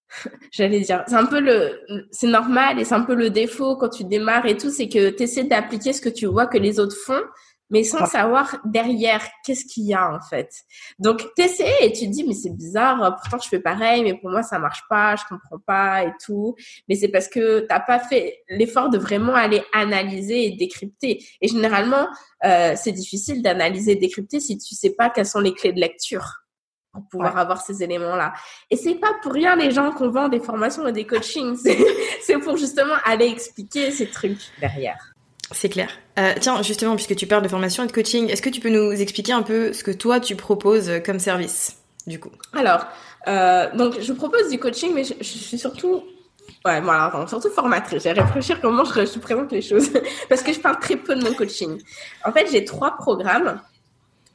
j'allais 0.50 0.80
dire, 0.80 1.04
c'est 1.06 1.14
un 1.14 1.26
peu 1.26 1.38
le, 1.38 1.80
c'est 2.10 2.26
normal 2.26 2.80
et 2.80 2.84
c'est 2.84 2.96
un 2.96 3.02
peu 3.02 3.14
le 3.14 3.30
défaut 3.30 3.76
quand 3.76 3.88
tu 3.88 4.02
démarres 4.02 4.46
et 4.46 4.56
tout, 4.56 4.70
c'est 4.70 4.88
que 4.88 5.10
tu 5.10 5.22
essaies 5.22 5.44
d'appliquer 5.44 5.92
ce 5.92 6.00
que 6.00 6.08
tu 6.08 6.26
vois 6.26 6.46
que 6.46 6.58
les 6.58 6.80
autres 6.80 6.96
font, 6.96 7.22
mais 7.70 7.84
sans 7.84 8.06
savoir 8.06 8.56
derrière 8.64 9.26
qu'est-ce 9.44 9.64
qu'il 9.64 9.84
y 9.84 9.94
a 9.94 10.12
en 10.12 10.20
fait. 10.20 10.50
Donc 10.98 11.22
t'essaies 11.34 11.72
et 11.82 11.92
tu 11.92 12.06
te 12.06 12.10
dis 12.10 12.24
mais 12.24 12.34
c'est 12.34 12.54
bizarre, 12.54 13.16
pourtant 13.20 13.38
je 13.42 13.48
fais 13.48 13.60
pareil, 13.60 14.02
mais 14.02 14.14
pour 14.14 14.30
moi 14.30 14.42
ça 14.42 14.58
marche 14.58 14.82
pas, 14.88 15.16
je 15.16 15.22
comprends 15.28 15.58
pas 15.64 16.04
et 16.04 16.12
tout. 16.24 16.56
Mais 16.88 16.96
c'est 16.96 17.08
parce 17.08 17.28
que 17.28 17.60
t'as 17.60 17.80
pas 17.80 17.98
fait 17.98 18.42
l'effort 18.48 18.90
de 18.90 18.98
vraiment 18.98 19.34
aller 19.34 19.62
analyser 19.72 20.46
et 20.46 20.50
décrypter. 20.50 21.24
Et 21.40 21.48
généralement 21.48 22.08
euh, 22.44 22.74
c'est 22.76 22.92
difficile 22.92 23.42
d'analyser 23.42 23.92
et 23.92 23.96
décrypter 23.96 24.40
si 24.40 24.58
tu 24.58 24.74
sais 24.74 24.90
pas 24.90 25.10
quelles 25.10 25.26
sont 25.26 25.40
les 25.40 25.54
clés 25.54 25.72
de 25.72 25.80
lecture 25.80 26.40
pour 26.92 27.06
pouvoir 27.08 27.38
avoir 27.38 27.60
ces 27.60 27.82
éléments-là. 27.82 28.32
Et 28.70 28.76
c'est 28.76 28.96
pas 28.96 29.14
pour 29.22 29.32
rien 29.32 29.54
les 29.56 29.70
gens 29.70 29.92
qu'on 29.92 30.10
vend 30.10 30.28
des 30.28 30.40
formations 30.40 30.86
et 30.88 30.92
des 30.92 31.06
coachings, 31.06 31.56
c'est 32.22 32.38
pour 32.38 32.56
justement 32.56 32.94
aller 33.04 33.26
expliquer 33.26 33.90
ces 33.90 34.10
trucs 34.10 34.40
derrière. 34.60 35.09
C'est 35.52 35.68
clair. 35.68 35.90
Euh, 36.18 36.32
tiens, 36.40 36.62
justement, 36.62 36.94
puisque 36.94 37.16
tu 37.16 37.26
parles 37.26 37.42
de 37.42 37.48
formation 37.48 37.82
et 37.82 37.86
de 37.86 37.92
coaching, 37.92 38.28
est-ce 38.28 38.42
que 38.42 38.50
tu 38.50 38.60
peux 38.60 38.68
nous 38.68 38.92
expliquer 38.92 39.32
un 39.32 39.42
peu 39.42 39.72
ce 39.72 39.82
que 39.82 39.90
toi 39.90 40.20
tu 40.20 40.36
proposes 40.36 40.90
comme 41.04 41.18
service, 41.18 41.76
du 42.06 42.20
coup? 42.20 42.30
Alors, 42.52 42.86
euh, 43.26 43.68
donc 43.74 44.00
je 44.00 44.12
propose 44.12 44.48
du 44.48 44.58
coaching, 44.58 44.92
mais 44.94 45.04
je, 45.04 45.22
suis 45.22 45.58
surtout 45.58 46.04
Ouais, 46.64 46.80
bon, 46.80 46.90
alors, 46.90 47.28
surtout 47.28 47.50
formatrice. 47.50 48.02
J'ai 48.02 48.12
réfléchir 48.12 48.60
comment 48.60 48.84
je, 48.84 49.06
je 49.06 49.18
présente 49.18 49.50
les 49.50 49.62
choses. 49.62 49.90
Parce 50.28 50.42
que 50.42 50.52
je 50.52 50.60
parle 50.60 50.78
très 50.78 50.96
peu 50.96 51.14
de 51.14 51.24
mon 51.24 51.32
coaching. 51.32 51.80
En 52.24 52.32
fait, 52.32 52.48
j'ai 52.50 52.64
trois 52.64 52.96
programmes. 52.96 53.60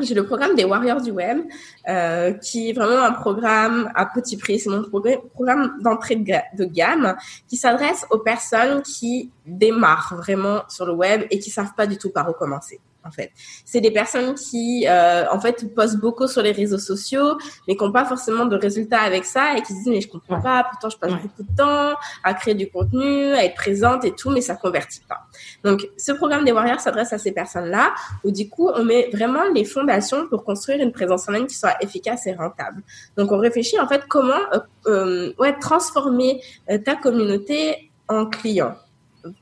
J'ai 0.02 0.14
le 0.14 0.26
programme 0.26 0.56
des 0.56 0.66
Warriors 0.66 1.02
du 1.02 1.12
Web, 1.12 1.40
euh, 1.88 2.34
qui 2.34 2.70
est 2.70 2.74
vraiment 2.74 3.02
un 3.02 3.14
programme 3.14 3.90
à 3.96 4.06
petit 4.06 4.36
prix. 4.36 4.60
C'est 4.60 4.70
mon 4.70 4.84
programme 4.84 5.78
d'entrée 5.82 6.18
de 6.18 6.66
gamme 6.66 7.16
qui 7.48 7.56
s'adresse 7.56 8.06
aux 8.12 8.18
personnes 8.18 8.82
qui 8.82 9.32
démarrent 9.46 10.16
vraiment 10.18 10.64
sur 10.68 10.86
le 10.86 10.94
web 10.94 11.24
et 11.32 11.40
qui 11.40 11.50
savent 11.50 11.74
pas 11.78 11.88
du 11.88 11.98
tout 11.98 12.10
par 12.10 12.30
où 12.30 12.34
commencer 12.34 12.82
en 13.06 13.12
fait. 13.12 13.32
C'est 13.64 13.82
des 13.82 13.92
personnes 13.92 14.36
qui, 14.36 14.86
euh, 14.88 15.26
en 15.32 15.40
fait, 15.40 15.74
postent 15.74 15.98
beaucoup 15.98 16.28
sur 16.28 16.42
les 16.42 16.52
réseaux 16.52 16.80
sociaux, 16.80 17.38
mais 17.68 17.76
qui 17.76 17.84
n'ont 17.84 17.92
pas 17.92 18.06
forcément 18.06 18.46
de 18.46 18.56
résultats 18.56 19.02
avec 19.02 19.26
ça 19.26 19.56
et 19.56 19.62
qui 19.62 19.74
se 19.74 19.78
disent, 19.78 19.88
mais 19.88 20.02
je 20.02 20.10
comprends 20.10 20.42
pas, 20.42 20.66
pourtant 20.70 20.90
je 20.90 20.98
passe 20.98 21.12
beaucoup 21.14 21.44
de 21.44 21.56
temps 21.56 21.96
à 22.24 22.34
créer 22.34 22.56
du 22.56 22.70
contenu, 22.70 23.34
à 23.34 23.46
être 23.46 23.56
présente 23.56 24.04
et 24.06 24.12
tout, 24.12 24.30
mais 24.30 24.42
ça 24.42 24.56
convertit 24.56 25.02
pas. 25.08 25.22
Donc, 25.64 25.88
ce 25.98 26.12
programme 26.12 26.46
des 26.46 26.52
Warriors 26.52 26.80
s'adresse 26.80 27.14
à 27.14 27.18
ces 27.18 27.32
personnes-là, 27.32 27.94
où 28.24 28.32
du 28.32 28.50
coup, 28.50 28.70
on 28.74 28.84
met 28.84 29.10
vraiment 29.14 29.44
les 29.54 29.66
fondations 29.66 30.28
pour 30.28 30.44
construire 30.44 30.82
une 30.82 30.92
présence 30.92 31.30
en 31.30 31.34
ligne 31.34 31.48
qui 31.48 31.56
soit 31.56 31.76
efficace 31.82 32.26
et 32.28 32.34
rentable. 32.34 32.82
Donc, 33.18 33.32
on 33.32 33.38
réfléchit, 33.38 33.80
en 33.80 33.88
fait, 33.88 34.04
comment, 34.08 34.34
euh, 34.54 34.60
euh 34.88 35.34
ouais, 35.40 35.58
transformer 35.60 36.42
euh, 36.70 36.78
ta 36.78 36.96
communauté 36.96 37.92
en 38.08 38.26
client 38.26 38.76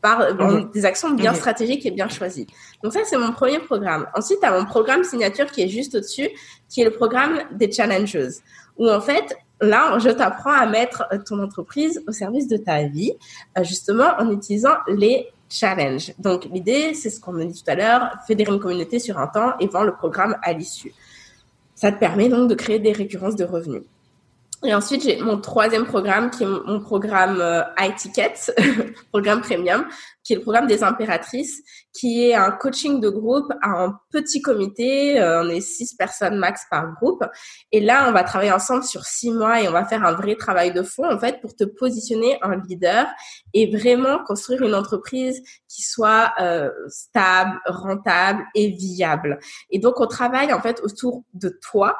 par 0.01 0.35
des 0.73 0.85
actions 0.85 1.11
bien 1.11 1.33
stratégiques 1.33 1.85
et 1.85 1.91
bien 1.91 2.07
choisies. 2.09 2.47
Donc 2.83 2.93
ça, 2.93 3.01
c'est 3.05 3.17
mon 3.17 3.31
premier 3.31 3.59
programme. 3.59 4.07
Ensuite, 4.15 4.39
tu 4.41 4.45
as 4.45 4.57
mon 4.57 4.65
programme 4.65 5.03
signature 5.03 5.47
qui 5.51 5.61
est 5.61 5.67
juste 5.67 5.95
au-dessus, 5.95 6.29
qui 6.69 6.81
est 6.81 6.85
le 6.85 6.91
programme 6.91 7.39
des 7.51 7.71
challenges, 7.71 8.17
où 8.77 8.89
en 8.89 9.01
fait, 9.01 9.35
là, 9.61 9.97
je 9.99 10.09
t'apprends 10.09 10.51
à 10.51 10.65
mettre 10.65 11.07
ton 11.25 11.41
entreprise 11.41 12.01
au 12.07 12.11
service 12.11 12.47
de 12.47 12.57
ta 12.57 12.83
vie, 12.83 13.13
euh, 13.57 13.63
justement 13.63 14.11
en 14.19 14.29
utilisant 14.31 14.75
les 14.87 15.27
challenges. 15.49 16.13
Donc 16.19 16.45
l'idée, 16.45 16.93
c'est 16.93 17.09
ce 17.09 17.19
qu'on 17.19 17.39
a 17.39 17.45
dit 17.45 17.63
tout 17.63 17.69
à 17.69 17.75
l'heure, 17.75 18.11
fédérer 18.27 18.51
une 18.51 18.59
communauté 18.59 18.99
sur 18.99 19.19
un 19.19 19.27
temps 19.27 19.53
et 19.59 19.67
vendre 19.67 19.85
le 19.85 19.95
programme 19.95 20.35
à 20.41 20.53
l'issue. 20.53 20.93
Ça 21.75 21.91
te 21.91 21.99
permet 21.99 22.29
donc 22.29 22.49
de 22.49 22.55
créer 22.55 22.79
des 22.79 22.91
récurrences 22.91 23.35
de 23.35 23.43
revenus. 23.43 23.83
Et 24.65 24.73
ensuite, 24.73 25.03
j'ai 25.03 25.21
mon 25.21 25.41
troisième 25.41 25.85
programme 25.85 26.29
qui 26.29 26.43
est 26.43 26.47
mon 26.47 26.79
programme 26.79 27.41
euh, 27.41 27.63
iTicket, 27.79 28.33
programme 29.11 29.41
premium, 29.41 29.85
qui 30.23 30.31
est 30.31 30.35
le 30.37 30.41
programme 30.41 30.67
des 30.67 30.85
impératrices, 30.85 31.61
qui 31.91 32.29
est 32.29 32.33
un 32.33 32.49
coaching 32.51 33.01
de 33.01 33.09
groupe 33.09 33.51
à 33.61 33.83
un 33.83 33.99
petit 34.09 34.41
comité. 34.41 35.19
Euh, 35.19 35.43
on 35.43 35.49
est 35.49 35.59
six 35.59 35.93
personnes 35.95 36.37
max 36.37 36.61
par 36.71 36.93
groupe. 36.93 37.25
Et 37.73 37.81
là, 37.81 38.07
on 38.07 38.13
va 38.13 38.23
travailler 38.23 38.53
ensemble 38.53 38.83
sur 38.83 39.03
six 39.03 39.31
mois 39.31 39.61
et 39.61 39.67
on 39.67 39.73
va 39.73 39.83
faire 39.83 40.05
un 40.05 40.13
vrai 40.13 40.35
travail 40.35 40.71
de 40.71 40.81
fond, 40.81 41.11
en 41.11 41.19
fait, 41.19 41.41
pour 41.41 41.53
te 41.57 41.65
positionner 41.65 42.39
en 42.41 42.51
leader 42.51 43.07
et 43.53 43.69
vraiment 43.75 44.23
construire 44.23 44.61
une 44.61 44.75
entreprise 44.75 45.43
qui 45.67 45.81
soit 45.81 46.31
euh, 46.39 46.69
stable, 46.87 47.59
rentable 47.65 48.45
et 48.55 48.69
viable. 48.69 49.39
Et 49.71 49.79
donc, 49.79 49.99
on 49.99 50.07
travaille, 50.07 50.53
en 50.53 50.61
fait, 50.61 50.79
autour 50.83 51.23
de 51.33 51.49
toi, 51.49 51.97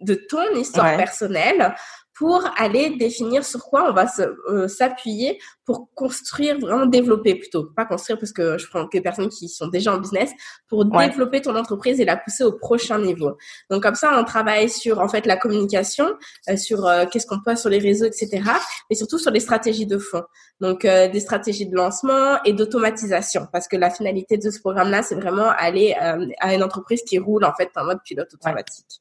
de 0.00 0.14
ton 0.14 0.54
histoire 0.54 0.96
personnelle 0.96 1.74
pour 2.20 2.44
aller 2.58 2.90
définir 2.98 3.42
sur 3.46 3.64
quoi 3.64 3.88
on 3.88 3.94
va 3.94 4.04
euh, 4.50 4.68
s'appuyer 4.68 5.40
pour 5.64 5.88
construire, 5.94 6.58
vraiment 6.58 6.84
développer 6.84 7.34
plutôt, 7.34 7.70
pas 7.74 7.86
construire 7.86 8.18
parce 8.18 8.32
que 8.32 8.58
je 8.58 8.68
prends 8.68 8.86
que 8.86 8.98
des 8.98 9.00
personnes 9.00 9.30
qui 9.30 9.48
sont 9.48 9.68
déjà 9.68 9.94
en 9.94 9.96
business, 9.96 10.30
pour 10.68 10.84
développer 10.84 11.40
ton 11.40 11.56
entreprise 11.56 11.98
et 11.98 12.04
la 12.04 12.18
pousser 12.18 12.44
au 12.44 12.52
prochain 12.52 12.98
niveau. 12.98 13.38
Donc 13.70 13.82
comme 13.82 13.94
ça, 13.94 14.20
on 14.20 14.24
travaille 14.24 14.68
sur 14.68 14.98
en 15.00 15.08
fait 15.08 15.24
la 15.24 15.38
communication, 15.38 16.12
euh, 16.50 16.58
sur 16.58 16.86
euh, 16.86 17.06
qu'est-ce 17.10 17.26
qu'on 17.26 17.40
passe 17.40 17.62
sur 17.62 17.70
les 17.70 17.78
réseaux, 17.78 18.04
etc. 18.04 18.42
Mais 18.90 18.96
surtout 18.96 19.18
sur 19.18 19.30
les 19.30 19.40
stratégies 19.40 19.86
de 19.86 19.96
fond. 19.96 20.24
Donc 20.60 20.82
des 20.82 21.20
stratégies 21.20 21.70
de 21.70 21.74
lancement 21.74 22.36
et 22.44 22.52
d'automatisation, 22.52 23.46
parce 23.50 23.66
que 23.66 23.78
la 23.78 23.88
finalité 23.88 24.36
de 24.36 24.50
ce 24.50 24.60
programme-là, 24.60 25.02
c'est 25.02 25.14
vraiment 25.14 25.48
aller 25.56 25.94
à 25.94 26.54
une 26.54 26.62
entreprise 26.62 27.00
qui 27.02 27.18
roule 27.18 27.46
en 27.46 27.54
fait 27.54 27.70
en 27.76 27.86
mode 27.86 28.00
pilote 28.04 28.28
automatique. 28.34 29.00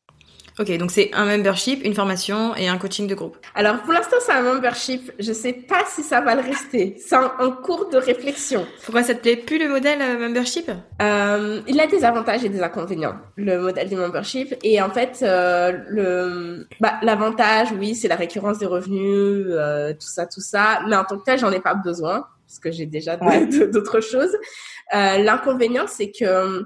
Ok, 0.60 0.78
donc 0.78 0.92
c'est 0.92 1.10
un 1.14 1.24
membership, 1.24 1.86
une 1.86 1.94
formation 1.94 2.54
et 2.58 2.68
un 2.68 2.78
coaching 2.78 3.08
de 3.08 3.16
groupe. 3.16 3.38
Alors 3.56 3.78
pour 3.84 3.94
l'instant 3.94 4.18
c'est 4.20 4.34
un 4.34 4.42
membership. 4.42 5.10
Je 5.18 5.32
sais 5.32 5.54
pas 5.54 5.86
si 5.88 6.04
ça 6.04 6.20
va 6.20 6.36
le 6.36 6.42
rester. 6.42 6.98
C'est 7.00 7.16
en, 7.16 7.52
cours 7.64 7.88
de 7.88 7.98
réflexion. 7.98 8.68
Pourquoi 8.84 9.04
ça 9.04 9.16
te 9.16 9.22
plaît 9.22 9.38
plus 9.38 9.58
le 9.58 9.70
modèle 9.70 10.02
euh, 10.02 10.20
membership? 10.20 10.70
Euh, 11.02 11.62
Il 11.66 11.80
a 11.80 11.88
des 11.88 12.04
avantages 12.04 12.44
et 12.44 12.50
des 12.50 12.62
inconvénients 12.62 13.16
le 13.38 13.58
modèle 13.58 13.88
du 13.88 13.96
membership. 13.96 14.54
Et 14.62 14.82
en 14.82 14.90
fait 14.90 15.20
euh, 15.24 15.78
le 15.88 16.68
bah, 16.82 16.96
l'avantage 17.04 17.70
oui 17.80 17.96
c'est 17.96 18.10
la 18.10 18.18
récurrence 18.18 18.60
des 18.60 18.66
revenus, 18.66 19.46
euh, 19.52 19.94
tout 19.94 20.10
ça 20.10 20.26
tout 20.26 20.42
ça. 20.42 20.82
Mais 20.90 20.98
en 20.98 21.06
tant 21.06 21.18
que 21.18 21.24
tel 21.24 21.40
j'en 21.40 21.54
ai 21.54 21.62
pas 21.62 21.74
besoin 21.74 22.26
parce 22.46 22.60
que 22.60 22.70
j'ai 22.70 22.86
déjà 22.86 23.16
d'autres 23.72 24.02
choses. 24.02 24.36
Euh, 24.94 25.20
l'inconvénient 25.20 25.86
c'est 25.88 26.12
que 26.12 26.66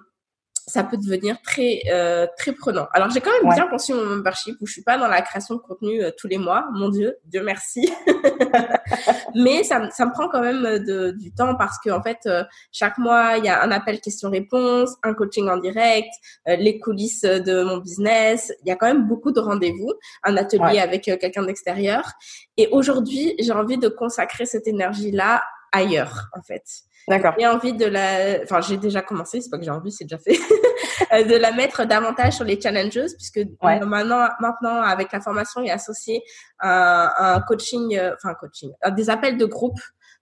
ça 0.68 0.84
peut 0.84 0.98
devenir 0.98 1.42
très 1.42 1.82
euh, 1.92 2.26
très 2.38 2.54
prenant. 2.54 2.88
Alors 2.94 3.10
j'ai 3.10 3.20
quand 3.20 3.32
même 3.42 3.54
bien 3.54 3.68
conçu 3.68 3.94
mon 3.94 4.06
membership 4.06 4.56
où 4.62 4.66
je 4.66 4.74
suis 4.74 4.82
pas 4.82 4.98
dans 4.98 5.08
la 5.08 5.22
création 5.22 5.56
de 5.56 5.60
contenu 5.60 6.02
euh, 6.02 6.12
tous 6.18 6.28
les 6.28 6.38
mois, 6.38 6.66
mon 6.74 6.90
dieu, 6.90 7.18
Dieu 7.26 7.44
merci. 7.44 7.92
Mais 9.36 9.64
ça, 9.64 9.90
ça 9.92 10.06
me 10.06 10.12
prend 10.12 10.30
quand 10.30 10.42
même 10.42 10.66
euh, 10.66 10.80
de, 10.80 11.12
du 11.12 11.34
temps 11.34 11.56
parce 11.56 11.80
que 11.80 11.90
en 11.90 12.02
fait 12.02 12.20
euh, 12.28 12.44
chaque 12.72 12.98
mois 12.98 13.38
il 13.38 13.46
y 13.46 13.50
a 13.50 13.62
un 13.62 13.72
appel 13.72 14.00
question-réponse, 14.00 14.96
un 15.04 15.14
coaching 15.14 15.50
en 15.50 15.58
direct, 15.58 16.10
les 16.46 16.80
coulisses 16.80 17.24
de 17.24 17.64
mon 17.64 17.78
business. 17.78 18.54
Il 18.64 18.70
y 18.70 18.72
a 18.72 18.76
quand 18.76 18.88
même 18.88 19.08
beaucoup 19.08 19.32
de 19.32 19.40
rendez-vous, 19.40 19.94
un 20.24 20.38
atelier 20.38 20.80
avec 20.80 21.04
quelqu'un 21.04 21.44
d'extérieur. 21.44 22.14
Et 22.58 22.70
aujourd'hui 22.72 23.36
j'ai 23.40 23.52
envie 23.52 23.78
de 23.78 23.90
consacrer 23.90 24.46
cette 24.46 24.68
énergie 24.68 25.12
là 25.12 25.44
ailleurs 25.72 26.30
en 26.38 26.42
fait. 26.42 26.64
D'accord. 27.08 27.34
J'ai 27.38 27.48
envie 27.48 27.74
de 27.74 27.86
la, 27.86 28.44
enfin 28.44 28.62
j'ai 28.62 28.78
déjà 28.78 29.02
commencé, 29.02 29.42
c'est 29.42 29.50
pas 29.50 29.58
que 29.58 29.66
j'ai 29.66 29.72
envie, 29.72 29.92
c'est 29.92 30.06
déjà 30.06 30.18
fait, 30.18 30.38
euh, 31.14 31.24
de 31.24 31.36
la 31.36 31.52
mettre 31.52 31.86
davantage 31.86 32.34
sur 32.34 32.46
les 32.46 32.60
challenges 32.60 33.14
puisque 33.18 33.42
maintenant, 33.62 34.28
maintenant 34.40 34.82
avec 34.82 35.12
la 35.12 35.20
formation 35.20 35.62
il 35.62 35.68
est 35.68 35.72
associé 35.72 36.24
un, 36.60 37.12
un 37.18 37.42
coaching, 37.42 37.98
euh, 37.98 38.16
enfin 38.16 38.34
coaching, 38.36 38.72
des 38.96 39.10
appels 39.10 39.38
de 39.38 39.46
groupe 39.46 39.80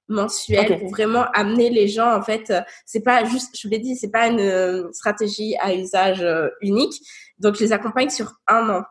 mensuels 0.08 0.80
pour 0.80 0.90
vraiment 0.90 1.26
amener 1.34 1.70
les 1.70 1.88
gens 1.88 2.14
en 2.14 2.22
fait 2.22 2.52
c'est 2.86 3.04
pas 3.04 3.24
juste 3.24 3.56
je 3.58 3.66
vous 3.66 3.72
l'ai 3.72 3.80
dit 3.80 3.96
c'est 3.96 4.12
pas 4.12 4.28
une 4.28 4.92
stratégie 4.92 5.56
à 5.60 5.74
usage 5.74 6.22
euh, 6.22 6.50
unique. 6.62 6.96
Donc 7.38 7.56
je 7.56 7.62
les 7.62 7.74
accompagne 7.74 8.10
sur 8.10 8.34
un 8.48 8.70
an 8.70 8.84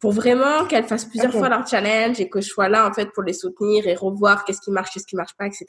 pour 0.00 0.12
vraiment 0.12 0.64
qu'elles 0.64 0.86
fassent 0.86 1.04
plusieurs 1.04 1.32
fois 1.32 1.48
leur 1.48 1.66
challenge 1.66 2.20
et 2.20 2.28
que 2.28 2.40
je 2.40 2.48
sois 2.48 2.68
là 2.68 2.88
en 2.88 2.92
fait 2.92 3.12
pour 3.12 3.22
les 3.22 3.34
soutenir 3.34 3.86
et 3.86 3.94
revoir 3.94 4.44
qu'est-ce 4.44 4.60
qui 4.60 4.70
marche, 4.70 4.90
qu'est-ce 4.92 5.06
qui 5.06 5.16
marche 5.16 5.34
pas, 5.38 5.46
etc. 5.46 5.66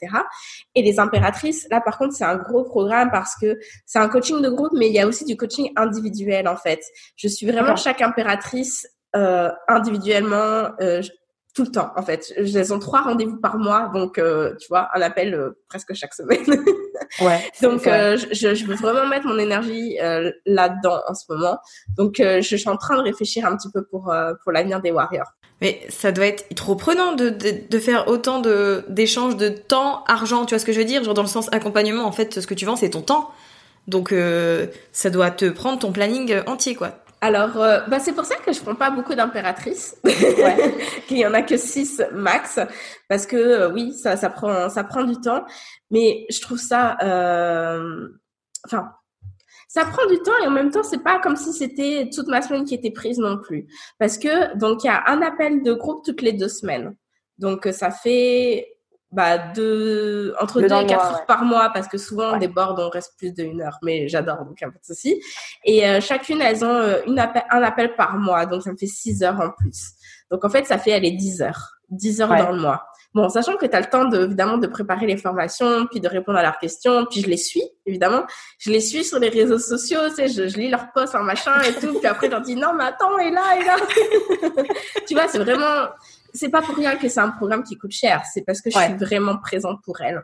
Et 0.74 0.82
les 0.82 0.98
impératrices, 0.98 1.68
là 1.70 1.80
par 1.80 1.98
contre 1.98 2.14
c'est 2.14 2.24
un 2.24 2.36
gros 2.36 2.64
programme 2.64 3.10
parce 3.10 3.34
que 3.36 3.58
c'est 3.84 3.98
un 3.98 4.08
coaching 4.08 4.40
de 4.40 4.48
groupe, 4.48 4.72
mais 4.74 4.88
il 4.88 4.94
y 4.94 5.00
a 5.00 5.06
aussi 5.06 5.24
du 5.24 5.36
coaching 5.36 5.70
individuel 5.76 6.48
en 6.48 6.56
fait. 6.56 6.80
Je 7.16 7.28
suis 7.28 7.46
vraiment 7.46 7.76
chaque 7.76 8.00
impératrice 8.00 8.88
euh, 9.14 9.50
individuellement. 9.68 10.70
Euh, 10.80 11.02
tout 11.54 11.64
le 11.64 11.70
temps 11.70 11.92
en 11.96 12.02
fait. 12.02 12.32
Elles 12.36 12.72
ont 12.72 12.78
trois 12.78 13.02
rendez-vous 13.02 13.36
par 13.36 13.58
mois, 13.58 13.90
donc 13.92 14.18
euh, 14.18 14.54
tu 14.58 14.68
vois, 14.68 14.88
un 14.94 15.02
appel 15.02 15.34
euh, 15.34 15.50
presque 15.68 15.92
chaque 15.94 16.14
semaine. 16.14 16.44
ouais. 17.20 17.40
donc 17.60 17.86
euh, 17.86 18.16
je, 18.32 18.54
je, 18.54 18.64
veux 18.64 18.74
vraiment 18.74 19.06
mettre 19.06 19.26
mon 19.26 19.38
énergie 19.38 19.98
là-dedans 20.46 21.00
en 21.06 21.14
ce 21.14 21.24
moment. 21.28 21.58
Donc 21.96 22.14
je, 22.18 22.40
je, 22.40 22.56
suis 22.56 22.68
en 22.68 22.76
train 22.76 22.96
de 22.96 23.02
réfléchir 23.02 23.44
un 23.46 23.56
petit 23.56 23.70
peu 23.70 23.84
pour 23.84 24.12
pour 24.42 24.52
l'avenir 24.52 24.80
des 24.80 24.90
Warriors. 24.90 25.30
Mais 25.60 25.80
ça 25.90 26.10
doit 26.10 26.26
être 26.26 26.52
trop 26.56 26.74
prenant 26.74 27.12
de, 27.12 27.28
de, 27.28 27.54
de 27.68 27.78
faire 27.78 28.08
autant 28.08 28.40
de 28.40 28.84
d'échanges 28.88 29.36
de 29.36 29.48
temps, 29.48 30.02
argent, 30.06 30.44
tu 30.44 30.54
vois 30.54 30.58
ce 30.58 30.64
que 30.64 30.72
je 30.72 30.78
veux 30.78 30.84
dire, 30.84 31.04
genre 31.04 31.14
dans 31.14 31.22
le 31.22 31.28
sens 31.28 31.48
accompagnement. 31.52 32.04
En 32.04 32.12
fait, 32.12 32.40
ce 32.40 32.46
que 32.46 32.54
tu 32.54 32.64
vends, 32.64 32.76
c'est 32.76 32.90
ton 32.90 33.02
temps. 33.02 33.30
Donc 33.88 34.14
ça 34.92 35.10
doit 35.10 35.30
te 35.30 35.50
prendre 35.50 35.78
ton 35.78 35.92
planning 35.92 36.40
entier, 36.46 36.74
quoi. 36.74 37.01
Alors, 37.22 37.56
euh, 37.62 37.78
bah 37.86 38.00
c'est 38.00 38.14
pour 38.14 38.24
ça 38.24 38.34
que 38.44 38.52
je 38.52 38.60
prends 38.60 38.74
pas 38.74 38.90
beaucoup 38.90 39.14
d'impératrices, 39.14 39.96
ouais. 40.04 40.74
qu'il 41.06 41.18
y 41.18 41.24
en 41.24 41.32
a 41.34 41.42
que 41.42 41.56
six 41.56 42.02
max, 42.12 42.58
parce 43.08 43.26
que 43.26 43.36
euh, 43.36 43.70
oui, 43.70 43.92
ça, 43.92 44.16
ça 44.16 44.28
prend, 44.28 44.68
ça 44.68 44.82
prend 44.82 45.04
du 45.04 45.14
temps, 45.20 45.44
mais 45.92 46.26
je 46.30 46.40
trouve 46.40 46.58
ça, 46.58 46.96
euh, 47.00 48.08
enfin, 48.66 48.90
ça 49.68 49.84
prend 49.84 50.04
du 50.06 50.18
temps 50.18 50.32
et 50.42 50.48
en 50.48 50.50
même 50.50 50.72
temps, 50.72 50.82
c'est 50.82 51.04
pas 51.04 51.20
comme 51.20 51.36
si 51.36 51.52
c'était 51.52 52.10
toute 52.12 52.26
ma 52.26 52.42
semaine 52.42 52.64
qui 52.64 52.74
était 52.74 52.90
prise 52.90 53.18
non 53.18 53.38
plus, 53.38 53.68
parce 54.00 54.18
que 54.18 54.58
donc 54.58 54.82
il 54.82 54.88
y 54.88 54.90
a 54.90 55.04
un 55.06 55.22
appel 55.22 55.62
de 55.62 55.74
groupe 55.74 56.04
toutes 56.04 56.22
les 56.22 56.32
deux 56.32 56.48
semaines, 56.48 56.96
donc 57.38 57.68
ça 57.70 57.92
fait 57.92 58.71
bah, 59.12 59.36
deux, 59.38 60.34
entre 60.40 60.60
deux, 60.60 60.66
et 60.66 60.86
quatre 60.86 61.04
heures 61.04 61.26
par 61.26 61.44
mois 61.44 61.70
parce 61.72 61.86
que 61.86 61.98
souvent 61.98 62.34
on 62.34 62.38
déborde, 62.38 62.80
on 62.80 62.88
reste 62.88 63.12
plus 63.18 63.32
d'une 63.32 63.60
heure, 63.60 63.78
mais 63.82 64.08
j'adore 64.08 64.44
donc 64.44 64.62
un 64.62 64.70
peu 64.70 64.78
de 64.78 64.84
ceci. 64.84 65.22
Et 65.64 65.86
euh, 65.86 66.00
chacune, 66.00 66.40
elles 66.40 66.64
ont 66.64 66.74
euh, 66.74 67.00
une 67.06 67.18
appel, 67.18 67.42
un 67.50 67.62
appel 67.62 67.94
par 67.94 68.18
mois, 68.18 68.46
donc 68.46 68.62
ça 68.62 68.72
me 68.72 68.76
fait 68.76 68.86
six 68.86 69.22
heures 69.22 69.38
en 69.38 69.50
plus. 69.50 69.90
Donc 70.30 70.44
en 70.44 70.48
fait, 70.48 70.64
ça 70.64 70.78
fait 70.78 70.94
aller 70.94 71.10
dix 71.12 71.42
heures, 71.42 71.74
dix 71.90 72.22
heures 72.22 72.34
dans 72.34 72.52
le 72.52 72.58
mois. 72.58 72.86
Bon, 73.14 73.28
sachant 73.28 73.56
que 73.58 73.66
tu 73.66 73.76
as 73.76 73.80
le 73.80 73.90
temps 73.90 74.06
de, 74.06 74.24
évidemment 74.24 74.56
de 74.56 74.66
préparer 74.66 75.04
les 75.04 75.18
formations, 75.18 75.86
puis 75.90 76.00
de 76.00 76.08
répondre 76.08 76.38
à 76.38 76.42
leurs 76.42 76.58
questions, 76.58 77.04
puis 77.10 77.20
je 77.20 77.26
les 77.26 77.36
suis, 77.36 77.62
évidemment. 77.84 78.22
Je 78.58 78.70
les 78.70 78.80
suis 78.80 79.04
sur 79.04 79.18
les 79.18 79.28
réseaux 79.28 79.58
sociaux, 79.58 80.08
tu 80.08 80.14
sais, 80.14 80.28
je, 80.28 80.48
je 80.48 80.56
lis 80.56 80.70
leurs 80.70 80.90
posts 80.92 81.14
en 81.14 81.22
machin 81.22 81.60
et 81.60 81.74
tout, 81.74 81.98
puis 81.98 82.06
après 82.06 82.28
je 82.28 82.32
leur 82.32 82.40
dis 82.40 82.56
non 82.56 82.72
mais 82.72 82.84
attends, 82.84 83.18
et 83.18 83.30
là, 83.30 83.42
et 83.60 83.64
là. 83.64 83.76
tu 85.06 85.12
vois, 85.12 85.28
c'est 85.28 85.40
vraiment 85.40 85.88
c'est 86.32 86.48
pas 86.48 86.62
pour 86.62 86.76
rien 86.76 86.96
que 86.96 87.08
c'est 87.08 87.20
un 87.20 87.30
programme 87.30 87.62
qui 87.62 87.76
coûte 87.76 87.92
cher. 87.92 88.22
C'est 88.32 88.42
parce 88.42 88.60
que 88.60 88.70
je 88.70 88.78
suis 88.78 88.94
vraiment 88.94 89.38
présente 89.38 89.82
pour 89.84 90.00
elles. 90.00 90.22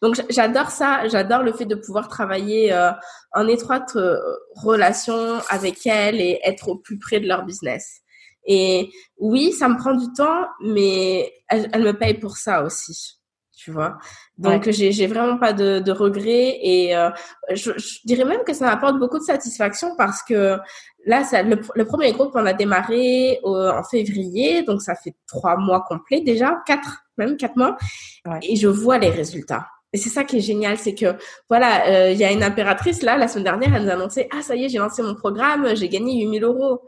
Donc 0.00 0.20
j'adore 0.28 0.70
ça, 0.70 1.08
j'adore 1.08 1.42
le 1.42 1.52
fait 1.52 1.64
de 1.64 1.74
pouvoir 1.74 2.08
travailler 2.08 2.72
euh, 2.72 2.90
en 3.32 3.48
étroite 3.48 3.92
euh, 3.96 4.18
relation 4.54 5.40
avec 5.48 5.86
elles 5.86 6.20
et 6.20 6.40
être 6.44 6.68
au 6.68 6.76
plus 6.76 6.98
près 6.98 7.20
de 7.20 7.28
leur 7.28 7.44
business. 7.44 8.00
Et 8.44 8.90
oui, 9.18 9.52
ça 9.52 9.68
me 9.68 9.76
prend 9.76 9.94
du 9.94 10.12
temps, 10.12 10.46
mais 10.60 11.32
elles, 11.48 11.82
me 11.82 11.92
payent 11.92 12.18
pour 12.18 12.36
ça 12.36 12.64
aussi, 12.64 13.20
tu 13.56 13.70
vois. 13.70 13.98
Donc 14.36 14.68
j'ai 14.70 15.06
vraiment 15.06 15.38
pas 15.38 15.52
de, 15.52 15.78
de 15.78 15.92
regrets 15.92 16.58
et 16.60 16.96
euh, 16.96 17.10
je, 17.50 17.70
je, 17.76 18.00
dirais 18.04 18.24
même 18.24 18.42
que 18.44 18.52
ça 18.52 18.66
m'apporte 18.66 18.98
beaucoup 18.98 19.20
de 19.20 19.24
satisfaction 19.24 19.94
parce 19.96 20.22
que 20.24 20.58
là, 21.06 21.24
ça, 21.24 21.42
le, 21.42 21.84
premier 21.84 22.12
groupe 22.12 22.32
on 22.34 22.46
a 22.46 22.52
démarré 22.52 23.40
en 23.44 23.82
février, 23.82 24.62
donc 24.62 24.82
ça 24.82 24.94
fait 24.94 25.14
trois 25.26 25.56
mois 25.56 25.84
complets 25.88 26.20
déjà, 26.20 26.62
quatre 26.66 27.02
même 27.18 27.36
quatre 27.36 27.56
mois, 27.56 27.76
et 28.42 28.56
je 28.56 28.68
vois 28.68 28.98
les 28.98 29.10
résultats. 29.10 29.66
Et 29.92 29.98
c'est 29.98 30.08
ça 30.08 30.24
qui 30.24 30.38
est 30.38 30.40
génial, 30.40 30.78
c'est 30.78 30.94
que 30.94 31.16
voilà, 31.50 31.86
euh, 31.88 32.10
il 32.12 32.18
y 32.18 32.24
a 32.24 32.32
une 32.32 32.42
impératrice 32.42 33.02
là, 33.02 33.16
la 33.18 33.28
semaine 33.28 33.44
dernière, 33.44 33.74
elle 33.74 33.82
nous 33.84 33.90
a 33.90 33.92
annoncé 33.92 34.26
ah 34.32 34.40
ça 34.40 34.56
y 34.56 34.64
est, 34.64 34.68
j'ai 34.70 34.78
lancé 34.78 35.02
mon 35.02 35.14
programme, 35.14 35.76
j'ai 35.76 35.88
gagné 35.88 36.22
8000 36.22 36.44
euros. 36.44 36.80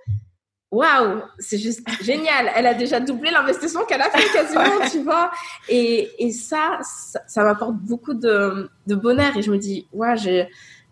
Waouh, 0.71 1.21
c'est 1.39 1.59
juste 1.59 1.87
génial. 2.03 2.51
Elle 2.57 2.67
a 2.67 2.75
déjà 2.75 3.01
doublé 3.01 3.31
l'investissement 3.31 3.85
qu'elle 3.85 4.01
a 4.01 4.11
fait 4.11 4.33
quasiment, 4.33 4.89
tu 4.91 5.03
vois. 5.03 5.31
Et, 5.69 6.11
et 6.19 6.33
ça, 6.33 6.79
ça, 7.27 7.45
m'apporte 7.45 7.77
beaucoup 7.77 8.15
de, 8.15 8.71
de, 8.87 8.95
bonheur 8.95 9.37
et 9.37 9.43
je 9.43 9.53
me 9.53 9.59
dis 9.59 9.87
ouais, 9.93 10.17
je, 10.17 10.45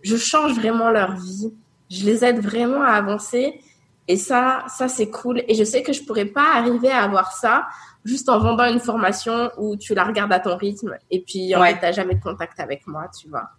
je 0.03 0.17
change 0.17 0.53
vraiment 0.53 0.91
leur 0.91 1.17
vie. 1.17 1.53
Je 1.93 2.07
les 2.07 2.25
aide 2.25 2.41
vraiment 2.41 2.83
à 2.83 2.93
avancer. 2.93 3.61
Et 4.09 4.17
ça, 4.17 4.65
ça 4.69 4.89
c'est 4.89 5.11
cool. 5.11 5.43
Et 5.47 5.55
je 5.55 5.63
sais 5.63 5.83
que 5.83 5.93
je 5.93 6.03
pourrais 6.03 6.25
pas 6.25 6.55
arriver 6.57 6.91
à 6.91 7.03
avoir 7.05 7.33
ça 7.33 7.67
juste 8.05 8.29
en 8.29 8.39
vendant 8.39 8.65
une 8.65 8.81
formation 8.81 9.51
où 9.59 9.77
tu 9.77 9.95
la 9.95 10.05
regardes 10.05 10.33
à 10.33 10.41
ton 10.41 10.57
rythme 10.57 10.97
et 11.11 11.21
puis 11.21 11.55
en 11.55 11.61
ouais. 11.61 11.75
fait, 11.75 11.79
tu 11.79 11.85
n'as 11.85 11.93
jamais 11.93 12.15
de 12.15 12.23
contact 12.23 12.59
avec 12.59 12.87
moi, 12.87 13.09
tu 13.17 13.29
vois. 13.29 13.51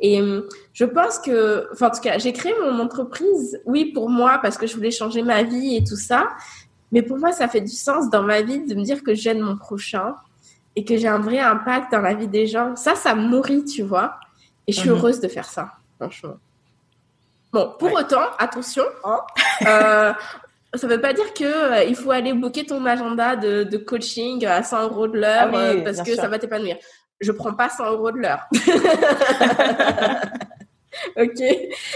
Et 0.00 0.20
hum, 0.20 0.44
je 0.72 0.84
pense 0.84 1.18
que, 1.18 1.68
enfin, 1.72 1.88
en 1.88 1.90
tout 1.90 2.00
cas, 2.00 2.18
j'ai 2.18 2.32
créé 2.32 2.54
mon 2.62 2.78
entreprise, 2.78 3.60
oui, 3.66 3.86
pour 3.92 4.08
moi, 4.08 4.38
parce 4.40 4.56
que 4.56 4.66
je 4.66 4.74
voulais 4.76 4.92
changer 4.92 5.22
ma 5.22 5.42
vie 5.42 5.76
et 5.76 5.84
tout 5.84 5.96
ça. 5.96 6.28
Mais 6.92 7.02
pour 7.02 7.18
moi, 7.18 7.32
ça 7.32 7.48
fait 7.48 7.60
du 7.60 7.74
sens 7.74 8.08
dans 8.08 8.22
ma 8.22 8.40
vie 8.40 8.64
de 8.64 8.74
me 8.74 8.82
dire 8.82 9.02
que 9.02 9.14
j'aide 9.14 9.40
mon 9.40 9.56
prochain 9.56 10.14
et 10.76 10.84
que 10.84 10.96
j'ai 10.96 11.08
un 11.08 11.18
vrai 11.18 11.40
impact 11.40 11.92
dans 11.92 12.00
la 12.00 12.14
vie 12.14 12.28
des 12.28 12.46
gens. 12.46 12.76
Ça, 12.76 12.94
ça 12.94 13.14
me 13.14 13.28
nourrit, 13.28 13.64
tu 13.64 13.82
vois. 13.82 14.18
Et 14.66 14.72
je 14.72 14.80
suis 14.80 14.88
mhm. 14.88 14.96
heureuse 14.96 15.20
de 15.20 15.28
faire 15.28 15.48
ça, 15.48 15.72
franchement. 15.98 16.36
Bon, 17.52 17.74
pour 17.78 17.92
autant, 17.92 18.24
attention, 18.38 18.84
hein, 19.04 19.20
euh, 19.66 20.12
ça 20.74 20.86
veut 20.86 21.00
pas 21.00 21.14
dire 21.14 21.32
que 21.32 21.44
euh, 21.44 21.84
il 21.84 21.96
faut 21.96 22.10
aller 22.10 22.34
booker 22.34 22.66
ton 22.66 22.84
agenda 22.84 23.36
de, 23.36 23.64
de 23.64 23.76
coaching 23.78 24.44
à 24.44 24.62
100 24.62 24.82
euros 24.84 25.08
de 25.08 25.18
l'heure 25.18 25.48
ah 25.52 25.56
euh, 25.56 25.82
parce 25.82 26.02
que 26.02 26.14
ça 26.14 26.28
va 26.28 26.38
t'épanouir. 26.38 26.76
Je 27.20 27.32
prends 27.32 27.54
pas 27.54 27.70
100 27.70 27.92
euros 27.92 28.12
de 28.12 28.18
l'heure. 28.18 28.46
ok. 31.16 31.38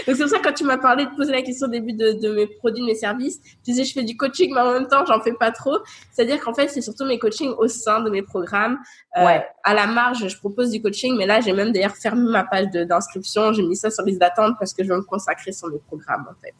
Donc 0.07 0.15
c'est 0.15 0.17
pour 0.17 0.27
ça 0.27 0.39
que 0.39 0.43
quand 0.43 0.53
tu 0.53 0.63
m'as 0.63 0.77
parlé 0.77 1.05
de 1.05 1.11
poser 1.15 1.31
la 1.31 1.41
question 1.41 1.67
au 1.67 1.69
début 1.69 1.93
de, 1.93 2.13
de, 2.13 2.33
mes 2.33 2.47
produits, 2.47 2.81
de 2.81 2.87
mes 2.87 2.95
services, 2.95 3.41
tu 3.41 3.71
disais 3.71 3.83
je 3.83 3.93
fais 3.93 4.03
du 4.03 4.15
coaching, 4.15 4.51
mais 4.53 4.61
en 4.61 4.73
même 4.73 4.87
temps 4.87 5.05
j'en 5.05 5.21
fais 5.21 5.33
pas 5.33 5.51
trop. 5.51 5.77
C'est-à-dire 6.11 6.39
qu'en 6.39 6.53
fait 6.53 6.67
c'est 6.69 6.81
surtout 6.81 7.05
mes 7.05 7.19
coachings 7.19 7.53
au 7.57 7.67
sein 7.67 8.01
de 8.01 8.09
mes 8.09 8.21
programmes. 8.21 8.77
Euh, 9.17 9.25
ouais. 9.25 9.45
À 9.63 9.73
la 9.73 9.87
marge, 9.87 10.27
je 10.27 10.37
propose 10.37 10.71
du 10.71 10.81
coaching, 10.81 11.15
mais 11.17 11.25
là 11.25 11.41
j'ai 11.41 11.53
même 11.53 11.71
d'ailleurs 11.71 11.95
fermé 11.95 12.29
ma 12.29 12.43
page 12.43 12.67
d'inscription. 12.71 13.53
J'ai 13.53 13.63
mis 13.63 13.75
ça 13.75 13.89
sur 13.89 14.03
liste 14.03 14.19
d'attente 14.19 14.55
parce 14.59 14.73
que 14.73 14.83
je 14.83 14.89
veux 14.89 14.97
me 14.97 15.03
consacrer 15.03 15.51
sur 15.51 15.69
mes 15.69 15.79
programmes 15.79 16.27
en 16.29 16.41
fait. 16.41 16.53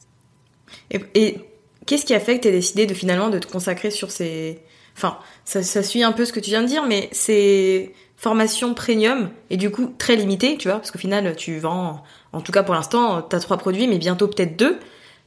Et, 0.90 1.00
et 1.14 1.50
Qu'est-ce 1.86 2.06
qui 2.06 2.14
a 2.14 2.20
fait 2.20 2.38
que 2.38 2.42
tu 2.42 2.50
décidé 2.50 2.86
de 2.86 2.94
finalement 2.94 3.30
de 3.30 3.38
te 3.38 3.46
consacrer 3.46 3.90
sur 3.90 4.10
ces... 4.10 4.60
Enfin, 4.96 5.18
ça, 5.44 5.62
ça, 5.62 5.82
suit 5.82 6.02
un 6.02 6.12
peu 6.12 6.24
ce 6.24 6.32
que 6.32 6.40
tu 6.40 6.50
viens 6.50 6.62
de 6.62 6.68
dire, 6.68 6.86
mais 6.86 7.08
c'est 7.12 7.92
formation 8.24 8.72
premium 8.72 9.28
et 9.50 9.58
du 9.58 9.70
coup 9.70 9.94
très 9.98 10.16
limitée, 10.16 10.56
tu 10.56 10.68
vois, 10.68 10.78
parce 10.78 10.90
qu'au 10.90 10.98
final, 10.98 11.36
tu 11.36 11.58
vends, 11.58 12.02
en 12.32 12.40
tout 12.40 12.52
cas 12.52 12.62
pour 12.62 12.74
l'instant, 12.74 13.20
tu 13.20 13.36
as 13.36 13.40
trois 13.40 13.58
produits, 13.58 13.86
mais 13.86 13.98
bientôt 13.98 14.28
peut-être 14.28 14.56
deux. 14.56 14.78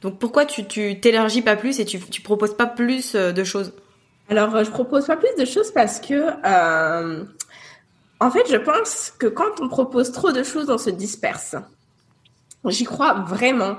Donc 0.02 0.18
pourquoi 0.18 0.44
tu 0.44 0.64
t'élargis 1.00 1.42
pas 1.42 1.54
plus 1.54 1.78
et 1.78 1.84
tu, 1.84 2.00
tu 2.00 2.22
proposes 2.22 2.56
pas 2.56 2.66
plus 2.66 3.14
euh, 3.14 3.30
de 3.30 3.44
choses? 3.44 3.72
Alors, 4.28 4.54
euh, 4.54 4.64
je 4.64 4.70
propose 4.70 5.06
pas 5.06 5.16
plus 5.16 5.34
de 5.38 5.44
choses 5.44 5.70
parce 5.70 6.00
que, 6.00 6.14
euh, 6.44 7.24
en 8.18 8.30
fait, 8.32 8.50
je 8.50 8.56
pense 8.56 9.12
que 9.16 9.28
quand 9.28 9.60
on 9.60 9.68
propose 9.68 10.10
trop 10.10 10.32
de 10.32 10.42
choses, 10.42 10.68
on 10.68 10.78
se 10.78 10.90
disperse. 10.90 11.54
J'y 12.66 12.84
crois 12.84 13.14
vraiment. 13.14 13.78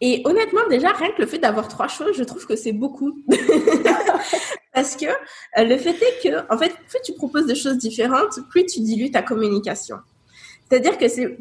Et 0.00 0.22
honnêtement, 0.24 0.60
déjà, 0.68 0.92
rien 0.92 1.10
que 1.10 1.20
le 1.20 1.26
fait 1.26 1.38
d'avoir 1.38 1.68
trois 1.68 1.88
choses, 1.88 2.16
je 2.16 2.24
trouve 2.24 2.46
que 2.46 2.56
c'est 2.56 2.72
beaucoup. 2.72 3.22
Parce 4.72 4.96
que 4.96 5.06
euh, 5.06 5.64
le 5.64 5.76
fait 5.76 5.96
est 6.00 6.22
que, 6.22 6.52
en 6.52 6.56
fait, 6.56 6.72
plus 6.88 7.00
tu 7.04 7.12
proposes 7.12 7.46
de 7.46 7.54
choses 7.54 7.76
différentes, 7.76 8.38
plus 8.48 8.64
tu 8.66 8.80
dilues 8.80 9.10
ta 9.10 9.22
communication. 9.22 9.96
C'est-à-dire 10.68 10.96
que 10.96 11.08
c'est, 11.08 11.24
euh, 11.26 11.36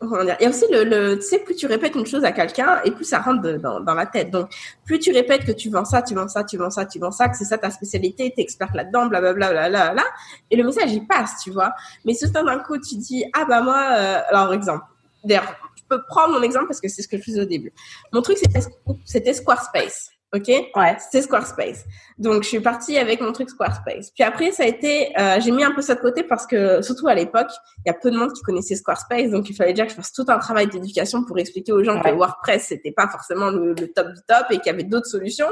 il 0.00 0.36
y 0.40 0.46
a 0.46 0.48
aussi 0.48 0.64
le, 0.70 0.84
le, 0.84 1.16
tu 1.16 1.22
sais, 1.22 1.40
plus 1.40 1.56
tu 1.56 1.66
répètes 1.66 1.96
une 1.96 2.06
chose 2.06 2.24
à 2.24 2.30
quelqu'un 2.30 2.80
et 2.84 2.92
plus 2.92 3.04
ça 3.04 3.18
rentre 3.18 3.42
dans, 3.58 3.80
dans, 3.80 3.94
la 3.94 4.06
tête. 4.06 4.30
Donc, 4.30 4.48
plus 4.84 5.00
tu 5.00 5.12
répètes 5.12 5.44
que 5.44 5.50
tu 5.50 5.70
vends 5.70 5.84
ça, 5.84 6.02
tu 6.02 6.14
vends 6.14 6.28
ça, 6.28 6.44
tu 6.44 6.56
vends 6.56 6.70
ça, 6.70 6.86
tu 6.86 7.00
vends 7.00 7.10
ça, 7.10 7.28
que 7.28 7.36
c'est 7.36 7.44
ça 7.44 7.58
ta 7.58 7.70
spécialité, 7.70 8.32
t'es 8.34 8.42
expert 8.42 8.70
là-dedans, 8.74 9.06
blablabla, 9.06 9.50
bla, 9.50 9.68
bla, 9.68 9.92
bla, 9.92 10.04
et 10.52 10.56
le 10.56 10.62
message, 10.62 10.92
il 10.92 11.04
passe, 11.04 11.42
tu 11.42 11.50
vois. 11.50 11.72
Mais 12.04 12.14
si 12.14 12.30
d'un 12.30 12.58
coup, 12.60 12.78
tu 12.78 12.94
dis, 12.96 13.24
ah 13.32 13.44
bah 13.44 13.60
moi, 13.60 13.88
euh, 13.90 14.20
alors 14.28 14.52
exemple, 14.54 14.84
d'ailleurs, 15.24 15.56
peux 15.88 16.02
prendre 16.04 16.34
mon 16.34 16.42
exemple 16.42 16.66
parce 16.66 16.80
que 16.80 16.88
c'est 16.88 17.02
ce 17.02 17.08
que 17.08 17.16
je 17.16 17.22
faisais 17.22 17.40
au 17.40 17.46
début. 17.46 17.72
Mon 18.12 18.22
truc, 18.22 18.38
c'était 19.04 19.32
Squarespace. 19.32 20.10
OK 20.34 20.48
Ouais. 20.48 20.96
C'était 20.98 21.22
Squarespace. 21.22 21.84
Donc, 22.18 22.42
je 22.42 22.48
suis 22.48 22.60
partie 22.60 22.98
avec 22.98 23.20
mon 23.20 23.32
truc 23.32 23.48
Squarespace. 23.48 24.10
Puis 24.10 24.22
après, 24.22 24.52
ça 24.52 24.64
a 24.64 24.66
été... 24.66 25.18
Euh, 25.18 25.40
j'ai 25.40 25.50
mis 25.50 25.64
un 25.64 25.72
peu 25.72 25.80
ça 25.80 25.94
de 25.94 26.00
côté 26.00 26.22
parce 26.22 26.46
que, 26.46 26.82
surtout 26.82 27.08
à 27.08 27.14
l'époque, 27.14 27.48
il 27.78 27.88
y 27.88 27.90
a 27.90 27.94
peu 27.94 28.10
de 28.10 28.16
monde 28.18 28.32
qui 28.34 28.42
connaissait 28.42 28.76
Squarespace. 28.76 29.30
Donc, 29.30 29.48
il 29.48 29.54
fallait 29.54 29.72
déjà 29.72 29.84
que 29.84 29.90
je 29.90 29.96
fasse 29.96 30.12
tout 30.12 30.26
un 30.28 30.38
travail 30.38 30.66
d'éducation 30.66 31.24
pour 31.24 31.38
expliquer 31.38 31.72
aux 31.72 31.82
gens 31.82 32.00
que 32.00 32.10
WordPress, 32.10 32.66
c'était 32.68 32.92
pas 32.92 33.08
forcément 33.08 33.50
le, 33.50 33.74
top 33.74 34.08
du 34.08 34.20
top 34.26 34.46
et 34.50 34.58
qu'il 34.58 34.66
y 34.66 34.70
avait 34.70 34.84
d'autres 34.84 35.06
solutions. 35.06 35.48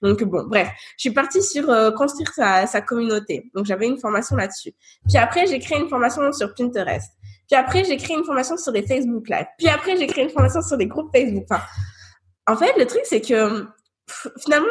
Donc, 0.00 0.22
bon, 0.22 0.44
bref. 0.46 0.68
Je 0.96 1.00
suis 1.00 1.10
partie 1.10 1.42
sur 1.42 1.68
euh, 1.68 1.90
construire 1.90 2.32
sa, 2.32 2.66
sa 2.66 2.80
communauté. 2.82 3.50
Donc, 3.54 3.66
j'avais 3.66 3.88
une 3.88 3.98
formation 3.98 4.36
là-dessus. 4.36 4.72
Puis 5.08 5.18
après, 5.18 5.46
j'ai 5.48 5.58
créé 5.58 5.80
une 5.80 5.88
formation 5.88 6.30
sur 6.32 6.54
Pinterest. 6.54 7.10
Puis 7.48 7.58
après, 7.58 7.82
j'ai 7.82 7.96
créé 7.96 8.16
une 8.16 8.24
formation 8.24 8.56
sur 8.56 8.70
les 8.70 8.86
Facebook 8.86 9.28
Live. 9.28 9.46
Puis 9.58 9.66
après, 9.66 9.96
j'ai 9.96 10.06
créé 10.06 10.22
une 10.22 10.30
formation 10.30 10.62
sur 10.62 10.76
les 10.76 10.86
groupes 10.86 11.10
Facebook. 11.12 11.46
Enfin, 11.50 11.62
en 12.46 12.56
fait, 12.56 12.78
le 12.78 12.86
truc, 12.86 13.02
c'est 13.04 13.20
que 13.20 13.66
finalement, 14.38 14.66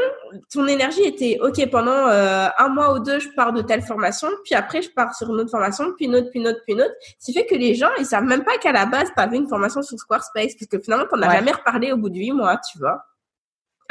ton 0.52 0.68
énergie 0.68 1.04
était, 1.04 1.40
OK, 1.42 1.70
pendant 1.70 2.08
euh, 2.08 2.48
un 2.58 2.70
mois 2.70 2.94
ou 2.94 3.00
deux, 3.00 3.20
je 3.20 3.30
pars 3.36 3.54
de 3.54 3.62
telle 3.62 3.82
formation, 3.82 4.28
puis 4.44 4.56
après, 4.56 4.82
je 4.82 4.90
pars 4.92 5.14
sur 5.16 5.30
une 5.30 5.42
autre 5.42 5.52
formation, 5.52 5.94
puis 5.96 6.06
une 6.06 6.16
autre, 6.16 6.30
puis 6.30 6.40
une 6.40 6.48
autre, 6.48 6.60
puis 6.66 6.74
une 6.74 6.82
autre. 6.82 6.94
Ce 7.20 7.26
qui 7.26 7.34
fait 7.34 7.46
que 7.46 7.56
les 7.56 7.76
gens, 7.76 7.90
ils 8.00 8.06
savent 8.06 8.26
même 8.26 8.44
pas 8.44 8.58
qu'à 8.58 8.72
la 8.72 8.86
base, 8.86 9.10
tu 9.16 9.22
avais 9.22 9.38
une 9.38 9.48
formation 9.48 9.82
sur 9.82 9.98
Squarespace, 9.98 10.56
puisque 10.56 10.82
finalement, 10.84 11.06
tu 11.12 11.20
n'en 11.20 11.28
as 11.28 11.36
jamais 11.36 11.52
reparlé 11.52 11.92
au 11.92 11.98
bout 11.98 12.10
de 12.10 12.18
huit 12.18 12.32
mois, 12.32 12.58
tu 12.72 12.80
vois. 12.80 13.04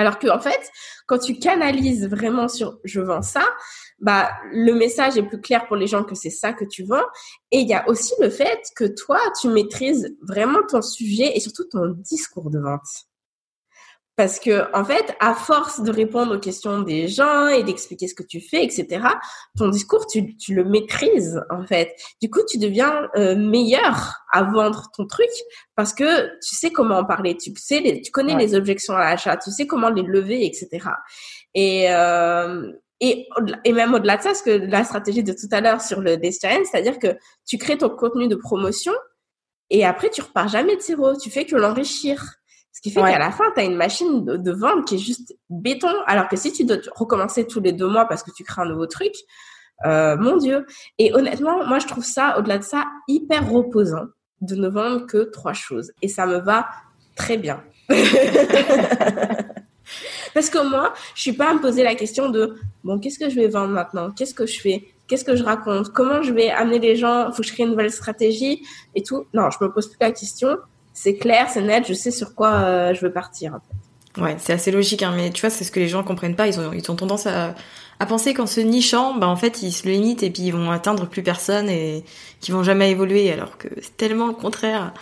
Alors 0.00 0.20
que 0.20 0.28
en 0.28 0.38
fait, 0.38 0.70
quand 1.06 1.18
tu 1.18 1.38
canalises 1.40 2.08
vraiment 2.08 2.46
sur 2.46 2.78
je 2.84 3.00
vends 3.00 3.20
ça, 3.20 3.42
bah 3.98 4.30
le 4.52 4.72
message 4.72 5.16
est 5.18 5.24
plus 5.24 5.40
clair 5.40 5.66
pour 5.66 5.74
les 5.74 5.88
gens 5.88 6.04
que 6.04 6.14
c'est 6.14 6.30
ça 6.30 6.52
que 6.52 6.64
tu 6.64 6.84
vends. 6.84 7.04
Et 7.50 7.58
il 7.58 7.68
y 7.68 7.74
a 7.74 7.86
aussi 7.88 8.14
le 8.20 8.30
fait 8.30 8.60
que 8.76 8.84
toi, 8.84 9.18
tu 9.40 9.48
maîtrises 9.48 10.16
vraiment 10.22 10.60
ton 10.68 10.82
sujet 10.82 11.36
et 11.36 11.40
surtout 11.40 11.64
ton 11.64 11.88
discours 11.88 12.48
de 12.48 12.60
vente. 12.60 13.07
Parce 14.18 14.40
que, 14.40 14.64
en 14.76 14.84
fait, 14.84 15.14
à 15.20 15.32
force 15.32 15.80
de 15.80 15.92
répondre 15.92 16.34
aux 16.34 16.40
questions 16.40 16.80
des 16.80 17.06
gens 17.06 17.46
et 17.46 17.62
d'expliquer 17.62 18.08
ce 18.08 18.16
que 18.16 18.24
tu 18.24 18.40
fais, 18.40 18.64
etc., 18.64 19.06
ton 19.56 19.68
discours, 19.68 20.08
tu, 20.08 20.36
tu 20.36 20.56
le 20.56 20.64
maîtrises, 20.64 21.40
en 21.50 21.64
fait. 21.64 21.94
Du 22.20 22.28
coup, 22.28 22.40
tu 22.50 22.58
deviens 22.58 23.08
euh, 23.14 23.36
meilleur 23.36 24.16
à 24.32 24.42
vendre 24.42 24.90
ton 24.96 25.06
truc 25.06 25.30
parce 25.76 25.94
que 25.94 26.26
tu 26.44 26.56
sais 26.56 26.72
comment 26.72 26.96
en 26.98 27.04
parler, 27.04 27.36
tu 27.36 27.52
sais, 27.54 27.78
les, 27.78 28.02
tu 28.02 28.10
connais 28.10 28.34
les 28.34 28.56
objections 28.56 28.96
à 28.96 29.10
l'achat, 29.10 29.36
tu 29.36 29.52
sais 29.52 29.68
comment 29.68 29.88
les 29.88 30.02
lever, 30.02 30.44
etc. 30.44 30.88
Et, 31.54 31.86
euh, 31.92 32.72
et, 32.98 33.28
et 33.64 33.72
même 33.72 33.94
au-delà 33.94 34.16
de 34.16 34.22
ça, 34.22 34.34
ce 34.34 34.42
que 34.42 34.50
la 34.50 34.82
stratégie 34.82 35.22
de 35.22 35.32
tout 35.32 35.48
à 35.52 35.60
l'heure 35.60 35.80
sur 35.80 36.00
le 36.00 36.18
Challenge, 36.42 36.66
c'est-à-dire 36.68 36.98
que 36.98 37.16
tu 37.46 37.56
crées 37.56 37.78
ton 37.78 37.88
contenu 37.88 38.26
de 38.26 38.34
promotion 38.34 38.92
et 39.70 39.84
après, 39.84 40.10
tu 40.10 40.22
repars 40.22 40.48
jamais 40.48 40.76
de 40.76 40.80
zéro. 40.80 41.16
Tu 41.16 41.30
fais 41.30 41.44
que 41.44 41.56
l'enrichir. 41.56 42.24
Ce 42.78 42.80
qui 42.80 42.92
fait 42.92 43.00
qu'à 43.00 43.18
la 43.18 43.32
fin, 43.32 43.42
tu 43.56 43.60
as 43.60 43.64
une 43.64 43.74
machine 43.74 44.24
de, 44.24 44.52
vente 44.52 44.86
qui 44.86 44.94
est 44.94 44.98
juste 44.98 45.34
béton. 45.50 45.90
Alors 46.06 46.28
que 46.28 46.36
si 46.36 46.52
tu 46.52 46.64
dois 46.64 46.76
recommencer 46.94 47.44
tous 47.44 47.58
les 47.58 47.72
deux 47.72 47.88
mois 47.88 48.04
parce 48.04 48.22
que 48.22 48.30
tu 48.30 48.44
crées 48.44 48.62
un 48.62 48.66
nouveau 48.66 48.86
truc, 48.86 49.12
euh, 49.84 50.16
mon 50.16 50.36
Dieu. 50.36 50.64
Et 50.98 51.12
honnêtement, 51.12 51.66
moi, 51.66 51.80
je 51.80 51.88
trouve 51.88 52.04
ça, 52.04 52.38
au-delà 52.38 52.58
de 52.58 52.62
ça, 52.62 52.84
hyper 53.08 53.50
reposant 53.50 54.04
de 54.42 54.54
ne 54.54 54.68
vendre 54.68 55.06
que 55.06 55.24
trois 55.24 55.54
choses. 55.54 55.90
Et 56.02 56.08
ça 56.08 56.24
me 56.24 56.38
va 56.38 56.68
très 57.16 57.36
bien. 57.36 57.64
parce 60.32 60.48
que 60.48 60.64
moi, 60.64 60.94
je 61.16 61.22
suis 61.22 61.32
pas 61.32 61.50
à 61.50 61.54
me 61.54 61.60
poser 61.60 61.82
la 61.82 61.96
question 61.96 62.28
de, 62.28 62.54
bon, 62.84 63.00
qu'est-ce 63.00 63.18
que 63.18 63.28
je 63.28 63.34
vais 63.34 63.48
vendre 63.48 63.72
maintenant? 63.72 64.12
Qu'est-ce 64.12 64.34
que 64.34 64.46
je 64.46 64.60
fais? 64.60 64.84
Qu'est-ce 65.08 65.24
que 65.24 65.34
je 65.34 65.42
raconte? 65.42 65.88
Comment 65.88 66.22
je 66.22 66.32
vais 66.32 66.50
amener 66.50 66.78
les 66.78 66.94
gens? 66.94 67.32
Faut 67.32 67.42
que 67.42 67.48
je 67.48 67.52
crée 67.52 67.64
une 67.64 67.70
nouvelle 67.70 67.90
stratégie 67.90 68.62
et 68.94 69.02
tout. 69.02 69.26
Non, 69.34 69.50
je 69.50 69.58
me 69.64 69.72
pose 69.72 69.88
plus 69.88 69.98
la 70.00 70.12
question 70.12 70.58
c'est 71.00 71.14
clair, 71.14 71.48
c'est 71.48 71.62
net, 71.62 71.84
je 71.86 71.94
sais 71.94 72.10
sur 72.10 72.34
quoi 72.34 72.54
euh, 72.54 72.92
je 72.92 73.00
veux 73.06 73.12
partir. 73.12 73.60
Ouais, 74.16 74.34
c'est 74.38 74.52
assez 74.52 74.72
logique, 74.72 75.04
hein, 75.04 75.12
mais 75.14 75.30
tu 75.30 75.42
vois, 75.42 75.50
c'est 75.50 75.62
ce 75.62 75.70
que 75.70 75.78
les 75.78 75.86
gens 75.86 76.02
comprennent 76.02 76.34
pas. 76.34 76.48
Ils 76.48 76.58
ont, 76.58 76.72
ils 76.72 76.90
ont 76.90 76.96
tendance 76.96 77.28
à, 77.28 77.54
à 78.00 78.06
penser 78.06 78.34
qu'en 78.34 78.46
se 78.46 78.60
nichant, 78.60 79.14
bah 79.14 79.28
en 79.28 79.36
fait 79.36 79.62
ils 79.62 79.70
se 79.70 79.86
limitent 79.86 80.24
et 80.24 80.30
puis 80.30 80.42
ils 80.42 80.50
vont 80.52 80.72
atteindre 80.72 81.06
plus 81.06 81.22
personne 81.22 81.68
et 81.68 82.04
qu'ils 82.40 82.52
vont 82.52 82.64
jamais 82.64 82.90
évoluer 82.90 83.30
alors 83.30 83.58
que 83.58 83.68
c'est 83.80 83.96
tellement 83.96 84.26
le 84.26 84.32
contraire. 84.32 84.92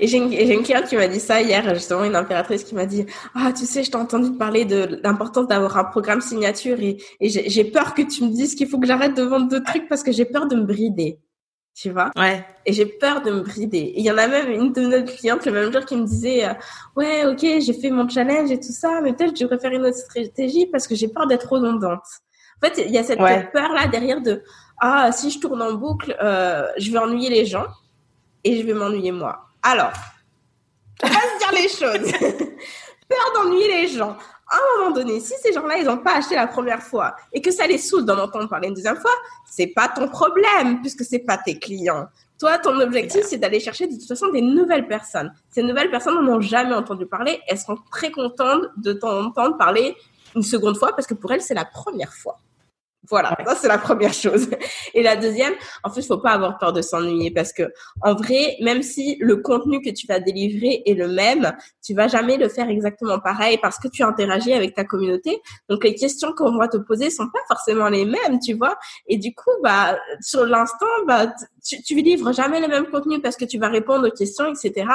Et 0.00 0.08
j'ai 0.08 0.18
une, 0.18 0.32
une 0.32 0.62
cliente 0.64 0.86
qui 0.86 0.96
m'a 0.96 1.06
dit 1.06 1.20
ça 1.20 1.40
hier, 1.42 1.72
justement, 1.74 2.02
une 2.04 2.16
impératrice 2.16 2.64
qui 2.64 2.74
m'a 2.74 2.84
dit 2.84 3.06
Ah, 3.36 3.52
tu 3.56 3.66
sais, 3.66 3.84
je 3.84 3.92
t'ai 3.92 3.96
entendu 3.96 4.36
parler 4.36 4.64
de 4.64 5.00
l'importance 5.04 5.46
d'avoir 5.46 5.78
un 5.78 5.84
programme 5.84 6.20
signature 6.20 6.80
et, 6.80 6.98
et 7.20 7.28
j'ai 7.28 7.64
peur 7.64 7.94
que 7.94 8.02
tu 8.02 8.24
me 8.24 8.30
dises 8.30 8.56
qu'il 8.56 8.68
faut 8.68 8.80
que 8.80 8.86
j'arrête 8.88 9.14
de 9.14 9.22
vendre 9.22 9.48
deux 9.48 9.62
trucs 9.62 9.88
parce 9.88 10.02
que 10.02 10.10
j'ai 10.10 10.24
peur 10.24 10.48
de 10.48 10.56
me 10.56 10.64
brider. 10.64 11.20
Tu 11.80 11.90
vois 11.90 12.10
Ouais. 12.16 12.44
Et 12.66 12.72
j'ai 12.72 12.86
peur 12.86 13.22
de 13.22 13.30
me 13.30 13.40
brider. 13.42 13.92
Il 13.94 14.04
y 14.04 14.10
en 14.10 14.18
a 14.18 14.26
même 14.26 14.50
une 14.50 14.72
de 14.72 14.80
nos 14.80 15.04
clientes 15.04 15.46
le 15.46 15.52
même 15.52 15.72
jour 15.72 15.84
qui 15.84 15.94
me 15.94 16.04
disait 16.04 16.44
euh, 16.44 16.52
Ouais, 16.96 17.24
ok, 17.24 17.38
j'ai 17.38 17.72
fait 17.72 17.90
mon 17.90 18.08
challenge 18.08 18.50
et 18.50 18.58
tout 18.58 18.72
ça, 18.72 19.00
mais 19.00 19.12
peut-être 19.12 19.36
je 19.36 19.44
devrais 19.44 19.60
faire 19.60 19.70
une 19.70 19.86
autre 19.86 19.96
stratégie 19.96 20.66
parce 20.66 20.88
que 20.88 20.96
j'ai 20.96 21.06
peur 21.06 21.28
d'être 21.28 21.48
redondante. 21.48 22.02
En 22.60 22.66
fait, 22.66 22.82
il 22.84 22.90
y 22.90 22.98
a 22.98 23.04
cette 23.04 23.20
peur-là 23.20 23.86
derrière 23.86 24.20
de 24.20 24.42
Ah, 24.80 25.12
si 25.12 25.30
je 25.30 25.38
tourne 25.38 25.62
en 25.62 25.74
boucle, 25.74 26.16
euh, 26.20 26.66
je 26.78 26.90
vais 26.90 26.98
ennuyer 26.98 27.30
les 27.30 27.46
gens 27.46 27.66
et 28.42 28.60
je 28.60 28.66
vais 28.66 28.74
m'ennuyer 28.74 29.12
moi. 29.12 29.46
Alors, 29.62 29.92
on 31.04 31.06
va 31.06 31.14
se 31.14 31.38
dire 31.38 31.62
les 31.62 31.68
choses. 31.68 32.12
Peur 33.08 33.32
d'ennuyer 33.36 33.82
les 33.82 33.88
gens. 33.88 34.16
À 34.50 34.56
un 34.56 34.78
moment 34.78 34.94
donné, 34.94 35.20
si 35.20 35.34
ces 35.42 35.52
gens-là, 35.52 35.76
ils 35.78 35.84
n'ont 35.84 35.98
pas 35.98 36.16
acheté 36.16 36.34
la 36.34 36.46
première 36.46 36.82
fois 36.82 37.16
et 37.32 37.42
que 37.42 37.50
ça 37.50 37.66
les 37.66 37.76
saoule 37.76 38.04
d'en 38.04 38.18
entendre 38.18 38.48
parler 38.48 38.68
une 38.68 38.74
deuxième 38.74 38.96
fois, 38.96 39.12
c'est 39.44 39.66
pas 39.66 39.88
ton 39.88 40.08
problème 40.08 40.80
puisque 40.80 41.04
c'est 41.04 41.18
pas 41.18 41.36
tes 41.36 41.58
clients. 41.58 42.06
Toi, 42.38 42.58
ton 42.58 42.78
objectif, 42.80 43.24
c'est 43.24 43.36
d'aller 43.36 43.60
chercher 43.60 43.88
de 43.88 43.94
toute 43.94 44.06
façon 44.06 44.28
des 44.30 44.40
nouvelles 44.40 44.86
personnes. 44.86 45.32
Ces 45.50 45.62
nouvelles 45.62 45.90
personnes 45.90 46.14
n'en 46.14 46.36
ont 46.36 46.40
jamais 46.40 46.74
entendu 46.74 47.04
parler. 47.04 47.40
Elles 47.48 47.58
seront 47.58 47.78
très 47.90 48.10
contentes 48.10 48.64
de 48.76 48.92
t'entendre 48.92 49.56
parler 49.58 49.96
une 50.36 50.42
seconde 50.42 50.78
fois 50.78 50.94
parce 50.94 51.06
que 51.06 51.14
pour 51.14 51.32
elles, 51.32 51.42
c'est 51.42 51.54
la 51.54 51.64
première 51.64 52.14
fois. 52.14 52.38
Voilà, 53.10 53.36
ça 53.46 53.54
c'est 53.54 53.68
la 53.68 53.78
première 53.78 54.12
chose. 54.12 54.48
Et 54.94 55.02
la 55.02 55.16
deuxième, 55.16 55.54
en 55.82 55.90
fait, 55.90 56.00
il 56.00 56.06
faut 56.06 56.18
pas 56.18 56.32
avoir 56.32 56.58
peur 56.58 56.72
de 56.72 56.82
s'ennuyer 56.82 57.30
parce 57.30 57.52
que 57.52 57.62
en 58.02 58.14
vrai, 58.14 58.56
même 58.60 58.82
si 58.82 59.16
le 59.20 59.36
contenu 59.36 59.80
que 59.80 59.90
tu 59.90 60.06
vas 60.06 60.20
délivrer 60.20 60.82
est 60.84 60.94
le 60.94 61.08
même, 61.08 61.52
tu 61.82 61.94
vas 61.94 62.08
jamais 62.08 62.36
le 62.36 62.48
faire 62.48 62.68
exactement 62.68 63.18
pareil 63.18 63.58
parce 63.62 63.78
que 63.78 63.88
tu 63.88 64.02
interagis 64.02 64.52
avec 64.52 64.74
ta 64.74 64.84
communauté. 64.84 65.40
Donc 65.68 65.84
les 65.84 65.94
questions 65.94 66.32
qu'on 66.36 66.58
va 66.58 66.68
te 66.68 66.76
poser 66.76 67.10
sont 67.10 67.28
pas 67.28 67.40
forcément 67.48 67.88
les 67.88 68.04
mêmes, 68.04 68.38
tu 68.44 68.54
vois. 68.54 68.76
Et 69.06 69.16
du 69.16 69.34
coup, 69.34 69.50
bah 69.62 69.98
sur 70.20 70.44
l'instant, 70.44 70.86
bah 71.06 71.32
tu, 71.64 71.82
tu 71.82 71.94
livres 71.96 72.32
jamais 72.32 72.60
le 72.60 72.68
même 72.68 72.86
contenu 72.90 73.20
parce 73.20 73.36
que 73.36 73.44
tu 73.44 73.58
vas 73.58 73.68
répondre 73.68 74.06
aux 74.06 74.12
questions, 74.12 74.46
etc. 74.52 74.86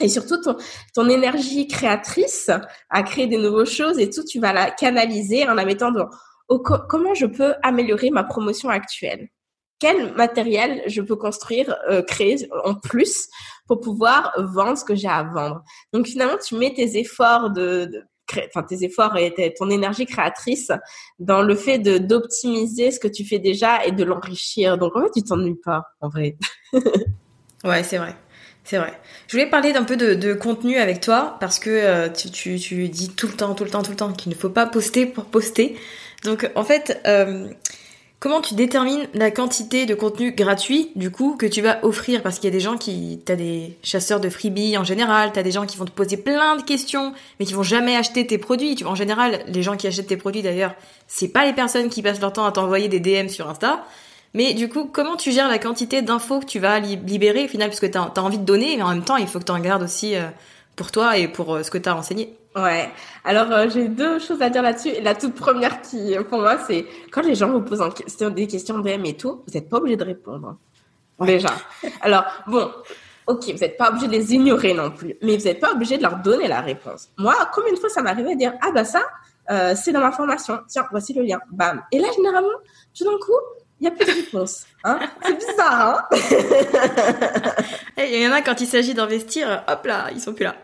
Et 0.00 0.08
surtout, 0.08 0.40
ton, 0.40 0.56
ton 0.94 1.08
énergie 1.08 1.66
créatrice 1.66 2.50
à 2.88 3.02
créer 3.02 3.26
des 3.26 3.36
nouvelles 3.36 3.66
choses 3.66 3.98
et 3.98 4.08
tout, 4.08 4.24
tu 4.24 4.38
vas 4.38 4.52
la 4.52 4.70
canaliser 4.70 5.48
en 5.48 5.54
la 5.54 5.64
mettant 5.64 5.90
dans 5.90 6.08
comment 6.48 7.14
je 7.14 7.26
peux 7.26 7.54
améliorer 7.62 8.10
ma 8.10 8.24
promotion 8.24 8.68
actuelle? 8.68 9.28
Quel 9.78 10.12
matériel 10.14 10.82
je 10.86 11.00
peux 11.02 11.14
construire, 11.14 11.76
euh, 11.88 12.02
créer 12.02 12.48
en 12.64 12.74
plus 12.74 13.28
pour 13.68 13.80
pouvoir 13.80 14.32
vendre 14.38 14.76
ce 14.76 14.84
que 14.84 14.96
j'ai 14.96 15.08
à 15.08 15.22
vendre? 15.22 15.62
Donc 15.92 16.06
finalement, 16.06 16.38
tu 16.44 16.56
mets 16.56 16.74
tes 16.74 16.98
efforts 16.98 17.52
tes 18.68 18.84
efforts 18.84 19.16
et 19.16 19.54
ton 19.58 19.70
énergie 19.70 20.06
créatrice 20.06 20.70
dans 21.18 21.42
le 21.42 21.54
fait 21.54 21.78
d'optimiser 21.78 22.90
ce 22.90 23.00
que 23.00 23.08
tu 23.08 23.24
fais 23.24 23.38
déjà 23.38 23.84
et 23.84 23.92
de 23.92 24.04
l'enrichir. 24.04 24.78
Donc 24.78 24.96
en 24.96 25.02
fait, 25.02 25.10
tu 25.16 25.22
t'ennuies 25.22 25.60
pas 25.64 25.84
en 26.00 26.08
vrai. 26.08 26.36
ouais, 27.64 27.82
c'est 27.82 27.98
vrai. 27.98 28.14
C'est 28.64 28.76
vrai. 28.76 28.92
Je 29.28 29.32
voulais 29.32 29.48
parler 29.48 29.72
d'un 29.72 29.84
peu 29.84 29.96
de, 29.96 30.34
contenu 30.34 30.76
avec 30.76 31.00
toi 31.00 31.38
parce 31.40 31.58
que 31.58 31.70
euh, 31.70 32.08
tu 32.10 32.88
dis 32.88 33.08
tout 33.08 33.26
le 33.26 33.32
temps, 33.32 33.54
tout 33.54 33.64
le 33.64 33.70
temps, 33.70 33.82
tout 33.82 33.92
le 33.92 33.96
temps 33.96 34.12
qu'il 34.12 34.30
ne 34.30 34.36
faut 34.36 34.50
pas 34.50 34.66
poster 34.66 35.06
pour 35.06 35.24
poster. 35.24 35.76
Donc 36.24 36.50
en 36.54 36.64
fait, 36.64 37.00
euh, 37.06 37.48
comment 38.20 38.40
tu 38.40 38.54
détermines 38.54 39.06
la 39.14 39.30
quantité 39.30 39.86
de 39.86 39.94
contenu 39.94 40.32
gratuit 40.32 40.90
du 40.96 41.10
coup 41.10 41.36
que 41.36 41.46
tu 41.46 41.62
vas 41.62 41.84
offrir? 41.84 42.22
Parce 42.22 42.38
qu'il 42.38 42.44
y 42.46 42.52
a 42.52 42.56
des 42.56 42.60
gens 42.60 42.76
qui, 42.76 43.20
t'as 43.24 43.36
des 43.36 43.76
chasseurs 43.82 44.20
de 44.20 44.28
freebies 44.28 44.76
en 44.76 44.84
général, 44.84 45.30
t'as 45.32 45.42
des 45.42 45.52
gens 45.52 45.66
qui 45.66 45.76
vont 45.76 45.84
te 45.84 45.90
poser 45.90 46.16
plein 46.16 46.56
de 46.56 46.62
questions 46.62 47.12
mais 47.38 47.46
qui 47.46 47.54
vont 47.54 47.62
jamais 47.62 47.96
acheter 47.96 48.26
tes 48.26 48.38
produits. 48.38 48.74
Tu 48.74 48.84
vois, 48.84 48.92
en 48.92 48.96
général, 48.96 49.40
les 49.46 49.62
gens 49.62 49.76
qui 49.76 49.86
achètent 49.86 50.08
tes 50.08 50.16
produits 50.16 50.42
d'ailleurs, 50.42 50.74
c'est 51.06 51.28
pas 51.28 51.44
les 51.44 51.52
personnes 51.52 51.88
qui 51.88 52.02
passent 52.02 52.20
leur 52.20 52.32
temps 52.32 52.46
à 52.46 52.52
t'envoyer 52.52 52.88
des 52.88 53.00
DM 53.00 53.28
sur 53.28 53.48
Insta. 53.48 53.84
Mais 54.34 54.52
du 54.52 54.68
coup, 54.68 54.84
comment 54.84 55.16
tu 55.16 55.32
gères 55.32 55.48
la 55.48 55.58
quantité 55.58 56.02
d'infos 56.02 56.40
que 56.40 56.44
tu 56.44 56.58
vas 56.58 56.80
libérer 56.80 57.44
au 57.44 57.48
final, 57.48 57.68
puisque 57.68 57.90
tu 57.90 57.98
as, 57.98 58.12
envie 58.18 58.38
de 58.38 58.44
donner, 58.44 58.76
mais 58.76 58.82
en 58.82 58.90
même 58.90 59.04
temps, 59.04 59.16
il 59.16 59.26
faut 59.26 59.38
que 59.38 59.44
tu 59.44 59.52
en 59.52 59.58
gardes 59.58 59.82
aussi 59.82 60.16
euh, 60.16 60.28
pour 60.78 60.92
toi 60.92 61.18
et 61.18 61.28
pour 61.28 61.56
euh, 61.56 61.62
ce 61.62 61.70
que 61.70 61.76
tu 61.76 61.88
as 61.88 61.96
enseigné. 61.96 62.38
Ouais. 62.56 62.88
Alors 63.24 63.52
euh, 63.52 63.68
j'ai 63.68 63.88
deux 63.88 64.18
choses 64.18 64.40
à 64.40 64.48
dire 64.48 64.62
là-dessus. 64.62 64.92
La 65.02 65.14
toute 65.14 65.34
première 65.34 65.82
qui 65.82 66.16
pour 66.30 66.40
moi 66.40 66.56
c'est 66.66 66.86
quand 67.10 67.22
les 67.22 67.34
gens 67.34 67.50
vous 67.50 67.60
posent 67.60 67.82
des 68.32 68.46
questions 68.46 68.78
DM 68.78 69.04
et 69.04 69.16
tout, 69.16 69.42
vous 69.46 69.52
n'êtes 69.52 69.68
pas 69.68 69.76
obligé 69.76 69.96
de 69.96 70.04
répondre. 70.04 70.56
Déjà. 71.20 71.50
Alors 72.00 72.24
bon, 72.46 72.70
ok, 73.26 73.44
vous 73.44 73.58
n'êtes 73.58 73.76
pas 73.76 73.90
obligé 73.90 74.06
de 74.06 74.12
les 74.12 74.32
ignorer 74.32 74.72
non 74.72 74.90
plus, 74.92 75.16
mais 75.20 75.36
vous 75.36 75.44
n'êtes 75.44 75.60
pas 75.60 75.72
obligé 75.72 75.98
de 75.98 76.02
leur 76.02 76.16
donner 76.16 76.46
la 76.46 76.60
réponse. 76.60 77.08
Moi, 77.18 77.34
combien 77.52 77.72
de 77.72 77.78
fois 77.78 77.88
ça 77.88 78.02
m'arrivait 78.02 78.34
de 78.34 78.38
dire 78.38 78.52
ah 78.62 78.70
bah 78.72 78.84
ça 78.84 79.02
euh, 79.50 79.74
c'est 79.74 79.92
dans 79.92 80.00
ma 80.00 80.12
formation. 80.12 80.60
Tiens, 80.68 80.86
voici 80.90 81.14
le 81.14 81.22
lien. 81.22 81.40
Bam. 81.50 81.82
Et 81.90 81.98
là 81.98 82.08
généralement, 82.14 82.58
tout 82.96 83.04
d'un 83.04 83.18
coup, 83.18 83.40
il 83.80 83.84
n'y 83.84 83.88
a 83.88 83.90
plus 83.92 84.04
de 84.04 84.12
réponse. 84.12 84.66
Hein 84.84 85.00
c'est 85.24 85.34
bizarre. 85.34 86.08
Hein 86.12 86.18
Il 88.10 88.22
y 88.22 88.26
en 88.26 88.32
a 88.32 88.42
quand 88.42 88.60
il 88.60 88.66
s'agit 88.66 88.94
d'investir, 88.94 89.64
hop 89.66 89.86
là, 89.86 90.06
ils 90.12 90.20
sont 90.20 90.34
plus 90.34 90.44
là. 90.44 90.54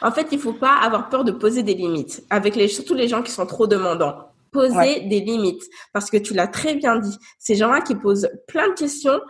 En 0.00 0.12
fait, 0.12 0.28
il 0.32 0.38
faut 0.38 0.52
pas 0.52 0.74
avoir 0.76 1.08
peur 1.08 1.24
de 1.24 1.32
poser 1.32 1.62
des 1.62 1.74
limites 1.74 2.22
avec 2.30 2.56
les, 2.56 2.68
surtout 2.68 2.94
les 2.94 3.08
gens 3.08 3.22
qui 3.22 3.32
sont 3.32 3.46
trop 3.46 3.66
demandants. 3.66 4.28
Poser 4.50 5.00
des 5.00 5.20
limites 5.20 5.62
parce 5.92 6.10
que 6.10 6.16
tu 6.16 6.34
l'as 6.34 6.46
très 6.46 6.74
bien 6.74 6.98
dit. 6.98 7.16
Ces 7.38 7.54
gens-là 7.54 7.80
qui 7.82 7.94
posent 7.94 8.30
plein 8.46 8.68
de 8.68 8.74
questions, 8.74 9.20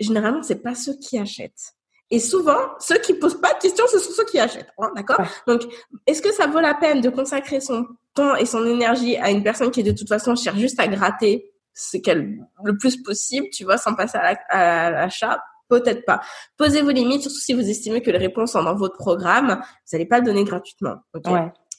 généralement, 0.00 0.42
c'est 0.42 0.62
pas 0.62 0.74
ceux 0.74 0.94
qui 0.94 1.18
achètent. 1.18 1.74
Et 2.10 2.18
souvent, 2.18 2.58
ceux 2.80 2.98
qui 2.98 3.14
posent 3.14 3.40
pas 3.40 3.54
de 3.54 3.58
questions, 3.60 3.86
ce 3.90 3.98
sont 3.98 4.12
ceux 4.12 4.24
qui 4.24 4.38
achètent. 4.38 4.70
Hein, 4.78 4.90
D'accord 4.94 5.20
Donc, 5.46 5.62
est-ce 6.06 6.20
que 6.20 6.32
ça 6.32 6.46
vaut 6.46 6.60
la 6.60 6.74
peine 6.74 7.00
de 7.00 7.08
consacrer 7.08 7.60
son 7.60 7.86
temps 8.14 8.34
et 8.36 8.46
son 8.46 8.66
énergie 8.66 9.16
à 9.16 9.30
une 9.30 9.42
personne 9.42 9.70
qui, 9.70 9.82
de 9.82 9.92
toute 9.92 10.08
façon, 10.08 10.34
cherche 10.36 10.58
juste 10.58 10.78
à 10.80 10.88
gratter 10.88 11.50
ce 11.72 11.96
qu'elle 11.96 12.38
le 12.64 12.76
plus 12.76 13.02
possible, 13.02 13.48
tu 13.52 13.64
vois, 13.64 13.78
sans 13.78 13.94
passer 13.94 14.18
à 14.18 14.90
l'achat 14.90 15.40
Peut-être 15.68 16.04
pas. 16.04 16.20
Posez 16.56 16.82
vos 16.82 16.90
limites, 16.90 17.22
surtout 17.22 17.38
si 17.38 17.54
vous 17.54 17.68
estimez 17.68 18.02
que 18.02 18.10
les 18.10 18.18
réponses 18.18 18.52
sont 18.52 18.62
dans 18.62 18.74
votre 18.74 18.96
programme. 18.96 19.60
Vous 19.60 19.96
n'allez 19.96 20.06
pas 20.06 20.18
le 20.18 20.24
donner 20.24 20.44
gratuitement. 20.44 20.96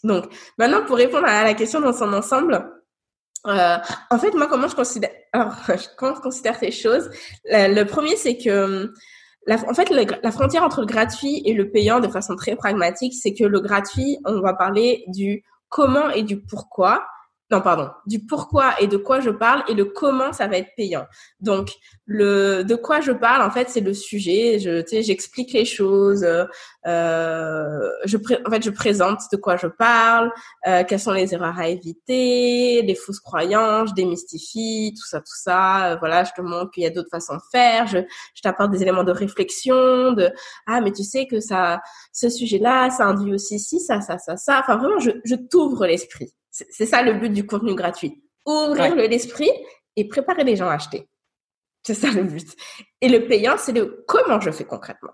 Donc, 0.03 0.25
maintenant, 0.57 0.85
pour 0.85 0.97
répondre 0.97 1.27
à 1.27 1.43
la 1.43 1.53
question 1.53 1.79
dans 1.81 1.93
son 1.93 2.11
ensemble, 2.13 2.71
euh, 3.47 3.77
en 4.09 4.17
fait, 4.17 4.33
moi, 4.33 4.47
comment 4.47 4.67
je 4.67 4.75
considère, 4.75 5.11
alors, 5.33 5.55
comment 5.97 6.15
je 6.15 6.21
considère 6.21 6.55
ces 6.55 6.71
choses? 6.71 7.09
Le, 7.45 7.83
premier, 7.83 8.15
c'est 8.15 8.37
que, 8.37 8.91
la, 9.47 9.55
en 9.69 9.73
fait, 9.73 9.89
la 9.89 10.31
frontière 10.31 10.63
entre 10.63 10.81
le 10.81 10.87
gratuit 10.87 11.41
et 11.45 11.53
le 11.53 11.69
payant, 11.69 11.99
de 11.99 12.07
façon 12.07 12.35
très 12.35 12.55
pragmatique, 12.55 13.13
c'est 13.13 13.33
que 13.33 13.43
le 13.43 13.59
gratuit, 13.59 14.17
on 14.25 14.41
va 14.41 14.53
parler 14.53 15.03
du 15.07 15.43
comment 15.69 16.09
et 16.09 16.23
du 16.23 16.41
pourquoi 16.41 17.05
non 17.51 17.61
pardon, 17.61 17.89
du 18.07 18.25
pourquoi 18.25 18.73
et 18.81 18.87
de 18.87 18.97
quoi 18.97 19.19
je 19.19 19.29
parle 19.29 19.63
et 19.67 19.75
le 19.75 19.85
comment 19.85 20.33
ça 20.33 20.47
va 20.47 20.57
être 20.57 20.71
payant. 20.75 21.05
Donc 21.39 21.69
le 22.07 22.63
de 22.63 22.73
quoi 22.75 23.01
je 23.01 23.11
parle 23.11 23.43
en 23.43 23.51
fait 23.51 23.69
c'est 23.69 23.81
le 23.81 23.93
sujet. 23.93 24.57
Je 24.57 24.83
j'explique 25.01 25.53
les 25.53 25.65
choses. 25.65 26.25
Euh, 26.87 27.89
je 28.05 28.17
en 28.17 28.49
fait 28.49 28.63
je 28.63 28.71
présente 28.71 29.19
de 29.31 29.37
quoi 29.37 29.57
je 29.57 29.67
parle, 29.67 30.31
euh, 30.67 30.83
quelles 30.87 30.99
sont 30.99 31.11
les 31.11 31.35
erreurs 31.35 31.59
à 31.59 31.67
éviter, 31.67 32.81
les 32.81 32.95
fausses 32.95 33.19
croyances, 33.19 33.89
je 33.89 33.93
démystifie 33.93 34.93
tout 34.97 35.05
ça 35.05 35.19
tout 35.19 35.25
ça. 35.35 35.91
Euh, 35.91 35.95
voilà 35.97 36.23
je 36.23 36.31
te 36.35 36.41
montre 36.41 36.71
qu'il 36.71 36.81
y 36.83 36.87
a 36.87 36.89
d'autres 36.89 37.11
façons 37.11 37.35
de 37.35 37.41
faire. 37.51 37.85
Je 37.85 37.99
je 38.33 38.41
t'apporte 38.41 38.71
des 38.71 38.81
éléments 38.81 39.03
de 39.03 39.11
réflexion 39.11 40.13
de 40.13 40.31
ah 40.65 40.81
mais 40.81 40.91
tu 40.91 41.03
sais 41.03 41.27
que 41.27 41.39
ça 41.39 41.79
ce 42.11 42.27
sujet 42.29 42.57
là 42.57 42.89
ça 42.89 43.05
induit 43.05 43.33
aussi 43.35 43.59
si 43.59 43.79
ça 43.79 44.01
ça 44.01 44.17
ça 44.17 44.35
ça. 44.35 44.61
Enfin 44.61 44.77
vraiment 44.77 44.99
je 44.99 45.11
je 45.25 45.35
t'ouvre 45.35 45.85
l'esprit. 45.85 46.33
C'est 46.55 46.85
ça 46.85 47.01
le 47.01 47.13
but 47.13 47.29
du 47.29 47.45
contenu 47.45 47.75
gratuit. 47.75 48.23
Ouvrir 48.45 48.95
l'esprit 48.95 49.51
et 49.97 50.07
préparer 50.07 50.43
les 50.43 50.55
gens 50.55 50.69
à 50.69 50.75
acheter. 50.75 51.09
C'est 51.83 51.93
ça 51.93 52.09
le 52.11 52.23
but. 52.23 52.47
Et 53.01 53.09
le 53.09 53.27
payant, 53.27 53.55
c'est 53.57 53.73
le 53.73 54.05
comment 54.07 54.39
je 54.39 54.51
fais 54.51 54.63
concrètement. 54.63 55.11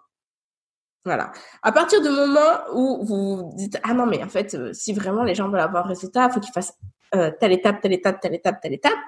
Voilà. 1.04 1.32
À 1.64 1.72
partir 1.72 2.00
du 2.02 2.10
moment 2.10 2.60
où 2.76 3.04
vous 3.04 3.54
dites 3.56 3.80
ah 3.82 3.96
non 3.96 4.06
mais 4.06 4.24
en 4.24 4.30
fait 4.30 4.54
euh, 4.54 4.72
si 4.72 4.94
vraiment 4.94 5.24
les 5.24 5.34
gens 5.34 5.50
veulent 5.50 5.60
avoir 5.60 5.86
un 5.86 5.89
résultat, 5.89 6.28
il 6.28 6.34
faut 6.34 6.39
qu'ils 6.39 6.54
fassent 6.54 6.78
euh, 7.16 7.32
telle 7.39 7.54
étape, 7.54 7.82
telle 7.82 7.94
étape, 7.94 8.20
telle 8.22 8.36
étape, 8.36 8.62
telle 8.62 8.74
étape. 8.74 9.00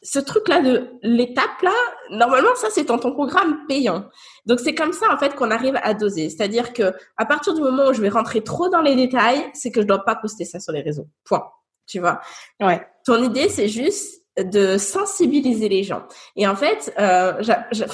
Ce 0.00 0.20
truc 0.20 0.46
là 0.46 0.60
de 0.60 0.92
l'étape 1.02 1.60
là, 1.62 1.72
normalement 2.10 2.54
ça 2.54 2.68
c'est 2.70 2.84
dans 2.84 2.98
ton 2.98 3.12
programme 3.12 3.66
payant. 3.66 4.08
Donc 4.46 4.60
c'est 4.60 4.76
comme 4.76 4.92
ça 4.92 5.12
en 5.12 5.18
fait 5.18 5.34
qu'on 5.34 5.50
arrive 5.50 5.76
à 5.82 5.92
doser. 5.92 6.30
C'est-à-dire 6.30 6.72
que 6.72 6.94
à 7.16 7.26
partir 7.26 7.52
du 7.52 7.62
moment 7.62 7.88
où 7.88 7.92
je 7.92 8.00
vais 8.00 8.10
rentrer 8.10 8.44
trop 8.44 8.68
dans 8.68 8.82
les 8.82 8.94
détails, 8.94 9.50
c'est 9.54 9.72
que 9.72 9.82
je 9.82 9.86
dois 9.88 10.04
pas 10.04 10.14
poster 10.14 10.44
ça 10.44 10.60
sur 10.60 10.72
les 10.72 10.82
réseaux. 10.82 11.08
Point 11.24 11.42
tu 11.86 12.00
vois. 12.00 12.20
Ouais. 12.60 12.86
Ton 13.04 13.22
idée, 13.22 13.48
c'est 13.48 13.68
juste 13.68 14.24
de 14.36 14.78
sensibiliser 14.78 15.68
les 15.68 15.84
gens. 15.84 16.02
Et 16.36 16.46
en 16.46 16.56
fait, 16.56 16.92
euh, 16.98 17.34
je, 17.40 17.84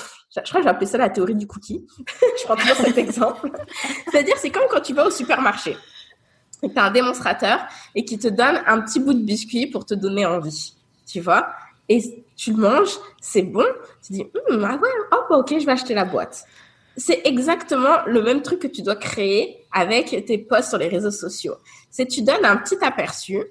crois 0.43 0.62
que 0.62 0.68
appelé 0.68 0.86
ça 0.86 0.99
la 0.99 1.11
théorie 1.11 1.34
du 1.34 1.47
cookie. 1.47 1.86
je 2.38 2.45
prends 2.45 2.57
toujours 2.57 2.76
cet 2.76 2.97
exemple. 2.97 3.51
C'est-à-dire, 4.11 4.36
c'est 4.38 4.51
comme 4.51 4.64
quand 4.70 4.80
tu 4.80 4.95
vas 4.95 5.07
au 5.07 5.11
supermarché. 5.11 5.76
tu 6.62 6.70
as 6.74 6.84
un 6.84 6.91
démonstrateur 6.91 7.61
et 7.95 8.05
qui 8.05 8.18
te 8.18 8.28
donne 8.28 8.62
un 8.66 8.80
petit 8.80 9.01
bout 9.01 9.14
de 9.14 9.22
biscuit 9.22 9.66
pour 9.66 9.84
te 9.84 9.95
donner 9.95 10.24
envie, 10.24 10.74
tu 11.07 11.20
vois. 11.20 11.51
Et 11.88 12.24
tu 12.36 12.53
le 12.53 12.59
manges, 12.59 12.97
c'est 13.20 13.43
bon, 13.43 13.66
tu 14.07 14.12
dis, 14.12 14.22
hum, 14.22 14.64
ah 14.64 14.76
ouais, 14.76 14.88
hop, 15.11 15.26
ok, 15.30 15.59
je 15.59 15.66
vais 15.66 15.72
acheter 15.72 15.93
la 15.93 16.05
boîte. 16.05 16.45
C'est 16.97 17.22
exactement 17.24 18.05
le 18.07 18.22
même 18.22 18.43
truc 18.43 18.61
que 18.61 18.66
tu 18.66 18.82
dois 18.82 18.97
créer 18.97 19.66
avec 19.72 20.24
tes 20.24 20.38
posts 20.38 20.68
sur 20.70 20.78
les 20.78 20.88
réseaux 20.88 21.11
sociaux. 21.11 21.57
C'est 21.91 22.07
tu 22.07 22.22
donnes 22.22 22.45
un 22.45 22.57
petit 22.57 22.76
aperçu 22.82 23.43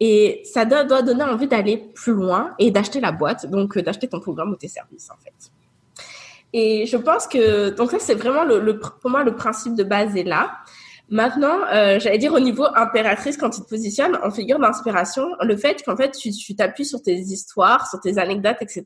et 0.00 0.42
ça 0.44 0.64
doit, 0.64 0.84
doit 0.84 1.02
donner 1.02 1.24
envie 1.24 1.48
d'aller 1.48 1.78
plus 1.94 2.12
loin 2.12 2.54
et 2.58 2.70
d'acheter 2.70 3.00
la 3.00 3.12
boîte, 3.12 3.46
donc 3.46 3.76
euh, 3.76 3.82
d'acheter 3.82 4.08
ton 4.08 4.20
programme 4.20 4.50
ou 4.50 4.56
tes 4.56 4.68
services 4.68 5.10
en 5.10 5.16
fait. 5.22 5.52
Et 6.52 6.86
je 6.86 6.96
pense 6.96 7.26
que 7.26 7.70
donc 7.70 7.90
ça 7.90 7.98
c'est 7.98 8.14
vraiment 8.14 8.44
le, 8.44 8.60
le, 8.60 8.78
pour 8.78 9.10
moi 9.10 9.24
le 9.24 9.34
principe 9.34 9.74
de 9.74 9.84
base 9.84 10.16
est 10.16 10.24
là. 10.24 10.52
Maintenant, 11.08 11.60
euh, 11.72 12.00
j'allais 12.00 12.18
dire 12.18 12.34
au 12.34 12.40
niveau 12.40 12.66
impératrice, 12.74 13.36
quand 13.36 13.50
tu 13.50 13.60
te 13.60 13.68
positionnes 13.68 14.18
en 14.24 14.30
figure 14.32 14.58
d'inspiration, 14.58 15.28
le 15.40 15.56
fait 15.56 15.80
qu'en 15.84 15.96
fait 15.96 16.10
tu 16.10 16.56
t'appuies 16.56 16.84
sur 16.84 17.00
tes 17.00 17.14
histoires, 17.14 17.88
sur 17.88 18.00
tes 18.00 18.18
anecdotes, 18.18 18.56
etc. 18.60 18.84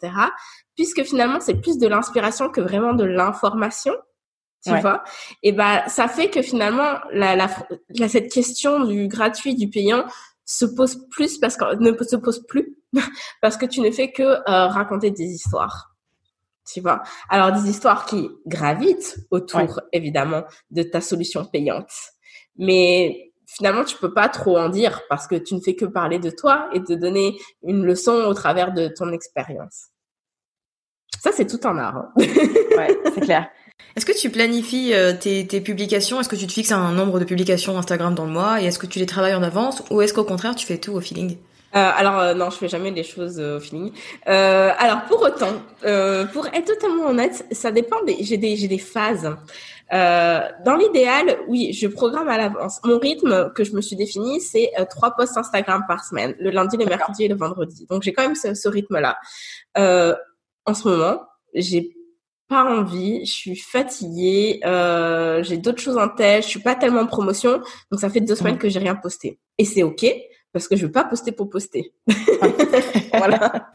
Puisque 0.76 1.02
finalement 1.02 1.40
c'est 1.40 1.54
plus 1.54 1.78
de 1.78 1.88
l'inspiration 1.88 2.50
que 2.50 2.60
vraiment 2.60 2.92
de 2.92 3.04
l'information, 3.04 3.94
tu 4.64 4.76
vois. 4.80 5.02
Et 5.42 5.52
ben 5.52 5.82
ça 5.86 6.06
fait 6.08 6.28
que 6.28 6.42
finalement 6.42 6.98
la, 7.12 7.34
la, 7.34 7.48
la, 7.88 8.08
cette 8.08 8.30
question 8.30 8.84
du 8.84 9.08
gratuit, 9.08 9.54
du 9.54 9.70
payant 9.70 10.04
se 10.50 10.64
pose 10.64 11.06
plus 11.10 11.38
parce 11.38 11.56
que 11.56 11.76
ne 11.76 12.04
se 12.04 12.16
pose 12.16 12.44
plus 12.46 12.76
parce 13.42 13.56
que 13.56 13.66
tu 13.66 13.80
ne 13.80 13.90
fais 13.90 14.10
que 14.10 14.22
euh, 14.22 14.66
raconter 14.66 15.10
des 15.10 15.24
histoires 15.24 15.90
tu 16.72 16.80
vois? 16.80 17.02
Alors, 17.28 17.52
des 17.52 17.68
histoires 17.68 18.06
qui 18.06 18.30
gravitent 18.46 19.18
autour, 19.30 19.80
évidemment, 19.92 20.44
de 20.70 20.82
ta 20.82 21.00
solution 21.00 21.44
payante. 21.44 21.90
Mais 22.56 23.32
finalement, 23.46 23.84
tu 23.84 23.96
peux 23.96 24.12
pas 24.12 24.28
trop 24.28 24.56
en 24.56 24.68
dire 24.68 25.02
parce 25.08 25.26
que 25.26 25.34
tu 25.34 25.54
ne 25.54 25.60
fais 25.60 25.74
que 25.74 25.84
parler 25.84 26.18
de 26.18 26.30
toi 26.30 26.68
et 26.72 26.82
te 26.82 26.92
donner 26.92 27.38
une 27.62 27.84
leçon 27.84 28.12
au 28.12 28.34
travers 28.34 28.72
de 28.72 28.88
ton 28.88 29.10
expérience. 29.12 29.88
Ça, 31.18 31.32
c'est 31.32 31.46
tout 31.46 31.60
un 31.66 31.76
art. 31.76 31.96
Hein. 31.96 32.12
ouais, 32.18 32.98
c'est 33.14 33.20
clair. 33.22 33.48
Est-ce 33.96 34.06
que 34.06 34.16
tu 34.16 34.30
planifies 34.30 34.94
euh, 34.94 35.12
tes, 35.12 35.46
tes, 35.46 35.60
publications? 35.60 36.20
Est-ce 36.20 36.28
que 36.28 36.36
tu 36.36 36.46
te 36.46 36.52
fixes 36.52 36.72
un 36.72 36.92
nombre 36.92 37.18
de 37.18 37.24
publications 37.24 37.76
Instagram 37.76 38.14
dans 38.14 38.24
le 38.24 38.32
mois 38.32 38.62
Et 38.62 38.66
est-ce 38.66 38.78
que 38.78 38.86
tu 38.86 38.98
les 38.98 39.06
travailles 39.06 39.34
en 39.34 39.42
avance 39.42 39.82
Ou 39.90 40.00
est-ce 40.02 40.14
qu'au 40.14 40.24
contraire, 40.24 40.54
tu 40.54 40.66
fais 40.66 40.78
tout 40.78 40.92
au 40.92 41.00
feeling? 41.00 41.36
Euh, 41.76 41.90
alors 41.96 42.18
euh, 42.18 42.34
non, 42.34 42.50
je 42.50 42.56
fais 42.56 42.68
jamais 42.68 42.90
des 42.90 43.04
choses 43.04 43.38
euh, 43.38 43.58
au 43.58 43.60
feeling. 43.60 43.92
Euh, 44.28 44.70
alors 44.76 45.04
pour 45.04 45.22
autant, 45.22 45.52
pour 46.32 46.46
être 46.46 46.64
totalement 46.64 47.06
honnête, 47.06 47.46
ça 47.52 47.70
dépend. 47.70 48.02
Des, 48.04 48.16
j'ai 48.20 48.36
des 48.36 48.56
j'ai 48.56 48.66
des 48.66 48.78
phases. 48.78 49.36
dans 49.90 50.76
l'idéal, 50.78 51.38
oui, 51.46 51.72
je 51.72 51.86
programme 51.86 52.28
à 52.28 52.38
l'avance. 52.38 52.80
Mon 52.84 52.98
rythme 52.98 53.52
que 53.54 53.62
je 53.62 53.72
me 53.72 53.80
suis 53.80 53.96
défini, 53.96 54.40
c'est 54.40 54.72
trois 54.90 55.12
posts 55.12 55.36
Instagram 55.36 55.84
par 55.86 56.04
semaine, 56.04 56.34
le 56.40 56.50
lundi, 56.50 56.76
le 56.76 56.86
mercredi 56.86 57.24
et 57.24 57.28
le 57.28 57.36
vendredi. 57.36 57.86
Donc 57.88 58.02
j'ai 58.02 58.12
quand 58.12 58.22
même 58.22 58.34
ce, 58.34 58.54
ce 58.54 58.68
rythme-là. 58.68 59.16
en 59.76 60.74
ce 60.74 60.88
moment, 60.88 61.22
j'ai 61.54 61.94
pas 62.50 62.64
envie, 62.64 63.24
je 63.24 63.32
suis 63.32 63.56
fatiguée, 63.56 64.60
j'ai 65.42 65.56
d'autres 65.56 65.80
choses 65.80 65.96
en 65.96 66.08
tête, 66.08 66.42
je 66.42 66.48
suis 66.48 66.60
pas 66.60 66.74
tellement 66.74 67.00
en 67.00 67.06
promotion, 67.06 67.62
donc 67.90 68.00
ça 68.00 68.10
fait 68.10 68.20
deux 68.20 68.34
semaines 68.34 68.58
que 68.58 68.68
j'ai 68.68 68.80
rien 68.80 68.96
posté. 68.96 69.38
Et 69.56 69.64
c'est 69.64 69.84
ok 69.84 70.04
parce 70.52 70.66
que 70.66 70.76
je 70.76 70.86
veux 70.86 70.92
pas 70.92 71.04
poster 71.04 71.32
pour 71.32 71.48
poster. 71.48 71.92
voilà. 73.14 73.70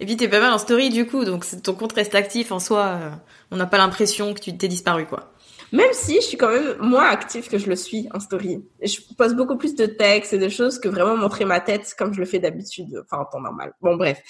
Et 0.00 0.06
puis 0.06 0.16
t'es 0.16 0.28
pas 0.28 0.40
mal 0.40 0.52
en 0.52 0.58
story 0.58 0.90
du 0.90 1.06
coup, 1.06 1.24
donc 1.24 1.44
ton 1.62 1.74
compte 1.74 1.94
reste 1.94 2.14
actif 2.14 2.52
en 2.52 2.60
soi. 2.60 2.84
Euh, 2.84 3.10
on 3.50 3.56
n'a 3.56 3.66
pas 3.66 3.78
l'impression 3.78 4.34
que 4.34 4.40
tu 4.40 4.56
t'es 4.56 4.68
disparu 4.68 5.06
quoi. 5.06 5.32
Même 5.72 5.92
si 5.92 6.16
je 6.16 6.20
suis 6.20 6.36
quand 6.36 6.50
même 6.50 6.76
moins 6.80 7.08
active 7.08 7.48
que 7.48 7.56
je 7.56 7.66
le 7.66 7.76
suis 7.76 8.06
en 8.12 8.20
story. 8.20 8.62
Je 8.82 8.98
poste 9.16 9.34
beaucoup 9.34 9.56
plus 9.56 9.74
de 9.74 9.86
textes 9.86 10.34
et 10.34 10.38
de 10.38 10.50
choses 10.50 10.78
que 10.78 10.88
vraiment 10.88 11.16
montrer 11.16 11.46
ma 11.46 11.60
tête 11.60 11.94
comme 11.98 12.12
je 12.12 12.20
le 12.20 12.26
fais 12.26 12.38
d'habitude, 12.38 13.02
enfin 13.04 13.22
en 13.22 13.24
temps 13.24 13.40
normal. 13.40 13.72
Bon 13.80 13.96
bref. 13.96 14.20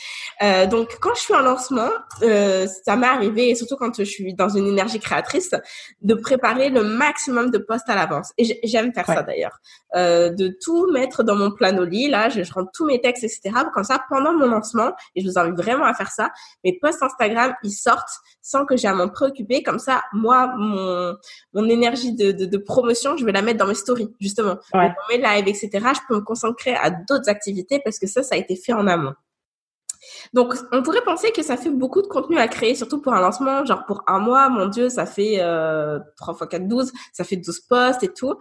Euh, 0.40 0.66
donc 0.66 0.98
quand 1.00 1.14
je 1.14 1.20
suis 1.20 1.34
en 1.34 1.40
lancement, 1.40 1.90
euh, 2.22 2.68
ça 2.84 2.94
m'est 2.94 3.08
arrivé, 3.08 3.50
et 3.50 3.54
surtout 3.56 3.76
quand 3.76 3.96
je 3.96 4.04
suis 4.04 4.34
dans 4.34 4.50
une 4.50 4.68
énergie 4.68 5.00
créatrice, 5.00 5.50
de 6.00 6.14
préparer 6.14 6.68
le 6.68 6.84
maximum 6.84 7.50
de 7.50 7.58
posts 7.58 7.88
à 7.88 7.96
l'avance. 7.96 8.32
Et 8.38 8.60
j'aime 8.62 8.92
faire 8.92 9.06
ça 9.06 9.24
d'ailleurs. 9.24 9.58
Euh, 9.96 10.30
de 10.30 10.56
tout 10.62 10.90
mettre 10.92 11.24
dans 11.24 11.34
mon 11.34 11.50
planoli, 11.50 12.08
là, 12.08 12.28
je, 12.28 12.44
je 12.44 12.52
rentre 12.52 12.70
tous 12.72 12.86
mes 12.86 13.00
textes, 13.00 13.24
etc. 13.24 13.50
Comme 13.74 13.84
ça, 13.84 14.04
pendant 14.08 14.32
mon 14.32 14.46
lancement, 14.46 14.92
et 15.16 15.22
je 15.22 15.28
vous 15.28 15.38
invite 15.38 15.56
vraiment 15.56 15.86
à 15.86 15.94
faire 15.94 16.10
ça, 16.10 16.30
mes 16.64 16.78
posts 16.80 17.02
Instagram, 17.02 17.52
ils 17.64 17.72
sortent 17.72 18.08
sans 18.40 18.64
que 18.64 18.76
j'ai 18.76 18.88
à 18.88 18.94
m'en 18.94 19.08
préoccuper. 19.08 19.62
Comme 19.62 19.80
ça, 19.80 20.02
moi, 20.12 20.54
mon 20.56 21.16
mon 21.54 21.68
énergie 21.68 22.14
de, 22.14 22.32
de, 22.32 22.44
de, 22.46 22.56
promotion, 22.58 23.16
je 23.16 23.24
vais 23.24 23.32
la 23.32 23.42
mettre 23.42 23.58
dans 23.58 23.66
mes 23.66 23.74
stories, 23.74 24.14
justement. 24.20 24.56
Dans 24.72 24.92
mes 25.10 25.18
lives, 25.18 25.48
etc. 25.48 25.70
Je 25.72 26.00
peux 26.08 26.16
me 26.16 26.20
concentrer 26.20 26.74
à 26.74 26.90
d'autres 26.90 27.28
activités 27.28 27.80
parce 27.84 27.98
que 27.98 28.06
ça, 28.06 28.22
ça 28.22 28.34
a 28.34 28.38
été 28.38 28.56
fait 28.56 28.72
en 28.72 28.86
amont. 28.86 29.14
Donc, 30.32 30.54
on 30.72 30.82
pourrait 30.82 31.02
penser 31.02 31.30
que 31.32 31.42
ça 31.42 31.56
fait 31.56 31.70
beaucoup 31.70 32.02
de 32.02 32.06
contenu 32.06 32.38
à 32.38 32.48
créer, 32.48 32.74
surtout 32.74 33.00
pour 33.00 33.14
un 33.14 33.20
lancement. 33.20 33.64
Genre, 33.64 33.84
pour 33.86 34.02
un 34.06 34.18
mois, 34.18 34.48
mon 34.48 34.66
Dieu, 34.66 34.88
ça 34.88 35.06
fait 35.06 35.36
euh, 35.40 35.98
3 36.16 36.34
x 36.34 36.46
4, 36.50 36.68
12, 36.68 36.92
ça 37.12 37.24
fait 37.24 37.36
12 37.36 37.60
posts 37.60 38.02
et 38.02 38.08
tout. 38.08 38.34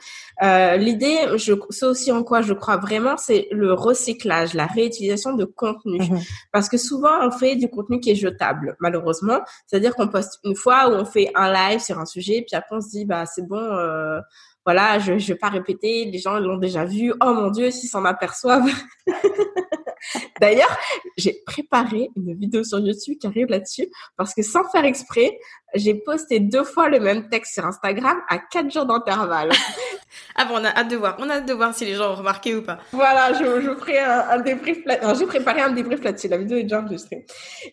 Euh, 0.43 0.77
L'idée, 0.77 1.17
je 1.35 1.53
c'est 1.69 1.85
aussi 1.85 2.11
en 2.11 2.23
quoi 2.23 2.41
je 2.41 2.53
crois 2.53 2.77
vraiment, 2.77 3.17
c'est 3.17 3.47
le 3.51 3.73
recyclage, 3.73 4.53
la 4.53 4.65
réutilisation 4.65 5.33
de 5.33 5.45
contenu. 5.45 5.99
Mhm. 5.99 6.19
Parce 6.51 6.69
que 6.69 6.77
souvent, 6.77 7.25
on 7.25 7.31
fait 7.31 7.55
du 7.55 7.69
contenu 7.69 7.99
qui 7.99 8.11
est 8.11 8.15
jetable, 8.15 8.75
malheureusement. 8.79 9.39
C'est-à-dire 9.67 9.95
qu'on 9.95 10.07
poste 10.07 10.39
une 10.43 10.55
fois 10.55 10.89
ou 10.89 10.93
on 10.93 11.05
fait 11.05 11.31
un 11.35 11.51
live 11.51 11.79
sur 11.79 11.99
un 11.99 12.05
sujet, 12.05 12.43
puis 12.47 12.55
après 12.55 12.75
on 12.75 12.81
se 12.81 12.89
dit, 12.89 13.05
bah 13.05 13.25
c'est 13.25 13.47
bon... 13.47 13.61
Euh, 13.61 14.19
voilà, 14.63 14.99
je 14.99 15.13
ne 15.13 15.19
vais 15.19 15.35
pas 15.35 15.49
répéter, 15.49 16.05
les 16.05 16.19
gens 16.19 16.39
l'ont 16.39 16.57
déjà 16.57 16.85
vu. 16.85 17.13
Oh 17.19 17.33
mon 17.33 17.49
Dieu, 17.49 17.71
s'ils 17.71 17.89
s'en 17.89 18.05
aperçoivent. 18.05 18.69
D'ailleurs, 20.39 20.75
j'ai 21.17 21.41
préparé 21.45 22.09
une 22.15 22.33
vidéo 22.35 22.63
sur 22.63 22.79
YouTube 22.79 23.17
qui 23.19 23.27
arrive 23.27 23.47
là-dessus 23.47 23.87
parce 24.17 24.33
que 24.33 24.41
sans 24.41 24.63
faire 24.69 24.85
exprès, 24.85 25.37
j'ai 25.73 25.93
posté 25.93 26.39
deux 26.39 26.63
fois 26.63 26.89
le 26.89 26.99
même 26.99 27.29
texte 27.29 27.53
sur 27.53 27.65
Instagram 27.65 28.19
à 28.29 28.37
quatre 28.39 28.71
jours 28.71 28.85
d'intervalle. 28.85 29.51
ah 30.35 30.45
bon, 30.45 30.55
on 30.55 30.63
a 30.65 30.69
hâte 30.69 30.89
de 30.89 30.95
voir. 30.97 31.15
On 31.19 31.29
a 31.29 31.35
hâte 31.35 31.45
de 31.45 31.53
voir 31.53 31.73
si 31.75 31.85
les 31.85 31.95
gens 31.95 32.11
ont 32.11 32.15
remarqué 32.15 32.55
ou 32.55 32.61
pas. 32.61 32.79
Voilà, 32.91 33.33
je, 33.33 33.61
je 33.61 33.75
ferai 33.75 33.99
un, 33.99 34.29
un 34.31 34.39
débrief. 34.39 34.79
J'ai 35.17 35.25
préparé 35.25 35.61
un 35.61 35.71
débrief 35.71 36.03
là-dessus. 36.03 36.27
La 36.27 36.37
vidéo 36.37 36.57
est 36.57 36.63
déjà 36.63 36.81
enregistrée. 36.81 37.25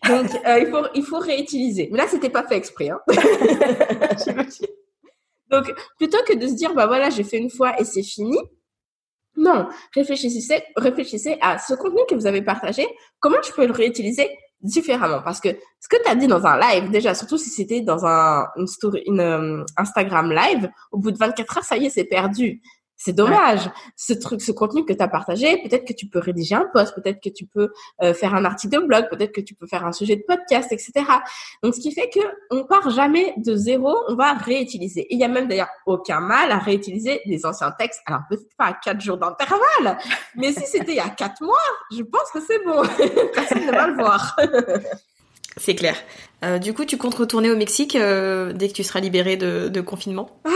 Donc, 0.07 0.27
euh, 0.45 0.59
il 0.59 0.67
faut 0.67 0.85
il 0.95 1.03
faut 1.03 1.19
réutiliser. 1.19 1.89
Mais 1.91 1.97
là, 1.97 2.05
c'était 2.07 2.29
pas 2.29 2.43
fait 2.43 2.55
exprès. 2.57 2.89
Hein. 2.89 2.99
Donc, 5.49 5.73
plutôt 5.97 6.19
que 6.27 6.35
de 6.35 6.47
se 6.47 6.53
dire, 6.53 6.73
bah 6.73 6.85
voilà, 6.85 7.09
j'ai 7.09 7.23
fait 7.23 7.37
une 7.37 7.49
fois 7.49 7.79
et 7.79 7.83
c'est 7.83 8.03
fini, 8.03 8.37
non, 9.39 9.69
réfléchissez, 9.95 10.63
réfléchissez 10.75 11.37
à 11.41 11.57
ce 11.57 11.73
contenu 11.73 12.01
que 12.09 12.13
vous 12.13 12.27
avez 12.27 12.41
partagé, 12.41 12.85
comment 13.21 13.37
je 13.41 13.53
peux 13.53 13.65
le 13.65 13.71
réutiliser 13.71 14.29
différemment? 14.61 15.21
Parce 15.23 15.39
que 15.39 15.47
ce 15.79 15.87
que 15.87 15.95
tu 16.03 16.09
as 16.09 16.15
dit 16.15 16.27
dans 16.27 16.45
un 16.45 16.59
live, 16.59 16.91
déjà, 16.91 17.15
surtout 17.15 17.37
si 17.37 17.49
c'était 17.49 17.79
dans 17.79 18.05
un, 18.05 18.47
euh, 18.57 19.65
Instagram 19.77 20.31
live, 20.31 20.69
au 20.91 20.97
bout 20.97 21.11
de 21.11 21.17
24 21.17 21.57
heures, 21.57 21.63
ça 21.63 21.77
y 21.77 21.85
est, 21.85 21.89
c'est 21.89 22.03
perdu. 22.03 22.61
C'est 23.01 23.13
dommage. 23.13 23.71
Ce 23.95 24.11
truc, 24.11 24.41
ce 24.41 24.51
contenu 24.51 24.83
que 24.83 24.91
tu 24.91 25.01
as 25.01 25.07
partagé, 25.07 25.55
peut-être 25.63 25.85
que 25.85 25.93
tu 25.93 26.07
peux 26.07 26.19
rédiger 26.19 26.55
un 26.55 26.65
post, 26.73 26.93
peut-être 26.95 27.21
que 27.23 27.29
tu 27.29 27.45
peux 27.45 27.71
euh, 28.03 28.13
faire 28.13 28.35
un 28.35 28.43
article 28.43 28.75
de 28.75 28.85
blog, 28.85 29.07
peut-être 29.09 29.31
que 29.31 29.39
tu 29.39 29.55
peux 29.55 29.67
faire 29.67 29.85
un 29.85 29.93
sujet 29.93 30.17
de 30.17 30.23
podcast, 30.27 30.69
etc. 30.73 30.91
Donc, 31.63 31.75
ce 31.75 31.79
qui 31.79 31.93
fait 31.93 32.09
que 32.09 32.19
on 32.51 32.65
part 32.65 32.89
jamais 32.89 33.33
de 33.37 33.55
zéro, 33.55 33.95
on 34.09 34.15
va 34.15 34.33
réutiliser. 34.33 35.07
il 35.09 35.17
y 35.17 35.23
a 35.23 35.29
même 35.29 35.47
d'ailleurs 35.47 35.69
aucun 35.85 36.19
mal 36.19 36.51
à 36.51 36.57
réutiliser 36.57 37.21
des 37.25 37.45
anciens 37.45 37.71
textes. 37.71 38.01
Alors, 38.05 38.23
peut-être 38.29 38.53
pas 38.57 38.65
à 38.65 38.73
quatre 38.73 38.99
jours 38.99 39.17
d'intervalle, 39.17 39.97
mais 40.35 40.51
si 40.51 40.67
c'était 40.67 40.91
il 40.91 40.97
y 40.97 40.99
a 40.99 41.07
quatre 41.07 41.41
mois, 41.41 41.57
je 41.91 42.03
pense 42.03 42.29
que 42.33 42.41
c'est 42.41 42.61
bon. 42.65 42.81
Personne 43.33 43.65
ne 43.65 43.71
va 43.71 43.87
le 43.87 43.93
voir. 43.93 44.35
C'est 45.59 45.75
clair. 45.75 45.95
Euh, 46.43 46.57
du 46.57 46.73
coup, 46.73 46.85
tu 46.85 46.97
comptes 46.97 47.15
retourner 47.15 47.51
au 47.51 47.57
Mexique 47.57 47.95
euh, 47.95 48.53
dès 48.53 48.69
que 48.69 48.73
tu 48.73 48.83
seras 48.83 49.01
libéré 49.01 49.35
de, 49.35 49.67
de 49.67 49.81
confinement? 49.81 50.29
Ah, 50.45 50.49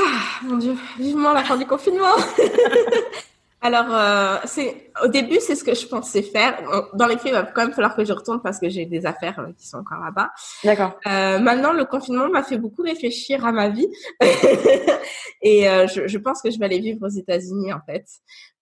mon 0.44 0.58
Dieu, 0.58 0.76
vivement 0.98 1.34
la 1.34 1.44
fin 1.44 1.58
du 1.58 1.66
confinement 1.66 2.16
Alors, 3.64 3.86
euh, 3.90 4.36
c'est 4.44 4.92
au 5.02 5.08
début, 5.08 5.40
c'est 5.40 5.56
ce 5.56 5.64
que 5.64 5.74
je 5.74 5.88
pensais 5.88 6.22
faire. 6.22 6.62
Dans 6.94 7.08
les 7.08 7.16
faits, 7.16 7.28
il 7.28 7.32
va 7.32 7.44
quand 7.44 7.62
même 7.62 7.72
falloir 7.72 7.96
que 7.96 8.04
je 8.04 8.12
retourne 8.12 8.42
parce 8.42 8.60
que 8.60 8.68
j'ai 8.68 8.86
des 8.86 9.06
affaires 9.06 9.40
euh, 9.40 9.54
qui 9.58 9.66
sont 9.66 9.78
encore 9.78 10.00
là-bas. 10.04 10.32
D'accord. 10.66 11.00
Euh, 11.08 11.40
maintenant, 11.40 11.72
le 11.72 11.86
confinement 11.86 12.28
m'a 12.28 12.44
fait 12.44 12.58
beaucoup 12.58 12.82
réfléchir 12.82 13.46
à 13.46 13.54
ma 13.54 13.70
vie. 13.70 13.88
et 15.42 15.70
euh, 15.70 15.88
je, 15.88 16.08
je, 16.08 16.18
pense 16.18 16.42
que 16.42 16.52
je 16.52 16.60
vais 16.60 16.66
aller 16.66 16.80
vivre 16.80 17.08
aux 17.08 17.10
États-Unis, 17.10 17.72
en 17.72 17.80
fait. 17.86 18.06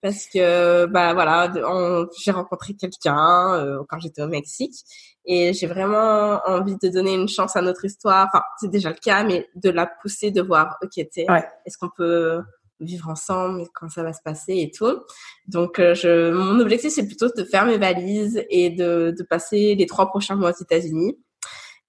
Parce 0.04 0.28
que, 0.32 0.86
bah 0.86 1.16
voilà, 1.16 1.52
j'ai 2.24 2.32
rencontré 2.32 2.76
quelqu'un 2.76 3.56
euh, 3.56 3.80
quand 3.90 4.00
j'étais 4.00 4.22
au 4.22 4.28
Mexique. 4.28 4.76
Et 5.26 5.54
j'ai 5.54 5.66
vraiment 5.66 6.42
envie 6.46 6.78
de 6.82 6.90
donner 6.90 7.16
une 7.16 7.28
chance 7.28 7.56
à 7.56 7.64
notre 7.64 7.86
histoire. 7.86 8.28
Enfin, 8.32 8.44
c'est 8.60 8.70
déjà 8.70 8.90
le 8.90 8.96
cas, 8.96 9.24
mais 9.24 9.48
de 9.56 9.72
la 9.72 9.88
pousser, 9.88 10.30
de 10.30 10.44
voir, 10.44 10.78
ok, 10.84 10.92
ouais. 10.98 11.48
est-ce 11.66 11.78
qu'on 11.80 11.90
peut 11.90 12.42
vivre 12.82 13.10
ensemble, 13.10 13.64
quand 13.74 13.90
ça 13.90 14.04
va 14.04 14.14
se 14.14 14.22
passer 14.24 14.54
et 14.58 14.72
tout. 14.72 15.00
Donc, 15.48 15.80
euh, 15.80 15.94
je, 15.94 16.32
mon 16.32 16.60
objectif, 16.60 16.92
c'est 16.92 17.06
plutôt 17.06 17.28
de 17.36 17.44
faire 17.44 17.66
mes 17.66 17.78
valises 17.78 18.44
et 18.50 18.70
de, 18.70 19.14
de 19.18 19.24
passer 19.24 19.76
les 19.76 19.86
trois 19.86 20.08
prochains 20.08 20.36
mois 20.36 20.52
aux 20.52 20.62
États-Unis. 20.62 21.18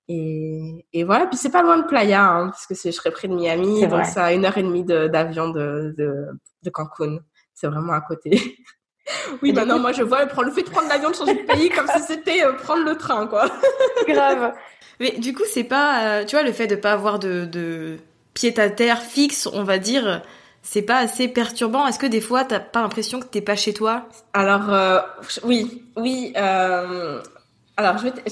Et, 0.09 0.87
et, 0.93 1.05
voilà, 1.05 1.27
puis 1.27 1.37
c'est 1.37 1.51
pas 1.51 1.63
loin 1.63 1.79
de 1.79 1.87
Playa, 1.87 2.25
hein, 2.25 2.51
parce 2.51 2.67
que 2.67 2.75
je 2.75 2.91
serai 2.91 3.11
près 3.11 3.29
de 3.29 3.35
Miami, 3.35 3.87
donc 3.87 4.05
ça 4.05 4.25
a 4.25 4.33
une 4.33 4.45
heure 4.45 4.59
et 4.59 4.63
demie 4.63 4.85
d'avion 4.85 5.49
de, 5.49 5.95
de, 5.97 6.27
de, 6.63 6.71
Cancun. 6.71 7.19
c'est 7.55 7.69
vraiment 7.69 7.93
à 7.93 8.01
côté. 8.01 8.59
oui, 9.43 9.53
bah 9.53 9.65
non, 9.65 9.79
moi 9.79 9.93
je 9.93 10.03
vois 10.03 10.27
prendre 10.27 10.49
le 10.49 10.55
fait 10.55 10.65
de 10.65 10.71
prendre 10.71 10.89
l'avion, 10.89 11.11
de 11.11 11.15
changer 11.15 11.35
de 11.35 11.47
pays 11.47 11.71
comme 11.71 11.87
si 11.87 12.03
c'était 12.03 12.45
euh, 12.45 12.53
prendre 12.53 12.85
le 12.85 12.97
train, 12.97 13.27
quoi. 13.27 13.49
Grave. 14.09 14.53
Mais 14.99 15.13
du 15.13 15.35
coup, 15.35 15.45
c'est 15.49 15.65
pas, 15.65 16.05
euh, 16.05 16.25
tu 16.25 16.37
vois, 16.37 16.45
le 16.45 16.53
fait 16.53 16.67
de 16.67 16.77
pas 16.77 16.93
avoir 16.93 17.19
de, 17.19 17.45
de 17.45 17.99
pied 18.35 18.59
à 18.59 18.71
terre 18.71 19.01
fixe, 19.01 19.49
on 19.53 19.63
va 19.63 19.79
dire, 19.79 20.23
c'est 20.63 20.83
pas 20.83 20.99
assez 20.99 21.29
perturbant. 21.29 21.87
Est-ce 21.87 21.99
que 21.99 22.07
des 22.07 22.21
fois, 22.21 22.45
t'as 22.45 22.61
pas 22.61 22.83
l'impression 22.83 23.21
que 23.21 23.27
t'es 23.27 23.41
pas 23.41 23.57
chez 23.57 23.75
toi? 23.75 24.09
Alors 24.33 24.73
euh, 24.73 25.01
oui, 25.45 25.85
oui. 25.97 26.33
Euh, 26.37 27.21
alors 27.77 27.99
je 27.99 28.05
vais. 28.05 28.13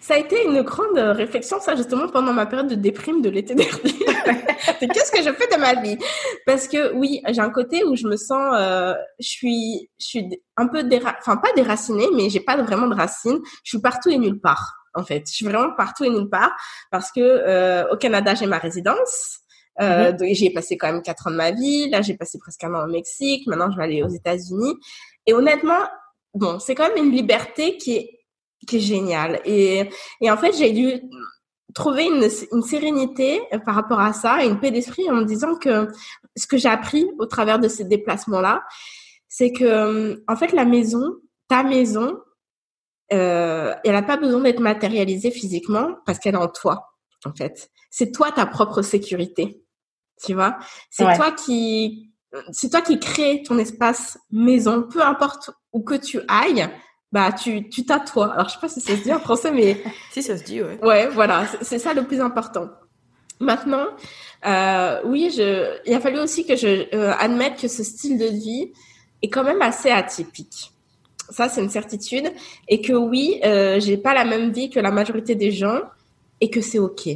Ça 0.00 0.14
a 0.14 0.18
été 0.18 0.44
une 0.44 0.62
grande 0.62 0.98
réflexion, 0.98 1.60
ça 1.60 1.76
justement 1.76 2.08
pendant 2.08 2.32
ma 2.32 2.46
période 2.46 2.68
de 2.68 2.74
déprime 2.74 3.20
de 3.22 3.28
l'été 3.28 3.54
dernier. 3.54 3.92
Qu'est-ce 4.80 5.12
que 5.12 5.22
je 5.22 5.30
fais 5.32 5.54
de 5.54 5.60
ma 5.60 5.74
vie? 5.80 5.98
Parce 6.46 6.66
que 6.66 6.92
oui, 6.94 7.20
j'ai 7.28 7.40
un 7.40 7.50
côté 7.50 7.84
où 7.84 7.94
je 7.94 8.08
me 8.08 8.16
sens, 8.16 8.54
euh, 8.58 8.94
je 9.20 9.28
suis, 9.28 9.90
je 10.00 10.06
suis 10.06 10.42
un 10.56 10.66
peu 10.66 10.82
déra... 10.82 11.14
enfin 11.20 11.36
pas 11.36 11.52
déracinée, 11.54 12.08
mais 12.16 12.30
j'ai 12.30 12.40
pas 12.40 12.56
vraiment 12.56 12.88
de 12.88 12.94
racines. 12.94 13.38
Je 13.62 13.70
suis 13.70 13.80
partout 13.80 14.08
et 14.08 14.18
nulle 14.18 14.40
part. 14.40 14.78
En 14.94 15.04
fait, 15.04 15.22
je 15.28 15.32
suis 15.32 15.44
vraiment 15.44 15.72
partout 15.76 16.04
et 16.04 16.10
nulle 16.10 16.30
part 16.30 16.50
parce 16.90 17.12
que 17.12 17.20
euh, 17.20 17.84
au 17.92 17.96
Canada 17.96 18.34
j'ai 18.34 18.46
ma 18.46 18.58
résidence. 18.58 19.39
Euh, 19.80 20.12
mm-hmm. 20.12 20.34
J'ai 20.34 20.50
passé 20.50 20.76
quand 20.76 20.92
même 20.92 21.02
quatre 21.02 21.26
ans 21.26 21.30
de 21.30 21.36
ma 21.36 21.50
vie. 21.50 21.88
Là, 21.90 22.02
j'ai 22.02 22.14
passé 22.14 22.38
presque 22.38 22.62
un 22.64 22.74
an 22.74 22.84
au 22.84 22.90
Mexique. 22.90 23.46
Maintenant, 23.46 23.70
je 23.70 23.76
vais 23.76 23.84
aller 23.84 24.02
aux 24.02 24.08
États-Unis. 24.08 24.74
Et 25.26 25.32
honnêtement, 25.32 25.80
bon, 26.34 26.58
c'est 26.58 26.74
quand 26.74 26.88
même 26.88 27.04
une 27.04 27.12
liberté 27.12 27.76
qui 27.76 27.96
est 27.96 28.20
qui 28.66 28.76
est 28.76 28.80
géniale. 28.80 29.40
Et, 29.44 29.88
et 30.20 30.30
en 30.30 30.36
fait, 30.36 30.52
j'ai 30.52 30.72
dû 30.72 31.00
trouver 31.74 32.04
une, 32.04 32.28
une, 32.52 32.62
sérénité 32.62 33.40
par 33.64 33.74
rapport 33.74 34.00
à 34.00 34.12
ça, 34.12 34.44
une 34.44 34.58
paix 34.58 34.70
d'esprit 34.70 35.08
en 35.08 35.14
me 35.14 35.24
disant 35.24 35.54
que 35.54 35.88
ce 36.36 36.46
que 36.46 36.58
j'ai 36.58 36.68
appris 36.68 37.06
au 37.18 37.26
travers 37.26 37.58
de 37.58 37.68
ces 37.68 37.84
déplacements-là, 37.84 38.62
c'est 39.28 39.52
que 39.52 40.22
en 40.26 40.36
fait 40.36 40.52
la 40.52 40.64
maison, 40.64 41.16
ta 41.48 41.62
maison, 41.62 42.18
euh, 43.12 43.74
elle 43.84 43.92
n'a 43.92 44.02
pas 44.02 44.16
besoin 44.16 44.40
d'être 44.40 44.60
matérialisée 44.60 45.30
physiquement 45.30 45.96
parce 46.06 46.18
qu'elle 46.18 46.34
est 46.34 46.38
en 46.38 46.48
toi. 46.48 46.86
En 47.24 47.32
fait, 47.32 47.70
c'est 47.90 48.12
toi 48.12 48.32
ta 48.32 48.46
propre 48.46 48.82
sécurité. 48.82 49.62
Tu 50.24 50.34
vois, 50.34 50.58
c'est 50.90 51.04
toi 51.16 51.32
qui, 51.32 52.12
c'est 52.52 52.70
toi 52.70 52.82
qui 52.82 52.98
crée 52.98 53.42
ton 53.46 53.58
espace 53.58 54.18
maison, 54.30 54.82
peu 54.82 55.02
importe 55.02 55.50
où 55.72 55.80
que 55.80 55.94
tu 55.94 56.20
ailles 56.28 56.70
bah 57.12 57.32
tu 57.32 57.68
tu 57.68 57.84
toi. 57.84 58.32
Alors 58.32 58.48
je 58.48 58.54
sais 58.54 58.60
pas 58.60 58.68
si 58.68 58.80
ça 58.80 58.96
se 58.96 59.02
dit 59.02 59.12
en 59.12 59.18
français, 59.18 59.50
mais 59.50 59.82
si 60.12 60.22
ça 60.22 60.36
se 60.36 60.44
dit, 60.44 60.62
ouais. 60.62 60.78
Ouais, 60.82 61.08
voilà, 61.08 61.46
c'est 61.60 61.78
ça 61.78 61.94
le 61.94 62.04
plus 62.04 62.20
important. 62.20 62.68
Maintenant, 63.40 63.86
euh, 64.46 65.00
oui, 65.04 65.32
je, 65.34 65.78
il 65.86 65.94
a 65.94 66.00
fallu 66.00 66.18
aussi 66.18 66.46
que 66.46 66.56
je 66.56 66.94
euh, 66.94 67.12
admette 67.18 67.58
que 67.58 67.68
ce 67.68 67.82
style 67.82 68.18
de 68.18 68.26
vie 68.26 68.70
est 69.22 69.28
quand 69.28 69.44
même 69.44 69.62
assez 69.62 69.90
atypique. 69.90 70.72
Ça, 71.30 71.48
c'est 71.48 71.62
une 71.62 71.70
certitude, 71.70 72.30
et 72.68 72.80
que 72.80 72.92
oui, 72.92 73.40
euh, 73.44 73.78
j'ai 73.80 73.96
pas 73.96 74.14
la 74.14 74.24
même 74.24 74.50
vie 74.50 74.68
que 74.68 74.80
la 74.80 74.90
majorité 74.90 75.36
des 75.36 75.52
gens, 75.52 75.80
et 76.40 76.50
que 76.50 76.60
c'est 76.60 76.78
ok. 76.78 77.08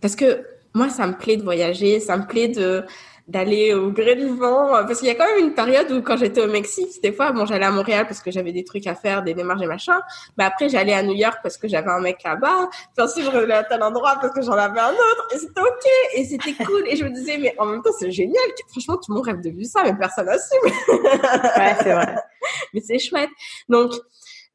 Parce 0.00 0.16
que 0.16 0.44
moi, 0.74 0.88
ça 0.88 1.06
me 1.06 1.14
plaît 1.14 1.36
de 1.36 1.42
voyager, 1.42 2.00
ça 2.00 2.16
me 2.16 2.26
plaît 2.26 2.48
de 2.48 2.84
d'aller 3.30 3.74
au 3.74 3.90
gré 3.90 4.16
du 4.16 4.26
vent 4.26 4.70
parce 4.86 4.98
qu'il 4.98 5.08
y 5.08 5.10
a 5.10 5.14
quand 5.14 5.24
même 5.24 5.46
une 5.46 5.54
période 5.54 5.90
où 5.92 6.02
quand 6.02 6.16
j'étais 6.16 6.42
au 6.42 6.48
Mexique 6.48 7.00
des 7.00 7.12
fois 7.12 7.30
bon 7.30 7.46
j'allais 7.46 7.64
à 7.64 7.70
Montréal 7.70 8.06
parce 8.06 8.20
que 8.20 8.30
j'avais 8.32 8.52
des 8.52 8.64
trucs 8.64 8.88
à 8.88 8.96
faire 8.96 9.22
des 9.22 9.34
démarches 9.34 9.62
et 9.62 9.66
machin 9.66 10.00
mais 10.36 10.44
après 10.44 10.68
j'allais 10.68 10.94
à 10.94 11.02
New 11.04 11.14
York 11.14 11.38
parce 11.42 11.56
que 11.56 11.68
j'avais 11.68 11.90
un 11.90 12.00
mec 12.00 12.22
là-bas 12.24 12.68
puis 12.96 13.04
ensuite 13.04 13.24
je 13.24 13.30
revenais 13.30 13.54
à 13.54 13.62
tel 13.62 13.82
endroit 13.84 14.16
parce 14.20 14.34
que 14.34 14.42
j'en 14.42 14.54
avais 14.54 14.80
un 14.80 14.90
autre 14.90 15.28
et 15.32 15.38
c'était 15.38 15.60
ok 15.60 15.86
et 16.14 16.24
c'était 16.24 16.64
cool 16.64 16.82
et 16.88 16.96
je 16.96 17.04
me 17.04 17.10
disais 17.10 17.38
mais 17.38 17.54
en 17.58 17.66
même 17.66 17.82
temps 17.82 17.92
c'est 17.96 18.10
génial 18.10 18.42
franchement 18.68 18.96
tout 18.96 19.12
le 19.12 19.14
monde 19.14 19.26
rêve 19.26 19.40
de 19.40 19.50
vivre 19.50 19.70
ça 19.70 19.82
mais 19.84 19.94
personne 19.96 20.26
n'assume. 20.26 20.58
Ouais 20.64 21.76
c'est 21.82 21.92
vrai. 21.92 22.16
Mais 22.74 22.80
c'est 22.80 22.98
chouette. 22.98 23.30
Donc 23.68 23.92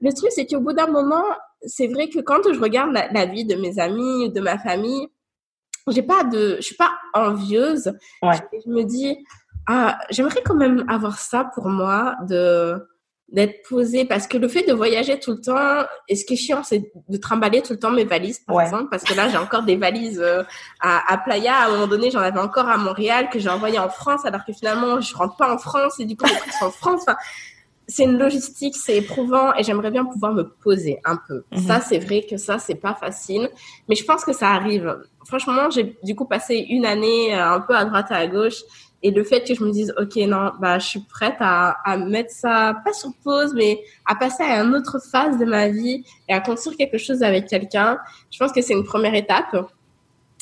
le 0.01 0.11
truc 0.11 0.31
c'est 0.31 0.45
qu'au 0.47 0.59
bout 0.59 0.73
d'un 0.73 0.87
moment 0.87 1.23
c'est 1.61 1.87
vrai 1.87 2.09
que 2.09 2.19
quand 2.19 2.41
je 2.51 2.59
regarde 2.59 2.91
la, 2.91 3.09
la 3.11 3.25
vie 3.25 3.45
de 3.45 3.55
mes 3.55 3.79
amis 3.79 4.31
de 4.31 4.41
ma 4.41 4.57
famille 4.57 5.07
j'ai 5.91 6.03
pas 6.03 6.23
de, 6.23 6.57
je 6.57 6.61
suis 6.61 6.75
pas 6.75 6.91
envieuse. 7.13 7.93
Ouais. 8.21 8.35
Je, 8.65 8.69
me 8.69 8.83
dis, 8.83 9.17
ah, 9.67 9.97
j'aimerais 10.09 10.41
quand 10.43 10.55
même 10.55 10.85
avoir 10.87 11.19
ça 11.19 11.49
pour 11.53 11.67
moi, 11.67 12.15
de 12.27 12.87
d'être 13.29 13.67
posée, 13.67 14.05
parce 14.05 14.27
que 14.27 14.37
le 14.37 14.47
fait 14.47 14.67
de 14.67 14.73
voyager 14.73 15.19
tout 15.19 15.31
le 15.31 15.41
temps, 15.41 15.83
et 16.07 16.15
ce 16.15 16.25
qui 16.25 16.33
est 16.33 16.37
chiant, 16.37 16.63
c'est 16.63 16.91
de 17.09 17.17
trimballer 17.17 17.63
tout 17.63 17.73
le 17.73 17.79
temps 17.79 17.89
mes 17.89 18.03
valises, 18.03 18.39
par 18.39 18.61
exemple, 18.61 18.87
parce 18.91 19.03
que 19.03 19.15
là, 19.15 19.29
j'ai 19.29 19.37
encore 19.37 19.63
des 19.63 19.77
valises 19.77 20.21
euh, 20.21 20.43
à, 20.79 21.11
à 21.11 21.17
Playa. 21.17 21.55
À 21.55 21.67
un 21.67 21.71
moment 21.71 21.87
donné, 21.87 22.11
j'en 22.11 22.19
avais 22.19 22.39
encore 22.39 22.69
à 22.69 22.77
Montréal 22.77 23.29
que 23.31 23.39
j'ai 23.39 23.49
envoyé 23.49 23.79
en 23.79 23.89
France, 23.89 24.25
alors 24.25 24.45
que 24.45 24.53
finalement, 24.53 25.01
je 25.01 25.15
rentre 25.15 25.35
pas 25.37 25.51
en 25.51 25.57
France 25.57 25.99
et 25.99 26.05
du 26.05 26.15
coup, 26.15 26.25
les 26.25 26.51
sont 26.51 26.65
en 26.67 26.71
France. 26.71 27.01
Enfin, 27.01 27.17
c'est 27.87 28.03
une 28.03 28.17
logistique, 28.17 28.75
c'est 28.75 28.97
éprouvant 28.97 29.53
et 29.55 29.63
j'aimerais 29.63 29.91
bien 29.91 30.05
pouvoir 30.05 30.33
me 30.33 30.43
poser 30.43 30.99
un 31.05 31.19
peu. 31.27 31.43
Mhm. 31.51 31.59
Ça, 31.59 31.81
c'est 31.81 31.99
vrai 31.99 32.25
que 32.29 32.37
ça, 32.37 32.57
c'est 32.57 32.75
pas 32.75 32.95
facile, 32.95 33.49
mais 33.87 33.95
je 33.95 34.03
pense 34.03 34.25
que 34.25 34.33
ça 34.33 34.49
arrive 34.49 34.95
franchement, 35.25 35.69
j'ai 35.69 35.97
du 36.03 36.15
coup 36.15 36.25
passé 36.25 36.65
une 36.69 36.85
année 36.85 37.33
euh, 37.33 37.53
un 37.53 37.59
peu 37.59 37.75
à 37.75 37.85
droite 37.85 38.07
et 38.11 38.15
à 38.15 38.27
gauche. 38.27 38.61
Et 39.03 39.11
le 39.11 39.23
fait 39.23 39.45
que 39.45 39.53
je 39.53 39.63
me 39.63 39.71
dise, 39.71 39.93
OK, 39.99 40.15
non, 40.15 40.53
bah, 40.59 40.79
je 40.79 40.87
suis 40.87 40.99
prête 41.01 41.35
à, 41.39 41.77
à 41.85 41.97
mettre 41.97 42.31
ça, 42.31 42.75
pas 42.83 42.93
sur 42.93 43.11
pause, 43.23 43.53
mais 43.53 43.81
à 44.05 44.15
passer 44.15 44.41
à 44.41 44.63
une 44.63 44.73
autre 44.73 44.99
phase 45.11 45.37
de 45.37 45.45
ma 45.45 45.67
vie 45.67 46.03
et 46.27 46.33
à 46.33 46.39
construire 46.39 46.77
quelque 46.77 46.97
chose 46.97 47.21
avec 47.21 47.47
quelqu'un, 47.47 47.99
je 48.31 48.39
pense 48.39 48.51
que 48.51 48.61
c'est 48.61 48.73
une 48.73 48.83
première 48.83 49.13
étape. 49.13 49.55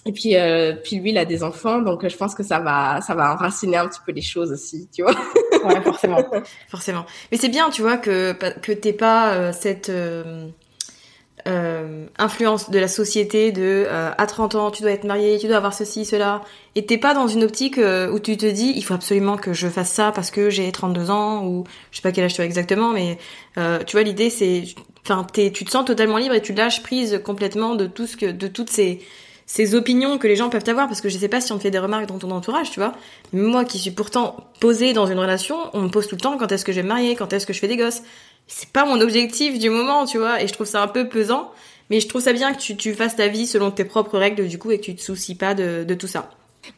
Et 0.06 0.12
puis, 0.12 0.36
euh, 0.36 0.76
puis 0.82 0.98
lui, 0.98 1.12
il 1.12 1.18
a 1.18 1.26
des 1.26 1.44
enfants, 1.44 1.80
donc 1.80 2.08
je 2.08 2.16
pense 2.16 2.36
que 2.36 2.44
ça 2.44 2.60
va, 2.60 3.02
ça 3.02 3.16
va 3.16 3.34
enraciner 3.34 3.78
un 3.78 3.88
petit 3.88 4.02
peu 4.06 4.12
les 4.12 4.22
choses 4.22 4.52
aussi, 4.52 4.88
tu 4.94 5.02
vois. 5.02 5.16
ouais, 5.64 5.82
forcément, 5.82 6.24
forcément. 6.70 7.06
Mais 7.32 7.38
c'est 7.38 7.50
bien, 7.50 7.70
tu 7.70 7.82
vois, 7.82 7.98
que 7.98 8.34
que 8.62 8.72
t'aies 8.72 8.94
pas 8.94 9.34
euh, 9.34 9.52
cette 9.54 9.90
euh, 9.90 10.48
euh, 11.48 12.06
influence 12.18 12.70
de 12.70 12.80
la 12.80 12.88
société 12.88 13.52
de 13.52 13.86
à 13.90 14.26
30 14.26 14.56
ans 14.56 14.72
tu 14.72 14.82
dois 14.82 14.92
être 14.92 15.04
marié, 15.04 15.38
tu 15.40 15.48
dois 15.48 15.58
avoir 15.58 15.74
ceci, 15.74 16.06
cela 16.06 16.42
et 16.76 16.86
t'es 16.86 16.98
pas 16.98 17.14
dans 17.14 17.28
une 17.28 17.44
optique 17.44 17.78
où 17.78 18.20
tu 18.20 18.38
te 18.38 18.46
dis 18.46 18.72
il 18.76 18.82
faut 18.82 18.94
absolument 18.94 19.36
que 19.36 19.52
je 19.52 19.68
fasse 19.68 19.92
ça 19.92 20.14
parce 20.14 20.32
que 20.32 20.50
j'ai 20.50 20.72
32 20.72 21.10
ans 21.10 21.46
ou 21.46 21.66
je 21.92 21.98
sais 21.98 22.02
pas 22.02 22.14
quel 22.14 22.24
âge 22.24 22.36
tu 22.36 22.42
as 22.42 22.46
exactement 22.46 22.94
mais 22.94 23.18
tu 23.56 23.92
vois 23.98 24.04
l'idée 24.04 24.30
c'est 24.30 24.64
enfin 25.06 25.28
tu 25.34 25.52
te 25.52 25.70
sens 25.70 25.84
totalement 25.84 26.18
libre 26.18 26.36
et 26.36 26.42
tu 26.42 26.54
lâches 26.54 26.82
prise 26.82 27.20
complètement 27.26 27.76
de 27.76 27.88
tout 27.88 28.08
ce 28.08 28.16
que 28.16 28.28
de 28.28 28.48
toutes 28.48 28.70
ces 28.70 29.02
ces 29.46 29.76
opinions 29.76 30.18
que 30.18 30.28
les 30.28 30.36
gens 30.36 30.50
peuvent 30.50 30.64
avoir 30.68 30.88
parce 30.88 31.02
que 31.02 31.10
je 31.10 31.18
sais 31.18 31.28
pas 31.28 31.42
si 31.42 31.52
on 31.52 31.58
te 31.58 31.64
fait 31.64 31.72
des 31.72 31.80
remarques 31.80 32.08
dans 32.08 32.18
ton 32.18 32.32
entourage, 32.32 32.72
tu 32.72 32.80
vois. 32.80 32.94
moi 33.34 33.66
qui 33.66 33.78
suis 33.80 33.92
pourtant 33.92 34.38
posée 34.60 34.94
dans 34.94 35.06
une 35.06 35.20
relation, 35.20 35.58
on 35.74 35.82
me 35.82 35.90
pose 35.90 36.08
tout 36.08 36.16
le 36.16 36.22
temps 36.22 36.38
quand 36.38 36.52
est-ce 36.52 36.66
que 36.66 36.72
je 36.72 36.78
vais 36.78 36.84
me 36.84 36.90
marier, 36.90 37.16
quand 37.16 37.34
est-ce 37.34 37.46
que 37.46 37.54
je 37.54 37.60
fais 37.60 37.68
des 37.68 37.78
gosses? 37.78 38.02
C'est 38.48 38.70
pas 38.70 38.86
mon 38.86 39.00
objectif 39.00 39.58
du 39.60 39.70
moment, 39.70 40.06
tu 40.06 40.18
vois, 40.18 40.42
et 40.42 40.48
je 40.48 40.54
trouve 40.54 40.68
ça 40.68 40.82
un 40.82 40.88
peu 40.88 41.08
pesant. 41.08 41.52
Mais 41.90 42.00
je 42.00 42.08
trouve 42.08 42.22
ça 42.22 42.34
bien 42.34 42.54
que 42.54 42.60
tu, 42.60 42.76
tu 42.76 42.94
fasses 42.94 43.16
ta 43.16 43.28
vie 43.28 43.46
selon 43.46 43.72
tes 43.72 43.86
propres 43.86 44.18
règles, 44.18 44.48
du 44.48 44.58
coup, 44.58 44.72
et 44.72 44.80
que 44.80 44.86
tu 44.86 44.96
te 44.96 45.02
soucies 45.02 45.36
pas 45.36 45.54
de, 45.54 45.84
de 45.84 45.94
tout 45.96 46.08
ça. 46.08 46.30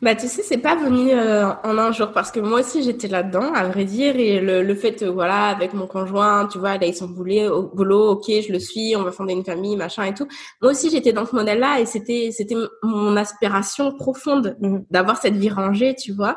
Bah 0.02 0.16
tu 0.16 0.28
sais 0.28 0.42
c'est 0.42 0.58
pas 0.58 0.76
venu 0.76 1.12
euh, 1.12 1.48
en 1.64 1.78
un 1.78 1.92
jour 1.92 2.12
parce 2.12 2.32
que 2.32 2.40
moi 2.40 2.62
aussi 2.62 2.82
j'étais 2.82 3.08
là-dedans 3.08 3.54
à 3.54 3.68
vrai 3.68 3.86
dire 3.86 4.16
et 4.16 4.40
le, 4.40 4.64
le 4.64 4.76
fait 4.76 5.04
euh, 5.04 5.12
voilà 5.12 5.46
avec 5.46 5.74
mon 5.74 5.86
conjoint 5.86 6.48
tu 6.48 6.58
vois 6.58 6.78
là 6.78 6.88
ils 6.88 6.96
sont 6.96 7.08
boulés 7.08 7.48
au 7.48 7.64
boulot 7.64 8.14
ok 8.14 8.26
je 8.28 8.52
le 8.52 8.58
suis 8.60 8.96
on 8.96 9.04
va 9.04 9.12
fonder 9.12 9.34
une 9.34 9.46
famille 9.46 9.76
machin 9.76 10.04
et 10.06 10.16
tout 10.16 10.28
moi 10.60 10.72
aussi 10.72 10.90
j'étais 10.90 11.14
dans 11.14 11.28
ce 11.28 11.36
modèle 11.36 11.60
là 11.60 11.80
et 11.80 11.86
c'était 11.86 12.32
c'était 12.32 12.56
mon 12.82 13.16
aspiration 13.16 13.96
profonde 13.96 14.58
mm-hmm. 14.60 14.86
d'avoir 14.90 15.18
cette 15.22 15.36
vie 15.36 15.52
rangée 15.52 15.94
tu 15.96 16.14
vois 16.14 16.36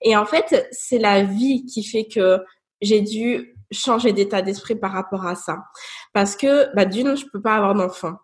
et 0.00 0.16
en 0.16 0.24
fait 0.24 0.66
c'est 0.72 0.98
la 0.98 1.22
vie 1.22 1.66
qui 1.66 1.84
fait 1.84 2.06
que 2.06 2.40
j'ai 2.80 3.02
dû 3.02 3.56
changer 3.70 4.12
d'état 4.12 4.42
d'esprit 4.42 4.76
par 4.76 4.92
rapport 4.92 5.26
à 5.26 5.34
ça. 5.34 5.64
Parce 6.12 6.36
que, 6.36 6.74
bah, 6.74 6.84
d'une, 6.84 7.16
je 7.16 7.26
peux 7.32 7.40
pas 7.40 7.56
avoir 7.56 7.74
d'enfant. 7.74 8.14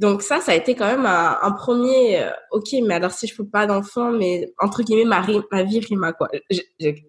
Donc 0.00 0.22
ça, 0.22 0.40
ça 0.40 0.52
a 0.52 0.54
été 0.56 0.74
quand 0.74 0.86
même 0.86 1.06
un, 1.06 1.52
premier, 1.52 2.20
euh, 2.20 2.30
ok, 2.50 2.68
mais 2.82 2.94
alors 2.94 3.12
si 3.12 3.28
je 3.28 3.36
peux 3.36 3.46
pas 3.46 3.66
d'enfant, 3.66 4.10
mais 4.10 4.52
entre 4.58 4.82
guillemets, 4.82 5.04
ma, 5.04 5.24
ma 5.52 5.62
vie 5.62 5.78
rime 5.78 6.02
à 6.02 6.12
quoi? 6.12 6.28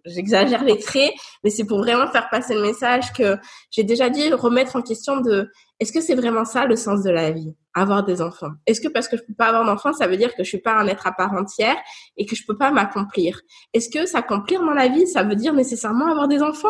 J'exagère 0.06 0.64
les 0.64 0.78
traits, 0.78 1.12
mais 1.44 1.50
c'est 1.50 1.66
pour 1.66 1.80
vraiment 1.80 2.08
faire 2.12 2.30
passer 2.30 2.54
le 2.54 2.62
message 2.62 3.12
que 3.14 3.38
j'ai 3.72 3.84
déjà 3.84 4.10
dit 4.12 4.32
remettre 4.34 4.76
en 4.76 4.84
question 4.84 5.20
de, 5.20 5.50
est-ce 5.80 5.92
que 5.92 6.00
c'est 6.00 6.14
vraiment 6.14 6.46
ça 6.46 6.66
le 6.66 6.76
sens 6.76 7.02
de 7.02 7.10
la 7.10 7.32
vie 7.32 7.56
avoir 7.74 8.06
des 8.06 8.22
enfants? 8.22 8.52
Est-ce 8.68 8.80
que 8.80 8.88
parce 8.88 9.08
que 9.08 9.18
je 9.18 9.24
peux 9.24 9.34
pas 9.34 9.48
avoir 9.48 9.66
d'enfants, 9.66 9.92
ça 9.92 10.08
veut 10.08 10.18
dire 10.18 10.36
que 10.36 10.44
je 10.44 10.50
suis 10.50 10.62
pas 10.62 10.74
un 10.74 10.88
être 10.88 11.08
à 11.08 11.12
part 11.12 11.34
entière 11.34 11.76
et 12.18 12.26
que 12.28 12.36
je 12.36 12.44
peux 12.46 12.58
pas 12.58 12.70
m'accomplir? 12.70 13.42
Est-ce 13.74 13.90
que 13.90 14.06
s'accomplir 14.06 14.62
dans 14.62 14.74
la 14.74 14.90
vie, 14.90 15.08
ça 15.08 15.24
veut 15.24 15.36
dire 15.36 15.54
nécessairement 15.54 16.08
avoir 16.08 16.28
des 16.28 16.44
enfants? 16.44 16.70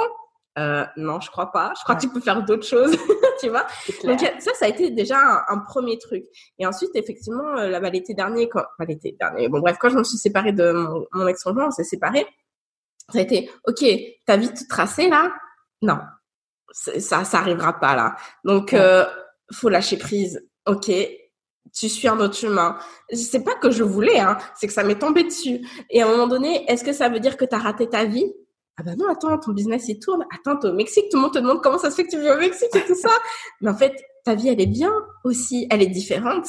Euh, 0.57 0.85
non, 0.95 1.19
je 1.19 1.29
crois 1.29 1.51
pas. 1.51 1.73
Je 1.77 1.83
crois 1.83 1.95
que 1.95 2.01
tu 2.01 2.09
peux 2.09 2.21
faire 2.21 2.43
d'autres 2.43 2.65
choses, 2.65 2.95
tu 3.41 3.49
vois. 3.49 3.65
Donc 4.03 4.19
ça, 4.39 4.53
ça 4.53 4.65
a 4.65 4.67
été 4.67 4.89
déjà 4.89 5.45
un, 5.49 5.59
premier 5.59 5.97
truc. 5.97 6.23
Et 6.59 6.65
ensuite, 6.65 6.91
effectivement, 6.95 7.57
euh, 7.57 7.79
bah, 7.79 7.89
l'été 7.89 8.13
dernier, 8.13 8.47
quand, 8.47 8.59
enfin, 8.59 8.87
l'été 8.87 9.15
dernier, 9.19 9.49
bon 9.49 9.59
bref, 9.59 9.77
quand 9.79 9.89
je 9.89 9.97
me 9.97 10.03
suis 10.03 10.17
séparée 10.17 10.53
de 10.53 10.71
mon, 10.71 11.05
mon 11.13 11.27
ex-conjoint, 11.27 11.67
on 11.67 11.71
s'est 11.71 11.83
séparés. 11.83 12.25
Ça 13.11 13.19
a 13.19 13.21
été, 13.21 13.49
ok, 13.67 13.85
ta 14.25 14.37
vie 14.37 14.49
toute 14.49 14.67
tracée 14.67 15.09
là? 15.09 15.31
Non, 15.81 15.99
ça, 16.71 17.23
ça 17.23 17.37
arrivera 17.37 17.79
pas 17.79 17.95
là. 17.95 18.15
Donc, 18.43 18.73
euh, 18.73 19.05
faut 19.53 19.69
lâcher 19.69 19.97
prise. 19.97 20.47
Ok, 20.65 20.91
tu 21.73 21.89
suis 21.89 22.07
un 22.07 22.19
autre 22.19 22.35
chemin. 22.35 22.77
C'est 23.11 23.43
pas 23.43 23.55
que 23.55 23.71
je 23.71 23.83
voulais, 23.83 24.19
hein, 24.19 24.37
c'est 24.55 24.67
que 24.67 24.73
ça 24.73 24.83
m'est 24.83 24.99
tombé 24.99 25.23
dessus. 25.23 25.67
Et 25.89 26.01
à 26.01 26.07
un 26.07 26.09
moment 26.09 26.27
donné, 26.27 26.69
est-ce 26.69 26.83
que 26.83 26.93
ça 26.93 27.09
veut 27.09 27.19
dire 27.19 27.37
que 27.37 27.45
tu 27.45 27.55
as 27.55 27.59
raté 27.59 27.87
ta 27.89 28.05
vie? 28.05 28.33
Ah 28.77 28.83
bah 28.83 28.95
non, 28.97 29.07
attends, 29.09 29.37
ton 29.37 29.53
business 29.53 29.87
il 29.87 29.99
tourne. 29.99 30.25
Attends, 30.33 30.57
t'es 30.57 30.67
au 30.67 30.73
Mexique, 30.73 31.05
tout 31.09 31.17
le 31.17 31.23
monde 31.23 31.33
te 31.33 31.39
demande 31.39 31.61
comment 31.61 31.77
ça 31.77 31.89
se 31.89 31.95
fait 31.95 32.05
que 32.05 32.11
tu 32.11 32.19
vis 32.19 32.29
au 32.29 32.37
Mexique 32.37 32.75
et 32.75 32.85
tout 32.85 32.95
ça. 32.95 33.09
Mais 33.61 33.69
en 33.69 33.75
fait, 33.75 33.93
ta 34.23 34.35
vie 34.35 34.49
elle 34.49 34.61
est 34.61 34.65
bien 34.65 34.93
aussi, 35.23 35.67
elle 35.69 35.81
est 35.81 35.87
différente, 35.87 36.47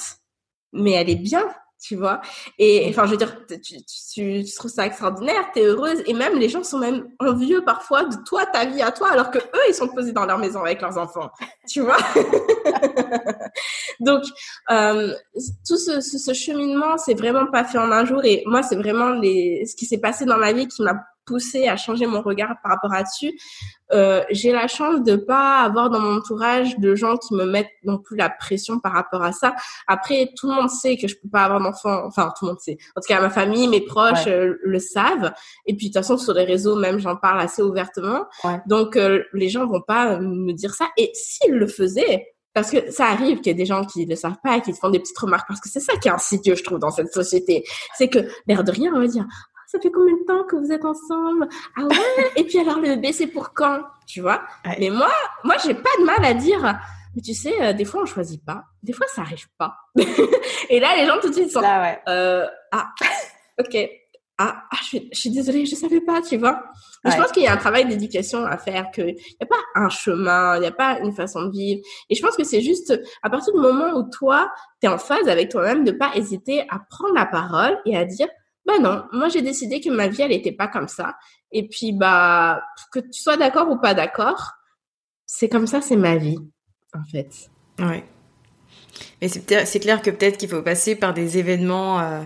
mais 0.73 0.93
elle 0.93 1.11
est 1.11 1.17
bien 1.17 1.47
tu 1.81 1.97
vois. 1.97 2.21
Et 2.59 2.87
enfin, 2.89 3.07
je 3.07 3.13
veux 3.13 3.17
dire, 3.17 3.47
tu, 3.47 3.85
tu, 3.85 4.45
tu, 4.45 4.55
trouves 4.55 4.71
ça 4.71 4.87
extraordinaire, 4.87 5.51
tu 5.53 5.61
es 5.61 5.65
heureuse, 5.65 6.03
et 6.07 6.15
même 6.15 6.39
les 6.39 6.49
gens 6.49 6.63
sont 6.65 6.79
même 6.79 7.09
envieux 7.21 7.63
parfois 7.65 8.05
de 8.05 8.17
toi, 8.25 8.47
ta 8.47 8.65
vie 8.65 8.83
à 8.83 8.91
toi, 8.91 9.11
alors 9.13 9.31
que 9.31 9.39
eux, 9.39 9.63
ils 9.69 9.75
sont 9.75 9.89
posés 9.89 10.13
dans 10.13 10.27
leur 10.27 10.39
maison 10.39 10.61
avec 10.61 10.81
leurs 10.81 10.97
enfants, 10.99 11.31
tu 11.69 11.83
vois. 11.83 11.99
Donc, 14.01 14.25
euh, 14.71 15.15
tout 15.67 15.77
ce, 15.77 16.01
ce, 16.01 16.19
ce 16.19 16.33
cheminement, 16.33 16.99
c'est 16.99 17.15
vraiment 17.15 17.47
pas 17.47 17.65
fait 17.65 17.79
en 17.79 17.93
un 17.93 18.05
jour, 18.05 18.25
et 18.25 18.43
moi, 18.47 18.63
c'est 18.63 18.77
vraiment 18.77 19.11
les, 19.11 19.65
ce 19.67 19.77
qui 19.77 19.87
s'est 19.87 19.99
passé 19.99 20.25
dans 20.25 20.39
ma 20.39 20.53
vie 20.53 20.69
qui 20.69 20.83
m'a 20.83 21.05
poussé 21.27 21.69
à 21.69 21.77
changer 21.77 22.07
mon 22.07 22.23
regard 22.23 22.55
par 22.63 22.73
rapport 22.73 22.93
à 22.93 23.03
dessus. 23.03 23.39
Euh, 23.93 24.23
j'ai 24.31 24.53
la 24.53 24.67
chance 24.69 25.03
de 25.03 25.17
pas 25.17 25.63
avoir 25.63 25.91
dans 25.91 26.01
mon 26.01 26.17
entourage 26.17 26.79
de 26.79 26.95
gens 26.95 27.17
qui 27.17 27.35
me 27.35 27.45
mettent 27.45 27.71
non 27.85 27.99
plus 27.99 28.17
la 28.17 28.31
pression 28.31 28.81
par 28.81 28.93
rapport 28.93 29.23
à 29.23 29.33
ça. 29.33 29.55
Après, 29.87 30.31
tout 30.37 30.49
le 30.49 30.55
monde 30.55 30.71
sait 30.71 30.97
que 30.97 31.07
je 31.07 31.15
peux 31.21 31.29
pas 31.29 31.45
avoir 31.45 31.61
d'enfant. 31.61 32.05
Enfin, 32.07 32.33
tout 32.39 32.47
le 32.47 32.53
monde 32.53 32.61
sait. 32.61 32.79
En 32.97 33.01
tout 33.01 33.09
cas, 33.09 33.21
ma 33.21 33.31
famille, 33.31 33.69
mes 33.69 33.81
proches 33.81 34.27
euh, 34.27 34.55
le 34.63 34.79
savent. 34.79 35.33
Et 35.67 35.77
puis, 35.77 35.89
de 35.89 35.93
toute 35.93 36.03
façon, 36.03 36.17
sur 36.17 36.35
les 36.35 36.45
réseaux, 36.45 36.77
même, 36.77 36.99
j'en 36.99 37.17
parle 37.17 37.41
assez 37.41 37.63
ouvertement. 37.63 38.25
Ouais. 38.45 38.61
Donc, 38.67 38.97
euh, 38.97 39.23
les 39.33 39.49
gens 39.49 39.67
vont 39.67 39.83
pas 39.83 40.19
me 40.19 40.53
dire 40.53 40.75
ça. 40.75 40.89
Et 40.97 41.11
s'ils 41.15 41.55
le 41.55 41.67
faisaient, 41.67 42.27
parce 42.57 42.71
que 42.71 42.91
ça 42.91 43.07
arrive 43.07 43.37
qu'il 43.39 43.49
y 43.49 43.51
ait 43.51 43.55
des 43.55 43.67
gens 43.67 43.85
qui 43.85 44.07
ne 44.07 44.11
le 44.11 44.17
savent 44.17 44.39
pas 44.43 44.57
et 44.57 44.63
qui 44.63 44.73
font 44.73 44.89
des 44.89 44.99
petites 44.99 45.19
remarques, 45.19 45.47
parce 45.47 45.61
que 45.61 45.69
c'est 45.69 45.79
ça 45.79 45.95
qui 45.99 46.09
est 46.09 46.11
insidieux, 46.11 46.55
je 46.55 46.65
trouve, 46.65 46.79
dans 46.79 46.91
cette 46.91 47.13
société. 47.13 47.65
C'est 47.99 48.09
que, 48.09 48.21
l'air 48.47 48.65
de 48.65 48.73
rien, 48.73 48.93
on 48.95 49.01
va 49.01 49.07
dire, 49.07 49.27
ça 49.67 49.81
fait 49.81 49.91
combien 49.91 50.15
de 50.15 50.25
temps 50.25 50.45
que 50.45 50.57
vous 50.57 50.73
êtes 50.73 50.85
ensemble? 50.85 51.49
Ah 51.77 51.85
ouais? 51.85 52.33
Et 52.37 52.45
puis 52.45 52.59
alors 52.59 52.79
le 52.79 52.95
bébé, 52.95 53.13
c'est 53.13 53.27
pour 53.27 53.53
quand? 53.53 53.81
Tu 54.07 54.21
vois? 54.21 54.43
Ouais. 54.65 54.77
Mais 54.79 54.91
moi, 54.91 55.11
moi, 55.45 55.57
j'ai 55.65 55.75
pas 55.75 55.91
de 55.99 56.05
mal 56.05 56.25
à 56.25 56.35
dire. 56.35 56.79
Mais 57.15 57.23
tu 57.23 57.33
sais, 57.33 57.55
euh, 57.63 57.73
des 57.73 57.87
fois 57.87 58.03
on 58.03 58.07
choisit 58.07 58.45
pas, 58.45 58.65
des 58.83 58.93
fois 58.93 59.07
ça 59.09 59.23
arrive 59.23 59.49
pas. 59.59 59.75
et 60.69 60.79
là, 60.81 60.95
les 60.97 61.07
gens 61.07 61.19
tout 61.21 61.31
de 61.31 61.35
suite 61.35 61.51
sont. 61.51 61.61
Là, 61.61 61.83
ouais. 61.83 62.01
euh, 62.09 62.47
ah, 62.73 62.89
ok. 63.59 63.89
Ah, 64.39 64.65
ah 64.71 64.77
je, 64.83 64.85
suis, 64.85 65.09
je 65.15 65.19
suis 65.19 65.31
désolée, 65.31 65.65
je 65.65 65.75
savais 65.75 66.03
pas, 66.03 66.21
tu 66.21 66.37
vois. 66.37 66.63
Ouais. 67.05 67.11
Je 67.11 67.17
pense 67.17 67.33
qu'il 67.33 67.43
y 67.43 67.47
a 67.47 67.55
un 67.55 67.57
travail 67.57 67.87
d'éducation 67.87 68.45
à 68.45 68.59
faire, 68.59 68.91
qu'il 68.91 69.15
n'y 69.15 69.37
a 69.41 69.47
pas 69.47 69.57
un 69.75 69.89
chemin, 69.89 70.57
il 70.57 70.61
n'y 70.61 70.67
a 70.67 70.73
pas 70.73 70.99
une 70.99 71.13
façon 71.13 71.45
de 71.45 71.53
vivre. 71.53 71.81
Et 72.11 72.15
je 72.15 72.23
pense 72.23 72.37
que 72.37 72.45
c'est 72.45 72.61
juste 72.61 73.01
à 73.23 73.31
partir 73.31 73.55
du 73.55 73.61
moment 73.61 73.97
où 73.97 74.11
toi, 74.11 74.53
tu 74.83 74.89
es 74.89 74.91
en 74.91 74.99
phase 74.99 75.27
avec 75.29 75.51
toi-même, 75.51 75.85
de 75.85 75.93
pas 75.93 76.11
hésiter 76.17 76.67
à 76.69 76.81
prendre 76.91 77.15
la 77.15 77.25
parole 77.25 77.79
et 77.87 77.97
à 77.97 78.05
dire 78.05 78.29
bah 78.67 78.79
non, 78.81 79.05
moi 79.13 79.29
j'ai 79.29 79.43
décidé 79.43 79.81
que 79.81 79.91
ma 79.91 80.09
vie 80.09 80.23
elle 80.23 80.33
était 80.33 80.53
pas 80.53 80.69
comme 80.69 80.89
ça. 80.89 81.17
Et 81.53 81.69
puis 81.69 81.93
bah 81.93 82.63
que 82.93 82.99
tu 82.99 83.21
sois 83.21 83.37
d'accord 83.37 83.71
ou 83.71 83.79
pas 83.79 83.95
d'accord, 83.95 84.53
c'est 85.25 85.49
comme 85.49 85.67
ça, 85.67 85.81
c'est 85.81 85.97
ma 85.97 86.17
vie 86.17 86.39
en 86.95 87.05
fait. 87.05 87.51
Ouais. 87.79 88.05
Mais 89.21 89.29
c'est 89.29 89.81
clair 89.81 90.03
que 90.03 90.11
peut-être 90.11 90.39
qu'il 90.39 90.49
faut 90.49 90.63
passer 90.63 90.97
par 90.97 91.15
des 91.15 91.39
événements 91.39 92.01
euh, 92.01 92.23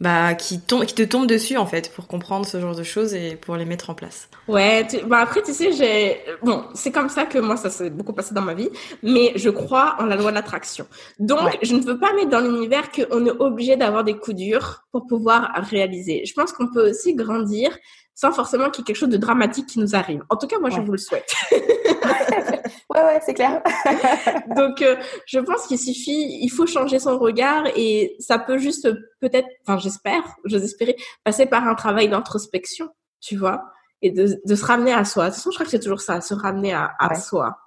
bah, 0.00 0.34
qui, 0.34 0.60
tombent, 0.60 0.84
qui 0.84 0.94
te 0.94 1.02
tombent 1.02 1.26
dessus 1.26 1.56
en 1.56 1.66
fait 1.66 1.92
pour 1.94 2.06
comprendre 2.06 2.46
ce 2.46 2.60
genre 2.60 2.74
de 2.74 2.82
choses 2.82 3.14
et 3.14 3.36
pour 3.36 3.56
les 3.56 3.64
mettre 3.64 3.90
en 3.90 3.94
place. 3.94 4.28
Ouais, 4.46 4.86
tu, 4.86 4.98
bah 5.06 5.18
après 5.18 5.42
tu 5.42 5.54
sais, 5.54 5.72
j'ai 5.72 6.18
bon, 6.42 6.64
c'est 6.74 6.92
comme 6.92 7.08
ça 7.08 7.24
que 7.24 7.38
moi 7.38 7.56
ça 7.56 7.70
s'est 7.70 7.90
beaucoup 7.90 8.12
passé 8.12 8.34
dans 8.34 8.42
ma 8.42 8.54
vie, 8.54 8.68
mais 9.02 9.32
je 9.36 9.48
crois 9.48 9.96
en 9.98 10.04
la 10.04 10.16
loi 10.16 10.30
de 10.30 10.36
l'attraction. 10.36 10.86
Donc 11.18 11.42
ouais. 11.44 11.58
je 11.62 11.74
ne 11.74 11.80
veux 11.80 11.98
pas 11.98 12.12
mettre 12.12 12.28
dans 12.28 12.40
l'univers 12.40 12.90
qu'on 12.90 13.24
est 13.26 13.30
obligé 13.30 13.76
d'avoir 13.76 14.04
des 14.04 14.16
coups 14.16 14.36
durs 14.36 14.84
pour 14.92 15.06
pouvoir 15.06 15.50
réaliser. 15.70 16.24
Je 16.26 16.34
pense 16.34 16.52
qu'on 16.52 16.68
peut 16.68 16.90
aussi 16.90 17.14
grandir 17.14 17.70
sans 18.16 18.32
forcément 18.32 18.70
qu'il 18.70 18.80
y 18.80 18.82
ait 18.82 18.86
quelque 18.86 18.96
chose 18.96 19.10
de 19.10 19.18
dramatique 19.18 19.66
qui 19.66 19.78
nous 19.78 19.94
arrive. 19.94 20.24
En 20.30 20.36
tout 20.36 20.46
cas, 20.46 20.58
moi, 20.58 20.70
ouais. 20.70 20.74
je 20.74 20.80
vous 20.80 20.92
le 20.92 20.98
souhaite. 20.98 21.30
ouais, 21.52 23.02
ouais, 23.02 23.20
c'est 23.24 23.34
clair. 23.34 23.62
Donc, 24.56 24.80
euh, 24.80 24.96
je 25.26 25.38
pense 25.38 25.66
qu'il 25.66 25.78
suffit, 25.78 26.40
il 26.42 26.48
faut 26.48 26.66
changer 26.66 26.98
son 26.98 27.18
regard 27.18 27.66
et 27.76 28.16
ça 28.18 28.38
peut 28.38 28.56
juste 28.56 28.88
peut-être, 29.20 29.46
enfin, 29.62 29.78
j'espère, 29.78 30.22
j'ose 30.46 30.64
espérer, 30.64 30.96
passer 31.24 31.44
par 31.44 31.68
un 31.68 31.74
travail 31.74 32.08
d'introspection, 32.08 32.88
tu 33.20 33.36
vois, 33.36 33.62
et 34.00 34.10
de, 34.10 34.40
de, 34.42 34.54
se 34.54 34.64
ramener 34.64 34.94
à 34.94 35.04
soi. 35.04 35.24
De 35.24 35.28
toute 35.28 35.36
façon, 35.36 35.50
je 35.50 35.56
crois 35.56 35.66
que 35.66 35.70
c'est 35.70 35.80
toujours 35.80 36.00
ça, 36.00 36.22
se 36.22 36.32
ramener 36.32 36.72
à, 36.72 36.92
à 36.98 37.08
ouais. 37.08 37.20
soi 37.20 37.58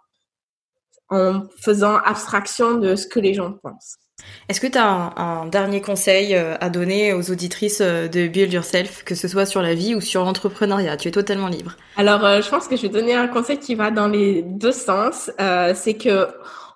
en 1.11 1.43
faisant 1.59 1.97
abstraction 1.97 2.75
de 2.75 2.95
ce 2.95 3.07
que 3.07 3.19
les 3.19 3.33
gens 3.33 3.53
pensent. 3.53 3.97
Est-ce 4.47 4.59
que 4.59 4.67
tu 4.67 4.77
as 4.77 4.85
un, 4.85 5.45
dernier 5.45 5.81
conseil 5.81 6.35
euh, 6.35 6.55
à 6.59 6.69
donner 6.69 7.13
aux 7.13 7.31
auditrices 7.31 7.81
euh, 7.81 8.07
de 8.07 8.27
Build 8.27 8.51
Yourself, 8.51 9.03
que 9.03 9.15
ce 9.15 9.27
soit 9.27 9.45
sur 9.45 9.61
la 9.61 9.73
vie 9.75 9.95
ou 9.95 10.01
sur 10.01 10.23
l'entrepreneuriat? 10.23 10.97
Tu 10.97 11.07
es 11.07 11.11
totalement 11.11 11.47
libre. 11.47 11.73
Alors, 11.97 12.25
euh, 12.25 12.41
je 12.41 12.49
pense 12.49 12.67
que 12.67 12.75
je 12.75 12.83
vais 12.83 12.89
donner 12.89 13.13
un 13.13 13.27
conseil 13.27 13.59
qui 13.59 13.75
va 13.75 13.91
dans 13.91 14.07
les 14.07 14.41
deux 14.41 14.71
sens. 14.71 15.31
C'est 15.75 15.95
que 15.95 16.27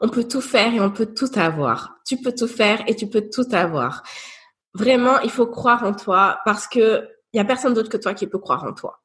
on 0.01 0.09
peut 0.09 0.25
tout 0.25 0.41
faire 0.41 0.73
et 0.73 0.79
on 0.79 0.91
peut 0.91 1.07
tout 1.07 1.29
avoir. 1.35 1.95
Tu 2.05 2.17
peux 2.17 2.33
tout 2.33 2.47
faire 2.47 2.83
et 2.87 2.95
tu 2.95 3.07
peux 3.07 3.29
tout 3.29 3.47
avoir. 3.51 4.03
Vraiment, 4.73 5.19
il 5.21 5.29
faut 5.29 5.47
croire 5.47 5.83
en 5.83 5.93
toi 5.93 6.39
parce 6.45 6.67
que 6.67 7.07
il 7.33 7.37
y 7.37 7.39
a 7.39 7.45
personne 7.45 7.73
d'autre 7.73 7.89
que 7.89 7.97
toi 7.97 8.13
qui 8.13 8.27
peut 8.27 8.39
croire 8.39 8.63
en 8.63 8.73
toi. 8.73 8.99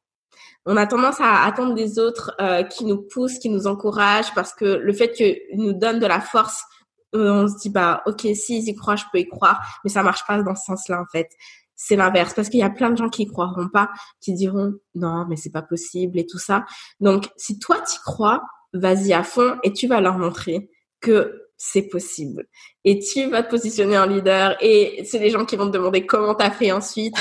On 0.66 0.76
a 0.76 0.86
tendance 0.86 1.20
à 1.20 1.44
attendre 1.46 1.74
des 1.74 1.98
autres 1.98 2.36
qui 2.70 2.84
nous 2.84 2.98
poussent, 2.98 3.38
qui 3.38 3.48
nous 3.48 3.66
encouragent, 3.66 4.34
parce 4.34 4.52
que 4.52 4.64
le 4.64 4.92
fait 4.92 5.12
qu'ils 5.12 5.38
nous 5.54 5.72
donnent 5.72 6.00
de 6.00 6.06
la 6.06 6.20
force 6.20 6.64
on 7.12 7.48
se 7.48 7.56
dit 7.58 7.70
bah 7.70 8.02
ok 8.06 8.26
si 8.34 8.58
ils 8.58 8.68
y 8.68 8.74
croient 8.74 8.96
je 8.96 9.04
peux 9.12 9.18
y 9.18 9.28
croire. 9.28 9.60
Mais 9.84 9.90
ça 9.90 10.02
marche 10.02 10.26
pas 10.26 10.42
dans 10.42 10.54
ce 10.54 10.64
sens-là 10.64 11.00
en 11.00 11.06
fait. 11.10 11.28
C'est 11.74 11.96
l'inverse. 11.96 12.34
Parce 12.34 12.48
qu'il 12.48 12.60
y 12.60 12.64
a 12.64 12.70
plein 12.70 12.90
de 12.90 12.96
gens 12.96 13.08
qui 13.08 13.22
y 13.22 13.26
croiront 13.26 13.68
pas 13.68 13.90
qui 14.20 14.34
diront 14.34 14.74
non 14.94 15.26
mais 15.28 15.36
c'est 15.36 15.52
pas 15.52 15.62
possible 15.62 16.18
et 16.18 16.26
tout 16.26 16.38
ça. 16.38 16.64
Donc 17.00 17.28
si 17.36 17.58
toi 17.58 17.80
t'y 17.80 17.98
crois 17.98 18.42
vas-y 18.72 19.12
à 19.12 19.22
fond 19.22 19.56
et 19.62 19.72
tu 19.72 19.86
vas 19.86 20.00
leur 20.00 20.18
montrer 20.18 20.70
que 21.00 21.42
c'est 21.56 21.88
possible. 21.88 22.46
Et 22.84 22.98
tu 22.98 23.26
vas 23.26 23.42
te 23.42 23.50
positionner 23.50 23.98
en 23.98 24.06
leader 24.06 24.56
et 24.60 25.02
c'est 25.04 25.18
les 25.18 25.30
gens 25.30 25.44
qui 25.44 25.56
vont 25.56 25.66
te 25.66 25.72
demander 25.72 26.06
comment 26.06 26.34
t'as 26.34 26.50
fait 26.50 26.72
ensuite. 26.72 27.16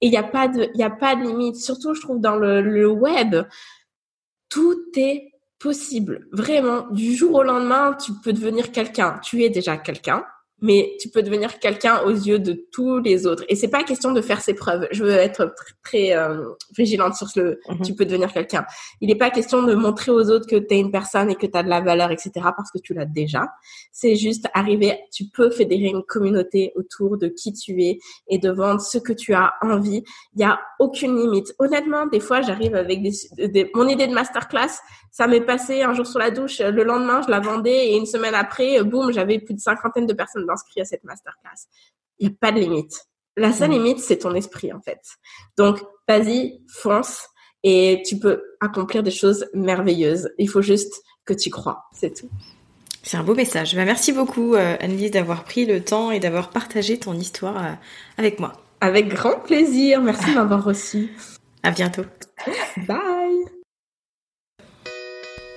Et 0.00 0.06
il 0.06 0.12
y 0.12 0.16
a 0.16 0.22
pas 0.22 0.48
de 0.48 0.68
il 0.74 0.82
a 0.82 0.90
pas 0.90 1.16
de 1.16 1.22
limite. 1.22 1.56
Surtout 1.56 1.94
je 1.94 2.00
trouve 2.00 2.20
dans 2.20 2.36
le, 2.36 2.60
le 2.60 2.88
web 2.88 3.36
tout 4.48 4.80
est 4.96 5.30
possible. 5.58 6.28
Vraiment, 6.32 6.86
du 6.90 7.14
jour 7.14 7.34
au 7.34 7.42
lendemain, 7.42 7.94
tu 7.94 8.12
peux 8.22 8.32
devenir 8.32 8.72
quelqu'un. 8.72 9.18
Tu 9.22 9.42
es 9.42 9.50
déjà 9.50 9.76
quelqu'un, 9.76 10.24
mais 10.60 10.96
tu 11.00 11.08
peux 11.08 11.22
devenir 11.22 11.58
quelqu'un 11.58 12.00
aux 12.04 12.10
yeux 12.10 12.38
de 12.38 12.66
tous 12.72 12.98
les 12.98 13.26
autres. 13.26 13.44
Et 13.48 13.54
c'est 13.54 13.68
pas 13.68 13.84
question 13.84 14.12
de 14.12 14.20
faire 14.20 14.40
ses 14.40 14.54
preuves. 14.54 14.88
Je 14.90 15.04
veux 15.04 15.10
être 15.10 15.54
très, 15.54 15.74
très 15.84 16.16
euh, 16.16 16.48
vigilante 16.76 17.14
sur 17.14 17.28
ce 17.28 17.40
mm 17.40 17.56
-hmm. 17.68 17.84
tu 17.86 17.94
peux 17.94 18.04
devenir 18.04 18.32
quelqu'un. 18.32 18.64
Il 19.00 19.08
n'est 19.08 19.18
pas 19.24 19.30
question 19.30 19.62
de 19.62 19.74
montrer 19.74 20.10
aux 20.10 20.26
autres 20.30 20.46
que 20.46 20.56
tu 20.56 20.74
es 20.74 20.80
une 20.80 20.90
personne 20.90 21.30
et 21.30 21.36
que 21.36 21.46
tu 21.46 21.56
as 21.58 21.62
de 21.62 21.68
la 21.68 21.80
valeur, 21.80 22.10
etc. 22.10 22.30
parce 22.58 22.70
que 22.74 22.80
tu 22.86 22.92
l'as 22.94 23.10
déjà. 23.22 23.42
C'est 23.92 24.16
juste 24.16 24.46
arriver, 24.60 24.92
tu 25.16 25.24
peux 25.36 25.50
fédérer 25.50 25.88
une 25.96 26.04
communauté 26.14 26.60
autour 26.80 27.10
de 27.22 27.28
qui 27.38 27.50
tu 27.52 27.72
es 27.88 27.98
et 28.32 28.38
de 28.44 28.50
vendre 28.62 28.80
ce 28.92 28.98
que 29.06 29.14
tu 29.22 29.30
as 29.42 29.48
envie. 29.72 30.02
Il 30.34 30.40
y 30.44 30.48
a 30.52 30.54
aucune 30.84 31.14
limite. 31.22 31.48
Honnêtement, 31.62 32.04
des 32.14 32.22
fois, 32.26 32.38
j'arrive 32.46 32.74
avec 32.84 32.98
des, 33.06 33.14
des, 33.54 33.64
mon 33.78 33.86
idée 33.94 34.08
de 34.10 34.14
masterclass, 34.20 34.74
ça 35.18 35.26
m'est 35.26 35.40
passé 35.40 35.82
un 35.82 35.94
jour 35.94 36.06
sur 36.06 36.20
la 36.20 36.30
douche, 36.30 36.60
le 36.60 36.84
lendemain, 36.84 37.22
je 37.26 37.28
la 37.28 37.40
vendais 37.40 37.88
et 37.88 37.96
une 37.96 38.06
semaine 38.06 38.36
après, 38.36 38.80
boum, 38.84 39.12
j'avais 39.12 39.40
plus 39.40 39.52
de 39.52 39.58
cinquantaine 39.58 40.06
de 40.06 40.12
personnes 40.12 40.48
inscrits 40.48 40.80
à 40.80 40.84
cette 40.84 41.02
masterclass. 41.02 41.66
Il 42.20 42.28
n'y 42.28 42.34
a 42.34 42.36
pas 42.40 42.52
de 42.52 42.60
limite. 42.60 43.08
La 43.36 43.52
seule 43.52 43.70
mmh. 43.70 43.72
limite, 43.72 43.98
c'est 43.98 44.18
ton 44.18 44.32
esprit, 44.36 44.72
en 44.72 44.80
fait. 44.80 45.00
Donc, 45.56 45.80
vas-y, 46.06 46.60
fonce 46.68 47.26
et 47.64 48.00
tu 48.06 48.20
peux 48.20 48.44
accomplir 48.60 49.02
des 49.02 49.10
choses 49.10 49.46
merveilleuses. 49.54 50.30
Il 50.38 50.48
faut 50.48 50.62
juste 50.62 51.02
que 51.24 51.34
tu 51.34 51.50
crois. 51.50 51.86
C'est 51.92 52.14
tout. 52.14 52.30
C'est 53.02 53.16
un 53.16 53.24
beau 53.24 53.34
message. 53.34 53.74
Bah, 53.74 53.84
merci 53.84 54.12
beaucoup, 54.12 54.54
euh, 54.54 54.76
Annelise, 54.78 55.10
d'avoir 55.10 55.42
pris 55.42 55.66
le 55.66 55.82
temps 55.82 56.12
et 56.12 56.20
d'avoir 56.20 56.50
partagé 56.50 56.96
ton 56.96 57.14
histoire 57.14 57.56
euh, 57.56 57.72
avec 58.18 58.38
moi. 58.38 58.52
Avec 58.80 59.08
grand 59.08 59.40
plaisir. 59.40 60.00
Merci 60.00 60.30
de 60.30 60.36
m'avoir 60.36 60.62
reçu. 60.62 61.08
À 61.64 61.72
bientôt. 61.72 62.04
Bye. 62.86 63.17